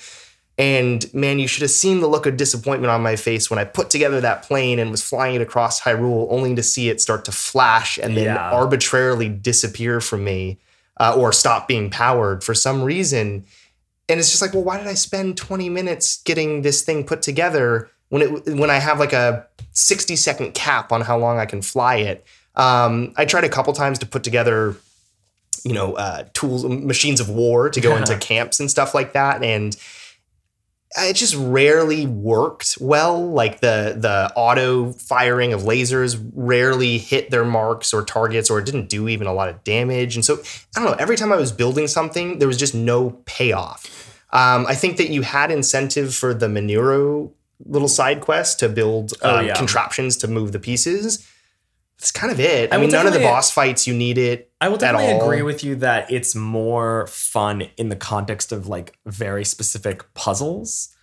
And 0.60 1.12
man, 1.14 1.40
you 1.40 1.48
should 1.48 1.62
have 1.62 1.72
seen 1.72 2.02
the 2.02 2.08
look 2.08 2.26
of 2.26 2.36
disappointment 2.36 2.92
on 2.92 3.02
my 3.02 3.16
face 3.16 3.50
when 3.50 3.58
I 3.58 3.64
put 3.64 3.90
together 3.90 4.20
that 4.20 4.44
plane 4.44 4.78
and 4.78 4.92
was 4.92 5.02
flying 5.02 5.36
it 5.36 5.42
across 5.42 5.80
Hyrule, 5.80 6.28
only 6.30 6.54
to 6.54 6.62
see 6.62 6.90
it 6.90 7.00
start 7.00 7.24
to 7.26 7.32
flash 7.32 7.98
and 7.98 8.18
then 8.18 8.26
Yeah. 8.26 8.52
arbitrarily 8.52 9.30
disappear 9.30 10.02
from 10.02 10.26
me 10.26 10.58
uh, 11.00 11.16
or 11.16 11.32
stop 11.32 11.66
being 11.70 11.90
powered 11.90 12.44
for 12.44 12.54
some 12.54 12.84
reason. 12.84 13.46
And 14.10 14.20
it's 14.20 14.32
just 14.32 14.42
like, 14.42 14.54
well, 14.54 14.64
why 14.64 14.78
did 14.78 14.88
I 14.88 14.96
spend 14.96 15.38
20 15.38 15.70
minutes 15.70 16.22
getting 16.26 16.62
this 16.62 16.82
thing 16.82 17.06
put 17.06 17.22
together 17.22 17.90
when 18.10 18.22
it 18.22 18.46
when 18.48 18.70
I 18.70 18.80
have 18.80 19.00
like 19.00 19.14
a 19.14 19.48
60 19.72 20.18
second 20.18 20.56
cap 20.56 20.92
on 20.92 21.00
how 21.02 21.18
long 21.18 21.40
I 21.40 21.46
can 21.46 21.62
fly 21.62 21.98
it? 21.98 22.26
Um, 22.58 23.14
I 23.16 23.24
tried 23.24 23.46
a 23.46 23.50
couple 23.50 23.72
times 23.72 23.98
to 24.00 24.06
put 24.06 24.26
together, 24.26 24.76
you 25.64 25.74
know, 25.74 25.94
uh, 25.94 26.26
tools, 26.34 26.66
machines 26.66 27.22
of 27.22 27.30
war 27.30 27.70
to 27.70 27.80
go 27.80 27.96
into 27.96 28.18
camps 28.20 28.60
and 28.60 28.70
stuff 28.70 28.94
like 28.94 29.14
that, 29.14 29.42
and 29.42 29.78
it 30.98 31.14
just 31.16 31.36
rarely 31.36 32.08
worked 32.08 32.78
well. 32.82 33.30
Like 33.32 33.60
the 33.62 33.96
the 33.98 34.32
auto 34.36 34.92
firing 34.94 35.54
of 35.54 35.62
lasers 35.62 36.20
rarely 36.34 36.98
hit 36.98 37.30
their 37.30 37.46
marks 37.46 37.94
or 37.94 38.04
targets, 38.04 38.50
or 38.50 38.60
it 38.60 38.66
didn't 38.66 38.90
do 38.90 39.08
even 39.08 39.28
a 39.28 39.34
lot 39.34 39.50
of 39.50 39.64
damage. 39.64 40.16
And 40.16 40.26
so 40.26 40.40
I 40.76 40.80
don't 40.82 40.86
know. 40.92 40.98
Every 40.98 41.16
time 41.16 41.32
I 41.32 41.36
was 41.38 41.52
building 41.52 41.88
something, 41.88 42.40
there 42.40 42.48
was 42.48 42.58
just 42.58 42.74
no 42.74 43.12
payoff. 43.26 43.86
Um, 44.32 44.66
I 44.68 44.76
think 44.76 44.98
that 44.98 45.10
you 45.10 45.22
had 45.24 45.52
incentive 45.52 46.14
for 46.16 46.34
the 46.34 46.48
Mineru 46.48 47.32
little 47.66 47.88
side 47.88 48.22
quest 48.22 48.60
to 48.60 48.70
build 48.70 49.14
Oh, 49.22 49.38
um, 49.40 49.46
yeah. 49.48 49.56
contraptions 49.56 50.16
to 50.18 50.28
move 50.28 50.52
the 50.54 50.60
pieces. 50.60 51.28
That's 52.00 52.12
kind 52.12 52.32
of 52.32 52.40
it. 52.40 52.72
I, 52.72 52.78
I 52.78 52.80
mean, 52.80 52.90
none 52.92 53.08
of 53.08 53.14
the 53.14 53.20
boss 53.20 53.52
fights 53.52 53.86
you 53.86 53.94
need 53.94 54.18
it. 54.18 54.52
I 54.62 54.70
will 54.70 54.78
definitely 54.78 55.18
agree 55.18 55.42
with 55.42 55.64
you 55.66 55.76
that 55.78 56.10
it's 56.12 56.34
more 56.34 57.08
fun 57.08 57.64
in 57.78 57.90
the 57.90 57.96
context 57.98 58.52
of 58.54 58.68
like 58.68 58.98
very 59.06 59.44
specific 59.44 60.14
puzzles. 60.14 60.96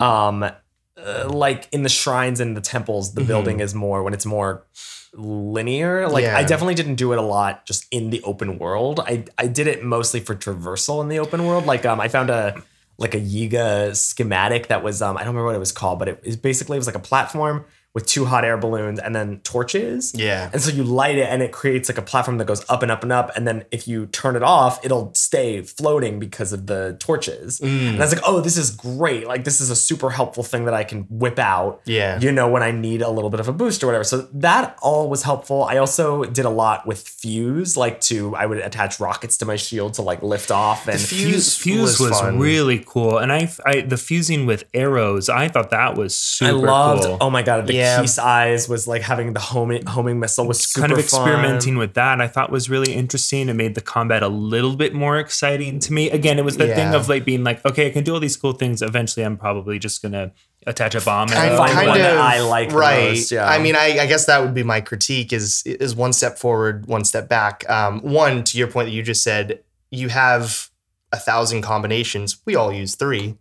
Um, 0.00 0.42
uh, 0.42 1.28
like 1.28 1.68
in 1.72 1.84
the 1.84 1.88
shrines 1.88 2.40
and 2.40 2.56
the 2.56 2.60
temples, 2.60 3.14
the 3.14 3.20
Mhm. 3.22 3.26
building 3.26 3.60
is 3.60 3.72
more 3.74 4.02
when 4.02 4.14
it's 4.14 4.26
more 4.26 4.66
linear. 5.14 6.08
Like 6.08 6.24
I 6.24 6.42
definitely 6.42 6.74
didn't 6.74 6.96
do 6.96 7.12
it 7.12 7.18
a 7.18 7.22
lot 7.22 7.64
just 7.66 7.86
in 7.90 8.10
the 8.10 8.22
open 8.22 8.58
world. 8.58 9.00
I 9.00 9.24
I 9.38 9.46
did 9.46 9.66
it 9.68 9.84
mostly 9.84 10.20
for 10.20 10.34
traversal 10.34 11.00
in 11.02 11.08
the 11.08 11.18
open 11.18 11.44
world. 11.46 11.66
Like 11.66 11.86
um, 11.86 12.00
I 12.00 12.08
found 12.08 12.30
a 12.30 12.62
like 12.98 13.14
a 13.14 13.20
Yiga 13.20 13.96
schematic 13.96 14.68
that 14.68 14.82
was 14.82 15.02
um 15.02 15.16
I 15.16 15.20
don't 15.20 15.28
remember 15.28 15.46
what 15.46 15.54
it 15.54 15.60
was 15.60 15.72
called, 15.72 15.98
but 15.98 16.08
it 16.08 16.24
was 16.24 16.36
basically 16.36 16.76
it 16.76 16.80
was 16.80 16.86
like 16.86 16.96
a 16.96 17.00
platform 17.00 17.64
with 17.94 18.06
two 18.06 18.24
hot 18.24 18.42
air 18.44 18.56
balloons 18.56 18.98
and 18.98 19.14
then 19.14 19.38
torches. 19.40 20.14
Yeah. 20.16 20.48
And 20.52 20.62
so 20.62 20.70
you 20.70 20.82
light 20.82 21.18
it 21.18 21.28
and 21.28 21.42
it 21.42 21.52
creates 21.52 21.90
like 21.90 21.98
a 21.98 22.02
platform 22.02 22.38
that 22.38 22.46
goes 22.46 22.64
up 22.70 22.82
and 22.82 22.90
up 22.90 23.02
and 23.02 23.12
up. 23.12 23.30
And 23.36 23.46
then 23.46 23.64
if 23.70 23.86
you 23.86 24.06
turn 24.06 24.34
it 24.34 24.42
off, 24.42 24.82
it'll 24.84 25.12
stay 25.14 25.60
floating 25.60 26.18
because 26.18 26.54
of 26.54 26.66
the 26.68 26.96
torches. 26.98 27.60
Mm. 27.60 27.90
And 27.90 27.96
I 27.96 28.04
was 28.06 28.14
like, 28.14 28.24
oh, 28.26 28.40
this 28.40 28.56
is 28.56 28.70
great. 28.70 29.26
Like, 29.26 29.44
this 29.44 29.60
is 29.60 29.68
a 29.68 29.76
super 29.76 30.08
helpful 30.08 30.42
thing 30.42 30.64
that 30.64 30.72
I 30.72 30.84
can 30.84 31.02
whip 31.10 31.38
out, 31.38 31.82
Yeah. 31.84 32.18
you 32.18 32.32
know, 32.32 32.48
when 32.48 32.62
I 32.62 32.70
need 32.70 33.02
a 33.02 33.10
little 33.10 33.28
bit 33.28 33.40
of 33.40 33.48
a 33.48 33.52
boost 33.52 33.82
or 33.82 33.88
whatever. 33.88 34.04
So 34.04 34.22
that 34.32 34.78
all 34.80 35.10
was 35.10 35.22
helpful. 35.24 35.64
I 35.64 35.76
also 35.76 36.24
did 36.24 36.46
a 36.46 36.50
lot 36.50 36.86
with 36.86 37.06
fuse, 37.06 37.76
like 37.76 38.00
to, 38.02 38.34
I 38.36 38.46
would 38.46 38.58
attach 38.58 39.00
rockets 39.00 39.36
to 39.38 39.44
my 39.44 39.56
shield 39.56 39.94
to 39.94 40.02
like 40.02 40.22
lift 40.22 40.50
off. 40.50 40.88
And 40.88 40.98
Fuse 40.98 41.54
Fuse, 41.54 41.56
fuse 41.58 42.00
was 42.00 42.10
was, 42.22 42.34
really 42.34 42.82
cool, 42.86 43.18
and 43.18 43.30
I, 43.32 43.50
I 43.66 43.82
the 43.82 43.96
fusing 43.96 44.46
with 44.46 44.64
arrows, 44.72 45.28
I 45.28 45.48
thought 45.48 45.70
that 45.70 45.96
was 45.96 46.16
super 46.16 46.50
I 46.50 46.52
loved, 46.54 47.02
cool. 47.04 47.18
oh 47.20 47.28
my 47.30 47.42
God, 47.42 47.66
the 47.66 47.74
Yeah. 47.74 47.81
Keese 47.82 48.18
eyes 48.18 48.68
was 48.68 48.86
like 48.86 49.02
having 49.02 49.32
the 49.32 49.40
homing, 49.40 49.86
homing 49.86 50.20
missile 50.20 50.46
was 50.46 50.60
super 50.60 50.88
kind 50.88 50.92
of 50.92 51.04
fun. 51.04 51.04
experimenting 51.04 51.76
with 51.76 51.94
that 51.94 52.20
I 52.20 52.28
thought 52.28 52.50
was 52.50 52.70
really 52.70 52.92
interesting. 52.92 53.48
It 53.48 53.54
made 53.54 53.74
the 53.74 53.80
combat 53.80 54.22
a 54.22 54.28
little 54.28 54.76
bit 54.76 54.94
more 54.94 55.18
exciting 55.18 55.78
to 55.80 55.92
me. 55.92 56.10
Again, 56.10 56.38
it 56.38 56.44
was 56.44 56.56
the 56.56 56.68
thing 56.74 56.94
of 56.94 57.08
like 57.08 57.24
being 57.24 57.44
like, 57.44 57.64
okay, 57.64 57.86
I 57.86 57.90
can 57.90 58.04
do 58.04 58.14
all 58.14 58.20
these 58.20 58.36
cool 58.36 58.52
things. 58.52 58.82
Eventually, 58.82 59.24
I'm 59.24 59.36
probably 59.36 59.78
just 59.78 60.02
gonna 60.02 60.32
attach 60.66 60.94
a 60.94 61.00
bomb. 61.00 61.28
kind, 61.28 61.50
arrow. 61.50 61.56
find 61.56 61.72
kind 61.72 61.88
one 61.88 61.96
of 61.96 62.02
that 62.02 62.18
I 62.18 62.40
like 62.40 62.70
the 62.70 62.76
right. 62.76 63.10
most, 63.10 63.32
yeah. 63.32 63.48
I 63.48 63.58
mean, 63.58 63.76
I, 63.76 63.98
I 64.00 64.06
guess 64.06 64.26
that 64.26 64.42
would 64.42 64.54
be 64.54 64.62
my 64.62 64.80
critique: 64.80 65.32
is 65.32 65.62
is 65.64 65.94
one 65.94 66.12
step 66.12 66.38
forward, 66.38 66.86
one 66.86 67.04
step 67.04 67.28
back. 67.28 67.68
Um, 67.68 68.00
one 68.00 68.44
to 68.44 68.58
your 68.58 68.68
point 68.68 68.86
that 68.86 68.92
you 68.92 69.02
just 69.02 69.22
said, 69.22 69.62
you 69.90 70.08
have 70.08 70.70
a 71.12 71.18
thousand 71.18 71.62
combinations. 71.62 72.40
We 72.46 72.56
all 72.56 72.72
use 72.72 72.94
three. 72.94 73.36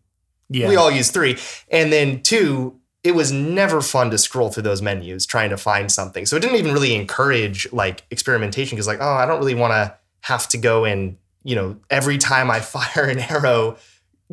yeah. 0.49 0.67
We 0.67 0.75
all 0.75 0.91
use 0.91 1.11
three, 1.11 1.37
and 1.69 1.91
then 1.91 2.21
two. 2.21 2.77
It 3.03 3.15
was 3.15 3.31
never 3.31 3.81
fun 3.81 4.11
to 4.11 4.17
scroll 4.17 4.49
through 4.49 4.63
those 4.63 4.81
menus 4.81 5.25
trying 5.25 5.49
to 5.49 5.57
find 5.57 5.91
something. 5.91 6.25
So 6.25 6.35
it 6.35 6.41
didn't 6.41 6.57
even 6.57 6.73
really 6.73 6.95
encourage 6.95 7.71
like 7.73 8.03
experimentation 8.11 8.75
because 8.75 8.87
like, 8.87 8.99
oh, 9.01 9.13
I 9.13 9.25
don't 9.25 9.39
really 9.39 9.55
want 9.55 9.71
to 9.71 9.95
have 10.21 10.47
to 10.49 10.57
go 10.57 10.85
and 10.85 11.17
you 11.43 11.55
know 11.55 11.77
every 11.89 12.17
time 12.17 12.51
I 12.51 12.59
fire 12.61 13.05
an 13.05 13.19
arrow. 13.19 13.77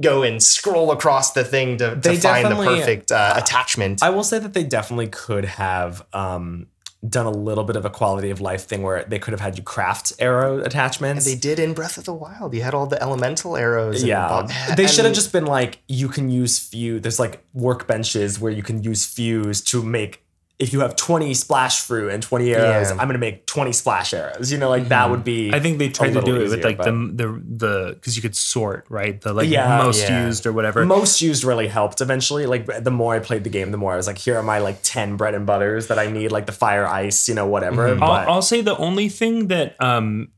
Go 0.00 0.22
and 0.22 0.40
scroll 0.40 0.92
across 0.92 1.32
the 1.32 1.42
thing 1.42 1.78
to, 1.78 1.96
to 1.96 2.14
find 2.18 2.46
the 2.48 2.54
perfect 2.54 3.10
uh, 3.10 3.34
attachment. 3.36 4.00
I 4.00 4.10
will 4.10 4.22
say 4.22 4.38
that 4.38 4.54
they 4.54 4.62
definitely 4.62 5.08
could 5.08 5.44
have 5.44 6.06
um, 6.12 6.68
done 7.06 7.26
a 7.26 7.30
little 7.30 7.64
bit 7.64 7.76
of 7.76 7.84
a 7.84 7.90
quality 7.90 8.30
of 8.30 8.40
life 8.40 8.64
thing 8.66 8.82
where 8.82 9.04
they 9.04 9.18
could 9.20 9.32
have 9.32 9.40
had 9.40 9.56
you 9.56 9.62
craft 9.62 10.12
arrow 10.18 10.58
attachments. 10.60 11.24
They 11.24 11.36
did 11.36 11.58
in 11.60 11.72
Breath 11.72 11.96
of 11.96 12.04
the 12.04 12.12
Wild. 12.14 12.54
You 12.54 12.62
had 12.62 12.74
all 12.74 12.86
the 12.86 13.00
elemental 13.02 13.56
arrows. 13.56 14.00
and 14.00 14.08
yeah, 14.08 14.28
all- 14.28 14.48
they 14.76 14.86
should 14.88 15.04
have 15.04 15.14
just 15.14 15.32
been 15.32 15.46
like, 15.46 15.78
you 15.86 16.08
can 16.08 16.28
use 16.28 16.58
fuse. 16.58 17.00
There's 17.02 17.20
like 17.20 17.44
workbenches 17.54 18.40
where 18.40 18.50
you 18.50 18.62
can 18.62 18.82
use 18.82 19.06
fuse 19.06 19.60
to 19.62 19.82
make. 19.82 20.24
If 20.58 20.72
you 20.72 20.80
have 20.80 20.96
20 20.96 21.34
splash 21.34 21.80
fruit 21.82 22.10
and 22.10 22.20
20 22.20 22.52
arrows, 22.52 22.64
Yeah. 22.64 22.82
Mm-hmm. 22.90 23.00
I'm 23.00 23.06
gonna 23.06 23.18
make 23.18 23.46
20 23.46 23.72
splash 23.72 24.12
arrows. 24.12 24.50
You 24.50 24.58
know, 24.58 24.68
like 24.68 24.88
that 24.88 25.08
would 25.08 25.22
be. 25.22 25.52
I 25.54 25.60
think 25.60 25.78
they 25.78 25.88
tried 25.88 26.14
to 26.14 26.20
do 26.20 26.34
it 26.34 26.42
easier, 26.42 26.56
with 26.56 26.64
like 26.64 26.78
but- 26.78 26.86
the 26.86 26.92
the 27.14 27.42
the 27.46 27.92
because 27.94 28.16
you 28.16 28.22
could 28.22 28.34
sort 28.34 28.84
right 28.88 29.20
the 29.20 29.32
like 29.32 29.48
Yeah. 29.48 29.78
most 29.78 30.02
Yeah. 30.08 30.26
used 30.26 30.46
or 30.46 30.52
whatever. 30.52 30.84
most 30.84 31.22
used 31.22 31.44
really 31.44 31.68
helped 31.68 32.00
eventually. 32.00 32.46
Like 32.46 32.66
the 32.82 32.90
more 32.90 33.14
I 33.14 33.20
played 33.20 33.44
the 33.44 33.50
game, 33.50 33.70
the 33.70 33.78
more 33.78 33.92
I 33.92 33.96
was 33.96 34.08
like, 34.08 34.18
here 34.18 34.36
are 34.36 34.42
my 34.42 34.58
like 34.58 34.78
10 34.82 35.16
bread 35.16 35.34
and 35.34 35.46
butters 35.46 35.86
that 35.86 35.98
I 36.00 36.10
need, 36.10 36.32
like 36.32 36.46
the 36.46 36.52
fire 36.52 36.88
ice, 36.88 37.28
you 37.28 37.34
know, 37.36 37.46
whatever. 37.46 37.94
Mhm. 37.94 38.00
But 38.00 38.06
I'll, 38.26 38.30
I'll 38.34 38.42
say 38.42 38.60
the 38.60 38.76
only 38.78 39.08
thing 39.08 39.46
that 39.48 39.80
um 39.80 40.28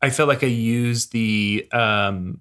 I 0.00 0.10
felt 0.10 0.28
like 0.28 0.44
I 0.44 0.46
used 0.46 1.10
the 1.10 1.66
um 1.72 2.40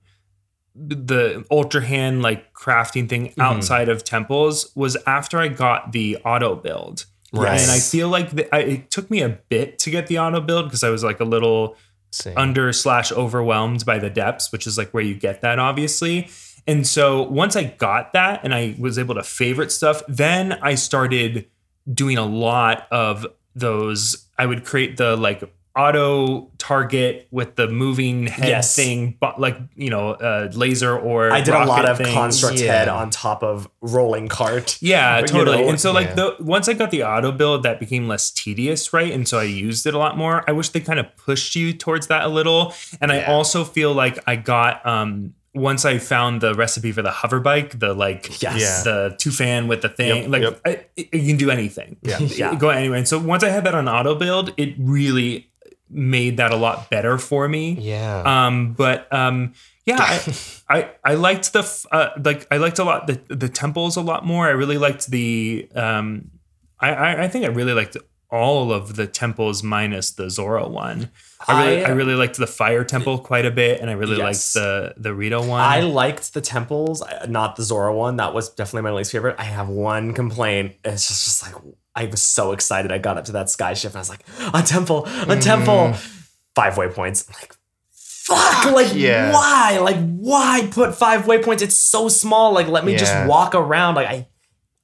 the 0.76 1.46
ultra 1.50 1.82
hand 1.82 2.22
like 2.22 2.54
crafting 2.54 3.08
thing 3.08 3.30
Mm-hmm. 3.30 3.42
outside 3.42 3.90
of 3.90 4.04
temples 4.04 4.72
was 4.76 4.98
after 5.08 5.40
I 5.40 5.48
got 5.48 5.92
the 5.94 6.18
auto 6.26 6.56
build. 6.56 7.06
Right. 7.34 7.60
And 7.60 7.72
I 7.72 7.80
feel 7.80 8.08
like 8.10 8.32
the, 8.32 8.54
I, 8.56 8.60
it 8.60 8.92
took 8.92 9.10
me 9.10 9.22
a 9.22 9.30
bit 9.30 9.80
to 9.80 9.90
get 9.90 10.08
the 10.08 10.20
auto 10.20 10.40
build 10.42 10.66
because 10.66 10.84
I 10.84 10.90
was 10.90 11.04
like 11.04 11.20
a 11.20 11.26
little 11.26 11.76
Same. 12.12 12.38
under 12.38 12.72
slash 12.72 13.12
overwhelmed 13.12 13.86
by 13.86 13.98
the 14.00 14.10
depths, 14.10 14.52
which 14.52 14.68
is 14.68 14.78
like 14.78 14.92
where 14.92 15.04
you 15.04 15.16
get 15.16 15.42
that, 15.42 15.60
obviously. 15.60 16.30
And 16.68 16.88
so 16.88 17.24
once 17.24 17.56
I 17.56 17.64
got 17.66 18.14
that 18.14 18.42
and 18.44 18.54
I 18.54 18.76
was 18.80 18.98
able 18.98 19.16
to 19.16 19.24
favorite 19.24 19.72
stuff, 19.72 20.02
then 20.08 20.54
I 20.62 20.76
started 20.76 21.48
doing 21.92 22.18
a 22.18 22.26
lot 22.26 22.88
of 22.90 23.26
those. 23.54 24.28
I 24.38 24.46
would 24.46 24.66
create 24.66 24.98
the 24.98 25.16
like 25.16 25.44
auto 25.76 26.50
target 26.58 27.28
with 27.32 27.56
the 27.56 27.68
moving 27.68 28.28
head 28.28 28.48
Yes. 28.50 28.76
thing, 28.76 29.18
but 29.20 29.40
like, 29.40 29.58
you 29.76 29.90
know, 29.90 30.12
uh, 30.12 30.50
laser 30.54 30.98
or 30.98 31.32
I 31.32 31.42
did 31.42 31.54
a 31.54 31.66
lot 31.66 31.86
of 31.86 31.98
things. 31.98 32.10
construct 32.14 32.60
Yeah. 32.60 32.74
head 32.80 32.88
on 32.88 33.10
top 33.10 33.44
of 33.44 33.68
rolling 33.82 34.28
cart. 34.28 34.78
Yeah, 34.82 35.22
But, 35.22 35.32
you 35.32 35.38
totally. 35.40 35.58
know, 35.64 35.70
and 35.70 35.80
so 35.80 35.92
like 35.92 36.08
yeah. 36.10 36.14
the 36.16 36.36
once 36.40 36.70
I 36.70 36.74
got 36.74 36.92
the 36.92 37.04
auto 37.04 37.32
build, 37.32 37.64
that 37.64 37.80
became 37.80 38.08
less 38.08 38.32
tedious, 38.32 38.94
right? 38.94 39.12
And 39.12 39.28
so 39.28 39.38
I 39.40 39.44
used 39.44 39.86
it 39.86 39.94
a 39.94 39.98
lot 39.98 40.18
more. 40.18 40.44
I 40.48 40.54
wish 40.54 40.70
they 40.70 40.80
kind 40.80 41.00
of 41.00 41.08
pushed 41.18 41.56
you 41.56 41.74
towards 41.74 42.08
that 42.08 42.24
a 42.24 42.30
little. 42.30 42.74
And 43.02 43.12
I 43.12 43.24
also 43.26 43.64
feel 43.64 43.94
like 43.94 44.20
I 44.28 44.36
got 44.38 44.86
um 44.86 45.34
once 45.54 45.86
I 45.86 46.00
found 46.00 46.42
the 46.42 46.54
recipe 46.54 46.92
for 46.92 47.02
the 47.02 47.12
hover 47.12 47.40
bike, 47.40 47.80
the 47.80 47.94
like 47.94 48.42
Yes. 48.42 48.60
Yeah. 48.60 48.84
the 48.84 49.16
two 49.18 49.32
fan 49.32 49.68
with 49.70 49.82
the 49.82 49.88
thing, 49.90 50.24
Yep, 50.24 50.30
like 50.32 50.42
yep. 50.42 50.62
I, 50.66 50.70
it- 50.98 51.14
you 51.14 51.28
can 51.28 51.38
do 51.38 51.50
anything. 51.50 51.96
Yeah. 52.02 52.20
Yeah. 52.42 52.56
Go 52.56 52.70
anyway. 52.70 52.98
And 53.00 53.08
so 53.08 53.20
once 53.20 53.44
I 53.44 53.50
had 53.50 53.64
that 53.66 53.74
on 53.76 53.88
auto 53.88 54.16
build, 54.16 54.54
it 54.58 54.74
really 54.78 55.50
made 55.90 56.38
that 56.38 56.52
a 56.52 56.56
lot 56.56 56.90
better 56.90 57.18
for 57.18 57.48
me. 57.48 57.74
Yeah. 57.80 58.24
Um, 58.26 58.74
but 58.74 59.12
um, 59.14 59.54
yeah, 59.86 59.98
I, 60.00 60.34
I 60.70 60.90
I 61.04 61.16
liked 61.16 61.54
the 61.54 61.60
f- 61.60 61.86
uh, 61.92 62.10
like 62.24 62.48
I 62.52 62.58
liked 62.58 62.80
a 62.80 62.84
lot 62.84 63.08
the 63.08 63.22
the 63.28 63.50
temples 63.50 63.96
a 63.98 64.02
lot 64.02 64.26
more. 64.26 64.48
I 64.48 64.52
really 64.52 64.78
liked 64.78 65.08
the 65.08 65.68
um, 65.76 66.32
I 66.80 66.90
I, 66.94 67.24
I 67.24 67.28
think 67.28 67.46
I 67.46 67.50
really 67.50 67.74
liked 67.74 67.98
all 68.32 68.74
of 68.74 68.96
the 68.96 69.06
temples 69.06 69.62
minus 69.62 70.12
the 70.12 70.30
Zora 70.32 70.68
one. 70.68 71.12
I 71.48 71.64
really 71.68 71.86
I, 71.86 71.90
I- 71.90 71.92
really 71.94 72.16
liked 72.16 72.38
the 72.38 72.48
fire 72.48 72.84
temple 72.84 73.20
quite 73.20 73.46
a 73.46 73.52
bit, 73.52 73.80
and 73.80 73.90
I 73.90 73.94
really 73.94 74.18
Yes. 74.18 74.56
liked 74.56 74.66
the 74.66 74.94
the 74.98 75.14
Rito 75.14 75.46
one. 75.46 75.62
I 75.62 75.82
liked 75.82 76.34
the 76.34 76.42
temples, 76.42 77.04
uh, 77.04 77.28
not 77.30 77.56
the 77.56 77.62
Zora 77.64 77.94
one. 77.94 78.18
That 78.18 78.34
was 78.34 78.50
definitely 78.50 78.90
my 78.90 78.96
least 78.98 79.12
favorite. 79.12 79.36
I 79.38 79.44
have 79.44 79.70
one 79.70 80.14
complaint. 80.14 80.74
It's 80.84 81.08
just, 81.08 81.24
just 81.26 81.44
like 81.54 81.62
I 81.96 82.06
was 82.06 82.22
so 82.22 82.52
excited. 82.52 82.92
I 82.92 82.98
got 82.98 83.18
up 83.18 83.26
to 83.26 83.32
that 83.34 83.50
sky 83.50 83.74
shift 83.74 83.96
and 83.96 84.00
I 84.00 84.02
was 84.02 84.10
like, 84.10 84.26
a 84.54 84.62
temple, 84.62 85.06
a 85.06 85.40
temple. 85.40 85.74
Mm-hmm. 85.94 86.12
Five 86.56 86.76
waypoints. 86.76 87.28
I'm 87.30 87.36
like, 87.42 87.56
fuck, 87.92 88.74
like 88.74 88.94
yeah. 88.96 89.32
why? 89.34 89.80
Like 89.80 89.98
why 89.98 90.68
put 90.72 90.96
five 90.96 91.24
waypoints? 91.24 91.62
It's 91.62 91.78
so 91.78 92.08
small. 92.10 92.54
Like 92.54 92.68
let 92.68 92.86
me 92.86 92.94
Yeah. 92.94 92.98
just 92.98 93.28
walk 93.28 93.56
around. 93.56 93.96
Like 93.96 94.08
I 94.08 94.28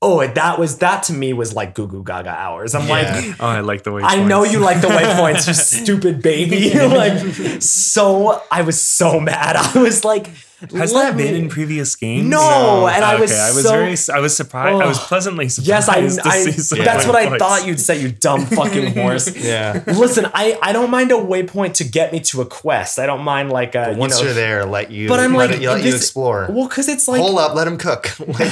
oh 0.02 0.26
that 0.26 0.58
was 0.60 0.80
that 0.80 1.04
to 1.04 1.14
me 1.14 1.32
was 1.32 1.54
like 1.54 1.76
goo 1.76 1.88
goo 1.88 2.04
gaga 2.04 2.30
hours. 2.30 2.76
I'm 2.76 2.88
like 2.88 3.08
oh, 3.40 3.48
I 3.48 3.60
like 3.62 3.84
the 3.84 3.92
way 3.92 4.02
I 4.06 4.24
know 4.24 4.44
you 4.44 4.60
like 4.60 4.82
the 4.82 4.88
waypoints, 4.90 5.48
you 5.48 5.54
stupid 5.84 6.22
baby. 6.22 6.74
like, 6.78 7.62
so 7.62 8.42
I 8.52 8.62
was 8.64 8.80
so 8.82 9.20
mad. 9.20 9.56
I 9.56 9.80
was 9.82 10.04
like, 10.04 10.28
Has 10.74 10.94
let 10.94 11.12
that 11.12 11.18
been 11.18 11.34
me- 11.34 11.40
in 11.40 11.50
previous 11.50 11.96
games? 11.96 12.28
No, 12.28 12.88
and 12.88 13.04
I 13.04 13.16
ah, 13.16 13.20
was 13.20 13.32
okay. 13.32 13.40
I 13.42 13.52
was 13.54 13.64
so- 13.64 13.72
very 13.72 14.18
I 14.18 14.20
was 14.22 14.38
surprised. 14.38 14.82
I 14.82 14.86
was 14.88 15.00
pleasantly 15.00 15.50
surprised. 15.50 15.68
Yes, 15.68 15.90
I. 15.90 16.02
to 16.02 16.30
I 16.30 16.44
see 16.44 16.52
some 16.62 16.80
that's 16.80 17.06
what 17.08 17.16
I 17.16 17.26
waypoints. 17.28 17.40
thought 17.40 17.66
you'd 17.68 17.80
say. 17.80 18.00
You 18.02 18.12
dumb 18.12 18.46
fucking 18.46 18.94
horse. 18.94 19.36
yeah. 19.36 19.84
Listen, 19.88 20.28
I 20.34 20.58
I 20.62 20.72
don't 20.74 20.92
mind 20.92 21.12
a 21.12 21.16
waypoint 21.16 21.74
to 21.76 21.84
get 21.84 22.12
me 22.12 22.20
to 22.22 22.42
a 22.42 22.46
quest. 22.46 23.00
I 23.00 23.06
don't 23.06 23.24
mind 23.24 23.52
like 23.52 23.74
a. 23.76 23.96
Once 23.98 24.20
you 24.20 24.20
you 24.20 24.26
know, 24.26 24.32
are 24.32 24.34
there, 24.36 24.66
let 24.66 24.92
you. 24.92 25.08
But 25.08 25.20
I'm 25.20 25.34
let 25.34 25.50
like, 25.50 25.62
it, 25.62 25.68
let 25.68 25.84
you 25.84 25.96
explore. 25.96 26.48
Well, 26.50 26.68
because 26.68 26.88
it's 26.88 27.08
like 27.08 27.22
Hold 27.22 27.40
up, 27.40 27.56
let 27.56 27.68
him 27.68 27.78
cook. 27.78 28.18
like, 28.28 28.52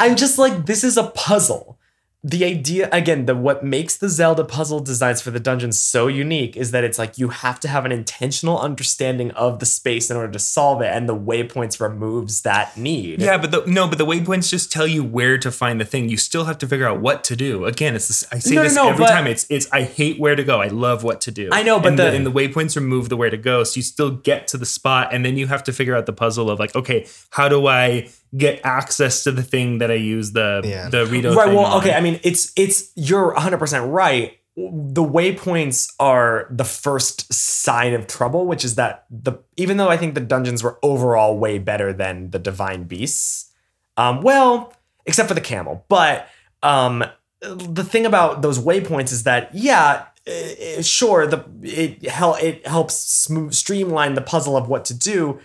I'm 0.00 0.16
just 0.16 0.38
like, 0.38 0.66
this 0.66 0.82
is 0.84 0.96
a 0.96 1.04
puzzle. 1.04 1.78
The 2.26 2.42
idea, 2.46 2.88
again, 2.90 3.26
the 3.26 3.36
what 3.36 3.62
makes 3.62 3.98
the 3.98 4.08
Zelda 4.08 4.44
puzzle 4.44 4.80
designs 4.80 5.20
for 5.20 5.30
the 5.30 5.38
dungeons 5.38 5.78
so 5.78 6.06
unique 6.06 6.56
is 6.56 6.70
that 6.70 6.82
it's 6.82 6.98
like 6.98 7.18
you 7.18 7.28
have 7.28 7.60
to 7.60 7.68
have 7.68 7.84
an 7.84 7.92
intentional 7.92 8.58
understanding 8.58 9.30
of 9.32 9.58
the 9.58 9.66
space 9.66 10.10
in 10.10 10.16
order 10.16 10.32
to 10.32 10.38
solve 10.38 10.80
it, 10.80 10.86
and 10.86 11.06
the 11.06 11.14
waypoints 11.14 11.82
removes 11.82 12.40
that 12.40 12.78
need. 12.78 13.20
Yeah, 13.20 13.36
but 13.36 13.50
the, 13.50 13.62
no, 13.66 13.86
but 13.86 13.98
the 13.98 14.06
waypoints 14.06 14.48
just 14.48 14.72
tell 14.72 14.86
you 14.86 15.04
where 15.04 15.36
to 15.36 15.50
find 15.52 15.78
the 15.78 15.84
thing. 15.84 16.08
You 16.08 16.16
still 16.16 16.44
have 16.46 16.56
to 16.58 16.66
figure 16.66 16.88
out 16.88 16.98
what 17.00 17.24
to 17.24 17.36
do. 17.36 17.66
Again, 17.66 17.94
it's 17.94 18.08
this, 18.08 18.24
I 18.32 18.38
say 18.38 18.54
No, 18.54 18.62
no, 18.62 18.68
this 18.68 18.74
no, 18.74 18.88
every 18.88 19.04
time. 19.04 19.26
It's 19.26 19.44
it's 19.50 19.70
I 19.70 19.82
hate 19.82 20.18
where 20.18 20.34
to 20.34 20.44
go. 20.44 20.62
I 20.62 20.68
love 20.68 21.04
what 21.04 21.20
to 21.22 21.30
do. 21.30 21.50
I 21.52 21.62
know, 21.62 21.78
but 21.78 21.88
and 21.88 21.98
the- 21.98 22.10
and 22.10 22.26
the 22.26 22.32
waypoints 22.32 22.74
remove 22.74 23.10
the 23.10 23.18
where 23.18 23.28
to 23.28 23.36
go, 23.36 23.64
so 23.64 23.76
you 23.76 23.82
still 23.82 24.10
get 24.10 24.48
to 24.48 24.56
the 24.56 24.64
spot, 24.66 25.12
and 25.12 25.26
then 25.26 25.36
you 25.36 25.46
have 25.48 25.62
to 25.64 25.74
figure 25.74 25.94
out 25.94 26.06
the 26.06 26.14
puzzle 26.14 26.48
of 26.48 26.58
like, 26.58 26.74
okay, 26.74 27.06
how 27.30 27.50
do 27.50 27.66
I 27.66 28.08
get 28.36 28.60
access 28.64 29.22
to 29.24 29.30
the 29.32 29.42
thing 29.42 29.78
that 29.78 29.90
I 29.90 29.94
use 29.94 30.32
the 30.32 30.60
Yeah. 30.64 30.88
the 30.88 31.06
Rito 31.06 31.34
right. 31.34 31.46
thing 31.46 31.54
Well, 31.56 31.66
on? 31.66 31.78
okay. 31.80 31.92
I 31.94 32.00
mean, 32.00 32.20
it's 32.22 32.52
it's 32.56 32.90
you're 32.96 33.32
100 33.32 33.58
percent 33.58 33.90
right. 33.92 34.38
The 34.56 35.02
waypoints 35.02 35.92
are 35.98 36.46
the 36.50 36.64
first 36.64 37.32
sign 37.32 37.92
of 37.92 38.06
trouble, 38.06 38.46
which 38.46 38.64
is 38.64 38.76
that 38.76 39.04
the 39.10 39.34
even 39.56 39.76
though 39.78 39.88
I 39.88 39.96
think 39.96 40.14
the 40.14 40.20
dungeons 40.20 40.62
were 40.62 40.78
overall 40.82 41.36
way 41.38 41.58
better 41.58 41.92
than 41.92 42.30
the 42.30 42.38
divine 42.38 42.84
beasts, 42.84 43.50
um, 43.96 44.20
well, 44.22 44.72
except 45.06 45.28
for 45.28 45.34
the 45.34 45.40
camel, 45.40 45.84
but 45.88 46.28
um, 46.62 47.04
the 47.40 47.84
thing 47.84 48.06
about 48.06 48.42
those 48.42 48.58
waypoints 48.58 49.12
is 49.12 49.24
that 49.24 49.50
yeah. 49.54 50.04
eh, 50.26 50.80
Sure, 50.82 51.26
the 51.26 51.44
it 51.62 52.08
hel- 52.08 52.38
it 52.40 52.66
helps 52.66 52.94
smooth, 52.94 53.52
streamline 53.52 54.14
the 54.14 54.20
puzzle 54.22 54.56
of 54.56 54.68
what 54.68 54.84
to 54.86 54.94
do, 54.94 55.40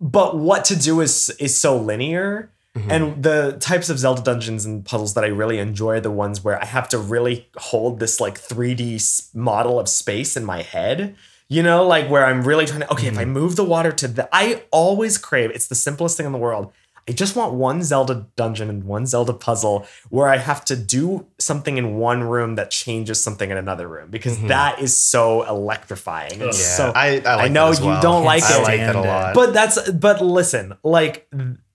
but 0.00 0.36
what 0.36 0.64
to 0.66 0.76
do 0.76 1.00
is 1.00 1.30
is 1.38 1.56
so 1.56 1.76
linear. 1.76 2.52
Mm-hmm. 2.74 2.90
And 2.90 3.22
the 3.22 3.56
types 3.60 3.88
of 3.88 3.98
zelda 3.98 4.22
dungeons 4.22 4.64
and 4.66 4.84
puzzles 4.84 5.14
that 5.14 5.24
i 5.24 5.28
really 5.28 5.58
enjoy 5.58 5.96
are 5.96 6.00
the 6.00 6.10
ones 6.10 6.44
where 6.44 6.60
i 6.60 6.66
have 6.66 6.86
to 6.90 6.98
really 6.98 7.48
hold 7.56 7.98
this 7.98 8.20
like 8.20 8.38
3D 8.38 9.34
model 9.34 9.80
of 9.80 9.88
space 9.88 10.36
in 10.36 10.44
my 10.44 10.62
head 10.62 11.16
you 11.48 11.62
know 11.62 11.86
like 11.86 12.08
where 12.10 12.26
i'm 12.26 12.42
really 12.42 12.66
trying 12.66 12.80
to 12.80 12.92
okay 12.92 13.06
if 13.06 13.18
i 13.18 13.22
mm-hmm. 13.22 13.32
move 13.32 13.56
the 13.56 13.64
water 13.64 13.90
to 13.90 14.06
the 14.06 14.28
i 14.32 14.62
always 14.70 15.18
crave 15.18 15.50
it's 15.50 15.68
the 15.68 15.74
simplest 15.74 16.16
thing 16.16 16.26
in 16.26 16.32
the 16.32 16.38
world 16.38 16.70
i 17.08 17.12
just 17.12 17.34
want 17.34 17.54
one 17.54 17.82
zelda 17.82 18.26
dungeon 18.36 18.68
and 18.68 18.84
one 18.84 19.06
zelda 19.06 19.32
puzzle 19.32 19.86
where 20.10 20.28
i 20.28 20.36
have 20.36 20.64
to 20.64 20.76
do 20.76 21.26
something 21.38 21.78
in 21.78 21.96
one 21.96 22.22
room 22.22 22.54
that 22.54 22.70
changes 22.70 23.22
something 23.22 23.50
in 23.50 23.56
another 23.56 23.88
room 23.88 24.10
because 24.10 24.36
mm-hmm. 24.36 24.48
that 24.48 24.80
is 24.80 24.96
so 24.96 25.42
electrifying 25.44 26.40
it's 26.40 26.60
yeah, 26.60 26.76
so 26.76 26.92
I, 26.94 27.22
I, 27.24 27.34
like 27.36 27.52
know 27.52 27.72
that 27.72 27.80
you 27.80 27.88
well. 27.88 28.02
don't 28.02 28.24
like 28.24 28.42
I 28.42 28.58
it. 28.58 28.62
like 28.62 28.80
that 28.80 28.96
a 28.96 29.00
lot. 29.00 29.34
but 29.34 29.52
that's 29.52 29.90
but 29.90 30.20
listen, 30.20 30.74
like 30.82 31.28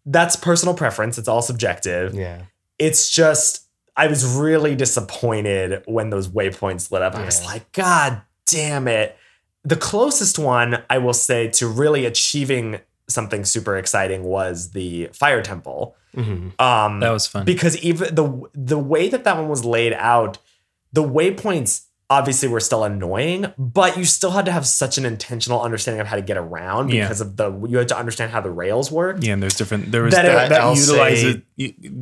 that's 0.05 0.35
personal 0.35 0.75
preference. 0.75 1.17
It's 1.17 1.27
all 1.27 1.41
subjective. 1.41 2.13
yeah. 2.13 2.43
It's 2.79 3.09
just 3.09 3.67
I 3.95 4.07
was 4.07 4.25
really 4.25 4.75
disappointed 4.75 5.83
when 5.85 6.09
those 6.09 6.27
waypoints 6.27 6.91
lit 6.91 7.01
up. 7.01 7.15
I 7.15 7.25
was 7.25 7.45
like, 7.45 7.71
God 7.71 8.21
damn 8.47 8.87
it. 8.87 9.15
The 9.63 9.75
closest 9.75 10.39
one 10.39 10.83
I 10.89 10.97
will 10.97 11.13
say 11.13 11.47
to 11.49 11.67
really 11.67 12.05
achieving 12.05 12.79
something 13.13 13.45
super 13.45 13.77
exciting 13.77 14.23
was 14.23 14.71
the 14.71 15.09
fire 15.13 15.41
temple. 15.41 15.95
Mhm. 16.15 16.59
Um, 16.59 16.99
that 16.99 17.11
was 17.11 17.27
fun. 17.27 17.45
because 17.45 17.77
even 17.77 18.13
the 18.13 18.49
the 18.53 18.77
way 18.79 19.09
that 19.09 19.23
that 19.23 19.37
one 19.37 19.47
was 19.49 19.63
laid 19.63 19.93
out, 19.93 20.37
the 20.91 21.03
waypoints 21.03 21.85
obviously 22.09 22.47
were 22.47 22.59
still 22.59 22.83
annoying, 22.83 23.51
but 23.57 23.97
you 23.97 24.05
still 24.05 24.31
had 24.31 24.45
to 24.45 24.51
have 24.51 24.67
such 24.67 24.97
an 24.97 25.05
intentional 25.05 25.61
understanding 25.61 25.99
of 26.01 26.07
how 26.07 26.15
to 26.15 26.21
get 26.21 26.37
around 26.37 26.91
Yeah. 26.91 27.03
because 27.05 27.21
of 27.21 27.37
the 27.37 27.51
you 27.67 27.77
had 27.77 27.87
to 27.87 27.97
understand 27.97 28.31
how 28.31 28.41
the 28.41 28.51
rails 28.51 28.91
work. 28.91 29.17
yeah, 29.21 29.33
and 29.33 29.41
there's 29.41 29.55
different. 29.55 29.91
There 29.91 30.03
was 30.03 30.13
That 30.13 30.23
that, 30.23 30.45
it- 30.45 30.49
that, 30.49 30.75
utilize 30.77 31.23
it, 31.23 31.41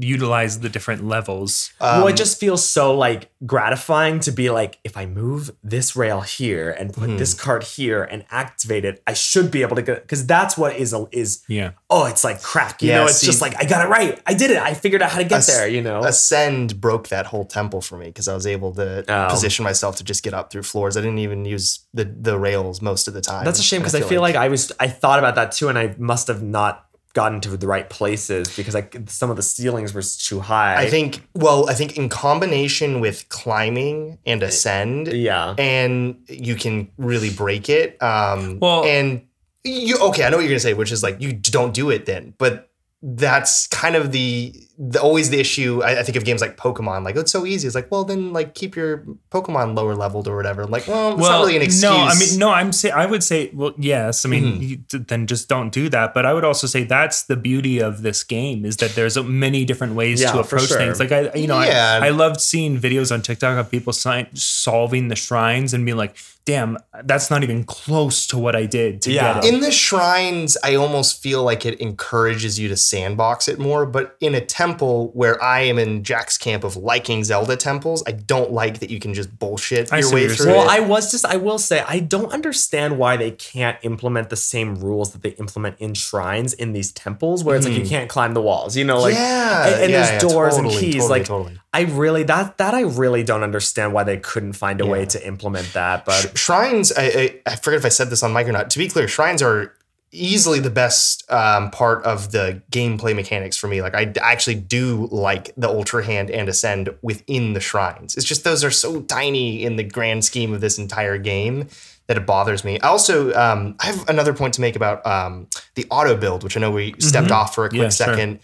utilize 0.03 0.59
the 0.59 0.69
different 0.69 1.05
levels. 1.07 1.71
well, 1.79 2.07
it 2.07 2.11
Um, 2.11 2.17
just 2.17 2.39
feels 2.39 2.67
so 2.67 2.95
like 2.97 3.29
gratifying 3.45 4.19
to 4.21 4.31
be 4.31 4.49
like, 4.49 4.79
if 4.83 4.97
I 4.97 5.05
move 5.05 5.51
this 5.63 5.95
rail 5.95 6.21
here 6.21 6.71
and 6.71 6.93
put 6.93 7.09
Mhm. 7.09 7.17
this 7.17 7.33
card 7.33 7.63
here 7.63 8.03
and 8.03 8.23
activate 8.31 8.85
it, 8.85 9.01
I 9.07 9.13
should 9.13 9.51
be 9.51 9.61
able 9.61 9.75
to 9.75 9.81
get 9.81 10.01
because 10.03 10.25
that's 10.25 10.57
what 10.57 10.75
is 10.75 10.93
a, 10.93 11.05
is 11.11 11.41
Yeah, 11.47 11.71
oh, 11.89 12.05
it's 12.05 12.23
like 12.23 12.41
crack. 12.41 12.81
You 12.81 12.89
Yeah, 12.89 12.97
know, 12.99 13.05
it's 13.05 13.17
see- 13.19 13.27
just 13.27 13.41
like 13.41 13.55
I 13.59 13.65
got 13.65 13.85
it 13.85 13.89
right. 13.89 14.19
I 14.25 14.33
did 14.33 14.51
it. 14.51 14.57
I 14.57 14.73
figured 14.73 15.01
out 15.01 15.11
how 15.11 15.17
to 15.19 15.23
get 15.23 15.39
As- 15.39 15.47
there. 15.47 15.67
You 15.67 15.81
know, 15.81 16.01
Ascend 16.03 16.79
broke 16.81 17.09
that 17.09 17.27
whole 17.27 17.45
temple 17.45 17.81
for 17.81 17.97
me 17.97 18.07
because 18.07 18.27
I 18.27 18.33
was 18.33 18.47
able 18.47 18.73
to 18.75 19.03
Oh. 19.07 19.27
position 19.29 19.63
myself 19.63 19.95
to 19.97 20.00
just 20.03 20.23
get 20.23 20.33
up 20.33 20.51
through 20.51 20.63
floors. 20.63 20.97
I 20.97 21.01
didn't 21.01 21.19
even 21.19 21.45
use 21.45 21.79
the 21.93 22.05
the 22.05 22.37
rails 22.37 22.81
most 22.81 23.07
of 23.07 23.13
the 23.13 23.21
time. 23.21 23.45
That's 23.45 23.59
a 23.59 23.63
shame 23.63 23.81
because 23.81 23.95
I 23.95 24.01
feel 24.01 24.21
like, 24.21 24.35
I 24.35 24.47
was 24.47 24.71
I 24.79 24.87
thought 24.87 25.19
about 25.19 25.35
that 25.35 25.51
too, 25.51 25.69
and 25.69 25.77
I 25.77 25.95
must 25.97 26.27
have 26.27 26.41
not 26.41 26.87
gotten 27.13 27.41
to 27.41 27.57
the 27.57 27.67
right 27.67 27.89
places 27.89 28.55
because 28.55 28.75
I 28.75 28.87
some 29.07 29.29
of 29.29 29.35
the 29.35 29.43
ceilings 29.43 29.93
were 29.93 30.01
too 30.01 30.39
high. 30.39 30.75
I 30.81 30.89
think 30.89 31.27
well, 31.33 31.69
I 31.69 31.73
think 31.73 31.97
in 31.97 32.09
combination 32.09 32.99
with 32.99 33.27
climbing 33.29 34.17
and 34.25 34.41
ascend, 34.43 35.07
yeah. 35.11 35.55
and 35.57 36.23
you 36.27 36.55
can 36.55 36.89
really 36.97 37.29
break 37.29 37.69
it. 37.69 38.01
Um, 38.01 38.59
Well- 38.59 38.85
and 38.85 39.23
you 39.63 39.97
okay? 39.99 40.23
I 40.23 40.29
know 40.29 40.37
what 40.37 40.41
you're 40.43 40.49
gonna 40.49 40.59
say, 40.59 40.73
which 40.73 40.91
is 40.91 41.03
like 41.03 41.21
you 41.21 41.33
don't 41.33 41.73
do 41.73 41.89
it 41.91 42.05
then, 42.05 42.33
but 42.37 42.69
that's 43.03 43.67
kind 43.67 43.95
of 43.95 44.11
the, 44.11 44.53
the 44.83 44.99
always 44.99 45.29
the 45.29 45.39
issue. 45.39 45.81
I, 45.83 45.99
I 45.99 46.03
think 46.03 46.15
of 46.15 46.25
games 46.25 46.41
like 46.41 46.57
Pokemon, 46.57 47.03
like 47.05 47.15
oh, 47.15 47.19
it's 47.19 47.31
so 47.31 47.45
easy. 47.45 47.67
It's 47.67 47.75
like 47.75 47.91
well, 47.91 48.03
then 48.03 48.33
like 48.33 48.55
keep 48.55 48.75
your 48.75 49.05
Pokemon 49.29 49.75
lower 49.77 49.93
leveled 49.95 50.27
or 50.27 50.35
whatever. 50.35 50.65
Like 50.65 50.87
well, 50.87 51.13
it's 51.13 51.21
not 51.21 51.39
really 51.41 51.55
an 51.55 51.61
excuse. 51.61 51.83
No, 51.83 51.95
I 51.97 52.15
mean, 52.17 52.39
no, 52.39 52.49
I'm 52.49 52.71
say 52.71 52.89
I 52.89 53.05
would 53.05 53.21
say, 53.23 53.51
well, 53.53 53.73
yes. 53.77 54.25
I 54.25 54.29
mean, 54.29 54.43
Mhm. 54.59 54.67
you, 54.91 54.99
then 54.99 55.27
just 55.27 55.47
don't 55.47 55.71
do 55.71 55.87
that. 55.89 56.15
But 56.15 56.25
I 56.25 56.33
would 56.33 56.43
also 56.43 56.65
say 56.65 56.83
that's 56.83 57.23
the 57.23 57.35
beauty 57.35 57.79
of 57.79 58.01
this 58.01 58.23
game 58.23 58.65
is 58.65 58.77
that 58.77 58.95
there's 58.95 59.17
a- 59.17 59.23
many 59.23 59.65
different 59.65 59.93
ways 59.93 60.19
Yeah, 60.21 60.31
to 60.31 60.39
approach 60.39 60.69
sure. 60.69 60.77
things. 60.77 60.99
Like 60.99 61.11
I, 61.11 61.31
you 61.35 61.45
know, 61.47 61.61
Yeah. 61.61 61.99
I, 62.01 62.07
I 62.07 62.09
loved 62.09 62.41
seeing 62.41 62.79
videos 62.79 63.11
on 63.13 63.21
TikTok 63.21 63.59
of 63.59 63.69
people 63.69 63.93
si- 63.93 64.27
solving 64.33 65.09
the 65.09 65.15
shrines 65.15 65.73
and 65.75 65.85
being 65.85 65.97
like, 65.97 66.15
"Damn, 66.45 66.77
that's 67.03 67.29
not 67.29 67.43
even 67.43 67.63
close 67.65 68.25
to 68.27 68.37
what 68.39 68.55
I 68.55 68.65
did 68.65 69.01
to 69.03 69.11
Yeah. 69.11 69.35
get 69.35 69.45
it." 69.45 69.53
In 69.53 69.59
the 69.61 69.71
shrines, 69.71 70.57
I 70.63 70.73
almost 70.75 71.21
feel 71.21 71.43
like 71.43 71.65
it 71.67 71.79
encourages 71.79 72.57
you 72.57 72.67
to 72.69 72.75
sandbox 72.77 73.47
it 73.47 73.59
more. 73.59 73.85
But 73.85 74.15
in 74.19 74.33
a 74.33 74.41
temple 74.71 75.11
where 75.13 75.41
I 75.43 75.61
am 75.61 75.77
in 75.77 76.03
Jack's 76.03 76.37
camp 76.37 76.63
of 76.63 76.75
liking 76.75 77.23
Zelda 77.23 77.57
temples, 77.57 78.03
I 78.07 78.11
don't 78.11 78.51
like 78.51 78.79
that 78.79 78.89
you 78.89 78.99
can 78.99 79.13
just 79.13 79.37
bullshit 79.37 79.91
I 79.91 79.99
your 79.99 80.13
way 80.13 80.27
through. 80.27 80.47
Well. 80.47 80.69
I 80.69 80.79
was 80.79 81.11
just 81.11 81.25
I 81.25 81.37
will 81.37 81.57
say 81.57 81.83
I 81.87 81.99
don't 81.99 82.31
understand 82.31 82.97
why 82.97 83.17
they 83.17 83.31
can't 83.31 83.77
implement 83.81 84.29
the 84.29 84.35
same 84.35 84.75
rules 84.75 85.11
that 85.13 85.21
they 85.21 85.29
implement 85.31 85.77
in 85.79 85.93
shrines 85.93 86.53
in 86.53 86.73
these 86.73 86.91
temples 86.91 87.43
where 87.43 87.55
it's 87.55 87.65
like 87.65 87.77
you 87.77 87.85
can't 87.85 88.09
climb 88.09 88.33
the 88.33 88.41
walls. 88.41 88.75
You 88.77 88.85
know, 88.85 88.99
like 88.99 89.13
yeah, 89.13 89.67
and, 89.67 89.81
and 89.83 89.91
yeah, 89.91 89.97
there's 89.97 90.23
yeah, 90.23 90.29
doors 90.29 90.55
totally, 90.55 90.73
and 90.73 90.83
keys. 90.83 90.95
Totally, 90.95 91.19
like 91.19 91.27
totally. 91.27 91.59
I 91.73 91.81
really 91.83 92.23
that 92.23 92.57
that 92.57 92.73
I 92.73 92.81
really 92.81 93.23
don't 93.23 93.43
understand 93.43 93.93
why 93.93 94.03
they 94.03 94.17
couldn't 94.17 94.53
find 94.53 94.81
a 94.81 94.85
way 94.85 95.05
to 95.05 95.27
implement 95.27 95.73
that. 95.73 96.01
Sh- 96.01 96.05
But 96.05 96.37
shrines, 96.37 96.91
I, 96.91 97.03
I 97.03 97.35
I 97.45 97.55
forget 97.55 97.79
if 97.79 97.85
I 97.85 97.89
said 97.89 98.09
this 98.09 98.23
on 98.23 98.33
mic 98.33 98.47
or 98.47 98.51
not. 98.51 98.69
To 98.71 98.79
be 98.79 98.87
clear, 98.87 99.07
shrines 99.07 99.41
are 99.41 99.73
easily 100.11 100.59
the 100.59 100.69
best 100.69 101.29
um, 101.31 101.71
part 101.71 102.03
of 102.03 102.31
the 102.31 102.61
gameplay 102.71 103.15
mechanics 103.15 103.55
for 103.57 103.67
me. 103.67 103.81
Like 103.81 103.95
I 103.95 104.11
actually 104.21 104.55
do 104.55 105.07
like 105.11 105.53
the 105.55 105.69
Ultra 105.69 106.03
Hand 106.03 106.29
and 106.29 106.49
Ascend 106.49 106.89
within 107.01 107.53
the 107.53 107.59
shrines. 107.61 108.17
It's 108.17 108.25
just 108.25 108.43
those 108.43 108.63
are 108.63 108.71
so 108.71 109.01
tiny 109.01 109.63
in 109.63 109.77
the 109.77 109.83
grand 109.83 110.25
scheme 110.25 110.53
of 110.53 110.61
this 110.61 110.77
entire 110.77 111.17
game 111.17 111.67
that 112.07 112.17
it 112.17 112.25
bothers 112.25 112.63
me. 112.65 112.79
I 112.81 112.87
also 112.89 113.33
um, 113.33 113.75
I 113.79 113.85
have 113.85 114.09
another 114.09 114.33
point 114.33 114.53
to 114.55 114.61
make 114.61 114.75
about 114.75 115.05
um, 115.05 115.47
the 115.75 115.85
auto 115.89 116.17
build, 116.17 116.43
which 116.43 116.57
I 116.57 116.59
know 116.59 116.71
we 116.71 116.93
stepped 116.99 117.31
off 117.31 117.55
for 117.55 117.65
a 117.65 117.69
quick 117.69 117.81
Yeah, 117.81 117.89
sure. 117.89 118.07
second. 118.07 118.39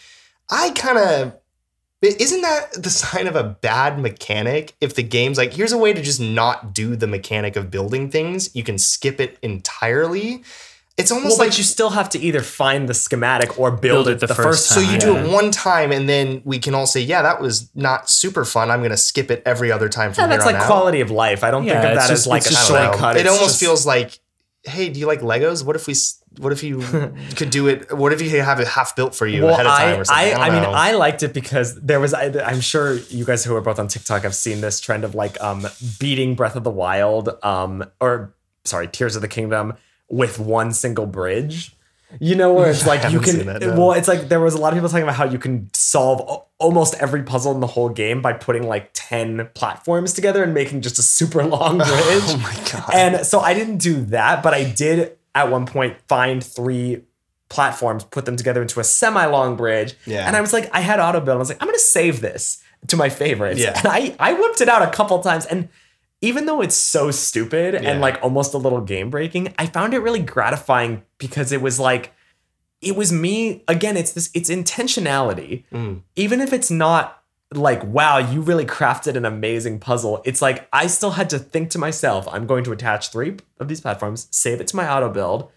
I 0.49 0.71
kind 0.71 0.97
of 0.97 1.33
isn't 2.01 2.41
that 2.41 2.71
the 2.81 2.89
sign 2.91 3.27
of 3.27 3.35
a 3.35 3.43
bad 3.43 3.99
mechanic 3.99 4.75
if 4.79 4.93
the 4.95 5.03
game's 5.03 5.37
like 5.37 5.51
here's 5.53 5.71
a 5.73 5.77
way 5.77 5.91
to 5.93 6.01
just 6.01 6.21
not 6.21 6.71
do 6.73 6.95
the 6.95 7.07
mechanic 7.07 7.55
of 7.55 7.71
building 7.71 8.09
things 8.11 8.55
you 8.55 8.63
can 8.63 8.77
skip 8.77 9.19
it 9.19 9.35
entirely 9.41 10.43
it's 10.97 11.11
Well, 11.11 11.19
almost 11.19 11.37
but 11.37 11.47
like 11.49 11.57
you 11.57 11.63
still 11.63 11.91
have 11.91 12.09
to 12.09 12.19
either 12.19 12.41
find 12.41 12.89
the 12.89 12.93
schematic 12.93 13.59
or 13.59 13.69
build, 13.71 13.81
Build 13.81 14.07
it 14.07 14.11
it 14.13 14.19
the, 14.21 14.27
the 14.27 14.35
first 14.35 14.67
first 14.67 14.69
time. 14.73 14.83
so 14.85 14.91
you 14.91 14.97
time. 14.99 15.23
do 15.23 15.29
it 15.29 15.31
one 15.31 15.51
time 15.51 15.91
and 15.91 16.09
then 16.09 16.41
we 16.43 16.57
can 16.59 16.73
all 16.73 16.87
say 16.87 17.01
yeah 17.01 17.21
that 17.21 17.39
was 17.39 17.69
not 17.75 18.09
super 18.09 18.43
fun 18.43 18.71
i'm 18.71 18.79
going 18.79 18.89
to 18.91 18.97
skip 18.97 19.29
it 19.29 19.43
every 19.45 19.71
other 19.71 19.89
time 19.89 20.11
from 20.13 20.23
Yeah, 20.23 20.27
here 20.29 20.37
that's 20.37 20.47
on 20.47 20.53
like 20.53 20.61
out. 20.63 20.67
quality 20.67 21.01
of 21.01 21.11
life. 21.11 21.43
I 21.43 21.51
don't 21.51 21.65
Yeah, 21.65 21.81
think 21.81 21.91
of 21.91 21.95
that 21.97 22.07
just- 22.09 22.11
as 22.25 22.27
like 22.27 22.41
a 22.43 22.47
it's 22.47 22.49
just- 22.55 22.71
I 22.71 22.73
don't 22.73 22.83
know. 22.85 22.91
shortcut. 22.93 23.17
it 23.17 23.19
It's 23.21 23.29
almost 23.29 23.45
just- 23.49 23.59
feels 23.59 23.85
like 23.85 24.19
hey 24.63 24.89
do 24.89 24.99
you 24.99 25.05
like 25.05 25.21
legos 25.21 25.63
what 25.63 25.75
if 25.77 25.87
we 25.87 25.93
what 26.41 26.51
if 26.51 26.61
you 26.63 26.81
could 27.37 27.49
do 27.51 27.67
it 27.67 27.93
what 27.95 28.11
if 28.11 28.21
you 28.21 28.41
have 28.41 28.59
it 28.59 28.67
half 28.67 28.95
built 28.95 29.15
for 29.15 29.25
you 29.25 29.47
ahead 29.47 29.65
of 29.65 29.71
time 29.71 29.95
I, 29.95 29.97
or 29.99 30.03
something 30.03 30.33
I, 30.33 30.37
i, 30.37 30.47
I 30.47 30.49
mean. 30.49 30.63
I 30.65 30.91
liked 30.93 31.23
it 31.23 31.33
because 31.33 31.79
there 31.79 31.99
was. 32.01 32.13
I, 32.13 32.25
I'm 32.43 32.59
sure 32.59 32.95
you 32.95 33.23
guys 33.23 33.45
who 33.45 33.55
are 33.55 33.61
both 33.61 33.79
on 33.79 33.87
TikTok 33.87 34.23
have 34.23 34.35
seen 34.35 34.59
this 34.61 34.79
trend 34.81 35.03
of 35.05 35.15
like 35.15 35.39
um 35.41 35.65
beating 35.99 36.35
Breath 36.35 36.55
of 36.57 36.63
the 36.65 36.69
Wild, 36.71 37.29
um, 37.43 37.85
or 38.01 38.33
sorry, 38.65 38.87
Tears 38.89 39.15
of 39.15 39.21
the 39.21 39.27
Kingdom 39.29 39.73
with 40.09 40.39
one 40.39 40.71
single 40.71 41.05
bridge. 41.05 41.75
You 42.19 42.35
know 42.35 42.53
where 42.53 42.69
it's 42.69 42.87
like 42.91 43.11
you 43.11 43.19
can. 43.19 43.45
that, 43.45 43.61
no. 43.61 43.75
Well, 43.75 43.91
it's 43.93 44.07
like 44.07 44.29
there 44.29 44.39
was 44.39 44.53
a 44.53 44.57
lot 44.57 44.69
of 44.73 44.77
people 44.77 44.89
talking 44.89 45.03
about 45.03 45.15
how 45.15 45.25
you 45.25 45.39
can 45.39 45.69
solve 45.73 46.45
almost 46.57 46.95
every 46.95 47.23
puzzle 47.23 47.51
in 47.53 47.59
the 47.59 47.67
whole 47.67 47.89
game 47.89 48.21
by 48.21 48.33
putting 48.33 48.63
like 48.63 48.91
ten 48.93 49.49
platforms 49.53 50.13
together 50.13 50.43
and 50.43 50.53
making 50.53 50.81
just 50.81 50.97
a 50.99 51.01
super 51.01 51.43
long 51.43 51.77
bridge. 51.77 51.89
oh 51.89 52.39
my 52.41 52.71
god 52.71 52.93
And 52.93 53.25
so 53.25 53.39
I 53.39 53.53
didn't 53.53 53.77
do 53.77 54.01
that, 54.05 54.41
but 54.41 54.53
I 54.53 54.63
did 54.63 55.17
at 55.35 55.51
one 55.51 55.65
point 55.65 55.97
find 56.07 56.43
three 56.43 57.03
platforms, 57.49 58.03
put 58.05 58.25
them 58.25 58.35
together 58.35 58.61
into 58.61 58.79
a 58.79 58.83
semi-long 58.83 59.55
bridge. 59.55 59.93
Yeah. 60.05 60.27
And 60.27 60.35
I 60.35 60.41
was 60.41 60.51
like, 60.53 60.69
I 60.73 60.81
had 60.81 60.99
auto 60.99 61.19
build. 61.19 61.35
I 61.35 61.39
was 61.39 61.49
like, 61.49 61.61
I'm 61.61 61.67
gonna 61.67 61.79
save 61.79 62.21
this 62.21 62.63
to 62.87 62.97
my 62.97 63.09
favorites. 63.09 63.59
Yeah. 63.59 63.77
And 63.77 63.87
I 63.87 64.15
I 64.19 64.33
whipped 64.33 64.61
it 64.61 64.69
out 64.69 64.81
a 64.81 64.91
couple 64.91 65.19
times. 65.19 65.45
And 65.45 65.69
even 66.21 66.45
though 66.45 66.61
it's 66.61 66.75
so 66.75 67.11
stupid 67.11 67.73
Yeah. 67.75 67.81
and 67.91 68.01
like 68.01 68.19
almost 68.23 68.53
a 68.53 68.57
little 68.57 68.81
game 68.81 69.09
breaking, 69.09 69.53
I 69.59 69.65
found 69.67 69.93
it 69.93 69.99
really 69.99 70.21
gratifying 70.21 71.03
because 71.17 71.51
it 71.51 71.61
was 71.61 71.79
like 71.79 72.13
it 72.81 72.95
was 72.95 73.11
me 73.11 73.63
again, 73.67 73.97
it's 73.97 74.11
this 74.13 74.29
it's 74.33 74.49
intentionality. 74.49 75.63
Mm. 75.73 76.01
Even 76.15 76.41
if 76.41 76.53
it's 76.53 76.69
not 76.71 77.23
like, 77.53 77.83
wow, 77.83 78.17
you 78.17 78.41
really 78.41 78.65
crafted 78.65 79.15
an 79.15 79.25
amazing 79.25 79.79
puzzle. 79.79 80.21
It's 80.25 80.41
like 80.41 80.67
I 80.73 80.87
still 80.87 81.11
had 81.11 81.29
to 81.31 81.39
think 81.39 81.69
to 81.71 81.79
myself, 81.79 82.27
I'm 82.31 82.45
going 82.45 82.63
to 82.65 82.71
attach 82.71 83.09
three 83.11 83.37
of 83.59 83.67
these 83.67 83.81
platforms, 83.81 84.27
save 84.31 84.59
it 84.61 84.67
to 84.67 84.75
my 84.75 84.91
auto 84.91 85.09
build, 85.09 85.49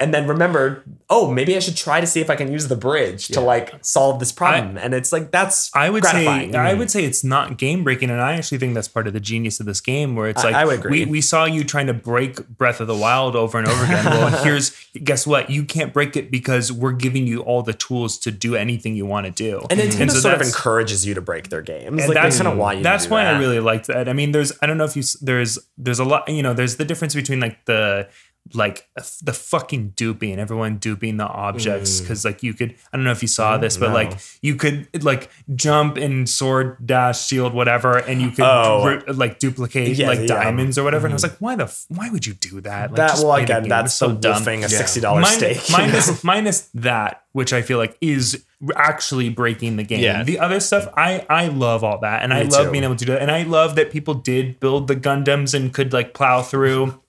and 0.00 0.12
then 0.12 0.26
remember, 0.26 0.82
oh, 1.08 1.30
maybe 1.30 1.54
I 1.56 1.60
should 1.60 1.76
try 1.76 2.00
to 2.00 2.06
see 2.06 2.20
if 2.20 2.28
I 2.28 2.34
can 2.34 2.50
use 2.50 2.66
the 2.66 2.74
bridge 2.76 3.28
to 3.28 3.40
like 3.40 3.72
solve 3.84 4.18
this 4.18 4.32
problem. 4.32 4.76
and 4.76 4.92
it's 4.92 5.12
like 5.12 5.30
that's 5.30 5.70
I 5.74 5.88
would 5.88 6.04
say 6.04 6.26
I 6.52 6.74
would 6.74 6.90
say 6.90 7.04
it's 7.04 7.22
not 7.22 7.58
game 7.58 7.84
breaking, 7.84 8.10
and 8.10 8.20
I 8.20 8.34
actually 8.34 8.58
think 8.58 8.74
that's 8.74 8.88
part 8.88 9.06
of 9.06 9.12
the 9.12 9.20
genius 9.20 9.60
of 9.60 9.66
this 9.66 9.80
game, 9.80 10.16
where 10.16 10.28
it's 10.28 10.42
I- 10.42 10.48
like 10.48 10.54
I 10.56 10.64
would 10.64 10.80
agree. 10.80 11.04
we 11.04 11.10
we 11.12 11.20
saw 11.20 11.44
you 11.44 11.62
trying 11.62 11.86
to 11.86 11.94
break 11.94 12.46
Breath 12.48 12.80
of 12.80 12.88
the 12.88 12.96
Wild 12.96 13.36
over 13.36 13.56
and 13.56 13.68
over 13.68 13.84
again. 13.84 14.04
well, 14.06 14.42
here's 14.44 14.72
guess 15.04 15.26
what? 15.28 15.48
You 15.48 15.64
can't 15.64 15.92
break 15.92 16.16
it 16.16 16.30
because 16.30 16.72
we're 16.72 16.92
giving 16.92 17.26
you 17.28 17.42
all 17.42 17.62
the 17.62 17.72
tools 17.74 18.18
to 18.20 18.32
do 18.32 18.56
anything 18.56 18.96
you 18.96 19.06
want 19.06 19.26
to 19.26 19.32
do. 19.32 19.64
and 19.70 19.78
Nintendo 19.80 20.10
so 20.10 20.18
sort 20.20 20.34
of 20.34 20.40
encourages 20.42 21.06
you 21.06 21.14
to 21.14 21.20
break 21.20 21.50
their 21.50 21.62
games. 21.62 21.86
and 22.02 22.08
Like 22.08 22.14
that's 22.14 22.40
kind 22.40 22.60
of 22.60 22.76
you. 22.76 22.82
That's 22.82 23.08
why 23.08 23.24
that. 23.24 23.36
I 23.36 23.38
really 23.38 23.60
liked 23.60 23.86
that. 23.86 24.08
I 24.08 24.12
mean, 24.12 24.32
there's 24.32 24.52
I 24.60 24.66
don't 24.66 24.76
know 24.76 24.84
if 24.84 24.96
you 24.96 25.04
there's 25.22 25.56
there's 25.78 26.00
a 26.00 26.04
lot 26.04 26.28
you 26.28 26.42
know 26.42 26.52
there's 26.52 26.76
the 26.76 26.84
difference 26.84 27.14
between 27.14 27.38
like 27.38 27.64
the 27.66 28.08
like 28.52 28.86
the 29.22 29.32
fucking 29.32 29.94
duping 29.96 30.38
everyone 30.38 30.76
duping 30.76 31.16
the 31.16 31.26
objects 31.26 31.98
Mm. 31.98 32.02
because 32.02 32.24
like 32.26 32.42
you 32.42 32.52
could 32.52 32.74
I 32.92 32.96
don't 32.98 33.04
know 33.04 33.10
if 33.10 33.22
you 33.22 33.28
saw 33.28 33.56
this 33.56 33.78
but 33.78 33.90
like 33.90 34.18
you 34.42 34.54
could 34.54 35.02
like 35.02 35.30
jump 35.54 35.96
and 35.96 36.28
sword 36.28 36.76
dash 36.84 37.26
shield 37.26 37.54
whatever 37.54 37.96
and 37.96 38.20
you 38.20 38.30
could 38.30 38.44
Oh. 38.44 39.00
like 39.08 39.38
duplicate 39.38 39.96
Yeah, 39.96 40.08
like 40.08 40.20
yeah. 40.20 40.26
diamonds 40.26 40.76
or 40.76 40.84
whatever 40.84 41.06
and 41.06 41.14
I 41.14 41.16
was 41.16 41.22
like 41.22 41.38
why 41.38 41.56
the 41.56 41.64
f- 41.64 41.86
why 41.88 42.10
would 42.10 42.26
you 42.26 42.34
do 42.34 42.60
that 42.60 42.90
like 42.90 42.96
that 42.96 43.14
well 43.18 43.34
again 43.36 43.66
that's 43.66 43.94
so 43.94 44.12
dumb 44.12 44.34
wolfing 44.34 44.58
a 44.58 44.68
Yeah. 44.68 44.76
sixty 44.78 45.00
dollars 45.00 45.22
Min- 45.24 45.38
steak. 45.38 45.68
you 45.70 45.76
know? 45.78 45.82
minus 45.86 46.24
minus 46.34 46.68
that, 46.74 47.22
which 47.32 47.52
I 47.54 47.62
feel 47.62 47.78
like 47.78 47.96
is 48.02 48.44
actually 48.76 49.28
breaking 49.28 49.76
the 49.76 49.82
game. 49.82 50.00
Yeah. 50.02 50.22
The 50.22 50.38
other 50.38 50.60
stuff, 50.60 50.86
I 50.96 51.24
I 51.28 51.48
love 51.48 51.82
all 51.84 51.98
that, 52.00 52.22
and 52.22 52.32
I 52.32 52.42
love 52.42 52.66
too. 52.66 52.72
being 52.72 52.84
able 52.84 52.96
to 52.96 53.04
do 53.04 53.12
that, 53.12 53.22
and 53.22 53.30
I 53.30 53.42
love 53.42 53.74
that 53.76 53.90
people 53.90 54.14
did 54.14 54.58
build 54.60 54.86
the 54.88 54.96
Gundams 54.96 55.54
and 55.54 55.72
could 55.72 55.92
like 55.92 56.12
plow 56.14 56.42
through. 56.42 57.00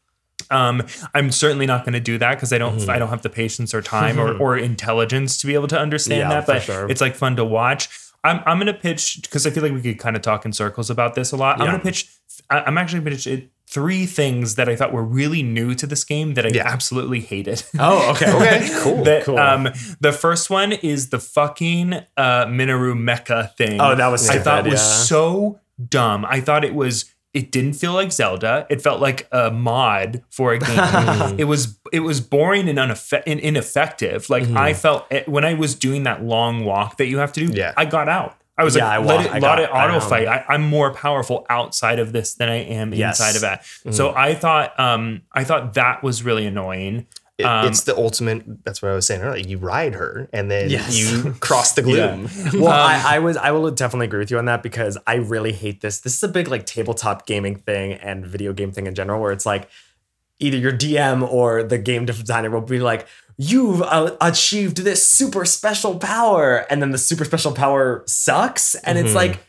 Um, 0.51 0.83
I'm 1.13 1.31
certainly 1.31 1.65
not 1.65 1.85
going 1.85 1.93
to 1.93 1.99
do 1.99 2.17
that 2.19 2.35
because 2.35 2.53
I 2.53 2.57
don't 2.57 2.77
Mm-hmm. 2.77 2.89
I 2.89 2.99
don't 2.99 3.09
have 3.09 3.21
the 3.23 3.29
patience 3.29 3.73
or 3.73 3.81
time 3.81 4.19
or, 4.19 4.37
or 4.39 4.57
intelligence 4.57 5.37
to 5.39 5.47
be 5.47 5.53
able 5.55 5.67
to 5.69 5.79
understand 5.79 6.19
Yeah, 6.19 6.29
that. 6.29 6.45
But 6.47 6.61
sure. 6.63 6.89
it's 6.89 7.01
like 7.01 7.15
fun 7.15 7.35
to 7.37 7.45
watch. 7.45 7.89
I'm 8.23 8.41
I'm 8.45 8.57
going 8.57 8.67
to 8.67 8.73
pitch 8.79 9.19
because 9.21 9.45
I 9.47 9.49
feel 9.51 9.63
like 9.63 9.71
we 9.73 9.81
could 9.81 9.99
kind 9.99 10.15
of 10.15 10.21
talk 10.21 10.45
in 10.45 10.53
circles 10.53 10.89
about 10.89 11.15
this 11.15 11.31
a 11.31 11.37
lot. 11.37 11.59
I'm 11.61 11.67
going 11.67 11.77
to 11.79 11.83
pitch. 11.83 12.09
I'm 12.49 12.77
actually 12.77 12.99
going 13.01 13.11
to 13.11 13.15
pitch 13.17 13.27
it. 13.27 13.49
Three 13.67 14.05
things 14.05 14.55
that 14.55 14.69
I 14.69 14.75
thought 14.75 14.93
were 14.93 15.03
really 15.03 15.41
new 15.41 15.73
to 15.75 15.87
this 15.87 16.03
game 16.03 16.35
that 16.35 16.45
I 16.45 16.49
Yeah. 16.49 16.67
absolutely 16.67 17.19
hated. 17.21 17.63
oh 17.79 18.11
okay 18.11 18.31
okay 18.35 18.69
cool 18.83 19.03
That, 19.03 19.23
Cool. 19.23 19.39
Um, 19.39 19.69
the 19.99 20.11
first 20.11 20.49
one 20.51 20.71
is 20.71 21.09
the 21.09 21.19
fucking 21.19 21.93
uh, 22.17 22.45
Mineru 22.45 22.93
mecha 22.93 23.55
thing. 23.55 23.81
Oh, 23.81 23.95
that 23.95 24.07
was 24.07 24.29
I 24.29 24.37
thought 24.39 24.59
stupid, 24.65 24.71
was 24.73 25.07
so 25.07 25.59
dumb. 25.89 26.25
I 26.27 26.41
thought 26.41 26.63
it 26.63 26.75
was. 26.75 27.05
It 27.35 27.51
didn't 27.51 27.73
feel 27.73 27.91
like 27.91 28.13
Zelda. 28.13 28.65
It 28.69 28.81
felt 28.81 29.01
like 29.01 29.27
a 29.29 29.51
mod 29.51 30.23
for 30.29 30.53
a 30.53 30.59
game. 30.59 30.69
Mm. 30.69 31.37
it 31.37 31.43
was 31.43 31.77
it 31.91 31.99
was 31.99 32.21
boring 32.21 32.69
and, 32.69 32.79
and 32.79 33.39
ineffective. 33.39 34.29
Like 34.29 34.43
I 34.43 34.71
mm-hmm. 34.71 34.79
felt 34.79 35.05
it, 35.11 35.27
when 35.27 35.43
I 35.43 35.53
was 35.53 35.75
doing 35.75 36.03
that 36.03 36.23
long 36.23 36.63
walk 36.63 36.95
that 36.97 37.07
you 37.07 37.17
have 37.17 37.33
to 37.33 37.45
do. 37.45 37.53
Yeah. 37.53 37.73
I 37.75 37.83
got 37.83 38.07
out. 38.07 38.37
I 38.57 38.63
was 38.63 38.75
Yeah, 38.75 38.87
like, 38.97 39.05
wa- 39.05 39.15
let 39.15 39.25
it, 39.25 39.31
I 39.33 39.39
got- 39.41 39.59
it 39.59 39.69
I 39.69 39.83
auto 39.83 39.93
know. 39.95 39.99
fight. 39.99 40.27
I, 40.29 40.45
I'm 40.47 40.61
more 40.61 40.93
powerful 40.93 41.45
outside 41.49 41.99
of 41.99 42.13
this 42.13 42.35
than 42.35 42.47
I 42.47 42.63
am 42.63 42.93
Yes. 42.93 43.19
inside 43.19 43.35
of 43.35 43.41
that. 43.41 43.65
So 43.93 44.09
mm-hmm. 44.09 44.17
I 44.17 44.33
thought, 44.33 44.79
um, 44.79 45.23
I 45.33 45.43
thought 45.43 45.73
that 45.73 46.03
was 46.03 46.23
really 46.23 46.45
annoying. 46.45 47.05
It- 47.37 47.45
Um, 47.45 47.67
it's 47.67 47.83
the 47.83 47.95
ultimate 47.97 48.43
that's 48.63 48.81
what 48.81 48.91
i 48.91 48.95
was 48.95 49.05
saying 49.05 49.21
earlier 49.21 49.45
you 49.45 49.57
ride 49.57 49.93
her 49.95 50.29
and 50.31 50.49
then 50.49 50.69
Yes. 50.69 50.97
you 50.97 51.33
cross 51.41 51.73
the 51.73 51.81
gloom 51.81 52.29
Well, 52.53 52.71
Um, 52.71 52.89
I, 52.91 53.15
I 53.15 53.19
was 53.19 53.35
I 53.35 53.51
will 53.51 53.69
definitely 53.71 54.05
agree 54.07 54.19
with 54.19 54.31
you 54.31 54.37
on 54.37 54.45
that 54.45 54.63
because 54.63 54.97
I 55.05 55.15
really 55.15 55.51
hate 55.51 55.81
this. 55.81 55.99
This 55.99 56.15
is 56.15 56.23
a 56.23 56.29
big 56.29 56.47
like 56.47 56.65
tabletop 56.65 57.25
gaming 57.25 57.55
thing 57.55 57.93
and 57.93 58.25
video 58.25 58.53
game 58.53 58.71
thing 58.71 58.87
in 58.87 58.95
general, 58.95 59.19
where 59.21 59.33
it's 59.33 59.45
like 59.45 59.69
either 60.39 60.57
your 60.57 60.71
DM 60.71 61.27
or 61.29 61.61
the 61.63 61.77
game 61.77 62.05
designer 62.05 62.49
will 62.49 62.61
be 62.61 62.79
like, 62.79 63.05
"You've 63.37 63.81
uh, 63.81 64.15
achieved 64.21 64.77
this 64.77 65.05
super 65.05 65.43
special 65.45 65.97
power," 65.99 66.65
and 66.69 66.81
then 66.81 66.91
the 66.91 66.97
super 66.97 67.25
special 67.25 67.51
power 67.53 68.03
sucks, 68.07 68.75
and 68.75 68.97
it's 68.97 69.13
like 69.15 69.39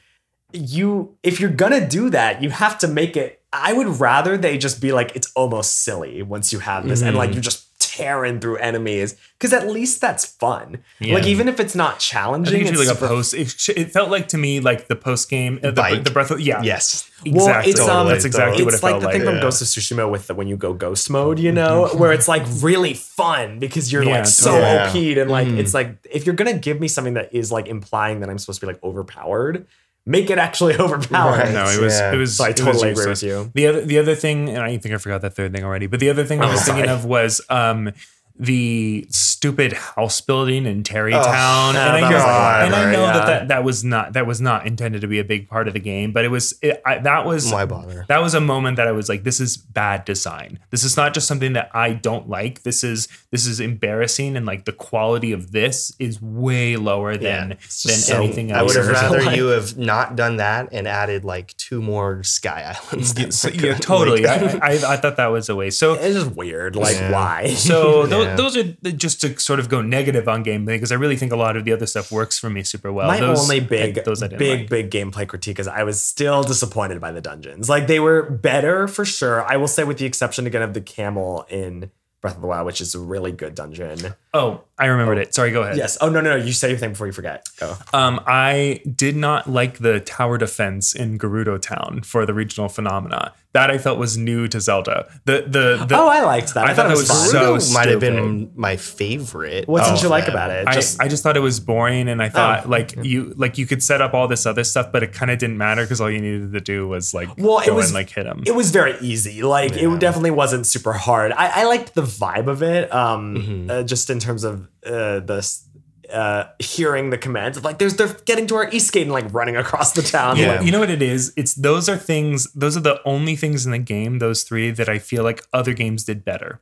you 0.53 1.17
if 1.23 1.41
you're 1.41 1.51
gonna 1.51 1.87
do 1.87 2.11
that, 2.11 2.43
you 2.43 2.51
have 2.51 2.79
to 2.79 2.89
make 2.89 3.17
it. 3.17 3.41
I 3.53 3.73
would 3.73 4.01
rather 4.01 4.37
they 4.37 4.59
just 4.59 4.81
be 4.81 4.93
like 4.93 5.15
it's 5.17 5.31
almost 5.35 5.83
silly 5.85 6.23
once 6.23 6.53
you 6.53 6.59
have 6.61 6.87
this, 6.89 7.03
and 7.03 7.17
like 7.17 7.33
you're 7.33 7.43
just 7.43 7.66
tearing 7.97 8.41
through 8.41 8.57
enemies 8.59 9.17
because 9.39 9.53
at 9.53 9.69
least 9.69 10.01
that's 10.01 10.25
fun. 10.25 10.83
Like 11.01 11.27
even 11.27 11.49
if 11.49 11.59
it's 11.61 11.75
not 11.75 11.99
challenging, 11.99 12.63
it 12.63 12.69
it's 12.69 12.79
like 12.87 12.97
a 12.97 13.01
post. 13.01 13.35
It, 13.35 13.55
it 13.77 13.93
felt 13.93 14.11
like 14.11 14.29
to 14.29 14.39
me 14.39 14.61
like 14.61 14.89
the 14.89 14.97
post 14.97 15.31
game, 15.31 15.59
uh, 15.63 15.71
the, 15.71 16.03
the 16.05 16.11
breath 16.11 16.31
of 16.31 16.41
yeah, 16.41 16.63
yes 16.63 17.11
exactly. 17.25 17.33
Well, 17.33 17.63
it's, 17.69 17.81
um, 17.81 18.07
That's 18.09 18.25
exactly 18.25 18.65
what 18.65 18.75
it 18.75 18.77
it's 18.77 18.83
like 18.83 18.91
felt 18.93 19.01
the 19.01 19.07
like. 19.07 19.17
thing 19.17 19.25
from 19.25 19.37
yeah. 19.37 19.41
Ghost 19.43 19.63
of 19.63 19.69
Tsushima 19.69 20.11
with 20.11 20.27
the, 20.27 20.35
when 20.35 20.49
you 20.49 20.57
go 20.57 20.75
ghost 20.75 21.09
mode, 21.11 21.39
you 21.39 21.53
know, 21.53 21.89
where 21.95 22.13
it's 22.13 22.29
like 22.29 22.43
really 22.61 22.95
fun 22.95 23.59
because 23.59 23.91
you're 23.93 24.05
Yeah, 24.05 24.17
like 24.19 24.27
so 24.27 24.51
totally. 24.51 25.11
OP'd 25.11 25.19
and 25.19 25.31
like 25.31 25.49
it's 25.49 25.75
like 25.75 25.97
if 26.11 26.27
you're 26.27 26.35
gonna 26.35 26.59
give 26.59 26.81
me 26.81 26.89
something 26.89 27.15
that 27.15 27.35
is 27.35 27.51
like 27.51 27.67
implying 27.67 28.21
that 28.21 28.29
I'm 28.31 28.39
supposed 28.39 28.61
to 28.61 28.67
be 28.67 28.73
like 28.73 28.83
overpowered, 28.85 29.67
make 30.07 30.31
it 30.31 30.39
actually 30.39 30.77
overpowered. 30.79 31.39
Right. 31.39 31.53
no, 31.53 31.65
it 31.69 31.81
was 31.81 31.99
Yeah. 31.99 32.13
it 32.15 32.17
was. 32.17 32.37
So 32.37 32.45
I 32.45 32.49
it 32.49 32.51
was 32.61 32.65
totally 32.65 32.91
agree 32.93 33.07
with 33.09 33.23
you. 33.23 33.51
The 33.55 33.67
other 33.67 33.81
the 33.85 33.99
other 33.99 34.15
thing, 34.15 34.49
and 34.49 34.59
I 34.59 34.77
think 34.79 34.95
I 34.95 34.99
forgot 34.99 35.21
that 35.23 35.35
third 35.35 35.53
thing 35.53 35.65
already. 35.65 35.87
But 35.87 36.01
the 36.01 36.09
other 36.11 36.25
thing 36.25 36.41
I 36.41 36.51
was 36.51 36.63
thinking 36.65 36.89
of 36.89 37.05
was 37.05 37.41
um 37.51 37.93
the 38.39 39.07
stupid 39.11 39.73
house 39.73 40.21
building 40.21 40.67
in 40.67 40.83
Tarrey 40.83 41.13
Town, 41.13 41.75
yeah, 41.75 41.93
oh, 41.93 41.97
and 41.97 42.05
I 42.05 42.11
know, 42.11 42.17
like 42.17 42.67
and 42.67 42.75
I 42.75 42.93
know 42.93 43.07
that, 43.07 43.07
yeah. 43.07 43.13
that 43.13 43.27
that 43.27 43.49
that 43.49 43.65
was 43.65 43.83
not 43.85 44.13
that 44.13 44.27
was 44.27 44.41
not 44.41 44.67
intended 44.67 45.01
to 45.01 45.07
be 45.09 45.19
a 45.19 45.25
big 45.25 45.49
part 45.49 45.69
of 45.69 45.75
the 45.75 45.81
game, 45.81 46.13
but 46.13 46.25
it 46.25 46.29
was 46.29 46.55
it, 46.63 46.83
I, 46.85 46.99
that 46.99 47.25
was 47.25 47.51
Why 47.51 47.65
bother? 47.65 48.05
that 48.09 48.21
was 48.21 48.35
a 48.35 48.41
moment 48.41 48.77
that 48.77 48.87
I 48.87 48.93
was 48.93 49.09
like, 49.09 49.25
this 49.25 49.41
is 49.41 49.57
bad 49.57 50.05
design. 50.05 50.59
This 50.71 50.85
is 50.85 50.97
not 50.97 51.15
just 51.15 51.27
something 51.27 51.55
that 51.55 51.71
I 51.75 51.93
don't 51.95 52.29
like. 52.29 52.63
This 52.63 52.85
is 52.85 53.09
this 53.31 53.47
is 53.47 53.59
embarrassing, 53.61 54.37
and 54.37 54.45
like 54.45 54.65
the 54.67 54.73
quality 54.73 55.33
of 55.33 55.53
this 55.53 55.95
is 55.99 56.21
way 56.21 56.77
lower 56.77 57.17
than 57.17 57.49
than 57.51 57.59
so- 57.59 58.17
anything 58.17 58.51
else. 58.53 58.61
I 58.77 58.81
would 58.81 58.87
have 58.95 59.11
Like- 59.11 59.21
rather 59.25 59.37
you 59.37 59.47
have 59.47 59.79
not 59.79 60.15
done 60.17 60.37
that 60.37 60.69
and 60.73 60.87
added 60.87 61.25
like 61.25 61.57
two 61.57 61.81
more 61.81 62.23
sky 62.23 62.75
islands. 62.77 63.15
than 63.15 63.31
So, 63.33 63.49
yeah, 63.55 63.75
totally. 63.75 64.27
I, 64.27 64.35
I, 64.63 64.71
I 64.73 64.97
thought 64.97 65.17
that 65.17 65.27
was 65.29 65.49
a 65.49 65.55
waste. 65.57 65.79
So 65.79 65.95
It's 65.95 66.15
just 66.15 66.37
weird. 66.37 66.77
Like 66.77 66.97
Yeah. 66.97 67.13
why? 67.13 67.47
So 67.55 68.07
tho- 68.07 68.26
Yeah. 68.27 68.37
those 68.37 68.57
are 68.57 68.65
just 68.93 69.21
to 69.23 69.39
sort 69.39 69.59
of 69.61 69.69
go 69.69 69.81
negative 69.83 70.29
on 70.29 70.45
gameplay 70.45 70.67
because 70.77 70.93
I 70.93 70.97
really 70.97 71.17
think 71.17 71.33
a 71.33 71.37
lot 71.37 71.57
of 71.57 71.65
the 71.65 71.73
other 71.73 71.87
stuff 71.87 72.11
works 72.13 72.39
for 72.39 72.51
me 72.51 72.63
super 72.63 72.93
well. 72.93 73.07
My 73.09 73.21
Those- 73.21 73.43
only 73.43 73.61
big, 73.61 74.05
those 74.05 74.23
I 74.23 74.29
big, 74.29 74.61
like. 74.61 74.69
big 74.71 74.91
gameplay 74.91 75.27
critique 75.27 75.59
is 75.59 75.67
I 75.69 75.83
was 75.83 76.01
still 76.01 76.43
disappointed 76.43 77.01
by 77.01 77.13
the 77.13 77.21
dungeons. 77.21 77.69
Like 77.69 77.87
they 77.87 78.01
were 78.01 78.23
better 78.31 78.87
for 78.89 79.05
sure. 79.05 79.45
I 79.45 79.57
will 79.57 79.69
say, 79.69 79.85
with 79.85 79.99
the 79.99 80.07
exception 80.07 80.47
again 80.47 80.63
of 80.63 80.75
the 80.75 80.81
camel 80.81 81.47
in 81.49 81.91
Breath 82.23 82.37
of 82.37 82.41
the 82.41 82.49
Wild, 82.49 82.67
which 82.67 82.81
is 82.81 82.95
a 82.95 82.99
really 82.99 83.31
good 83.31 83.55
dungeon. 83.55 84.15
Oh, 84.35 84.63
I 84.79 84.87
remembered 84.87 85.19
it. 85.19 85.35
Sorry, 85.35 85.53
go 85.53 85.63
ahead. 85.63 85.77
Yes. 85.77 85.97
Oh 86.01 86.09
no, 86.09 86.21
no, 86.21 86.37
no. 86.37 86.45
You 86.45 86.53
say 86.53 86.71
your 86.71 86.79
thing 86.79 86.91
before 86.91 87.07
you 87.07 87.13
forget. 87.13 87.47
Go. 87.61 87.77
Um, 87.93 88.21
I 88.27 88.81
did 88.97 89.17
not 89.17 89.49
like 89.49 89.79
the 89.79 90.01
tower 90.01 90.39
defense 90.39 90.95
in 90.95 91.19
Gerudo 91.19 91.61
Town 91.61 92.01
for 92.05 92.27
the 92.27 92.35
regional 92.35 92.69
phenomena. 92.69 93.33
That 93.57 93.71
I 93.71 93.79
felt 93.79 93.99
was 93.99 94.17
new 94.19 94.47
to 94.49 94.61
Zelda. 94.61 95.07
The 95.25 95.37
the, 95.57 95.85
the 95.89 95.97
oh, 95.99 96.09
I 96.09 96.21
liked 96.23 96.55
that. 96.55 96.67
I, 96.67 96.71
I 96.71 96.75
thought 96.75 96.87
thought 96.87 96.93
it 96.93 96.99
it 96.99 97.01
was, 97.01 97.09
was 97.09 97.33
fun. 97.33 97.61
so- 97.61 97.75
might 97.75 97.89
have 97.89 98.01
been 98.01 98.53
my 98.55 98.77
favorite. 98.77 99.67
What 99.67 99.85
did 99.91 100.03
you 100.03 100.09
like 100.09 100.29
about 100.29 100.51
it? 100.51 100.67
I, 100.69 100.75
Just 100.75 101.01
I 101.01 101.09
just 101.09 101.23
thought 101.23 101.37
it 101.37 101.41
was 101.41 101.59
boring, 101.61 102.09
and 102.09 102.23
I 102.23 102.29
thought 102.29 102.67
Oh. 102.67 102.69
like 102.69 102.95
you 103.03 103.33
like 103.37 103.59
you 103.59 103.67
could 103.67 103.83
set 103.83 104.01
up 104.01 104.15
all 104.15 104.29
this 104.29 104.47
other 104.47 104.65
stuff, 104.65 104.93
but 104.93 105.03
it 105.03 105.13
kind 105.13 105.31
of 105.31 105.39
didn't 105.39 105.59
matter 105.59 105.83
because 105.83 106.01
all 106.01 106.11
you 106.11 106.21
needed 106.21 106.53
to 106.53 106.61
do 106.61 106.87
was 106.89 107.15
like 107.15 107.29
Well, 107.39 107.61
it 107.61 107.73
was- 107.75 107.87
and 107.87 107.95
like 107.95 108.11
hit 108.11 108.27
him. 108.27 108.43
it 108.47 108.55
was 108.55 108.71
very 108.71 108.95
easy. 109.01 109.43
Like 109.43 109.75
Yeah. 109.77 109.95
it 109.95 110.01
definitely 110.01 110.33
wasn't 110.33 110.67
super 110.67 110.93
hard. 110.93 111.33
I, 111.33 111.63
I 111.63 111.65
liked 111.65 111.95
the 111.95 112.03
vibe 112.03 112.49
of 112.49 112.63
it. 112.63 112.93
Um, 112.93 113.37
Mhm. 113.37 113.71
uh, 113.71 113.83
just 113.83 114.11
in 114.11 114.19
terms 114.21 114.45
of 114.45 114.69
uh, 114.87 115.19
the 115.21 115.39
s- 115.39 115.66
uh, 116.13 116.45
hearing 116.59 117.11
the 117.11 117.19
commands. 117.19 117.63
Like 117.63 117.79
there's 117.79 117.97
they're 117.97 118.15
getting 118.25 118.47
to 118.49 118.57
our 118.57 118.69
east 118.71 118.93
gate 118.93 119.03
and 119.03 119.13
like 119.13 119.33
running 119.33 119.57
across 119.57 119.93
the 119.93 120.03
town. 120.03 120.37
Yeah. 120.37 120.57
Like, 120.57 120.67
You 120.67 120.73
know 120.73 120.81
what 120.81 120.91
it 120.91 121.03
is? 121.03 121.33
It's 121.37 121.55
those 121.55 121.89
are 121.89 121.97
things, 121.97 122.53
those 122.53 122.77
are 122.77 122.81
the 122.81 123.01
only 123.05 123.37
things 123.37 123.67
in 123.67 123.73
the 123.73 123.79
game, 123.79 124.19
those 124.19 124.43
three, 124.43 124.71
that 124.71 124.89
I 124.89 124.99
feel 124.99 125.23
like 125.23 125.45
other 125.53 125.73
games 125.73 126.05
did 126.05 126.25
better. 126.25 126.61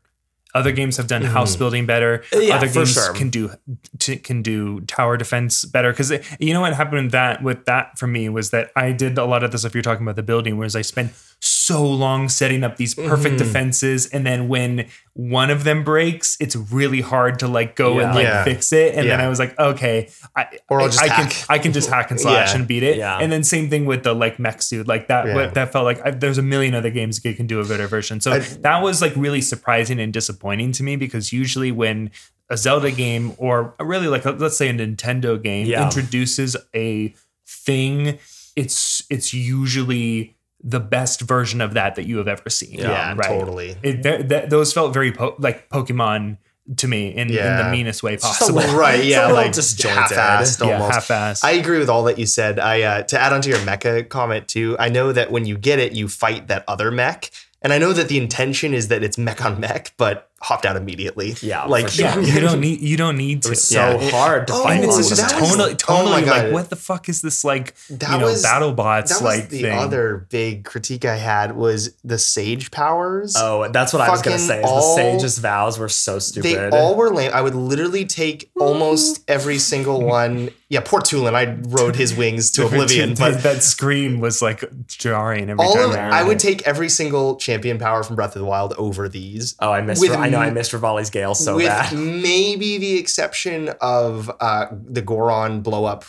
Other 0.54 0.70
games 0.70 0.98
have 0.98 1.08
done 1.08 1.22
house 1.22 1.56
building 1.56 1.84
better. 1.84 2.22
Uh, 2.32 2.38
yeah, 2.38 2.54
other 2.54 2.68
for 2.68 2.74
games 2.74 2.92
sure. 2.92 3.12
can 3.12 3.28
do 3.28 3.50
t- 3.98 4.18
can 4.18 4.40
do 4.40 4.82
tower 4.82 5.16
defense 5.16 5.64
better. 5.64 5.90
Because 5.90 6.12
you 6.38 6.54
know 6.54 6.60
what 6.60 6.74
happened 6.74 7.06
with 7.06 7.12
that 7.12 7.42
with 7.42 7.64
that 7.64 7.98
for 7.98 8.06
me 8.06 8.28
was 8.28 8.50
that 8.50 8.70
I 8.76 8.92
did 8.92 9.18
a 9.18 9.24
lot 9.24 9.42
of 9.42 9.50
the 9.50 9.58
stuff 9.58 9.74
you're 9.74 9.82
talking 9.82 10.04
about 10.04 10.14
the 10.14 10.22
building, 10.22 10.56
whereas 10.56 10.76
I 10.76 10.82
spent 10.82 11.12
so 11.46 11.84
long 11.84 12.28
setting 12.28 12.64
up 12.64 12.76
these 12.78 12.94
perfect 12.94 13.36
mm-hmm. 13.36 13.44
defenses, 13.44 14.06
and 14.06 14.24
then 14.26 14.48
when 14.48 14.86
one 15.12 15.50
of 15.50 15.64
them 15.64 15.84
breaks, 15.84 16.36
it's 16.40 16.56
really 16.56 17.02
hard 17.02 17.38
to 17.38 17.46
like 17.48 17.76
go 17.76 17.98
Yeah. 17.98 18.06
and 18.06 18.14
like 18.14 18.24
Yeah. 18.24 18.44
fix 18.44 18.72
it. 18.72 18.94
And 18.94 19.08
then 19.08 19.20
I 19.20 19.28
was 19.28 19.38
like, 19.38 19.58
okay, 19.58 20.08
I, 20.34 20.46
Or 20.70 20.80
I'll 20.80 20.88
just 20.88 21.02
I 21.02 21.08
can. 21.08 21.30
I 21.48 21.58
can 21.58 21.72
just 21.72 21.90
hack 21.90 22.10
and 22.10 22.18
slash 22.18 22.50
Yeah. 22.50 22.58
and 22.58 22.66
beat 22.66 22.82
it. 22.82 22.96
Yeah. 22.96 23.18
And 23.18 23.30
then 23.30 23.44
same 23.44 23.68
thing 23.68 23.84
with 23.84 24.04
the 24.04 24.14
like 24.14 24.38
mech 24.38 24.62
suit, 24.62 24.88
like 24.88 25.08
that. 25.08 25.26
Yeah. 25.26 25.34
What, 25.34 25.54
that 25.54 25.70
felt 25.70 25.84
like 25.84 26.00
I, 26.04 26.10
there's 26.12 26.38
a 26.38 26.42
million 26.42 26.74
other 26.74 26.90
games 26.90 27.22
you 27.24 27.34
can 27.34 27.46
do 27.46 27.60
a 27.60 27.64
better 27.64 27.86
version. 27.86 28.20
So 28.20 28.32
I- 28.32 28.38
that 28.38 28.82
was 28.82 29.02
like 29.02 29.14
really 29.14 29.42
surprising 29.42 30.00
and 30.00 30.12
disappointing 30.12 30.72
to 30.72 30.82
me 30.82 30.96
because 30.96 31.32
usually 31.32 31.70
when 31.72 32.10
a 32.50 32.56
Zelda 32.56 32.90
game 32.90 33.34
or 33.38 33.74
really 33.78 34.08
like 34.08 34.24
a, 34.24 34.30
let's 34.30 34.56
say 34.56 34.68
a 34.68 34.72
Nintendo 34.72 35.40
game 35.42 35.66
Yeah. 35.66 35.84
introduces 35.84 36.56
a 36.74 37.14
thing, 37.46 38.18
it's 38.56 39.02
it's 39.10 39.34
usually 39.34 40.33
the 40.66 40.80
best 40.80 41.20
version 41.20 41.60
of 41.60 41.74
that 41.74 41.94
that 41.96 42.06
you 42.06 42.16
have 42.16 42.26
ever 42.28 42.48
seen. 42.48 42.78
Yeah, 42.78 43.14
totally. 43.14 43.76
It, 43.82 44.02
that, 44.02 44.28
that- 44.30 44.50
those 44.50 44.72
felt 44.72 44.94
very 44.94 45.12
po- 45.12 45.36
like 45.38 45.68
Pokemon 45.68 46.38
to 46.78 46.88
me 46.88 47.08
in, 47.08 47.28
in 47.28 47.34
the 47.58 47.68
meanest 47.70 48.02
way 48.02 48.16
possible. 48.16 48.54
little- 48.60 48.74
Right, 48.78 49.04
yeah, 49.04 49.26
little 49.26 49.36
like 49.36 49.52
disjointed. 49.52 49.98
half-assed 50.16 50.66
yeah, 50.66 50.72
almost. 50.80 51.08
half-assed. 51.10 51.44
I 51.44 51.50
agree 51.52 51.78
with 51.78 51.90
all 51.90 52.04
that 52.04 52.18
you 52.18 52.24
said. 52.24 52.58
I 52.58 52.80
uh, 52.80 53.02
to 53.02 53.20
add 53.20 53.34
on 53.34 53.42
to 53.42 53.50
your 53.50 53.58
mecha 53.58 54.08
comment 54.08 54.48
too. 54.48 54.74
I 54.78 54.88
know 54.88 55.12
that 55.12 55.30
when 55.30 55.44
you 55.44 55.58
get 55.58 55.78
it, 55.78 55.92
you 55.92 56.08
fight 56.08 56.48
that 56.48 56.64
other 56.66 56.90
mech, 56.90 57.30
and 57.60 57.70
I 57.74 57.76
know 57.78 57.92
that 57.92 58.08
the 58.08 58.16
intention 58.16 58.72
is 58.72 58.88
that 58.88 59.02
it's 59.02 59.18
mech 59.18 59.44
on 59.44 59.60
mech, 59.60 59.92
but 59.98 60.30
hopped 60.42 60.66
out 60.66 60.76
immediately. 60.76 61.34
Yeah, 61.40 61.64
like 61.64 61.88
sure. 61.88 62.04
yeah, 62.06 62.18
you 62.34 62.40
don't 62.40 62.60
need 62.66 62.80
you 62.80 62.96
don't 62.98 63.16
need 63.16 63.42
to. 63.42 63.48
It 63.48 63.50
was 63.50 63.64
so 63.64 63.98
Yeah. 63.98 64.10
hard 64.10 64.46
to 64.48 64.52
Oh, 64.52 64.62
fight. 64.64 64.74
and 64.74 64.84
it's 64.84 64.94
Oh, 64.96 64.98
just 65.08 65.16
that 65.16 65.40
was- 65.40 65.56
tonally, 65.56 65.82
oh 65.88 66.04
my 66.10 66.20
God. 66.20 66.44
like 66.44 66.52
what 66.52 66.68
the 66.70 66.76
fuck 66.76 67.08
is 67.08 67.22
this 67.22 67.44
like 67.44 67.74
That 67.88 68.10
you 68.12 68.18
know 68.18 68.24
was- 68.26 68.42
battle 68.42 68.72
bots 68.72 69.10
that 69.18 69.24
was 69.24 69.38
like 69.38 69.48
the 69.48 69.62
thing 69.62 69.78
other 69.78 70.26
big 70.30 70.64
critique 70.64 71.04
I 71.06 71.16
had 71.16 71.56
was 71.56 71.94
the 72.04 72.18
sage 72.18 72.70
powers. 72.70 73.34
Oh, 73.38 73.66
that's 73.68 73.92
what 73.94 74.02
I 74.02 74.10
was 74.10 74.20
gonna 74.22 74.38
say. 74.38 74.60
All- 74.62 74.96
the 74.96 75.02
sage's 75.02 75.38
vows 75.38 75.78
were 75.78 75.88
so 75.88 76.18
stupid. 76.18 76.44
They 76.44 76.68
all 76.78 76.94
were 76.94 77.10
lame. 77.10 77.30
I 77.32 77.40
would 77.40 77.54
literally 77.54 78.04
take 78.04 78.52
mm. 78.54 78.60
almost 78.62 79.22
every 79.28 79.58
single 79.58 80.02
one. 80.02 80.50
Yeah, 80.68 80.80
poor 80.84 81.00
Tulin. 81.00 81.34
I 81.34 81.56
rode 81.68 81.94
his 81.96 82.14
wings 82.16 82.50
to 82.52 82.66
oblivion, 82.66 83.14
but 83.14 83.42
that 83.44 83.62
scream 83.62 84.18
was 84.20 84.42
like 84.42 84.64
jarring 84.88 85.48
every 85.48 85.64
all 85.64 85.74
time 85.74 85.90
of 85.90 85.96
I 85.96 86.20
I 86.20 86.22
would 86.22 86.38
take 86.38 86.62
every 86.66 86.88
single 86.88 87.36
champion 87.36 87.78
power 87.78 88.02
from 88.02 88.16
Breath 88.16 88.34
of 88.34 88.40
the 88.40 88.46
Wild 88.46 88.74
over 88.76 89.08
these. 89.08 89.54
oh, 89.60 89.70
I 89.70 89.80
missed. 89.82 90.00
with 90.00 90.12
I 90.24 90.28
know 90.30 90.38
I 90.38 90.50
missed 90.50 90.72
Revali's 90.72 91.10
Gale 91.10 91.34
so 91.34 91.56
with 91.56 91.66
bad. 91.66 91.92
maybe 91.92 92.78
the 92.78 92.98
exception 92.98 93.70
of 93.80 94.30
uh, 94.40 94.66
the 94.70 95.02
Goron 95.02 95.60
blow 95.60 95.84
up 95.84 96.04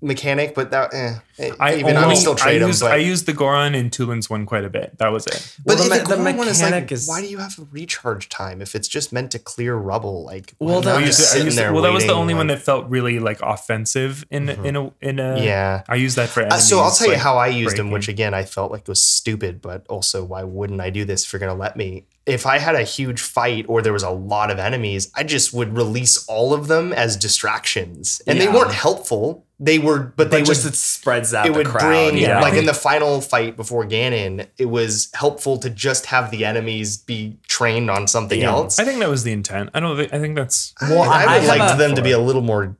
mechanic, 0.00 0.54
but 0.54 0.70
that 0.70 0.92
eh, 0.94 1.14
eh, 1.38 1.50
I 1.58 1.74
even 1.76 1.96
I 1.96 2.06
would 2.06 2.16
still 2.16 2.34
trade 2.34 2.56
I 2.56 2.58
them. 2.60 2.68
used, 2.68 2.80
but 2.82 2.92
I 2.92 2.96
used 2.96 3.26
the 3.26 3.32
Goron 3.32 3.74
in 3.74 3.90
Tulin's 3.90 4.30
one 4.30 4.46
quite 4.46 4.64
a 4.64 4.70
bit. 4.70 4.96
That 4.98 5.08
was 5.12 5.26
it. 5.26 5.56
but 5.64 5.76
Well, 5.76 5.84
the 5.84 5.88
the, 5.88 5.90
me- 5.96 6.00
the 6.02 6.16
Goron 6.16 6.36
one 6.36 6.48
is 6.48 6.62
like, 6.62 6.92
is- 6.92 7.08
why 7.08 7.20
do 7.20 7.26
you 7.28 7.38
have 7.38 7.58
a 7.58 7.66
recharge 7.70 8.28
time 8.28 8.60
if 8.62 8.74
it's 8.74 8.88
just 8.88 9.12
meant 9.12 9.30
to 9.32 9.38
clear 9.38 9.74
rubble? 9.74 10.24
Like, 10.24 10.54
Well, 10.58 10.80
that- 10.82 10.96
I 10.96 11.00
used 11.00 11.18
just 11.18 11.30
sitting 11.32 11.46
used 11.46 11.58
there 11.58 11.72
well, 11.72 11.82
that 11.82 11.92
was 11.92 12.04
the 12.04 12.08
waiting, 12.08 12.20
only 12.20 12.34
one 12.34 12.46
that 12.48 12.60
felt 12.62 12.88
really 12.88 13.18
like 13.18 13.40
offensive 13.42 14.24
in 14.30 14.48
in 14.48 14.76
a 14.76 14.92
in 15.00 15.18
a 15.18 15.40
Yeah. 15.42 15.82
I 15.88 15.96
used 15.96 16.16
that 16.16 16.28
for 16.28 16.42
Uh, 16.42 16.58
so 16.58 16.78
I'll 16.80 16.90
tell 16.90 17.06
you 17.08 17.14
like, 17.14 17.22
how 17.22 17.36
I 17.38 17.48
used 17.48 17.76
them, 17.76 17.86
breaking. 17.86 17.92
which 17.92 18.08
again 18.08 18.34
I 18.34 18.44
felt 18.44 18.70
like 18.72 18.86
was 18.88 19.02
stupid, 19.02 19.60
but 19.62 19.86
also 19.88 20.22
why 20.24 20.42
wouldn't 20.44 20.80
I 20.80 20.90
do 20.90 21.04
this 21.04 21.24
if 21.24 21.32
you're 21.32 21.40
gonna 21.40 21.54
let 21.54 21.76
me? 21.76 22.06
If 22.24 22.46
I 22.46 22.58
had 22.58 22.76
a 22.76 22.82
huge 22.84 23.20
fight 23.20 23.64
or 23.68 23.82
there 23.82 23.92
was 23.92 24.04
a 24.04 24.10
lot 24.10 24.52
of 24.52 24.60
enemies, 24.60 25.10
I 25.16 25.24
just 25.24 25.52
would 25.52 25.76
release 25.76 26.24
all 26.28 26.54
of 26.54 26.68
them 26.68 26.92
as 26.92 27.16
distractions, 27.16 28.22
and 28.28 28.40
they 28.40 28.46
weren't 28.48 28.72
helpful. 28.72 29.44
They 29.64 29.78
were, 29.78 30.00
but 30.00 30.16
But 30.16 30.30
they 30.32 30.42
just 30.42 30.64
would. 30.64 30.72
it 30.72 30.76
spreads 30.76 31.32
out 31.32 31.46
It 31.46 31.52
the 31.52 31.58
would 31.58 31.66
crowd. 31.68 31.86
bring 32.10 32.18
yeah. 32.18 32.40
like 32.40 32.54
in 32.54 32.66
the 32.66 32.74
final 32.74 33.20
fight 33.20 33.56
before 33.56 33.84
Ganon. 33.86 34.48
It 34.58 34.66
was 34.66 35.08
helpful 35.14 35.56
to 35.58 35.70
just 35.70 36.06
have 36.06 36.32
the 36.32 36.44
enemies 36.44 36.96
be 36.96 37.36
trained 37.46 37.88
on 37.88 38.08
something 38.08 38.40
Yeah. 38.40 38.50
else. 38.50 38.80
I 38.80 38.84
think 38.84 38.98
that 38.98 39.08
was 39.08 39.22
the 39.22 39.30
intent. 39.30 39.70
I 39.72 39.78
don't 39.78 39.96
think 39.96 40.12
I 40.12 40.18
think 40.18 40.34
that's 40.34 40.74
Well, 40.82 41.02
I, 41.02 41.06
I- 41.06 41.24
I 41.24 41.34
I 41.36 41.38
would 41.38 41.46
like 41.48 41.78
them 41.78 41.94
to 41.94 42.02
be 42.02 42.10
a 42.10 42.18
little 42.18 42.42
more 42.42 42.76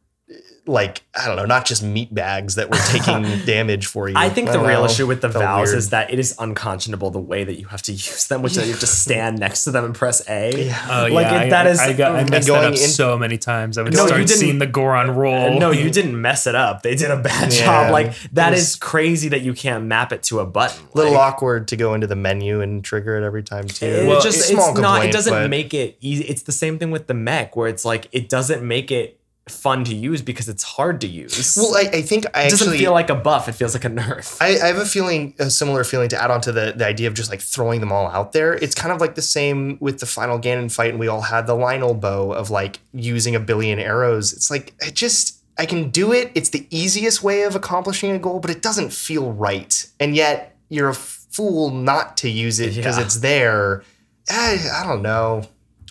like 0.64 1.02
I 1.14 1.26
don't 1.26 1.34
know, 1.36 1.44
not 1.44 1.64
just 1.66 1.82
meat 1.82 2.14
bags 2.14 2.54
that 2.54 2.70
were 2.70 2.76
taking 2.86 3.22
damage 3.46 3.86
for 3.86 4.08
you. 4.08 4.14
I 4.16 4.28
think 4.28 4.48
the 4.50 4.60
real 4.60 4.80
know. 4.80 4.84
issue 4.84 5.06
with 5.08 5.20
the 5.20 5.28
Felt 5.28 5.42
vows 5.44 5.68
weird. 5.68 5.78
is 5.78 5.90
that 5.90 6.12
it 6.12 6.20
is 6.20 6.36
unconscionable 6.38 7.10
the 7.10 7.18
way 7.18 7.42
that 7.42 7.58
you 7.58 7.66
have 7.66 7.82
to 7.82 7.92
use 7.92 8.28
them, 8.28 8.42
which 8.42 8.52
is 8.52 8.58
that 8.58 8.64
you 8.66 8.70
have 8.70 8.80
to 8.80 8.86
stand 8.86 9.38
next 9.38 9.64
to 9.64 9.72
them 9.72 9.84
and 9.84 9.92
press 9.94 10.22
A. 10.28 10.66
Yeah. 10.66 10.86
Oh 10.88 11.12
Like, 11.12 11.24
yeah, 11.26 11.34
it- 11.42 11.46
I, 11.46 11.50
that 11.50 11.66
is- 11.66 11.80
I, 11.80 11.92
got 11.94 12.12
I 12.14 12.20
and 12.20 12.30
messed 12.30 12.46
that 12.46 12.52
going 12.52 12.64
up 12.66 12.72
in- 12.72 12.76
so 12.78 13.18
many 13.18 13.38
times. 13.38 13.76
I 13.76 13.82
would 13.82 13.92
No, 13.92 14.02
you 14.02 14.06
start 14.08 14.18
didn't- 14.26 14.38
seeing 14.38 14.58
the 14.60 14.66
Goron 14.68 15.10
uh, 15.10 15.14
roll. 15.14 15.58
No, 15.58 15.72
you 15.72 15.90
didn't 15.98 16.20
mess 16.20 16.46
it 16.46 16.54
up. 16.54 16.82
They 16.82 16.94
did 16.94 17.10
a 17.10 17.16
bad 17.16 17.52
Yeah. 17.52 17.64
job. 17.64 17.90
Like 17.92 18.14
that 18.32 18.52
It 18.52 18.58
is 18.58 18.62
was- 18.70 18.76
crazy 18.76 19.28
that 19.30 19.40
you 19.42 19.54
can't 19.54 19.84
map 19.86 20.12
it 20.12 20.22
to 20.24 20.38
a 20.38 20.46
button. 20.46 20.86
little 20.94 21.12
Like, 21.14 21.20
awkward 21.34 21.68
to 21.68 21.76
go 21.76 21.94
into 21.94 22.06
the 22.06 22.14
menu 22.16 22.60
and 22.60 22.84
trigger 22.84 23.16
it 23.18 23.24
every 23.26 23.42
time 23.42 23.66
too. 23.66 23.86
It 23.86 24.06
Well, 24.06 24.20
just 24.20 24.38
it's 24.38 24.50
it's, 24.50 24.58
a 24.60 24.62
small 24.62 24.74
not. 24.74 25.04
It 25.04 25.12
doesn't 25.12 25.32
but- 25.32 25.50
make 25.50 25.74
it 25.74 25.96
easy. 26.00 26.22
It's 26.24 26.42
the 26.42 26.52
same 26.52 26.78
thing 26.78 26.92
with 26.92 27.08
the 27.08 27.14
mech, 27.14 27.56
where 27.56 27.66
it's 27.68 27.84
like 27.84 28.06
it 28.12 28.28
doesn't 28.28 28.62
make 28.62 28.92
it 28.92 29.18
fun 29.48 29.82
to 29.84 29.94
use 29.94 30.22
because 30.22 30.48
it's 30.48 30.62
hard 30.62 31.00
to 31.00 31.06
use. 31.08 31.56
Well, 31.56 31.76
I, 31.76 31.80
I 31.98 32.02
think 32.02 32.26
I 32.34 32.42
it 32.44 32.50
doesn't 32.50 32.68
actually 32.68 32.78
feel 32.78 32.92
like 32.92 33.10
a 33.10 33.14
buff. 33.16 33.48
It 33.48 33.52
feels 33.52 33.74
like 33.74 33.84
a 33.84 33.90
nerf. 33.90 34.36
I, 34.40 34.50
I 34.62 34.68
have 34.68 34.76
a 34.78 34.84
feeling, 34.86 35.34
a 35.38 35.50
similar 35.50 35.82
feeling 35.84 36.08
to 36.10 36.22
add 36.22 36.30
on 36.30 36.40
to 36.42 36.52
the, 36.52 36.72
the 36.76 36.86
idea 36.86 37.08
of 37.08 37.14
just 37.14 37.28
like 37.28 37.40
throwing 37.40 37.80
them 37.80 37.90
all 37.90 38.06
out 38.08 38.32
there. 38.32 38.54
It's 38.54 38.74
kind 38.74 38.92
of 38.94 39.00
like 39.00 39.16
the 39.16 39.22
same 39.22 39.78
with 39.80 39.98
the 39.98 40.06
final 40.06 40.38
Ganon 40.38 40.70
fight, 40.72 40.90
and 40.90 41.00
we 41.00 41.08
all 41.08 41.22
had 41.22 41.46
the 41.48 41.54
Lynel 41.54 41.98
bow 42.00 42.32
of 42.32 42.50
like 42.50 42.78
using 42.94 43.34
a 43.34 43.40
billion 43.40 43.78
arrows. 43.80 44.32
It's 44.32 44.48
like, 44.50 44.74
it 44.80 44.94
just, 44.94 45.42
I 45.58 45.66
can 45.66 45.90
do 45.90 46.12
it. 46.12 46.30
It's 46.36 46.50
the 46.50 46.66
easiest 46.70 47.22
way 47.24 47.42
of 47.42 47.56
accomplishing 47.56 48.12
a 48.12 48.18
goal, 48.20 48.38
but 48.38 48.50
it 48.50 48.62
doesn't 48.62 48.92
feel 48.92 49.32
right. 49.32 49.84
And 49.98 50.14
yet 50.14 50.56
you're 50.68 50.88
a 50.90 50.94
fool 50.94 51.70
not 51.70 52.16
to 52.18 52.28
use 52.30 52.60
it 52.60 52.76
because 52.76 52.96
Yeah. 52.96 53.04
it's 53.04 53.16
there. 53.16 53.82
I, 54.30 54.58
I 54.80 54.86
don't 54.86 55.02
know. 55.02 55.42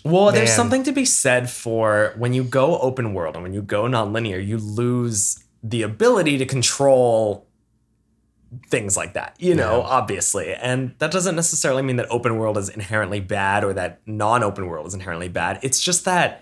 Well, 0.03 0.31
there's 0.31 0.51
something 0.51 0.83
to 0.83 0.91
be 0.91 1.05
said 1.05 1.49
for 1.49 2.13
when 2.17 2.33
you 2.33 2.43
go 2.43 2.79
open 2.79 3.13
world 3.13 3.35
and 3.35 3.43
when 3.43 3.53
you 3.53 3.61
go 3.61 3.83
nonlinear, 3.83 4.45
you 4.45 4.57
lose 4.57 5.43
the 5.63 5.83
ability 5.83 6.37
to 6.39 6.45
control 6.45 7.47
things 8.67 8.97
like 8.97 9.13
that, 9.13 9.35
you 9.39 9.55
know, 9.55 9.77
Yeah. 9.77 9.83
obviously. 9.87 10.53
And 10.53 10.93
that 10.99 11.11
doesn't 11.11 11.35
necessarily 11.35 11.83
mean 11.83 11.95
that 11.97 12.07
open 12.09 12.37
world 12.37 12.57
is 12.57 12.67
inherently 12.67 13.19
bad 13.19 13.63
or 13.63 13.73
that 13.73 14.01
non 14.05 14.43
open 14.43 14.67
world 14.67 14.87
is 14.87 14.93
inherently 14.93 15.29
bad. 15.29 15.59
It's 15.61 15.79
just 15.79 16.03
that 16.05 16.41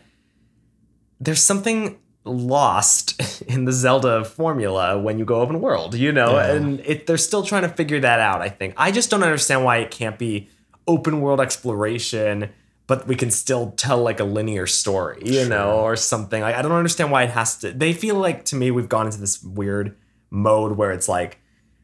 there's 1.19 1.41
something 1.41 1.97
lost 2.25 3.41
in 3.47 3.65
the 3.65 3.71
Zelda 3.71 4.23
formula 4.23 4.97
when 4.97 5.19
you 5.19 5.25
go 5.25 5.41
open 5.41 5.59
world, 5.61 5.93
you 5.95 6.11
know, 6.11 6.37
and 6.37 6.79
it, 6.85 7.05
they're 7.07 7.17
still 7.17 7.43
trying 7.43 7.63
to 7.63 7.69
figure 7.69 7.99
that 7.99 8.19
out. 8.19 8.41
I 8.41 8.49
think 8.49 8.73
I 8.77 8.91
just 8.91 9.09
don't 9.11 9.23
understand 9.23 9.63
why 9.63 9.77
it 9.77 9.91
can't 9.91 10.17
be 10.17 10.49
open 10.87 11.21
world 11.21 11.39
exploration, 11.39 12.49
but 12.89 13.07
we 13.07 13.15
can 13.15 13.29
still 13.29 13.71
tell 13.77 14.01
like 14.01 14.19
a 14.19 14.23
linear 14.23 14.65
story, 14.65 15.21
you 15.23 15.47
know, 15.47 15.79
or 15.81 15.95
something. 15.95 16.41
Like, 16.41 16.55
I 16.55 16.63
don't 16.63 16.71
understand 16.71 17.11
why 17.11 17.23
it 17.23 17.29
has 17.29 17.59
to. 17.59 17.71
They 17.71 17.93
feel 17.93 18.15
like 18.15 18.45
to 18.45 18.55
me 18.55 18.71
we've 18.71 18.89
gone 18.89 19.05
into 19.05 19.19
this 19.19 19.43
weird 19.43 19.95
mode 20.31 20.75
where 20.75 20.91
it's 20.91 21.07
like 21.07 21.39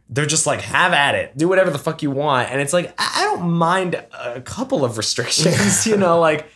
they're 0.09 0.25
just 0.25 0.45
like 0.45 0.61
have 0.61 0.93
at 0.93 1.15
it 1.15 1.35
do 1.35 1.47
whatever 1.47 1.71
the 1.71 1.79
fuck 1.79 2.03
you 2.03 2.11
want 2.11 2.51
and 2.51 2.61
it's 2.61 2.73
like 2.73 2.93
i 2.99 3.13
I 3.15 3.23
don't 3.23 3.49
mind 3.49 3.95
a 4.13 4.39
couple 4.39 4.85
of 4.85 4.97
restrictions 4.97 5.87
you 5.87 5.97
know 5.97 6.19
like 6.29 6.47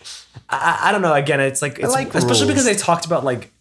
i, 0.50 0.82
I 0.84 0.92
don't 0.92 1.02
know 1.02 1.14
again 1.14 1.40
it's 1.40 1.60
like 1.60 1.80
it's 1.80 1.92
like 1.92 2.14
especially 2.14 2.48
because 2.48 2.66
they 2.66 2.76
talked 2.76 3.08
about 3.08 3.24
like 3.24 3.52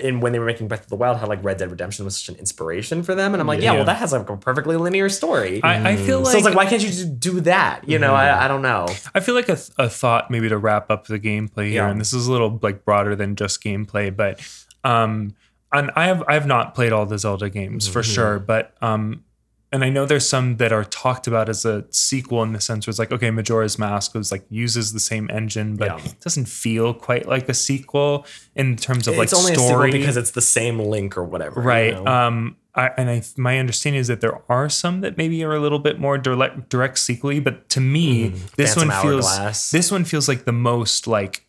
in 0.00 0.20
when 0.20 0.32
they 0.32 0.38
were 0.38 0.44
making 0.44 0.68
Breath 0.68 0.82
of 0.82 0.88
the 0.88 0.96
Wild 0.96 1.16
how 1.16 1.26
like 1.26 1.42
Red 1.42 1.56
Dead 1.56 1.70
Redemption 1.70 2.04
was 2.04 2.16
such 2.16 2.28
an 2.28 2.38
inspiration 2.38 3.02
for 3.02 3.14
them 3.14 3.32
and 3.32 3.40
I'm 3.40 3.46
like 3.46 3.60
yeah, 3.60 3.70
Yeah. 3.72 3.76
well 3.78 3.84
that 3.86 3.96
has 3.96 4.12
like 4.12 4.28
a 4.28 4.36
perfectly 4.36 4.76
linear 4.76 5.08
story 5.08 5.62
I, 5.62 5.92
I 5.92 5.96
feel 5.96 6.18
like, 6.20 6.32
so 6.32 6.36
it's 6.38 6.44
like 6.44 6.54
why 6.54 6.66
can't 6.66 6.82
you 6.82 6.88
just 6.88 7.18
do 7.18 7.40
that 7.40 7.88
you 7.88 7.98
know 7.98 8.14
I, 8.14 8.44
I 8.44 8.48
don't 8.48 8.60
know 8.62 8.86
I 9.14 9.20
feel 9.20 9.34
like 9.34 9.48
a, 9.48 9.56
th- 9.56 9.70
a 9.78 9.88
thought 9.88 10.30
maybe 10.30 10.48
to 10.50 10.58
wrap 10.58 10.90
up 10.90 11.06
the 11.06 11.18
gameplay 11.18 11.68
here, 11.70 11.84
Yeah. 11.84 11.90
and 11.90 11.98
this 12.00 12.12
is 12.12 12.26
a 12.26 12.32
little 12.32 12.58
like 12.62 12.84
broader 12.84 13.16
than 13.16 13.34
just 13.34 13.62
gameplay, 13.64 14.14
but 14.14 14.40
um, 14.84 15.34
and 15.72 15.90
I 15.96 16.06
have 16.06 16.22
I 16.28 16.34
have 16.34 16.46
not 16.46 16.74
played 16.74 16.92
all 16.92 17.06
the 17.06 17.18
Zelda 17.18 17.48
games 17.48 17.88
for 17.88 18.02
Mm-hmm. 18.02 18.12
sure, 18.12 18.38
but 18.40 18.74
um, 18.82 19.24
and 19.72 19.82
I 19.82 19.88
know 19.88 20.04
there's 20.06 20.28
some 20.28 20.58
that 20.58 20.72
are 20.72 20.84
talked 20.84 21.26
about 21.26 21.48
as 21.48 21.64
a 21.64 21.84
sequel 21.90 22.42
in 22.42 22.52
the 22.52 22.60
sense 22.60 22.86
where 22.86 22.90
it's 22.92 22.98
like 22.98 23.12
okay, 23.12 23.30
Majora's 23.30 23.78
Mask 23.78 24.14
was 24.14 24.30
like 24.30 24.44
uses 24.50 24.92
the 24.92 25.00
same 25.00 25.30
engine, 25.30 25.76
but 25.76 25.86
Yeah. 25.88 26.04
it 26.04 26.20
doesn't 26.20 26.46
feel 26.46 26.92
quite 26.94 27.26
like 27.26 27.48
a 27.48 27.54
sequel 27.54 28.26
in 28.54 28.76
terms 28.76 29.08
of 29.08 29.16
like 29.16 29.32
only 29.32 29.54
story 29.54 29.90
because 29.92 30.16
it's 30.16 30.32
the 30.32 30.40
same 30.42 30.78
link 30.78 31.16
or 31.16 31.24
whatever 31.24 31.60
you 31.60 31.66
right 31.66 31.94
know? 31.94 32.06
um 32.06 32.56
I, 32.74 32.88
and 32.96 33.10
I, 33.10 33.22
my 33.36 33.58
understanding 33.58 34.00
is 34.00 34.08
that 34.08 34.22
there 34.22 34.40
are 34.48 34.70
some 34.70 35.02
that 35.02 35.18
maybe 35.18 35.44
are 35.44 35.54
a 35.54 35.60
little 35.60 35.78
bit 35.78 36.00
more 36.00 36.16
direct, 36.16 36.70
direct 36.70 36.98
sequely, 36.98 37.38
but 37.38 37.68
to 37.68 37.80
me, 37.80 38.28
this 38.56 38.72
Phantom 38.76 38.88
one 38.88 39.02
feels 39.02 39.70
this 39.70 39.90
one 39.92 40.04
feels 40.06 40.26
like 40.26 40.46
the 40.46 40.52
most 40.52 41.06
like 41.06 41.44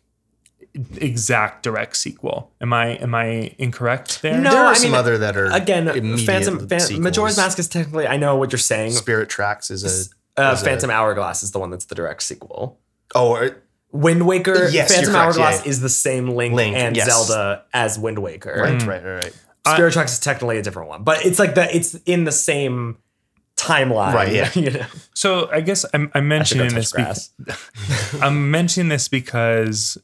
exact 0.96 1.62
direct 1.62 1.96
sequel. 1.96 2.50
Am 2.60 2.72
I 2.72 2.94
am 2.96 3.14
I 3.14 3.54
incorrect 3.58 4.22
there? 4.22 4.40
No, 4.40 4.50
there 4.50 4.64
are 4.64 4.70
I 4.72 4.74
some 4.74 4.90
mean, 4.90 4.98
other 4.98 5.18
that 5.18 5.36
are 5.36 5.46
again 5.46 5.88
immediate 5.88 6.26
Phantom 6.26 6.68
Fan, 6.68 6.80
sequels. 6.80 7.00
Majora's 7.04 7.36
Mask 7.36 7.58
is 7.58 7.68
technically 7.68 8.06
I 8.06 8.16
know 8.16 8.36
what 8.36 8.50
you're 8.52 8.58
saying 8.58 8.92
Spirit 8.92 9.28
Tracks 9.28 9.70
is 9.70 9.84
a 10.36 10.42
uh, 10.42 10.52
is 10.52 10.62
a- 10.62 10.64
Phantom 10.64 10.90
Hourglass 10.90 11.42
is 11.42 11.52
the 11.52 11.58
one 11.60 11.70
that's 11.70 11.84
the 11.84 11.94
direct 11.94 12.22
sequel 12.22 12.78
oh 13.14 13.30
or- 13.36 13.56
Wind 13.92 14.26
Waker, 14.26 14.68
Yes, 14.70 14.92
Phantom 14.92 15.14
Hourglass 15.14 15.58
yeah, 15.58 15.62
yeah. 15.62 15.68
is 15.70 15.80
the 15.80 15.88
same 15.88 16.30
Link, 16.30 16.52
Link, 16.52 16.74
and 16.76 16.96
yes. 16.96 17.06
Zelda 17.06 17.62
as 17.72 17.96
Wind 17.96 18.18
Waker. 18.18 18.52
right, 18.60 18.82
right, 18.82 19.04
right, 19.04 19.14
right. 19.24 19.32
Spirit 19.68 19.92
Tracks 19.92 20.14
is 20.14 20.18
technically 20.18 20.58
a 20.58 20.62
different 20.62 20.88
one, 20.88 21.04
but 21.04 21.24
it's 21.24 21.38
like 21.38 21.54
that. 21.54 21.72
it's 21.72 21.94
in 22.04 22.24
the 22.24 22.32
same 22.32 22.98
timeline. 23.56 24.12
Right, 24.12 24.32
yeah. 24.32 24.50
you 24.56 24.70
know? 24.72 24.86
So 25.14 25.48
I 25.52 25.60
guess 25.60 25.86
I'm, 25.94 26.10
I'm 26.12 26.32
I 26.32 26.42
should 26.42 26.58
go 26.58 26.64
mentioning 26.64 26.70
touch 26.70 26.90
this. 26.90 27.28
Be- 28.12 28.18
I'm 28.20 28.50
mentioning 28.50 28.88
this 28.88 29.06
because 29.06 29.96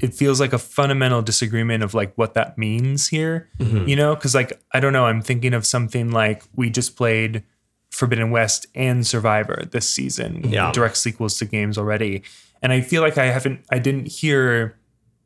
it 0.00 0.12
feels 0.12 0.40
like 0.40 0.52
a 0.52 0.58
fundamental 0.58 1.22
disagreement 1.22 1.82
of 1.84 1.94
like 1.94 2.12
what 2.16 2.34
that 2.34 2.58
means 2.58 3.08
here. 3.08 3.48
Mm-hmm. 3.58 3.88
You 3.88 3.96
know, 3.96 4.14
because 4.14 4.34
like 4.34 4.60
I 4.72 4.80
don't 4.80 4.92
know. 4.92 5.06
I'm 5.06 5.22
thinking 5.22 5.54
of 5.54 5.64
something 5.64 6.10
like 6.10 6.42
we 6.54 6.70
just 6.70 6.96
played 6.96 7.44
Forbidden 7.90 8.30
West 8.30 8.66
and 8.74 9.06
Survivor 9.06 9.64
this 9.70 9.88
season. 9.88 10.50
Yeah. 10.50 10.72
direct 10.72 10.96
sequels 10.96 11.38
to 11.38 11.44
games 11.44 11.78
already, 11.78 12.22
and 12.62 12.72
I 12.72 12.80
feel 12.80 13.02
like 13.02 13.18
I 13.18 13.26
haven't. 13.26 13.64
I 13.70 13.78
didn't 13.78 14.08
hear 14.08 14.76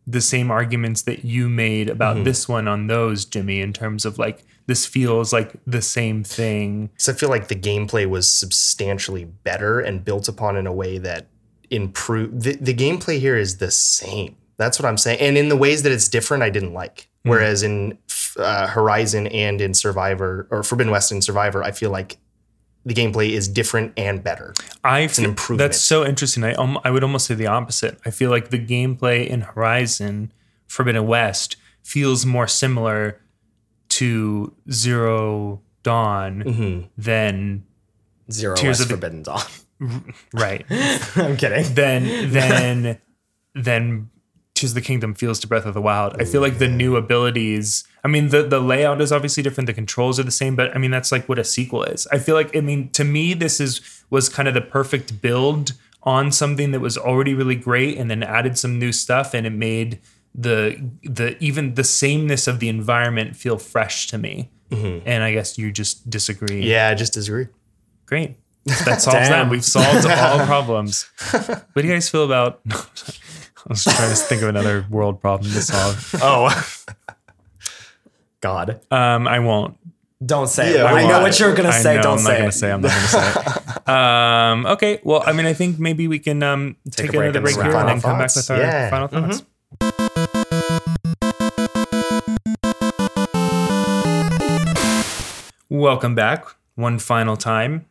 the 0.07 0.21
same 0.23 0.51
arguments 0.51 1.03
that 1.03 1.23
you 1.25 1.49
made 1.51 1.89
about 1.91 2.17
Mm-hmm. 2.17 2.25
this 2.25 2.49
one 2.49 2.67
on 2.67 2.87
those, 2.87 3.27
Jimmy, 3.27 3.61
in 3.61 3.73
terms 3.75 4.05
of 4.07 4.19
like 4.19 4.45
this 4.67 4.87
feels 4.87 5.33
like 5.35 5.53
the 5.67 5.83
same 5.83 6.25
thing. 6.25 6.89
So 6.99 7.13
I 7.13 7.15
feel 7.15 7.29
like 7.31 7.49
the 7.49 7.55
gameplay 7.57 8.07
was 8.07 8.27
substantially 8.31 9.25
better 9.25 9.81
and 9.81 10.05
built 10.05 10.29
upon 10.29 10.57
in 10.57 10.67
a 10.67 10.73
way 10.73 10.97
that 10.99 11.27
improved. 11.71 12.43
The, 12.43 12.57
the 12.57 12.75
gameplay 12.75 13.19
here 13.19 13.37
is 13.37 13.59
the 13.59 13.71
same. 13.71 14.37
That's 14.59 14.79
what 14.79 14.87
I'm 14.87 14.99
saying. 14.99 15.21
And 15.21 15.39
in 15.39 15.49
the 15.49 15.57
ways 15.57 15.83
that 15.85 15.93
it's 15.93 16.09
different, 16.09 16.43
I 16.43 16.51
didn't 16.51 16.75
like. 16.75 17.09
Whereas 17.23 17.63
in 17.63 17.97
uh, 18.39 18.67
Horizon 18.69 19.27
and 19.29 19.61
in 19.61 19.73
Survivor 19.75 20.47
or 20.51 20.63
Forbidden 20.63 20.91
West 20.93 21.11
and 21.13 21.23
Survivor, 21.23 21.63
I 21.63 21.71
feel 21.73 21.91
like 21.91 22.17
the 22.85 22.95
gameplay 22.95 23.31
is 23.31 23.49
different 23.49 23.93
and 23.97 24.23
better. 24.25 24.55
I 24.83 25.01
an 25.01 25.09
feel- 25.09 25.25
improvement. 25.27 25.59
That's 25.69 25.81
so 25.81 26.05
interesting. 26.07 26.43
I 26.45 26.55
um, 26.55 26.79
I 26.85 26.91
would 26.91 27.03
almost 27.03 27.27
say 27.27 27.35
the 27.35 27.47
opposite. 27.49 27.99
I 28.07 28.11
feel 28.11 28.31
like 28.31 28.51
the 28.51 28.59
gameplay 28.59 29.27
in 29.27 29.43
Horizon 29.43 30.33
Forbidden 30.67 31.07
West 31.07 31.57
feels 31.83 32.25
more 32.27 32.47
similar 32.47 33.21
to 33.91 34.55
Zero 34.71 35.61
Dawn 35.83 36.43
Mm-hmm. 36.45 36.87
than 36.97 37.65
Zero 38.31 38.55
Tears 38.57 38.79
West 38.79 38.81
of 38.83 38.89
the- 38.89 38.95
Forbidden 38.95 39.23
Dawn. 39.23 40.15
right 40.35 40.65
I'm 41.17 41.37
kidding. 41.37 41.75
Then 41.75 42.31
than 42.33 42.99
than 43.55 44.11
Of 44.65 44.75
the 44.75 44.81
Kingdom 44.81 45.15
feels 45.15 45.39
to 45.41 45.47
Breath 45.47 45.65
of 45.67 45.75
the 45.75 45.81
Wild. 45.81 46.21
I 46.21 46.25
feel 46.25 46.41
like 46.41 46.59
the 46.59 46.69
new 46.69 46.97
abilities. 46.97 47.85
I 48.05 48.09
mean, 48.09 48.29
the 48.29 48.43
the 48.43 48.61
layout 48.61 49.01
is 49.01 49.13
obviously 49.13 49.43
different. 49.43 49.67
The 49.67 49.75
controls 49.75 50.19
are 50.19 50.25
the 50.25 50.31
same, 50.31 50.57
but 50.57 50.75
I 50.75 50.79
mean 50.79 50.91
that's 50.91 51.13
like 51.13 51.29
what 51.29 51.39
a 51.39 51.45
sequel 51.45 51.85
is. 51.85 52.07
I 52.13 52.19
feel 52.19 52.35
like 52.35 52.57
I 52.57 52.61
mean 52.61 52.91
to 52.91 53.05
me 53.05 53.35
this 53.35 53.61
is 53.61 53.81
was 54.11 54.29
kind 54.29 54.49
of 54.49 54.55
the 54.55 54.61
perfect 54.61 55.21
build 55.23 55.73
on 56.03 56.33
something 56.33 56.71
that 56.73 56.81
was 56.81 56.97
already 56.97 57.35
really 57.35 57.57
great, 57.57 57.99
and 57.99 58.11
then 58.11 58.23
added 58.23 58.59
some 58.59 58.79
new 58.79 58.93
stuff, 58.93 59.35
and 59.35 59.47
it 59.47 59.51
made 59.51 60.01
the 60.35 60.91
the 61.03 61.37
even 61.43 61.75
the 61.75 61.85
sameness 61.85 62.47
of 62.47 62.61
the 62.61 62.69
environment 62.69 63.37
feel 63.37 63.59
fresh 63.59 64.07
to 64.09 64.19
me. 64.19 64.51
Mm-hmm. 64.71 65.09
And 65.09 65.25
I 65.25 65.33
guess 65.33 65.57
you 65.57 65.73
just 65.73 66.09
disagree. 66.11 66.63
Yeah, 66.63 66.89
I 66.89 66.95
just 66.95 67.15
disagree. 67.15 67.49
Great. 68.07 68.37
That 68.85 69.01
solves 69.01 69.31
that. 69.31 69.49
We've 69.49 69.65
solved 69.65 70.07
all 70.07 70.45
problems. 70.47 71.09
What 71.33 71.75
do 71.75 71.83
you 71.89 71.95
guys 71.95 72.11
feel 72.11 72.25
about? 72.25 72.61
I 73.69 73.73
was 73.73 73.85
trying 73.85 74.09
to 74.11 74.17
think 74.17 74.43
of 74.43 74.49
another 74.49 74.87
world 74.91 75.21
problem 75.21 75.51
to 75.53 75.61
solve. 75.61 76.15
Oh. 76.23 76.49
God. 78.41 78.81
Um, 78.91 79.29
I 79.29 79.41
won't. 79.41 79.77
Don't 80.25 80.49
say 80.49 80.75
Yeah, 80.75 80.81
it. 80.81 80.87
I 80.87 80.93
why? 80.93 81.09
know 81.09 81.21
what 81.23 81.39
you're 81.39 81.55
gonna 81.55 81.69
I 81.69 81.73
say. 81.81 81.97
know, 81.97 82.03
Don't 82.03 82.19
I'm 82.19 82.25
say 82.25 82.33
not 82.33 82.39
gonna 82.39 82.53
say. 82.53 82.73
I'm 82.73 82.81
not 82.81 82.89
gonna 82.91 83.07
say. 83.07 83.41
It. 83.41 83.65
Um, 83.89 84.67
okay. 84.67 85.01
Well, 85.03 85.23
I 85.25 85.33
mean, 85.33 85.47
I 85.47 85.55
think 85.55 85.79
maybe 85.79 86.09
we 86.09 86.19
can 86.19 86.43
um, 86.43 86.77
take, 86.91 87.09
a 87.09 87.13
break 87.13 87.23
another 87.35 87.39
and 87.39 87.45
break 87.45 87.55
some 87.55 87.65
here 87.65 87.77
and 87.77 87.89
then 87.89 88.01
come 88.03 88.19
back 88.19 88.31
thoughts. 88.31 88.37
with 88.37 88.51
our 88.51 88.59
Yeah. 88.63 88.91
final 88.91 89.09
thoughts. 89.09 90.49
Welcome 95.71 96.15
back 96.15 96.47
one 96.77 96.99
final 96.99 97.37
time. 97.37 97.87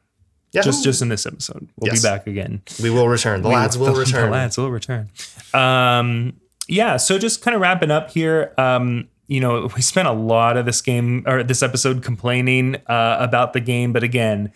Just 0.53 0.83
just 0.83 1.01
in 1.01 1.09
this 1.09 1.25
episode. 1.25 1.67
We'll 1.77 1.91
Yes. 1.91 2.01
be 2.01 2.07
back 2.07 2.25
again. 2.27 2.61
we 2.81 2.89
will 2.89 3.07
return. 3.07 3.41
The 3.41 3.49
lads 3.49 3.77
will 3.77 3.87
the, 3.93 3.99
return. 3.99 4.25
The 4.25 4.31
lads 4.31 4.57
will 4.57 4.71
return. 4.71 5.09
Um, 5.53 6.33
yeah. 6.67 6.97
So 6.97 7.17
just 7.19 7.41
kind 7.41 7.53
of 7.55 7.61
wrapping 7.61 7.91
up 7.91 8.11
here. 8.11 8.53
Um, 8.57 9.07
you 9.27 9.39
know, 9.41 9.69
we 9.75 9.81
spent 9.81 10.07
a 10.07 10.13
lot 10.13 10.57
of 10.57 10.65
this 10.65 10.81
game 10.81 11.23
or 11.27 11.43
this 11.43 11.61
episode 11.61 12.01
complaining 12.01 12.75
uh, 12.87 13.17
about 13.19 13.53
the 13.53 13.59
game, 13.59 13.91
but 13.93 14.01
again, 14.03 14.51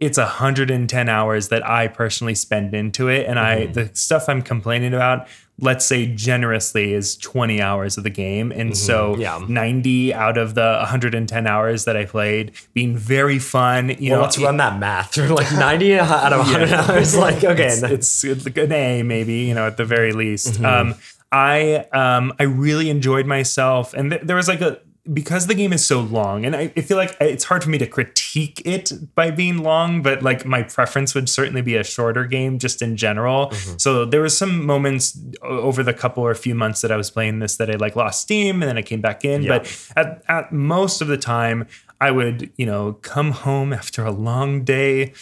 it's 0.00 0.18
110 0.18 1.08
hours 1.08 1.48
that 1.48 1.66
I 1.66 1.88
personally 1.88 2.34
spend 2.34 2.74
into 2.74 3.08
it, 3.08 3.26
and 3.26 3.38
I 3.38 3.66
the 3.66 3.88
stuff 3.94 4.28
I'm 4.28 4.42
complaining 4.42 4.92
about, 4.92 5.26
let's 5.58 5.84
say 5.86 6.06
generously, 6.06 6.92
is 6.92 7.16
20 7.16 7.60
hours 7.62 7.96
of 7.96 8.04
the 8.04 8.10
game, 8.10 8.52
and 8.52 8.76
so 8.76 9.16
Yeah. 9.16 9.40
90 9.48 10.12
out 10.12 10.36
of 10.36 10.54
the 10.54 10.76
110 10.80 11.46
hours 11.46 11.84
that 11.86 11.96
I 11.96 12.04
played 12.04 12.52
being 12.74 12.96
very 12.96 13.38
fun. 13.38 13.88
You 13.98 14.10
Well, 14.12 14.18
know, 14.18 14.22
let's 14.24 14.38
run 14.38 14.56
that 14.58 14.78
math. 14.78 15.16
Like 15.30 15.50
90 15.58 15.98
out 15.98 16.32
of 16.32 16.38
100 16.40 16.72
hours. 16.72 17.16
Like, 17.16 17.42
okay. 17.44 17.66
it's, 17.82 18.22
it's 18.24 18.46
an 18.46 18.72
A 18.72 19.02
maybe, 19.02 19.34
you 19.34 19.54
know, 19.54 19.66
at 19.66 19.76
the 19.76 19.84
very 19.84 20.12
least. 20.12 20.54
Mm-hmm. 20.54 20.64
Um, 20.64 20.94
I 21.32 21.86
um, 21.92 22.32
I 22.38 22.44
really 22.44 22.88
enjoyed 22.88 23.26
myself, 23.26 23.94
and 23.94 24.10
th- 24.12 24.22
there 24.22 24.36
was 24.36 24.46
like 24.46 24.60
a 24.60 24.78
because 25.12 25.46
the 25.46 25.54
game 25.54 25.72
is 25.72 25.84
so 25.84 26.00
long, 26.00 26.44
and 26.44 26.56
I, 26.56 26.72
I 26.76 26.80
feel 26.80 26.96
like 26.96 27.16
it's 27.20 27.44
hard 27.44 27.62
for 27.62 27.70
me 27.70 27.78
to 27.78 27.86
critique 27.86 28.62
it 28.64 28.92
by 29.14 29.30
being 29.30 29.58
long, 29.58 30.02
but 30.02 30.22
like 30.22 30.44
my 30.44 30.62
preference 30.62 31.14
would 31.14 31.28
certainly 31.28 31.62
be 31.62 31.76
a 31.76 31.84
shorter 31.84 32.24
game 32.24 32.58
just 32.58 32.82
in 32.82 32.96
general. 32.96 33.48
Mm-hmm. 33.48 33.78
So 33.78 34.04
there 34.04 34.20
was 34.20 34.36
some 34.36 34.64
moments 34.64 35.18
over 35.42 35.82
the 35.82 35.94
couple 35.94 36.24
or 36.24 36.34
few 36.34 36.54
months 36.54 36.80
that 36.80 36.90
I 36.90 36.96
was 36.96 37.10
playing 37.10 37.38
this 37.38 37.56
that 37.56 37.70
I 37.70 37.74
like 37.74 37.96
lost 37.96 38.22
steam, 38.22 38.62
and 38.62 38.68
then 38.68 38.78
I 38.78 38.82
came 38.82 39.00
back 39.00 39.24
in. 39.24 39.42
Yeah. 39.42 39.58
But 39.58 39.90
at, 39.96 40.22
at 40.28 40.52
most 40.52 41.00
of 41.00 41.08
the 41.08 41.18
time, 41.18 41.66
I 42.00 42.10
would 42.10 42.50
you 42.56 42.66
know 42.66 42.94
come 43.02 43.32
home 43.32 43.72
after 43.72 44.04
a 44.04 44.12
long 44.12 44.64
day 44.64 45.12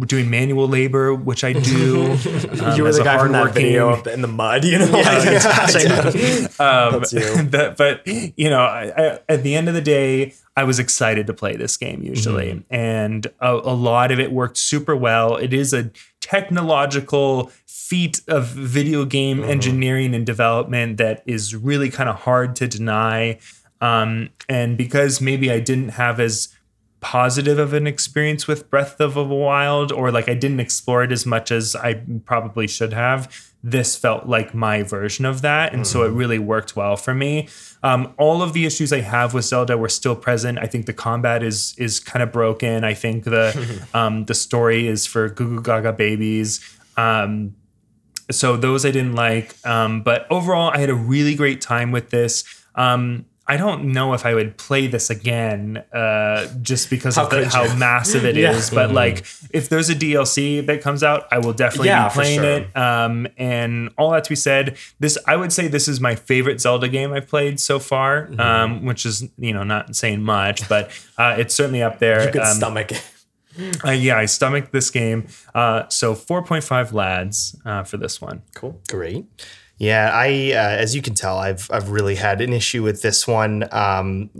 doing 0.00 0.28
manual 0.30 0.68
labor, 0.68 1.14
which 1.14 1.44
I 1.44 1.52
do. 1.52 2.02
um, 2.60 2.76
you 2.76 2.82
were 2.82 2.92
the 2.92 3.02
guy 3.04 3.18
from 3.18 3.32
that 3.32 3.54
video 3.54 4.02
in 4.04 4.20
the 4.22 4.28
mud, 4.28 4.64
you 4.64 4.78
know, 4.78 4.86
yeah, 4.98 5.22
attaching 5.36 5.90
yeah. 5.90 6.48
um, 6.60 7.04
you. 7.10 7.48
but, 7.50 7.76
but 7.76 8.06
you 8.06 8.50
know, 8.50 8.60
I, 8.60 8.92
I, 8.96 9.18
at 9.28 9.42
the 9.42 9.54
end 9.54 9.68
of 9.68 9.74
the 9.74 9.80
day, 9.80 10.34
I 10.56 10.64
was 10.64 10.78
excited 10.78 11.26
to 11.26 11.34
play 11.34 11.56
this 11.56 11.76
game 11.76 12.02
usually, 12.02 12.46
Mm-hmm. 12.52 12.74
and 12.74 13.26
a, 13.40 13.52
a 13.52 13.74
lot 13.74 14.10
of 14.10 14.18
it 14.18 14.32
worked 14.32 14.56
super 14.56 14.96
well. 14.96 15.36
It 15.36 15.52
is 15.52 15.72
a 15.74 15.90
technological 16.20 17.50
feat 17.66 18.20
of 18.28 18.46
video 18.48 19.04
game 19.04 19.38
Mm-hmm. 19.40 19.50
engineering 19.50 20.14
and 20.14 20.24
development 20.24 20.96
that 20.98 21.22
is 21.26 21.54
really 21.54 21.90
kind 21.90 22.08
of 22.08 22.16
hard 22.16 22.56
to 22.56 22.66
deny. 22.68 23.38
Um, 23.80 24.30
and 24.48 24.78
because 24.78 25.20
maybe 25.20 25.50
I 25.50 25.60
didn't 25.60 25.90
have 25.90 26.18
as 26.20 26.48
positive 27.00 27.58
of 27.58 27.72
an 27.72 27.86
experience 27.86 28.46
with 28.46 28.70
Breath 28.70 29.00
of 29.00 29.14
the 29.14 29.24
Wild, 29.24 29.92
or 29.92 30.10
like 30.10 30.28
I 30.28 30.34
didn't 30.34 30.60
explore 30.60 31.02
it 31.02 31.12
as 31.12 31.26
much 31.26 31.50
as 31.50 31.76
I 31.76 32.02
probably 32.24 32.66
should 32.66 32.92
have. 32.92 33.52
This 33.62 33.96
felt 33.96 34.26
like 34.26 34.54
my 34.54 34.82
version 34.82 35.24
of 35.24 35.42
that, 35.42 35.74
and 35.74 35.86
so 35.86 36.04
it 36.04 36.10
really 36.10 36.38
worked 36.38 36.76
well 36.76 36.96
for 36.96 37.14
me. 37.14 37.48
Um, 37.82 38.14
all 38.16 38.40
of 38.40 38.52
the 38.52 38.64
issues 38.64 38.92
I 38.92 39.00
have 39.00 39.34
with 39.34 39.44
Zelda 39.44 39.76
were 39.76 39.88
still 39.88 40.14
present. 40.14 40.58
I 40.58 40.66
think 40.66 40.86
the 40.86 40.92
combat 40.92 41.42
is 41.42 41.74
is 41.76 41.98
kind 41.98 42.22
of 42.22 42.30
broken. 42.30 42.84
I 42.84 42.94
think 42.94 43.24
the 43.24 43.86
um, 43.94 44.24
the 44.26 44.34
story 44.34 44.86
is 44.86 45.06
for 45.06 45.28
Goo 45.28 45.56
Goo 45.56 45.62
Gaga 45.62 45.94
babies. 45.94 46.60
Um, 46.96 47.56
so 48.30 48.56
those 48.56 48.84
I 48.84 48.90
didn't 48.90 49.14
like. 49.14 49.54
Um, 49.66 50.02
but 50.02 50.26
overall, 50.30 50.70
I 50.70 50.78
had 50.78 50.90
a 50.90 50.94
really 50.94 51.34
great 51.34 51.60
time 51.60 51.92
with 51.92 52.10
this. 52.10 52.44
Um, 52.74 53.26
I 53.48 53.56
don't 53.56 53.92
know 53.92 54.12
if 54.12 54.26
I 54.26 54.34
would 54.34 54.56
play 54.58 54.88
this 54.88 55.08
again, 55.08 55.76
uh, 55.92 56.48
just 56.62 56.90
because 56.90 57.14
How 57.14 57.24
of 57.26 57.30
the, 57.30 57.48
how 57.48 57.72
massive 57.76 58.24
it 58.24 58.36
is. 58.36 58.42
Yeah. 58.42 58.52
Mm-hmm. 58.54 58.74
But 58.74 58.90
like, 58.92 59.18
if 59.50 59.68
there's 59.68 59.88
a 59.88 59.94
DLC 59.94 60.66
that 60.66 60.82
comes 60.82 61.04
out, 61.04 61.26
I 61.30 61.38
will 61.38 61.52
definitely 61.52 61.88
Yeah, 61.88 62.08
be 62.08 62.12
playing 62.14 62.40
sure. 62.40 62.50
it. 62.58 62.76
Um, 62.76 63.28
and 63.36 63.90
all 63.96 64.10
that 64.10 64.24
to 64.24 64.30
be 64.30 64.34
said, 64.36 64.76
this 64.98 65.16
I 65.28 65.36
would 65.36 65.52
say 65.52 65.68
this 65.68 65.86
is 65.86 66.00
my 66.00 66.16
favorite 66.16 66.60
Zelda 66.60 66.88
game 66.88 67.12
I've 67.12 67.28
played 67.28 67.60
so 67.60 67.78
far, 67.78 68.26
Mm-hmm. 68.26 68.40
um, 68.40 68.84
which 68.84 69.06
is 69.06 69.28
you 69.38 69.52
know 69.52 69.62
not 69.62 69.94
saying 69.94 70.22
much, 70.22 70.68
but 70.68 70.90
uh, 71.16 71.36
it's 71.38 71.54
certainly 71.54 71.82
up 71.82 71.98
there. 72.00 72.22
You 72.26 72.32
could 72.32 72.40
Um, 72.42 72.56
stomach 72.56 72.90
it. 72.92 73.02
uh, 73.84 73.90
yeah, 73.92 74.18
I 74.18 74.26
stomached 74.26 74.72
this 74.72 74.90
game. 74.90 75.28
Uh, 75.54 75.88
so 75.88 76.14
4.5 76.14 76.92
lads 76.92 77.56
uh, 77.64 77.84
for 77.84 77.96
this 77.96 78.20
one. 78.20 78.42
Cool. 78.54 78.80
Great. 78.90 79.24
Yeah, 79.78 80.10
I 80.12 80.52
uh, 80.52 80.80
as 80.80 80.94
you 80.94 81.02
can 81.02 81.14
tell, 81.14 81.38
I've 81.38 81.70
I've 81.70 81.90
really 81.90 82.14
had 82.14 82.40
an 82.40 82.52
issue 82.52 82.82
with 82.82 83.02
this 83.02 83.28
one. 83.28 83.68
Um, 83.72 84.30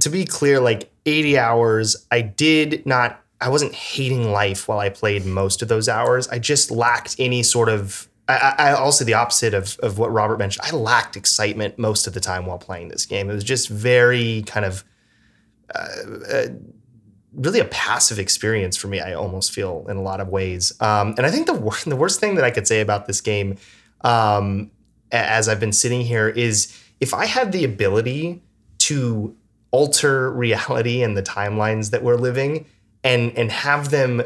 to 0.00 0.10
be 0.10 0.24
clear, 0.24 0.60
like 0.60 0.90
80 1.06 1.38
hours, 1.38 2.06
I 2.10 2.20
did 2.20 2.84
not. 2.84 3.22
I 3.40 3.48
wasn't 3.48 3.74
hating 3.74 4.30
life 4.32 4.68
while 4.68 4.78
I 4.78 4.88
played 4.88 5.24
most 5.26 5.62
of 5.62 5.68
those 5.68 5.88
hours. 5.88 6.28
I 6.28 6.38
just 6.38 6.70
lacked 6.70 7.16
any 7.18 7.42
sort 7.42 7.68
of. 7.68 8.08
I, 8.28 8.54
I 8.58 8.72
also 8.72 9.04
the 9.04 9.14
opposite 9.14 9.54
of 9.54 9.78
of 9.80 9.98
what 9.98 10.12
Robert 10.12 10.38
mentioned. 10.38 10.66
I 10.66 10.74
lacked 10.74 11.16
excitement 11.16 11.78
most 11.78 12.06
of 12.06 12.14
the 12.14 12.20
time 12.20 12.44
while 12.46 12.58
playing 12.58 12.88
this 12.88 13.06
game. 13.06 13.30
It 13.30 13.34
was 13.34 13.44
just 13.44 13.68
very 13.68 14.42
kind 14.46 14.66
of 14.66 14.84
really 17.36 17.60
a 17.60 17.66
passive 17.66 18.18
experience 18.18 18.76
for 18.76 18.88
me. 18.88 19.00
I 19.00 19.14
almost 19.14 19.52
feel 19.52 19.86
in 19.88 19.96
a 19.96 20.02
lot 20.02 20.20
of 20.20 20.28
ways. 20.28 20.72
Um, 20.80 21.14
and 21.16 21.26
I 21.26 21.30
think 21.30 21.46
the 21.46 21.54
wor- 21.54 21.76
the 21.86 21.96
worst 21.96 22.20
thing 22.20 22.34
that 22.36 22.44
I 22.44 22.50
could 22.50 22.66
say 22.66 22.80
about 22.80 23.06
this 23.06 23.20
game, 23.20 23.56
um, 24.06 24.70
as 25.12 25.48
I've 25.48 25.60
been 25.60 25.72
sitting 25.72 26.00
here, 26.02 26.28
is 26.28 26.72
if 27.00 27.12
I 27.12 27.26
had 27.26 27.52
the 27.52 27.64
ability 27.64 28.42
to 28.78 29.34
alter 29.70 30.30
reality 30.32 31.02
and 31.02 31.16
the 31.16 31.22
timelines 31.22 31.90
that 31.90 32.02
we're 32.02 32.16
living, 32.16 32.66
and 33.04 33.36
and 33.36 33.50
have 33.52 33.90
them 33.90 34.22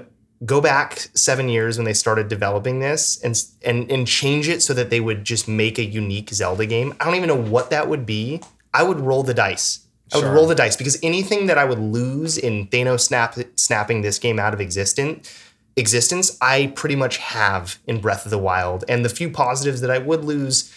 go 0.46 0.60
back 0.60 1.08
seven 1.14 1.48
years 1.48 1.76
when 1.76 1.84
they 1.84 1.92
started 1.92 2.28
developing 2.28 2.80
this 2.80 3.20
and 3.22 3.42
and 3.64 3.90
and 3.90 4.06
change 4.06 4.48
it 4.48 4.62
so 4.62 4.72
that 4.72 4.88
they 4.90 5.00
would 5.00 5.24
just 5.24 5.48
make 5.48 5.78
a 5.78 5.84
unique 5.84 6.30
Zelda 6.30 6.66
game. 6.66 6.94
I 7.00 7.04
don't 7.04 7.14
even 7.14 7.28
know 7.28 7.34
what 7.34 7.70
that 7.70 7.88
would 7.88 8.06
be. 8.06 8.40
I 8.72 8.82
would 8.82 9.00
roll 9.00 9.22
the 9.22 9.34
dice. 9.34 9.80
I 10.12 10.16
would 10.16 10.24
Sure. 10.24 10.32
roll 10.32 10.46
the 10.46 10.54
dice 10.54 10.76
because 10.76 10.98
anything 11.02 11.46
that 11.46 11.58
I 11.58 11.64
would 11.64 11.78
lose 11.78 12.36
in 12.38 12.66
Thanos 12.68 13.00
snap, 13.00 13.36
snapping 13.56 14.02
this 14.02 14.18
game 14.18 14.38
out 14.40 14.54
of 14.54 14.60
existence, 14.60 15.30
existence, 15.76 16.36
I 16.40 16.72
pretty 16.74 16.96
much 16.96 17.16
have 17.18 17.78
in 17.86 18.00
Breath 18.00 18.24
of 18.24 18.30
the 18.30 18.38
Wild. 18.38 18.84
And 18.88 19.04
the 19.04 19.08
few 19.08 19.30
positives 19.30 19.80
that 19.80 19.90
I 19.90 19.98
would 19.98 20.24
lose, 20.24 20.74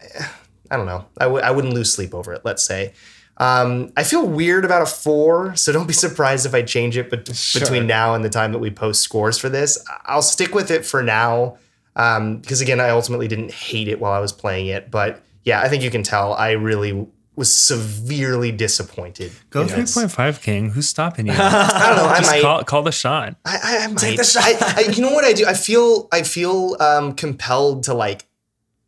eh, 0.00 0.26
I 0.70 0.76
don't 0.76 0.86
know. 0.86 1.06
I 1.18 1.24
w- 1.24 1.42
I 1.42 1.50
wouldn't 1.50 1.74
lose 1.74 1.92
sleep 1.92 2.14
over 2.14 2.32
it. 2.32 2.42
Let's 2.44 2.62
say. 2.62 2.92
Um, 3.38 3.92
I 3.98 4.02
feel 4.02 4.26
weird 4.26 4.64
about 4.64 4.80
a 4.80 4.86
four, 4.86 5.54
so 5.56 5.70
don't 5.70 5.86
be 5.86 5.92
surprised 5.92 6.46
if 6.46 6.54
I 6.54 6.62
change 6.62 6.96
it 6.96 7.10
bet- 7.10 7.26
between 7.52 7.86
now 7.86 8.14
and 8.14 8.24
the 8.24 8.30
time 8.30 8.52
that 8.52 8.60
we 8.60 8.70
post 8.70 9.02
scores 9.02 9.36
for 9.36 9.50
this. 9.50 9.78
I'll 10.06 10.22
stick 10.22 10.54
with 10.54 10.70
it 10.70 10.86
for 10.86 11.02
now 11.02 11.58
um, 11.96 12.38
because 12.38 12.60
again, 12.62 12.80
I 12.80 12.90
ultimately 12.90 13.28
didn't 13.28 13.50
hate 13.52 13.88
it 13.88 14.00
while 14.00 14.12
I 14.12 14.20
was 14.20 14.32
playing 14.32 14.68
it. 14.68 14.90
But 14.90 15.22
yeah, 15.44 15.60
I 15.60 15.68
think 15.68 15.82
you 15.82 15.90
can 15.90 16.02
tell 16.02 16.32
I 16.34 16.52
really 16.52 17.06
was 17.36 17.54
severely 17.54 18.50
disappointed. 18.50 19.30
Go 19.50 19.60
in 19.60 19.68
this. 19.68 19.96
3.5 19.96 20.42
King. 20.42 20.70
Who's 20.70 20.88
stopping 20.88 21.26
you? 21.26 21.32
I 21.36 21.86
don't 21.88 21.96
know. 21.98 22.06
I 22.06 22.18
Just 22.18 22.30
might. 22.30 22.42
call, 22.42 22.64
call 22.64 22.82
the 22.82 22.92
shot. 22.92 23.36
I, 23.44 23.58
I, 23.62 23.84
I 23.84 23.86
might. 23.88 24.16
the 24.16 24.24
shot. 24.24 24.42
I, 24.42 24.74
I, 24.78 24.90
you 24.90 25.02
know 25.02 25.12
what 25.12 25.24
I 25.24 25.32
do? 25.34 25.46
I 25.46 25.52
feel 25.54 26.08
I 26.10 26.22
feel 26.22 26.76
um, 26.80 27.12
compelled 27.14 27.84
to 27.84 27.94
like 27.94 28.26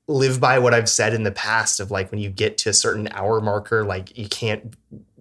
live 0.08 0.40
by 0.40 0.58
what 0.58 0.72
I've 0.72 0.88
said 0.88 1.12
in 1.12 1.22
the 1.22 1.30
past 1.30 1.78
of 1.78 1.90
like 1.90 2.10
when 2.10 2.18
you 2.20 2.30
get 2.30 2.56
to 2.58 2.70
a 2.70 2.72
certain 2.72 3.08
hour 3.12 3.40
marker, 3.42 3.84
like 3.84 4.16
you 4.16 4.28
can't 4.28 4.74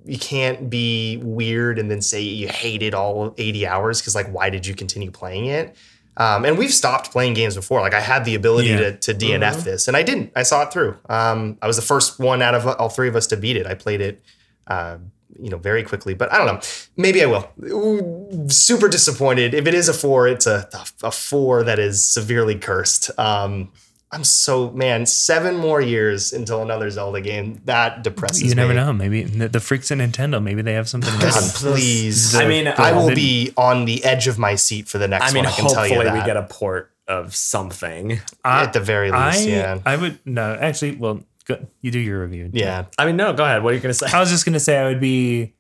you 0.06 0.18
can't 0.18 0.70
be 0.70 1.18
weird 1.22 1.78
and 1.78 1.92
then 1.92 2.02
say 2.02 2.22
you 2.22 2.48
hated 2.48 2.94
all 2.94 3.36
80 3.38 3.68
hours 3.68 4.00
because 4.02 4.16
like 4.16 4.30
why 4.30 4.50
did 4.50 4.66
you 4.66 4.74
continue 4.74 5.12
playing 5.12 5.48
it? 5.48 5.76
Um, 6.18 6.46
and 6.46 6.58
we've 6.58 6.74
stopped 6.74 7.12
playing 7.12 7.36
games 7.36 7.56
before. 7.56 7.80
Like 7.82 7.94
I 7.94 8.00
had 8.02 8.26
the 8.26 8.34
ability 8.36 8.70
Yeah. 8.70 8.92
to, 8.92 8.98
to 8.98 9.14
DNF 9.14 9.64
this, 9.64 9.88
and 9.88 9.96
I 9.96 10.02
didn't. 10.04 10.32
I 10.36 10.44
saw 10.44 10.64
it 10.64 10.72
through. 10.74 10.98
Um, 11.08 11.58
I 11.62 11.68
was 11.68 11.76
the 11.76 11.82
first 11.84 12.20
one 12.20 12.42
out 12.42 12.56
of 12.56 12.66
all 12.68 12.90
three 12.90 13.08
of 13.08 13.16
us 13.16 13.28
to 13.28 13.38
beat 13.38 13.56
it. 13.56 13.68
I 13.68 13.76
played 13.76 14.02
it, 14.02 14.24
uh, 14.66 14.98
you 15.40 15.52
know, 15.52 15.58
very 15.58 15.84
quickly. 15.84 16.16
But 16.16 16.34
I 16.34 16.38
don't 16.40 16.48
know. 16.48 16.60
Maybe 16.98 17.22
I 17.22 17.28
will. 17.28 17.48
Ooh, 17.66 18.48
super 18.50 18.88
disappointed. 18.90 19.54
If 19.54 19.68
it 19.68 19.76
is 19.76 19.88
a 19.90 19.94
four, 19.94 20.28
it's 20.28 20.48
a 20.48 20.68
a 21.04 21.12
four 21.12 21.64
that 21.64 21.78
is 21.78 22.04
severely 22.04 22.56
cursed. 22.56 23.12
Um, 23.20 23.72
I'm 24.12 24.24
so 24.24 24.72
man. 24.72 25.06
Seven 25.06 25.58
more 25.58 25.82
years 25.82 26.32
until 26.32 26.62
another 26.62 26.90
Zelda 26.90 27.20
game. 27.20 27.62
That 27.66 28.04
depresses 28.04 28.44
me. 28.44 28.50
You 28.50 28.56
never 28.56 28.70
me. 28.70 28.76
know. 28.76 28.94
Maybe 28.94 29.24
the, 29.24 29.50
the 29.50 29.60
freaks 29.60 29.92
at 29.92 29.98
Nintendo. 29.98 30.42
Maybe 30.42 30.62
they 30.62 30.74
have 30.74 30.88
something. 30.88 31.12
God, 31.20 31.34
ready. 31.36 31.48
please. 31.54 32.34
I 32.36 32.48
mean, 32.48 32.68
I 32.68 32.94
will 32.94 33.08
the- 33.08 33.16
be 33.16 33.52
on 33.58 33.86
the 33.86 34.04
edge 34.06 34.28
of 34.28 34.40
my 34.40 34.56
seat 34.56 34.88
for 34.88 34.98
the 34.98 35.08
next 35.10 35.32
I 35.32 35.34
mean, 35.34 35.44
one. 35.44 35.54
I 35.54 35.56
can 35.56 35.68
tell 35.68 35.86
you 35.86 35.96
hopefully 35.96 36.06
that. 36.06 36.22
we 36.22 36.26
get 36.26 36.38
a 36.38 36.44
port 36.44 36.92
of 37.08 37.36
something. 37.36 38.20
at 38.46 38.72
the 38.74 38.80
very 38.80 39.12
least, 39.12 39.40
I, 39.40 39.50
yeah. 39.50 39.80
I 39.86 39.98
would 39.98 40.20
no. 40.26 40.56
Actually, 40.60 40.96
well, 40.96 41.22
go, 41.46 41.66
you 41.82 41.92
do 41.92 42.00
your 42.00 42.22
review. 42.22 42.50
yeah. 42.54 42.86
I 42.98 43.06
mean, 43.06 43.18
no, 43.18 43.34
go 43.34 43.44
ahead. 43.44 43.62
What 43.62 43.74
are 43.74 43.76
you 43.76 43.82
gonna 43.82 43.94
say? 43.94 44.08
I 44.14 44.20
was 44.22 44.30
just 44.30 44.46
gonna 44.46 44.60
say 44.60 44.78
I 44.78 44.86
would 44.86 45.02
be, 45.02 45.54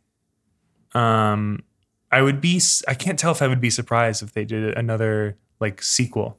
um, 0.94 1.64
I 2.12 2.22
would 2.22 2.40
be. 2.42 2.62
I 2.88 2.94
can't 2.94 3.20
tell 3.20 3.32
if 3.32 3.42
I 3.42 3.48
would 3.48 3.62
be 3.62 3.70
surprised 3.70 4.24
if 4.24 4.34
they 4.34 4.46
did 4.46 4.78
another 4.78 5.38
like 5.60 5.82
sequel. 5.82 6.38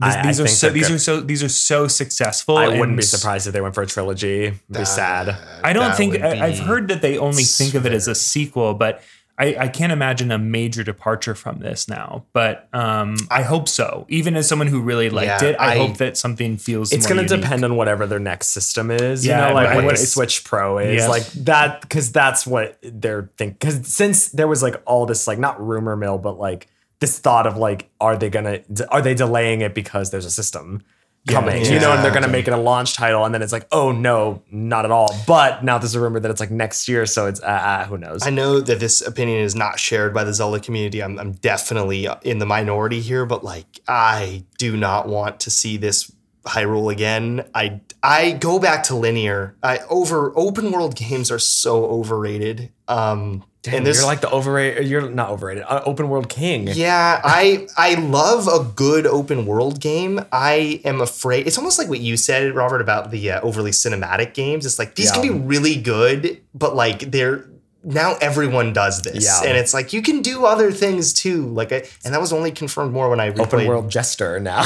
These, 0.00 0.14
I- 0.14 0.20
I 0.22 0.28
are 0.30 0.46
so. 0.48 0.70
These 0.70 0.88
good. 0.88 0.94
are 0.94 0.98
so. 0.98 1.20
These 1.20 1.42
are 1.42 1.48
so 1.48 1.86
successful. 1.88 2.56
I 2.56 2.78
wouldn't 2.78 2.96
be 2.96 3.02
surprised 3.02 3.46
if 3.46 3.52
they 3.52 3.60
went 3.60 3.74
for 3.74 3.82
a 3.82 3.86
trilogy. 3.86 4.44
It'd 4.46 4.60
be 4.68 4.84
sad. 4.84 5.36
I 5.62 5.72
don't 5.72 5.94
think 5.94 6.20
I, 6.22 6.46
I've 6.46 6.58
heard 6.60 6.88
that 6.88 7.02
they 7.02 7.18
only 7.18 7.42
think 7.44 7.74
of 7.74 7.84
it 7.86 7.92
as 7.92 8.08
a 8.08 8.14
sequel, 8.14 8.72
but 8.74 9.02
I, 9.38 9.56
I 9.58 9.68
can't 9.68 9.90
imagine 9.92 10.30
a 10.30 10.38
major 10.38 10.82
departure 10.84 11.34
from 11.34 11.60
this 11.60 11.88
now. 11.88 12.24
But 12.34 12.68
um, 12.74 13.16
I 13.30 13.42
hope 13.42 13.68
so. 13.68 14.04
Even 14.10 14.36
as 14.36 14.46
someone 14.48 14.68
who 14.68 14.80
really 14.82 15.08
liked 15.10 15.42
Yeah, 15.42 15.48
it, 15.50 15.56
I, 15.58 15.74
I- 15.74 15.76
hope 15.78 15.96
that 15.98 16.16
something 16.18 16.56
feels. 16.58 16.92
It's 16.92 17.06
going 17.06 17.26
to 17.26 17.36
depend 17.36 17.64
on 17.64 17.76
whatever 17.76 18.06
their 18.06 18.18
next 18.18 18.48
system 18.48 18.90
is. 18.90 19.26
Yeah, 19.26 19.40
you 19.42 19.48
know, 19.48 19.54
like 19.54 19.68
right. 19.68 19.76
what 19.84 19.94
It's- 19.94 20.12
Switch 20.12 20.44
Pro 20.44 20.78
is, 20.78 21.02
Yeah. 21.02 21.08
like 21.08 21.26
that, 21.44 21.80
because 21.82 22.12
that's 22.12 22.46
what 22.46 22.78
they're 22.82 23.30
thinking. 23.38 23.56
Because 23.60 23.86
since 23.86 24.28
there 24.28 24.48
was 24.48 24.62
like 24.62 24.80
all 24.86 25.04
this, 25.06 25.26
like 25.26 25.38
not 25.38 25.60
rumor 25.66 25.96
mill, 25.96 26.18
but 26.18 26.38
like 26.38 26.68
this 27.00 27.18
thought 27.18 27.46
of 27.46 27.56
like, 27.56 27.90
are 28.00 28.16
they 28.16 28.30
gonna, 28.30 28.60
are 28.90 29.02
they 29.02 29.14
delaying 29.14 29.62
it 29.62 29.74
because 29.74 30.10
there's 30.10 30.24
a 30.26 30.30
system 30.30 30.82
coming? 31.26 31.64
You 31.64 31.80
know, 31.80 31.92
and 31.92 32.04
they're 32.04 32.12
gonna 32.12 32.28
make 32.28 32.46
it 32.46 32.52
a 32.52 32.58
launch 32.58 32.94
title, 32.94 33.24
and 33.24 33.34
then 33.34 33.42
it's 33.42 33.52
like, 33.52 33.66
oh 33.72 33.90
no, 33.90 34.42
not 34.50 34.84
at 34.84 34.90
all. 34.90 35.14
But 35.26 35.64
now 35.64 35.78
there's 35.78 35.94
a 35.94 36.00
rumor 36.00 36.20
that 36.20 36.30
it's 36.30 36.40
like 36.40 36.50
next 36.50 36.88
year, 36.88 37.06
so 37.06 37.26
it's 37.26 37.42
uh, 37.42 37.46
uh, 37.46 37.84
who 37.86 37.98
knows? 37.98 38.26
I 38.26 38.30
know 38.30 38.60
that 38.60 38.80
this 38.80 39.00
opinion 39.00 39.40
is 39.40 39.54
not 39.54 39.78
shared 39.78 40.14
by 40.14 40.24
the 40.24 40.32
Zelda 40.34 40.60
community. 40.60 41.02
I'm, 41.02 41.18
I'm 41.18 41.32
definitely 41.32 42.06
in 42.22 42.38
the 42.38 42.46
minority 42.46 43.00
here, 43.00 43.26
but 43.26 43.42
like, 43.42 43.80
I 43.88 44.44
do 44.58 44.76
not 44.76 45.08
want 45.08 45.40
to 45.40 45.50
see 45.50 45.76
this 45.76 46.12
Hyrule 46.44 46.90
again. 46.90 47.44
I 47.54 47.80
I 48.02 48.32
go 48.32 48.58
back 48.58 48.84
to 48.84 48.94
linear. 48.94 49.56
I 49.62 49.80
over 49.90 50.32
open 50.36 50.72
world 50.72 50.96
games 50.96 51.30
are 51.30 51.38
so 51.38 51.84
overrated. 51.84 52.72
Um, 52.88 53.44
and 53.68 53.84
this 53.86 53.98
you're 53.98 54.06
like 54.06 54.20
the 54.20 54.30
overrated. 54.30 54.86
You're 54.88 55.08
not 55.10 55.30
overrated. 55.30 55.64
Uh, 55.66 55.82
open 55.84 56.08
world 56.08 56.28
king. 56.28 56.66
Yeah, 56.68 57.20
I 57.22 57.66
I 57.76 57.94
love 57.94 58.46
a 58.48 58.64
good 58.64 59.06
open 59.06 59.44
world 59.46 59.80
game. 59.80 60.20
I 60.32 60.80
am 60.84 61.00
afraid 61.00 61.46
it's 61.46 61.58
almost 61.58 61.78
like 61.78 61.88
what 61.88 62.00
you 62.00 62.16
said, 62.16 62.54
Robert, 62.54 62.80
about 62.80 63.10
the 63.10 63.32
uh, 63.32 63.40
overly 63.42 63.70
cinematic 63.72 64.32
games. 64.34 64.64
It's 64.64 64.78
like 64.78 64.94
these 64.94 65.10
can 65.10 65.22
be 65.22 65.30
really 65.30 65.76
good, 65.76 66.40
but 66.54 66.74
like 66.74 67.10
they're 67.10 67.46
now 67.82 68.14
everyone 68.20 68.74
does 68.74 69.00
this, 69.02 69.24
Yeah. 69.24 69.48
and 69.48 69.56
it's 69.56 69.72
like 69.72 69.94
you 69.94 70.02
can 70.02 70.20
do 70.20 70.44
other 70.44 70.70
things 70.70 71.14
too. 71.14 71.46
Like, 71.46 71.72
I, 71.72 71.82
and 72.04 72.12
that 72.12 72.20
was 72.20 72.30
only 72.30 72.50
confirmed 72.52 72.92
more 72.92 73.08
when 73.08 73.20
I 73.20 73.30
replayed. 73.30 73.40
Open 73.40 73.66
world 73.66 73.90
jester 73.90 74.38
now. 74.38 74.62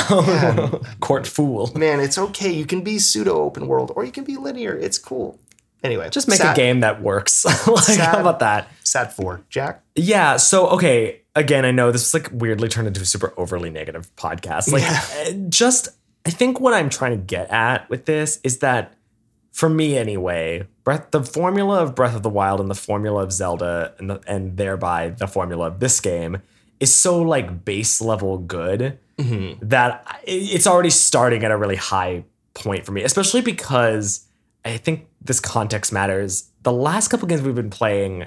Court 1.01 1.25
fool. 1.27 1.71
Man, 1.77 2.01
it's 2.01 2.19
okay. 2.19 2.51
You 2.53 2.67
can 2.67 2.83
be 2.83 2.99
pseudo 2.99 3.35
open 3.41 3.69
world, 3.69 3.93
or 3.95 4.05
you 4.05 4.11
can 4.11 4.25
be 4.25 4.37
linear. 4.37 4.77
It's 4.77 4.99
cool. 4.99 5.39
Anyway, 5.85 6.09
Just 6.11 6.29
make 6.29 6.39
sad, 6.39 6.55
a 6.55 6.57
game 6.57 6.81
that 6.81 7.03
works. 7.03 7.45
like, 7.67 7.79
Sad. 7.85 8.15
how 8.15 8.21
about 8.21 8.39
that? 8.41 8.69
Sad 8.83 9.13
four, 9.13 9.43
Jack. 9.51 9.83
Yeah. 9.95 10.39
So, 10.39 10.69
okay. 10.71 11.21
Again, 11.37 11.65
I 11.65 11.73
know 11.73 11.93
this 11.93 12.07
is 12.07 12.15
like 12.15 12.31
weirdly 12.33 12.69
turned 12.69 12.89
into 12.89 13.03
a 13.03 13.05
super 13.05 13.35
overly 13.37 13.69
negative 13.69 14.11
podcast. 14.17 14.73
Like, 14.73 14.83
uh, 14.83 15.49
just, 15.51 15.89
I 16.25 16.31
think 16.31 16.59
what 16.59 16.73
I'm 16.73 16.89
trying 16.89 17.11
to 17.11 17.23
get 17.23 17.51
at 17.51 17.89
with 17.91 18.07
this 18.07 18.41
is 18.43 18.59
that, 18.59 18.95
for 19.53 19.69
me 19.69 19.97
anyway, 19.99 20.67
Breath, 20.85 21.11
the 21.11 21.23
formula 21.23 21.83
of 21.83 21.95
Breath 21.95 22.17
of 22.17 22.23
the 22.23 22.31
Wild 22.31 22.61
and 22.61 22.71
the 22.71 22.75
formula 22.75 23.23
of 23.23 23.33
Zelda, 23.33 23.95
and, 23.99 24.11
the, 24.11 24.21
and 24.27 24.57
thereby 24.57 25.11
the 25.11 25.27
formula 25.27 25.67
of 25.67 25.81
this 25.81 26.01
game, 26.01 26.41
is 26.81 26.95
so 26.95 27.21
like 27.21 27.65
base 27.65 28.01
level 28.01 28.39
good 28.39 28.99
that 29.17 30.21
it's 30.25 30.67
already 30.67 30.91
starting 30.91 31.45
at 31.45 31.51
a 31.51 31.57
really 31.57 31.77
high 31.77 32.25
point 32.55 32.85
for 32.85 32.93
me, 32.93 33.03
especially 33.03 33.43
because 33.43 34.27
I 34.65 34.77
think 34.77 35.07
this 35.25 35.41
context 35.41 35.93
matters. 35.93 36.51
The 36.63 36.73
last 36.73 37.09
couple 37.09 37.27
games 37.29 37.43
we've 37.43 37.55
been 37.55 37.71
playing, 37.71 38.27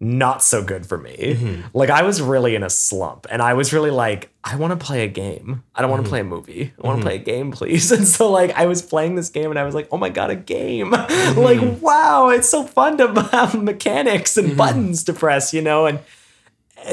not 0.00 0.42
so 0.42 0.62
good 0.62 0.84
for 0.84 0.98
me. 0.98 1.16
Mm-hmm. 1.16 1.68
Like 1.72 1.90
I 1.90 2.02
was 2.02 2.20
really 2.20 2.54
in 2.54 2.62
a 2.62 2.70
slump 2.70 3.26
and 3.30 3.40
I 3.40 3.54
was 3.54 3.72
really 3.72 3.90
like, 3.90 4.30
I 4.42 4.56
want 4.56 4.78
to 4.78 4.84
play 4.84 5.04
a 5.04 5.08
game. 5.08 5.62
I 5.74 5.80
don't 5.80 5.90
want 5.90 6.00
to 6.00 6.04
mm-hmm. 6.04 6.10
play 6.10 6.20
a 6.20 6.24
movie. 6.24 6.74
I 6.82 6.86
want 6.86 7.00
to 7.00 7.00
mm-hmm. 7.00 7.08
play 7.08 7.16
a 7.16 7.18
game, 7.18 7.52
please. 7.52 7.90
And 7.94 8.06
so 8.06 8.30
like 8.30 8.50
I 8.52 8.66
was 8.66 8.82
playing 8.82 9.14
this 9.14 9.30
game 9.30 9.50
and 9.50 9.58
I 9.58 9.64
was 9.64 9.74
like, 9.74 9.88
oh 9.92 9.96
my 9.96 10.08
God, 10.08 10.30
a 10.30 10.36
game. 10.36 10.90
like, 11.36 11.80
wow, 11.80 12.28
it's 12.28 12.48
so 12.48 12.64
fun 12.64 12.98
to 12.98 13.22
have 13.32 13.60
mechanics 13.60 14.36
and 14.36 14.56
buttons 14.56 15.04
to 15.04 15.12
press, 15.12 15.54
you 15.54 15.62
know? 15.62 15.86
And 15.86 16.00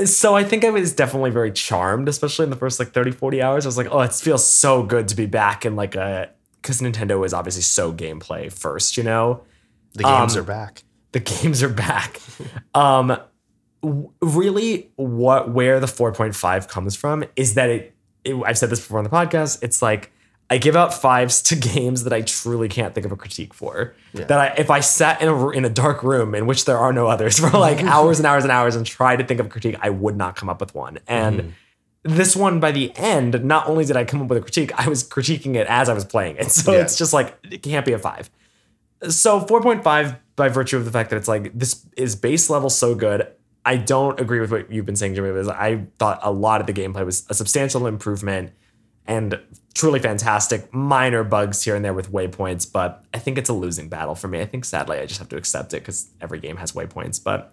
so 0.05 0.35
I 0.35 0.43
think 0.43 0.63
I 0.63 0.69
was 0.69 0.93
definitely 0.93 1.31
very 1.31 1.51
charmed, 1.51 2.07
especially 2.07 2.45
in 2.45 2.49
the 2.49 2.55
first 2.55 2.79
like 2.79 2.93
30, 2.93 3.11
40 3.11 3.41
hours. 3.41 3.65
I 3.65 3.67
was 3.67 3.77
like, 3.77 3.87
oh, 3.91 4.01
it 4.01 4.13
feels 4.13 4.45
so 4.45 4.83
good 4.83 5.07
to 5.09 5.15
be 5.15 5.25
back 5.25 5.65
in 5.65 5.75
like 5.75 5.95
a 5.95 6.29
because 6.61 6.81
Nintendo 6.81 7.25
is 7.25 7.33
obviously 7.33 7.61
so 7.63 7.91
gameplay 7.93 8.51
first, 8.51 8.97
you 8.97 9.03
know? 9.03 9.41
The 9.93 10.03
games 10.03 10.35
Um, 10.35 10.41
are 10.43 10.45
back. 10.45 10.83
the 11.11 11.19
games 11.19 11.61
are 11.63 11.69
back. 11.69 12.21
um, 12.73 13.17
w- 13.81 14.11
really, 14.21 14.91
what 14.95 15.51
where 15.51 15.79
the 15.79 15.87
4.5 15.87 16.67
comes 16.67 16.95
from 16.95 17.23
is 17.35 17.55
that 17.55 17.69
it, 17.69 17.95
it. 18.23 18.35
I've 18.45 18.57
said 18.57 18.69
this 18.69 18.79
before 18.79 18.99
on 18.99 19.03
the 19.03 19.09
podcast. 19.09 19.61
It's 19.61 19.81
like 19.81 20.11
I 20.49 20.57
give 20.57 20.75
out 20.75 20.93
fives 20.93 21.41
to 21.43 21.55
games 21.73 22.03
that 22.05 22.13
I 22.13 22.21
truly 22.21 22.69
can't 22.69 22.93
think 22.93 23.05
of 23.05 23.11
a 23.11 23.15
critique 23.17 23.53
for. 23.53 23.93
That 24.13 24.31
I, 24.31 24.47
if 24.57 24.69
I 24.69 24.79
sat 24.81 25.21
in 25.21 25.27
a 25.29 25.49
in 25.49 25.65
a 25.65 25.69
dark 25.69 26.03
room 26.03 26.35
in 26.35 26.45
which 26.45 26.65
there 26.65 26.77
are 26.77 26.93
no 26.93 27.07
others 27.07 27.39
for 27.43 27.49
like 27.57 27.83
hours 27.83 28.19
and 28.19 28.25
hours 28.25 28.43
and 28.43 28.51
hours 28.51 28.75
and 28.75 28.85
tried 28.85 29.17
to 29.17 29.25
think 29.25 29.39
of 29.39 29.47
a 29.47 29.49
critique, 29.49 29.75
I 29.81 29.89
would 29.89 30.15
not 30.15 30.35
come 30.35 30.49
up 30.49 30.61
with 30.61 30.73
one. 30.75 30.99
And 31.07 31.53
this 32.03 32.35
one 32.35 32.59
by 32.59 32.71
the 32.71 32.91
end, 32.95 33.43
not 33.43 33.67
only 33.67 33.85
did 33.85 33.95
I 33.95 34.05
come 34.05 34.21
up 34.21 34.27
with 34.29 34.37
a 34.39 34.41
critique, 34.41 34.71
I 34.77 34.87
was 34.89 35.03
critiquing 35.03 35.55
it 35.55 35.67
as 35.67 35.87
I 35.89 35.93
was 35.93 36.05
playing 36.05 36.37
it. 36.37 36.45
So 36.51 36.71
Yeah. 36.73 36.79
it's 36.81 36.97
just 36.97 37.13
like 37.13 37.37
it 37.49 37.61
can't 37.61 37.85
be 37.85 37.93
a 37.93 37.99
five. 37.99 38.29
So 39.09 39.41
4.5 39.41 40.17
by 40.35 40.49
virtue 40.49 40.77
of 40.77 40.85
the 40.85 40.91
fact 40.91 41.09
that 41.11 41.17
it's 41.17 41.27
like 41.27 41.57
this 41.57 41.85
is 41.97 42.15
base 42.15 42.49
level 42.49 42.69
so 42.69 42.95
good. 42.95 43.27
I 43.65 43.77
don't 43.77 44.19
agree 44.19 44.39
with 44.39 44.51
what 44.51 44.71
you've 44.71 44.85
been 44.87 44.95
saying, 44.95 45.13
Jimmy. 45.15 45.29
Because 45.29 45.47
I 45.49 45.85
thought 45.99 46.19
a 46.23 46.31
lot 46.31 46.61
of 46.61 46.67
the 46.67 46.73
gameplay 46.73 47.05
was 47.05 47.25
a 47.29 47.33
substantial 47.33 47.85
improvement 47.87 48.51
and 49.05 49.39
truly 49.73 49.99
fantastic. 49.99 50.73
Minor 50.73 51.23
bugs 51.23 51.63
here 51.63 51.75
and 51.75 51.83
there 51.85 51.93
with 51.93 52.11
waypoints, 52.11 52.71
but 52.71 53.03
I 53.13 53.19
think 53.19 53.37
it's 53.37 53.49
a 53.49 53.53
losing 53.53 53.89
battle 53.89 54.15
for 54.15 54.27
me. 54.27 54.41
I 54.41 54.45
think 54.45 54.65
sadly 54.65 54.99
I 54.99 55.05
just 55.05 55.19
have 55.19 55.29
to 55.29 55.37
accept 55.37 55.73
it 55.73 55.77
because 55.81 56.09
every 56.21 56.39
game 56.39 56.57
has 56.57 56.71
waypoints. 56.71 57.23
But 57.23 57.51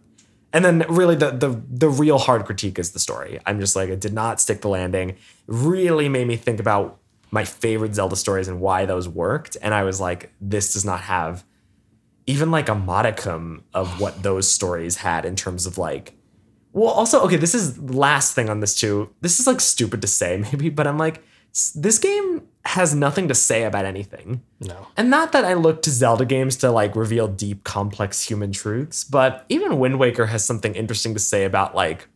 and 0.52 0.64
then 0.64 0.84
really 0.88 1.14
the 1.14 1.30
the 1.30 1.60
the 1.68 1.88
real 1.88 2.18
hard 2.18 2.44
critique 2.44 2.78
is 2.78 2.92
the 2.92 2.98
story. 2.98 3.38
I'm 3.46 3.60
just 3.60 3.76
like 3.76 3.88
it 3.88 4.00
did 4.00 4.12
not 4.12 4.40
stick 4.40 4.60
the 4.60 4.68
landing. 4.68 5.16
Really 5.46 6.08
made 6.08 6.26
me 6.26 6.36
think 6.36 6.60
about 6.60 6.98
my 7.30 7.44
favorite 7.44 7.94
Zelda 7.94 8.16
stories 8.16 8.48
and 8.48 8.60
why 8.60 8.86
those 8.86 9.08
worked. 9.08 9.56
And 9.60 9.74
I 9.74 9.82
was 9.84 10.00
like, 10.00 10.32
this 10.40 10.72
does 10.72 10.84
not 10.84 11.02
have 11.02 11.44
even 12.28 12.50
like 12.50 12.68
a 12.68 12.74
modicum 12.74 13.64
of 13.72 14.00
what 14.00 14.22
those 14.22 14.48
stories 14.50 14.96
had 14.96 15.24
in 15.24 15.34
terms 15.34 15.66
of 15.66 15.78
like 15.78 16.14
well 16.72 16.90
also 16.90 17.22
okay 17.22 17.36
this 17.36 17.54
is 17.54 17.78
last 17.78 18.34
thing 18.34 18.50
on 18.50 18.60
this 18.60 18.78
too 18.78 19.10
this 19.22 19.40
is 19.40 19.46
like 19.46 19.60
stupid 19.60 20.02
to 20.02 20.06
say 20.06 20.36
maybe 20.52 20.68
but 20.68 20.86
i'm 20.86 20.98
like 20.98 21.24
this 21.74 21.98
game 21.98 22.42
has 22.76 22.94
nothing 22.94 23.28
to 23.28 23.34
say 23.34 23.64
about 23.64 23.84
anything 23.86 24.42
No. 24.60 24.86
and 24.96 25.08
not 25.10 25.32
that 25.32 25.44
I 25.44 25.54
look 25.54 25.80
to 25.82 25.90
Zelda 25.90 26.24
games 26.26 26.54
to 26.58 26.70
like 26.70 26.94
reveal 26.94 27.26
deep, 27.26 27.64
complex 27.64 28.22
human 28.28 28.52
truths, 28.52 29.04
but 29.04 29.44
even 29.48 29.78
Wind 29.78 29.98
Waker 29.98 30.26
has 30.26 30.44
something 30.44 30.74
interesting 30.74 31.14
to 31.14 31.20
say 31.20 31.44
about 31.44 31.74
like, 31.74 32.08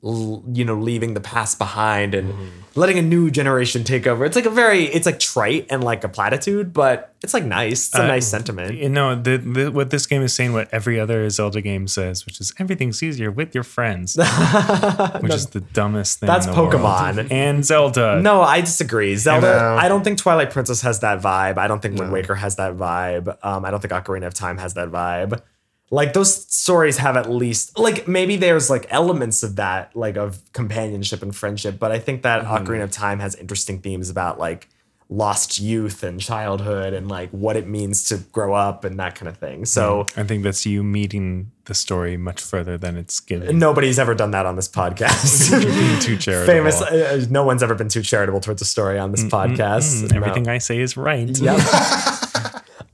you 0.00 0.64
know, 0.64 0.74
leaving 0.76 1.14
the 1.14 1.20
past 1.20 1.58
behind 1.58 2.14
and 2.14 2.32
letting 2.76 2.98
a 2.98 3.02
new 3.02 3.30
generation 3.32 3.82
take 3.82 4.06
over. 4.06 4.24
It's 4.24 4.36
like 4.36 4.46
a 4.46 4.50
very, 4.50 4.84
it's 4.84 5.06
like 5.06 5.18
trite 5.18 5.66
and 5.70 5.82
like 5.82 6.04
a 6.04 6.08
platitude, 6.08 6.72
but 6.72 7.14
it's 7.22 7.34
like 7.34 7.44
nice. 7.44 7.88
It's 7.88 7.96
a 7.96 8.04
Uh, 8.04 8.06
nice 8.06 8.28
sentiment. 8.28 8.76
You 8.76 8.90
know, 8.90 9.16
the, 9.20 9.38
the, 9.38 9.70
what 9.72 9.90
this 9.90 10.06
game 10.06 10.22
is 10.22 10.32
saying, 10.32 10.52
what 10.52 10.68
every 10.72 11.00
other 11.00 11.28
Zelda 11.30 11.60
game 11.60 11.88
says, 11.88 12.24
which 12.26 12.40
is 12.40 12.54
everything's 12.60 13.02
easier 13.02 13.32
with 13.32 13.54
your 13.56 13.64
friends, 13.64 14.16
which 15.20 15.34
is 15.34 15.46
the 15.48 15.64
dumbest 15.72 16.20
thing. 16.20 16.28
That's 16.28 16.46
in 16.46 16.52
the 16.54 16.62
world. 16.62 16.74
Pokemon. 16.74 17.32
and 17.32 17.64
Zelda. 17.64 18.20
No, 18.22 18.42
I 18.42 18.60
disagree. 18.60 19.16
Zelda. 19.16 19.46
No. 19.58 19.76
I 19.76 19.88
don't 19.88 20.04
think 20.04 20.18
Twilight 20.18 20.50
Princess 20.50 20.80
has 20.82 21.00
that 21.00 21.20
vibe. 21.20 21.58
I 21.58 21.66
don't 21.66 21.82
think 21.82 21.98
Wind 21.98 22.10
No. 22.10 22.14
Waker 22.14 22.36
has 22.36 22.54
that 22.56 22.76
vibe. 22.76 23.36
Um, 23.44 23.64
I 23.64 23.70
don't 23.72 23.80
think 23.80 23.92
Ocarina 23.92 24.26
of 24.28 24.34
Time 24.34 24.58
has 24.58 24.74
that 24.74 24.90
vibe. 24.90 25.40
Like 25.90 26.12
those 26.12 26.44
stories 26.52 26.98
have 26.98 27.16
at 27.16 27.30
least 27.30 27.78
like 27.78 28.06
maybe 28.06 28.36
there's 28.36 28.68
like 28.68 28.86
elements 28.90 29.42
of 29.42 29.56
that 29.56 29.96
like 29.96 30.16
of 30.16 30.38
companionship 30.52 31.22
and 31.22 31.34
friendship, 31.34 31.78
but 31.78 31.90
I 31.92 31.98
think 31.98 32.22
that 32.22 32.44
Ocarina 32.44 32.82
of 32.84 32.90
Time 32.90 33.20
has 33.20 33.34
interesting 33.34 33.80
themes 33.80 34.10
about 34.10 34.38
like 34.38 34.68
lost 35.10 35.58
youth 35.58 36.02
and 36.02 36.20
childhood 36.20 36.92
and 36.92 37.08
like 37.08 37.30
what 37.30 37.56
it 37.56 37.66
means 37.66 38.04
to 38.04 38.18
grow 38.30 38.52
up 38.52 38.84
and 38.84 38.98
that 39.00 39.14
kind 39.14 39.26
of 39.30 39.38
thing. 39.38 39.64
So 39.64 40.02
I 40.18 40.24
think 40.24 40.42
that's 40.42 40.66
you 40.66 40.84
meeting 40.84 41.50
the 41.64 41.72
story 41.74 42.18
much 42.18 42.42
further 42.42 42.76
than 42.76 42.98
it's 42.98 43.18
given. 43.20 43.58
nobody's 43.58 43.98
ever 43.98 44.14
done 44.14 44.32
that 44.32 44.44
on 44.44 44.56
this 44.56 44.68
podcast. 44.68 45.50
Being 45.64 46.00
too 46.00 46.18
charitable. 46.18 46.52
Famous. 46.52 46.82
Uh, 46.82 47.24
no 47.30 47.42
one's 47.44 47.62
ever 47.62 47.74
been 47.74 47.88
too 47.88 48.02
charitable 48.02 48.40
towards 48.40 48.60
a 48.60 48.66
story 48.66 48.98
on 48.98 49.10
this 49.10 49.24
podcast. 49.24 50.02
Mm, 50.02 50.10
No. 50.12 50.16
everything 50.18 50.48
I 50.48 50.58
say 50.58 50.78
is 50.78 50.98
right. 50.98 51.28
Yep. 51.38 51.58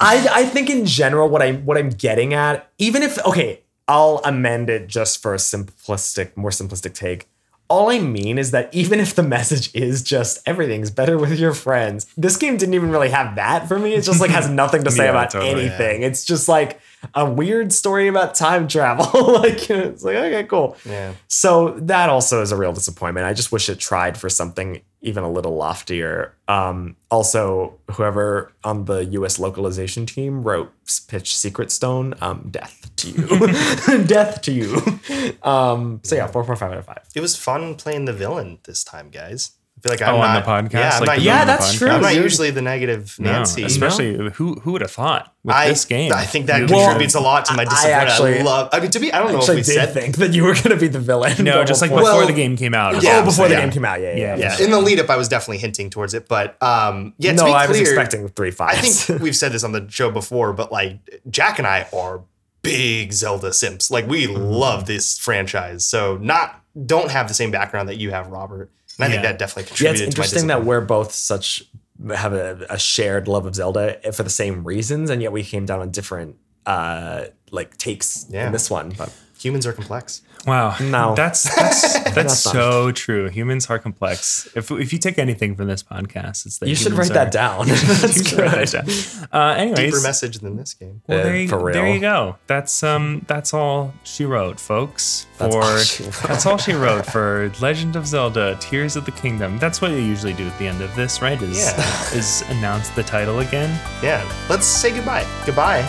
I 0.00 0.26
I 0.32 0.44
think 0.44 0.68
in 0.70 0.86
general 0.86 1.28
what 1.28 1.42
I 1.42 1.52
what 1.52 1.78
I'm 1.78 1.90
getting 1.90 2.34
at, 2.34 2.70
even 2.78 3.02
if 3.02 3.18
okay, 3.24 3.60
I'll 3.88 4.20
amend 4.24 4.70
it 4.70 4.86
just 4.88 5.20
for 5.22 5.34
a 5.34 5.38
simplistic, 5.38 6.36
more 6.36 6.50
simplistic 6.50 6.94
take. 6.94 7.28
All 7.68 7.90
I 7.90 7.98
mean 7.98 8.36
is 8.38 8.50
that 8.50 8.72
even 8.74 9.00
if 9.00 9.14
the 9.14 9.22
message 9.22 9.74
is 9.74 10.02
just 10.02 10.40
everything's 10.46 10.90
better 10.90 11.16
with 11.16 11.38
your 11.38 11.54
friends, 11.54 12.06
this 12.16 12.36
game 12.36 12.56
didn't 12.58 12.74
even 12.74 12.90
really 12.90 13.08
have 13.08 13.36
that 13.36 13.66
for 13.68 13.78
me. 13.78 13.94
It 13.94 14.02
just 14.02 14.20
like 14.20 14.30
has 14.30 14.48
nothing 14.50 14.84
to 14.84 14.90
say 14.98 15.04
Yeah, 15.04 15.10
about 15.10 15.30
totally. 15.30 15.62
anything. 15.66 16.02
It's 16.02 16.24
just 16.24 16.46
like 16.48 16.78
a 17.14 17.30
weird 17.30 17.72
story 17.72 18.08
about 18.08 18.34
time 18.34 18.68
travel. 18.68 19.32
like 19.34 19.68
it's 19.70 20.04
like 20.04 20.16
okay, 20.16 20.44
cool. 20.44 20.76
Yeah. 20.84 21.14
So 21.28 21.70
that 21.80 22.08
also 22.08 22.42
is 22.42 22.52
a 22.52 22.56
real 22.56 22.72
disappointment. 22.72 23.26
I 23.26 23.34
just 23.34 23.52
wish 23.52 23.68
it 23.68 23.78
tried 23.78 24.16
for 24.16 24.28
something 24.28 24.82
even 25.02 25.22
a 25.22 25.30
little 25.30 25.54
loftier. 25.54 26.34
Um, 26.48 26.96
also, 27.10 27.78
whoever 27.92 28.52
on 28.64 28.86
the 28.86 29.04
U.S. 29.04 29.38
localization 29.38 30.06
team 30.06 30.42
wrote 30.42 30.72
Pitch 31.08 31.36
Secret 31.36 31.70
Stone, 31.70 32.14
um, 32.20 32.48
death 32.50 32.90
to 32.96 33.10
you, 33.10 33.26
death 34.06 34.40
to 34.42 34.52
you. 34.52 34.80
Um, 35.42 36.00
so 36.02 36.16
yeah, 36.16 36.26
four, 36.26 36.42
four, 36.44 36.56
five 36.56 36.72
out 36.72 36.78
of 36.78 36.86
five. 36.86 37.02
It 37.14 37.20
was 37.20 37.36
fun 37.36 37.74
playing 37.74 38.06
the 38.06 38.12
villain 38.12 38.58
this 38.64 38.82
time, 38.82 39.10
guys. 39.10 39.52
I 39.84 39.88
feel 39.88 39.92
like 39.92 40.02
I'm 40.02 40.14
Oh, 40.14 40.18
on 40.20 40.34
not, 40.34 40.44
the 40.44 40.50
podcast? 40.50 40.80
Yeah, 40.80 40.90
I'm 40.94 41.00
Like 41.00 41.08
not, 41.08 41.20
Yeah, 41.20 41.44
that's 41.44 41.74
podcast? 41.74 41.78
true. 41.78 41.88
I'm 41.90 42.00
not 42.00 42.14
usually 42.14 42.50
the 42.50 42.62
negative 42.62 43.16
No, 43.18 43.32
Nancy. 43.32 43.64
especially 43.64 44.30
who 44.30 44.54
who 44.54 44.72
would 44.72 44.80
have 44.80 44.90
thought 44.90 45.34
with 45.44 45.54
I, 45.54 45.68
this 45.68 45.84
game? 45.84 46.10
I 46.12 46.24
think 46.24 46.46
that 46.46 46.60
you- 46.62 46.66
contributes 46.68 47.14
a 47.14 47.20
lot 47.20 47.44
to 47.46 47.54
my 47.54 47.62
I 47.62 47.64
disappointment. 47.66 48.08
I, 48.08 48.12
actually- 48.12 48.42
love. 48.42 48.68
I 48.72 48.80
mean, 48.80 48.90
to 48.92 48.98
be, 49.00 49.12
I 49.12 49.18
don't 49.18 49.32
know 49.32 49.38
Actually, 49.40 49.60
if 49.60 49.66
we 49.68 49.74
did 49.74 49.80
said 49.84 49.92
think 49.94 50.16
that 50.16 50.32
you 50.32 50.44
were 50.44 50.54
going 50.54 50.70
to 50.70 50.76
be 50.76 50.88
the 50.88 51.00
villain. 51.00 51.44
No, 51.44 51.64
just 51.64 51.82
like 51.82 51.90
before, 51.90 52.02
before 52.04 52.18
Well, 52.20 52.26
the 52.26 52.32
game 52.32 52.56
came 52.56 52.72
out. 52.74 53.02
yeah, 53.02 53.20
oh, 53.20 53.24
before 53.26 53.48
the 53.48 53.54
yeah. 53.54 53.60
game 53.60 53.70
came 53.70 53.84
out. 53.84 54.00
Yeah, 54.00 54.12
yeah, 54.12 54.16
Yeah, 54.16 54.36
yeah. 54.36 54.56
Yeah, 54.58 54.64
in 54.64 54.70
the 54.70 54.80
lead 54.80 55.00
up, 55.00 55.10
I 55.10 55.16
was 55.16 55.28
definitely 55.28 55.58
hinting 55.58 55.90
towards 55.90 56.14
it, 56.14 56.28
but 56.28 56.60
um, 56.62 57.12
yeah. 57.18 57.32
To 57.32 57.36
no, 57.36 57.44
be 57.46 57.52
I 57.52 57.66
was 57.66 57.78
expecting 57.78 58.26
three 58.28 58.50
five. 58.50 58.78
I 58.78 58.80
think 58.80 59.20
we've 59.22 59.36
said 59.36 59.52
this 59.52 59.64
on 59.64 59.72
the 59.72 59.86
show 59.90 60.10
before, 60.10 60.52
but 60.54 60.72
like 60.72 60.98
Jack 61.30 61.58
and 61.58 61.66
I 61.66 61.86
are 61.92 62.22
big 62.62 63.12
Zelda 63.12 63.52
simps. 63.52 63.90
Like 63.90 64.06
we 64.08 64.26
Mm-hmm. 64.26 64.42
love 64.42 64.86
this 64.86 65.18
franchise. 65.18 65.84
So 65.84 66.16
not 66.16 66.62
don't 66.86 67.10
have 67.10 67.28
the 67.28 67.34
same 67.34 67.50
background 67.50 67.88
that 67.90 67.98
you 67.98 68.10
have, 68.10 68.28
Robert. 68.28 68.70
And 68.98 69.04
I 69.04 69.08
think 69.10 69.22
that 69.22 69.38
definitely 69.38 69.64
Yeah, 69.64 69.68
contributed 69.92 70.08
it's 70.08 70.14
to 70.14 70.20
my 70.20 70.24
interesting 70.24 70.46
that 70.48 70.64
we're 70.64 70.80
both 70.80 71.12
such 71.12 71.64
have 72.14 72.32
a, 72.32 72.66
a 72.70 72.78
shared 72.78 73.28
love 73.28 73.46
of 73.46 73.54
Zelda 73.54 73.98
for 74.12 74.22
the 74.22 74.30
same 74.30 74.64
reasons, 74.64 75.10
and 75.10 75.22
yet 75.22 75.32
we 75.32 75.42
came 75.44 75.64
down 75.66 75.80
on 75.80 75.90
different 75.90 76.36
uh 76.66 77.26
like 77.50 77.76
takes 77.76 78.26
Yeah. 78.30 78.46
in 78.46 78.52
this 78.52 78.70
one. 78.70 78.94
But 78.96 79.12
Humans 79.44 79.66
are 79.66 79.72
complex. 79.74 80.22
Wow. 80.46 80.76
No. 80.80 81.14
That's 81.14 81.42
that's 81.56 81.82
that's, 82.04 82.14
That's 82.14 82.44
not- 82.46 82.52
so 82.52 82.92
true. 82.92 83.28
Humans 83.28 83.68
are 83.70 83.78
complex. 83.78 84.48
If 84.56 84.70
if 84.70 84.92
you 84.92 84.98
take 84.98 85.18
anything 85.18 85.54
from 85.56 85.68
this 85.68 85.82
podcast, 85.82 86.46
it's 86.46 86.58
that 86.58 86.68
You 86.68 86.74
should 86.74 86.92
humans 86.92 87.10
write 87.10 87.14
that 87.14 87.32
down. 87.32 87.66
You 87.68 87.74
That's 87.74 88.28
should 88.28 88.38
write 88.38 88.54
good. 88.54 88.68
that 88.68 89.28
down. 89.30 89.40
Uh, 89.40 89.54
anyways, 89.54 89.78
Deeper 89.92 90.00
message 90.02 90.38
than 90.38 90.56
this 90.56 90.74
game. 90.74 91.02
well, 91.06 91.22
there, 91.22 91.36
you, 91.36 91.48
for 91.48 91.58
real. 91.62 91.74
there 91.74 91.88
you 91.94 92.00
go. 92.00 92.36
That's 92.46 92.82
um 92.82 93.24
that's 93.28 93.52
all 93.54 93.92
she 94.02 94.24
wrote, 94.24 94.58
folks. 94.60 95.26
For 95.34 95.44
That's 95.48 95.54
all 95.56 95.78
she 95.78 96.02
wrote. 96.04 96.22
that's 96.28 96.46
all 96.46 96.58
she 96.58 96.72
wrote 96.74 97.06
for 97.06 97.50
Legend 97.60 97.96
of 97.96 98.06
Zelda: 98.06 98.56
Tears 98.60 98.96
of 98.96 99.04
the 99.04 99.12
Kingdom. 99.12 99.58
That's 99.58 99.80
what 99.80 99.90
you 99.90 99.98
usually 99.98 100.32
do 100.34 100.46
at 100.46 100.58
the 100.58 100.66
end 100.66 100.80
of 100.82 100.94
this, 100.96 101.20
right? 101.22 101.40
Is 101.42 101.58
Yeah. 101.58 102.14
is 102.18 102.42
announce 102.48 102.88
the 102.90 103.02
title 103.02 103.40
again. 103.40 103.70
Yeah. 104.02 104.22
Let's 104.48 104.66
say 104.66 104.90
goodbye. 104.94 105.26
Goodbye. 105.46 105.82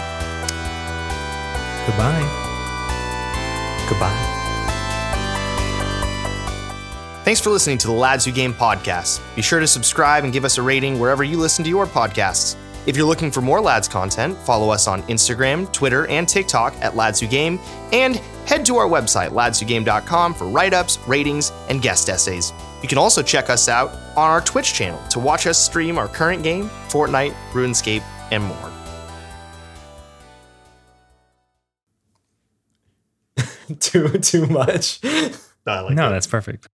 Goodbye. 1.88 2.52
Goodbye. 3.90 4.36
Thanks 7.26 7.41
for 7.41 7.49
listening 7.49 7.80
to 7.80 7.88
the 7.88 7.94
Lads 7.94 8.26
Who 8.26 8.32
Game 8.32 8.53
podcast. 8.53 9.20
Be 9.36 9.41
sure 9.41 9.60
to 9.60 9.66
subscribe 9.66 10.24
and 10.24 10.32
give 10.32 10.45
us 10.45 10.60
a 10.60 10.62
rating 10.62 10.99
wherever 10.99 11.24
you 11.24 11.38
listen 11.38 11.64
to 11.64 11.70
your 11.70 11.88
podcasts. 11.88 12.56
If 12.86 12.95
you're 12.95 13.07
looking 13.07 13.32
for 13.32 13.41
more 13.41 13.60
Lads 13.60 13.88
content, 13.88 14.38
follow 14.38 14.70
us 14.70 14.88
on 14.88 15.02
Instagram, 15.03 15.72
Twitter, 15.74 16.06
and 16.07 16.30
TikTok 16.30 16.76
at 16.82 16.95
Lads 16.95 17.20
Who 17.20 17.26
Game, 17.26 17.60
and 17.91 18.18
head 18.45 18.64
to 18.68 18.76
our 18.76 18.88
website, 18.88 19.30
ladswhogame.com, 19.30 20.36
for 20.36 20.48
write 20.48 20.76
ups, 20.76 20.99
ratings, 21.07 21.52
and 21.68 21.82
guest 21.82 22.10
essays. 22.10 22.53
You 22.84 22.88
can 22.88 22.99
also 22.99 23.24
check 23.24 23.49
us 23.49 23.68
out 23.68 23.91
on 24.16 24.30
our 24.30 24.41
Twitch 24.41 24.76
channel 24.76 25.02
to 25.07 25.20
watch 25.20 25.48
us 25.48 25.57
stream 25.57 25.98
our 25.98 26.07
current 26.07 26.44
game, 26.44 26.70
Fortnite, 26.90 27.34
RuneScape, 27.53 28.03
and 28.32 28.44
more. 28.44 28.75
too 33.80 34.10
too 34.20 34.46
much. 34.48 35.00
I 35.04 35.80
like 35.82 35.96
No, 35.96 36.08
that. 36.08 36.10
that's 36.12 36.28
perfect. 36.28 36.68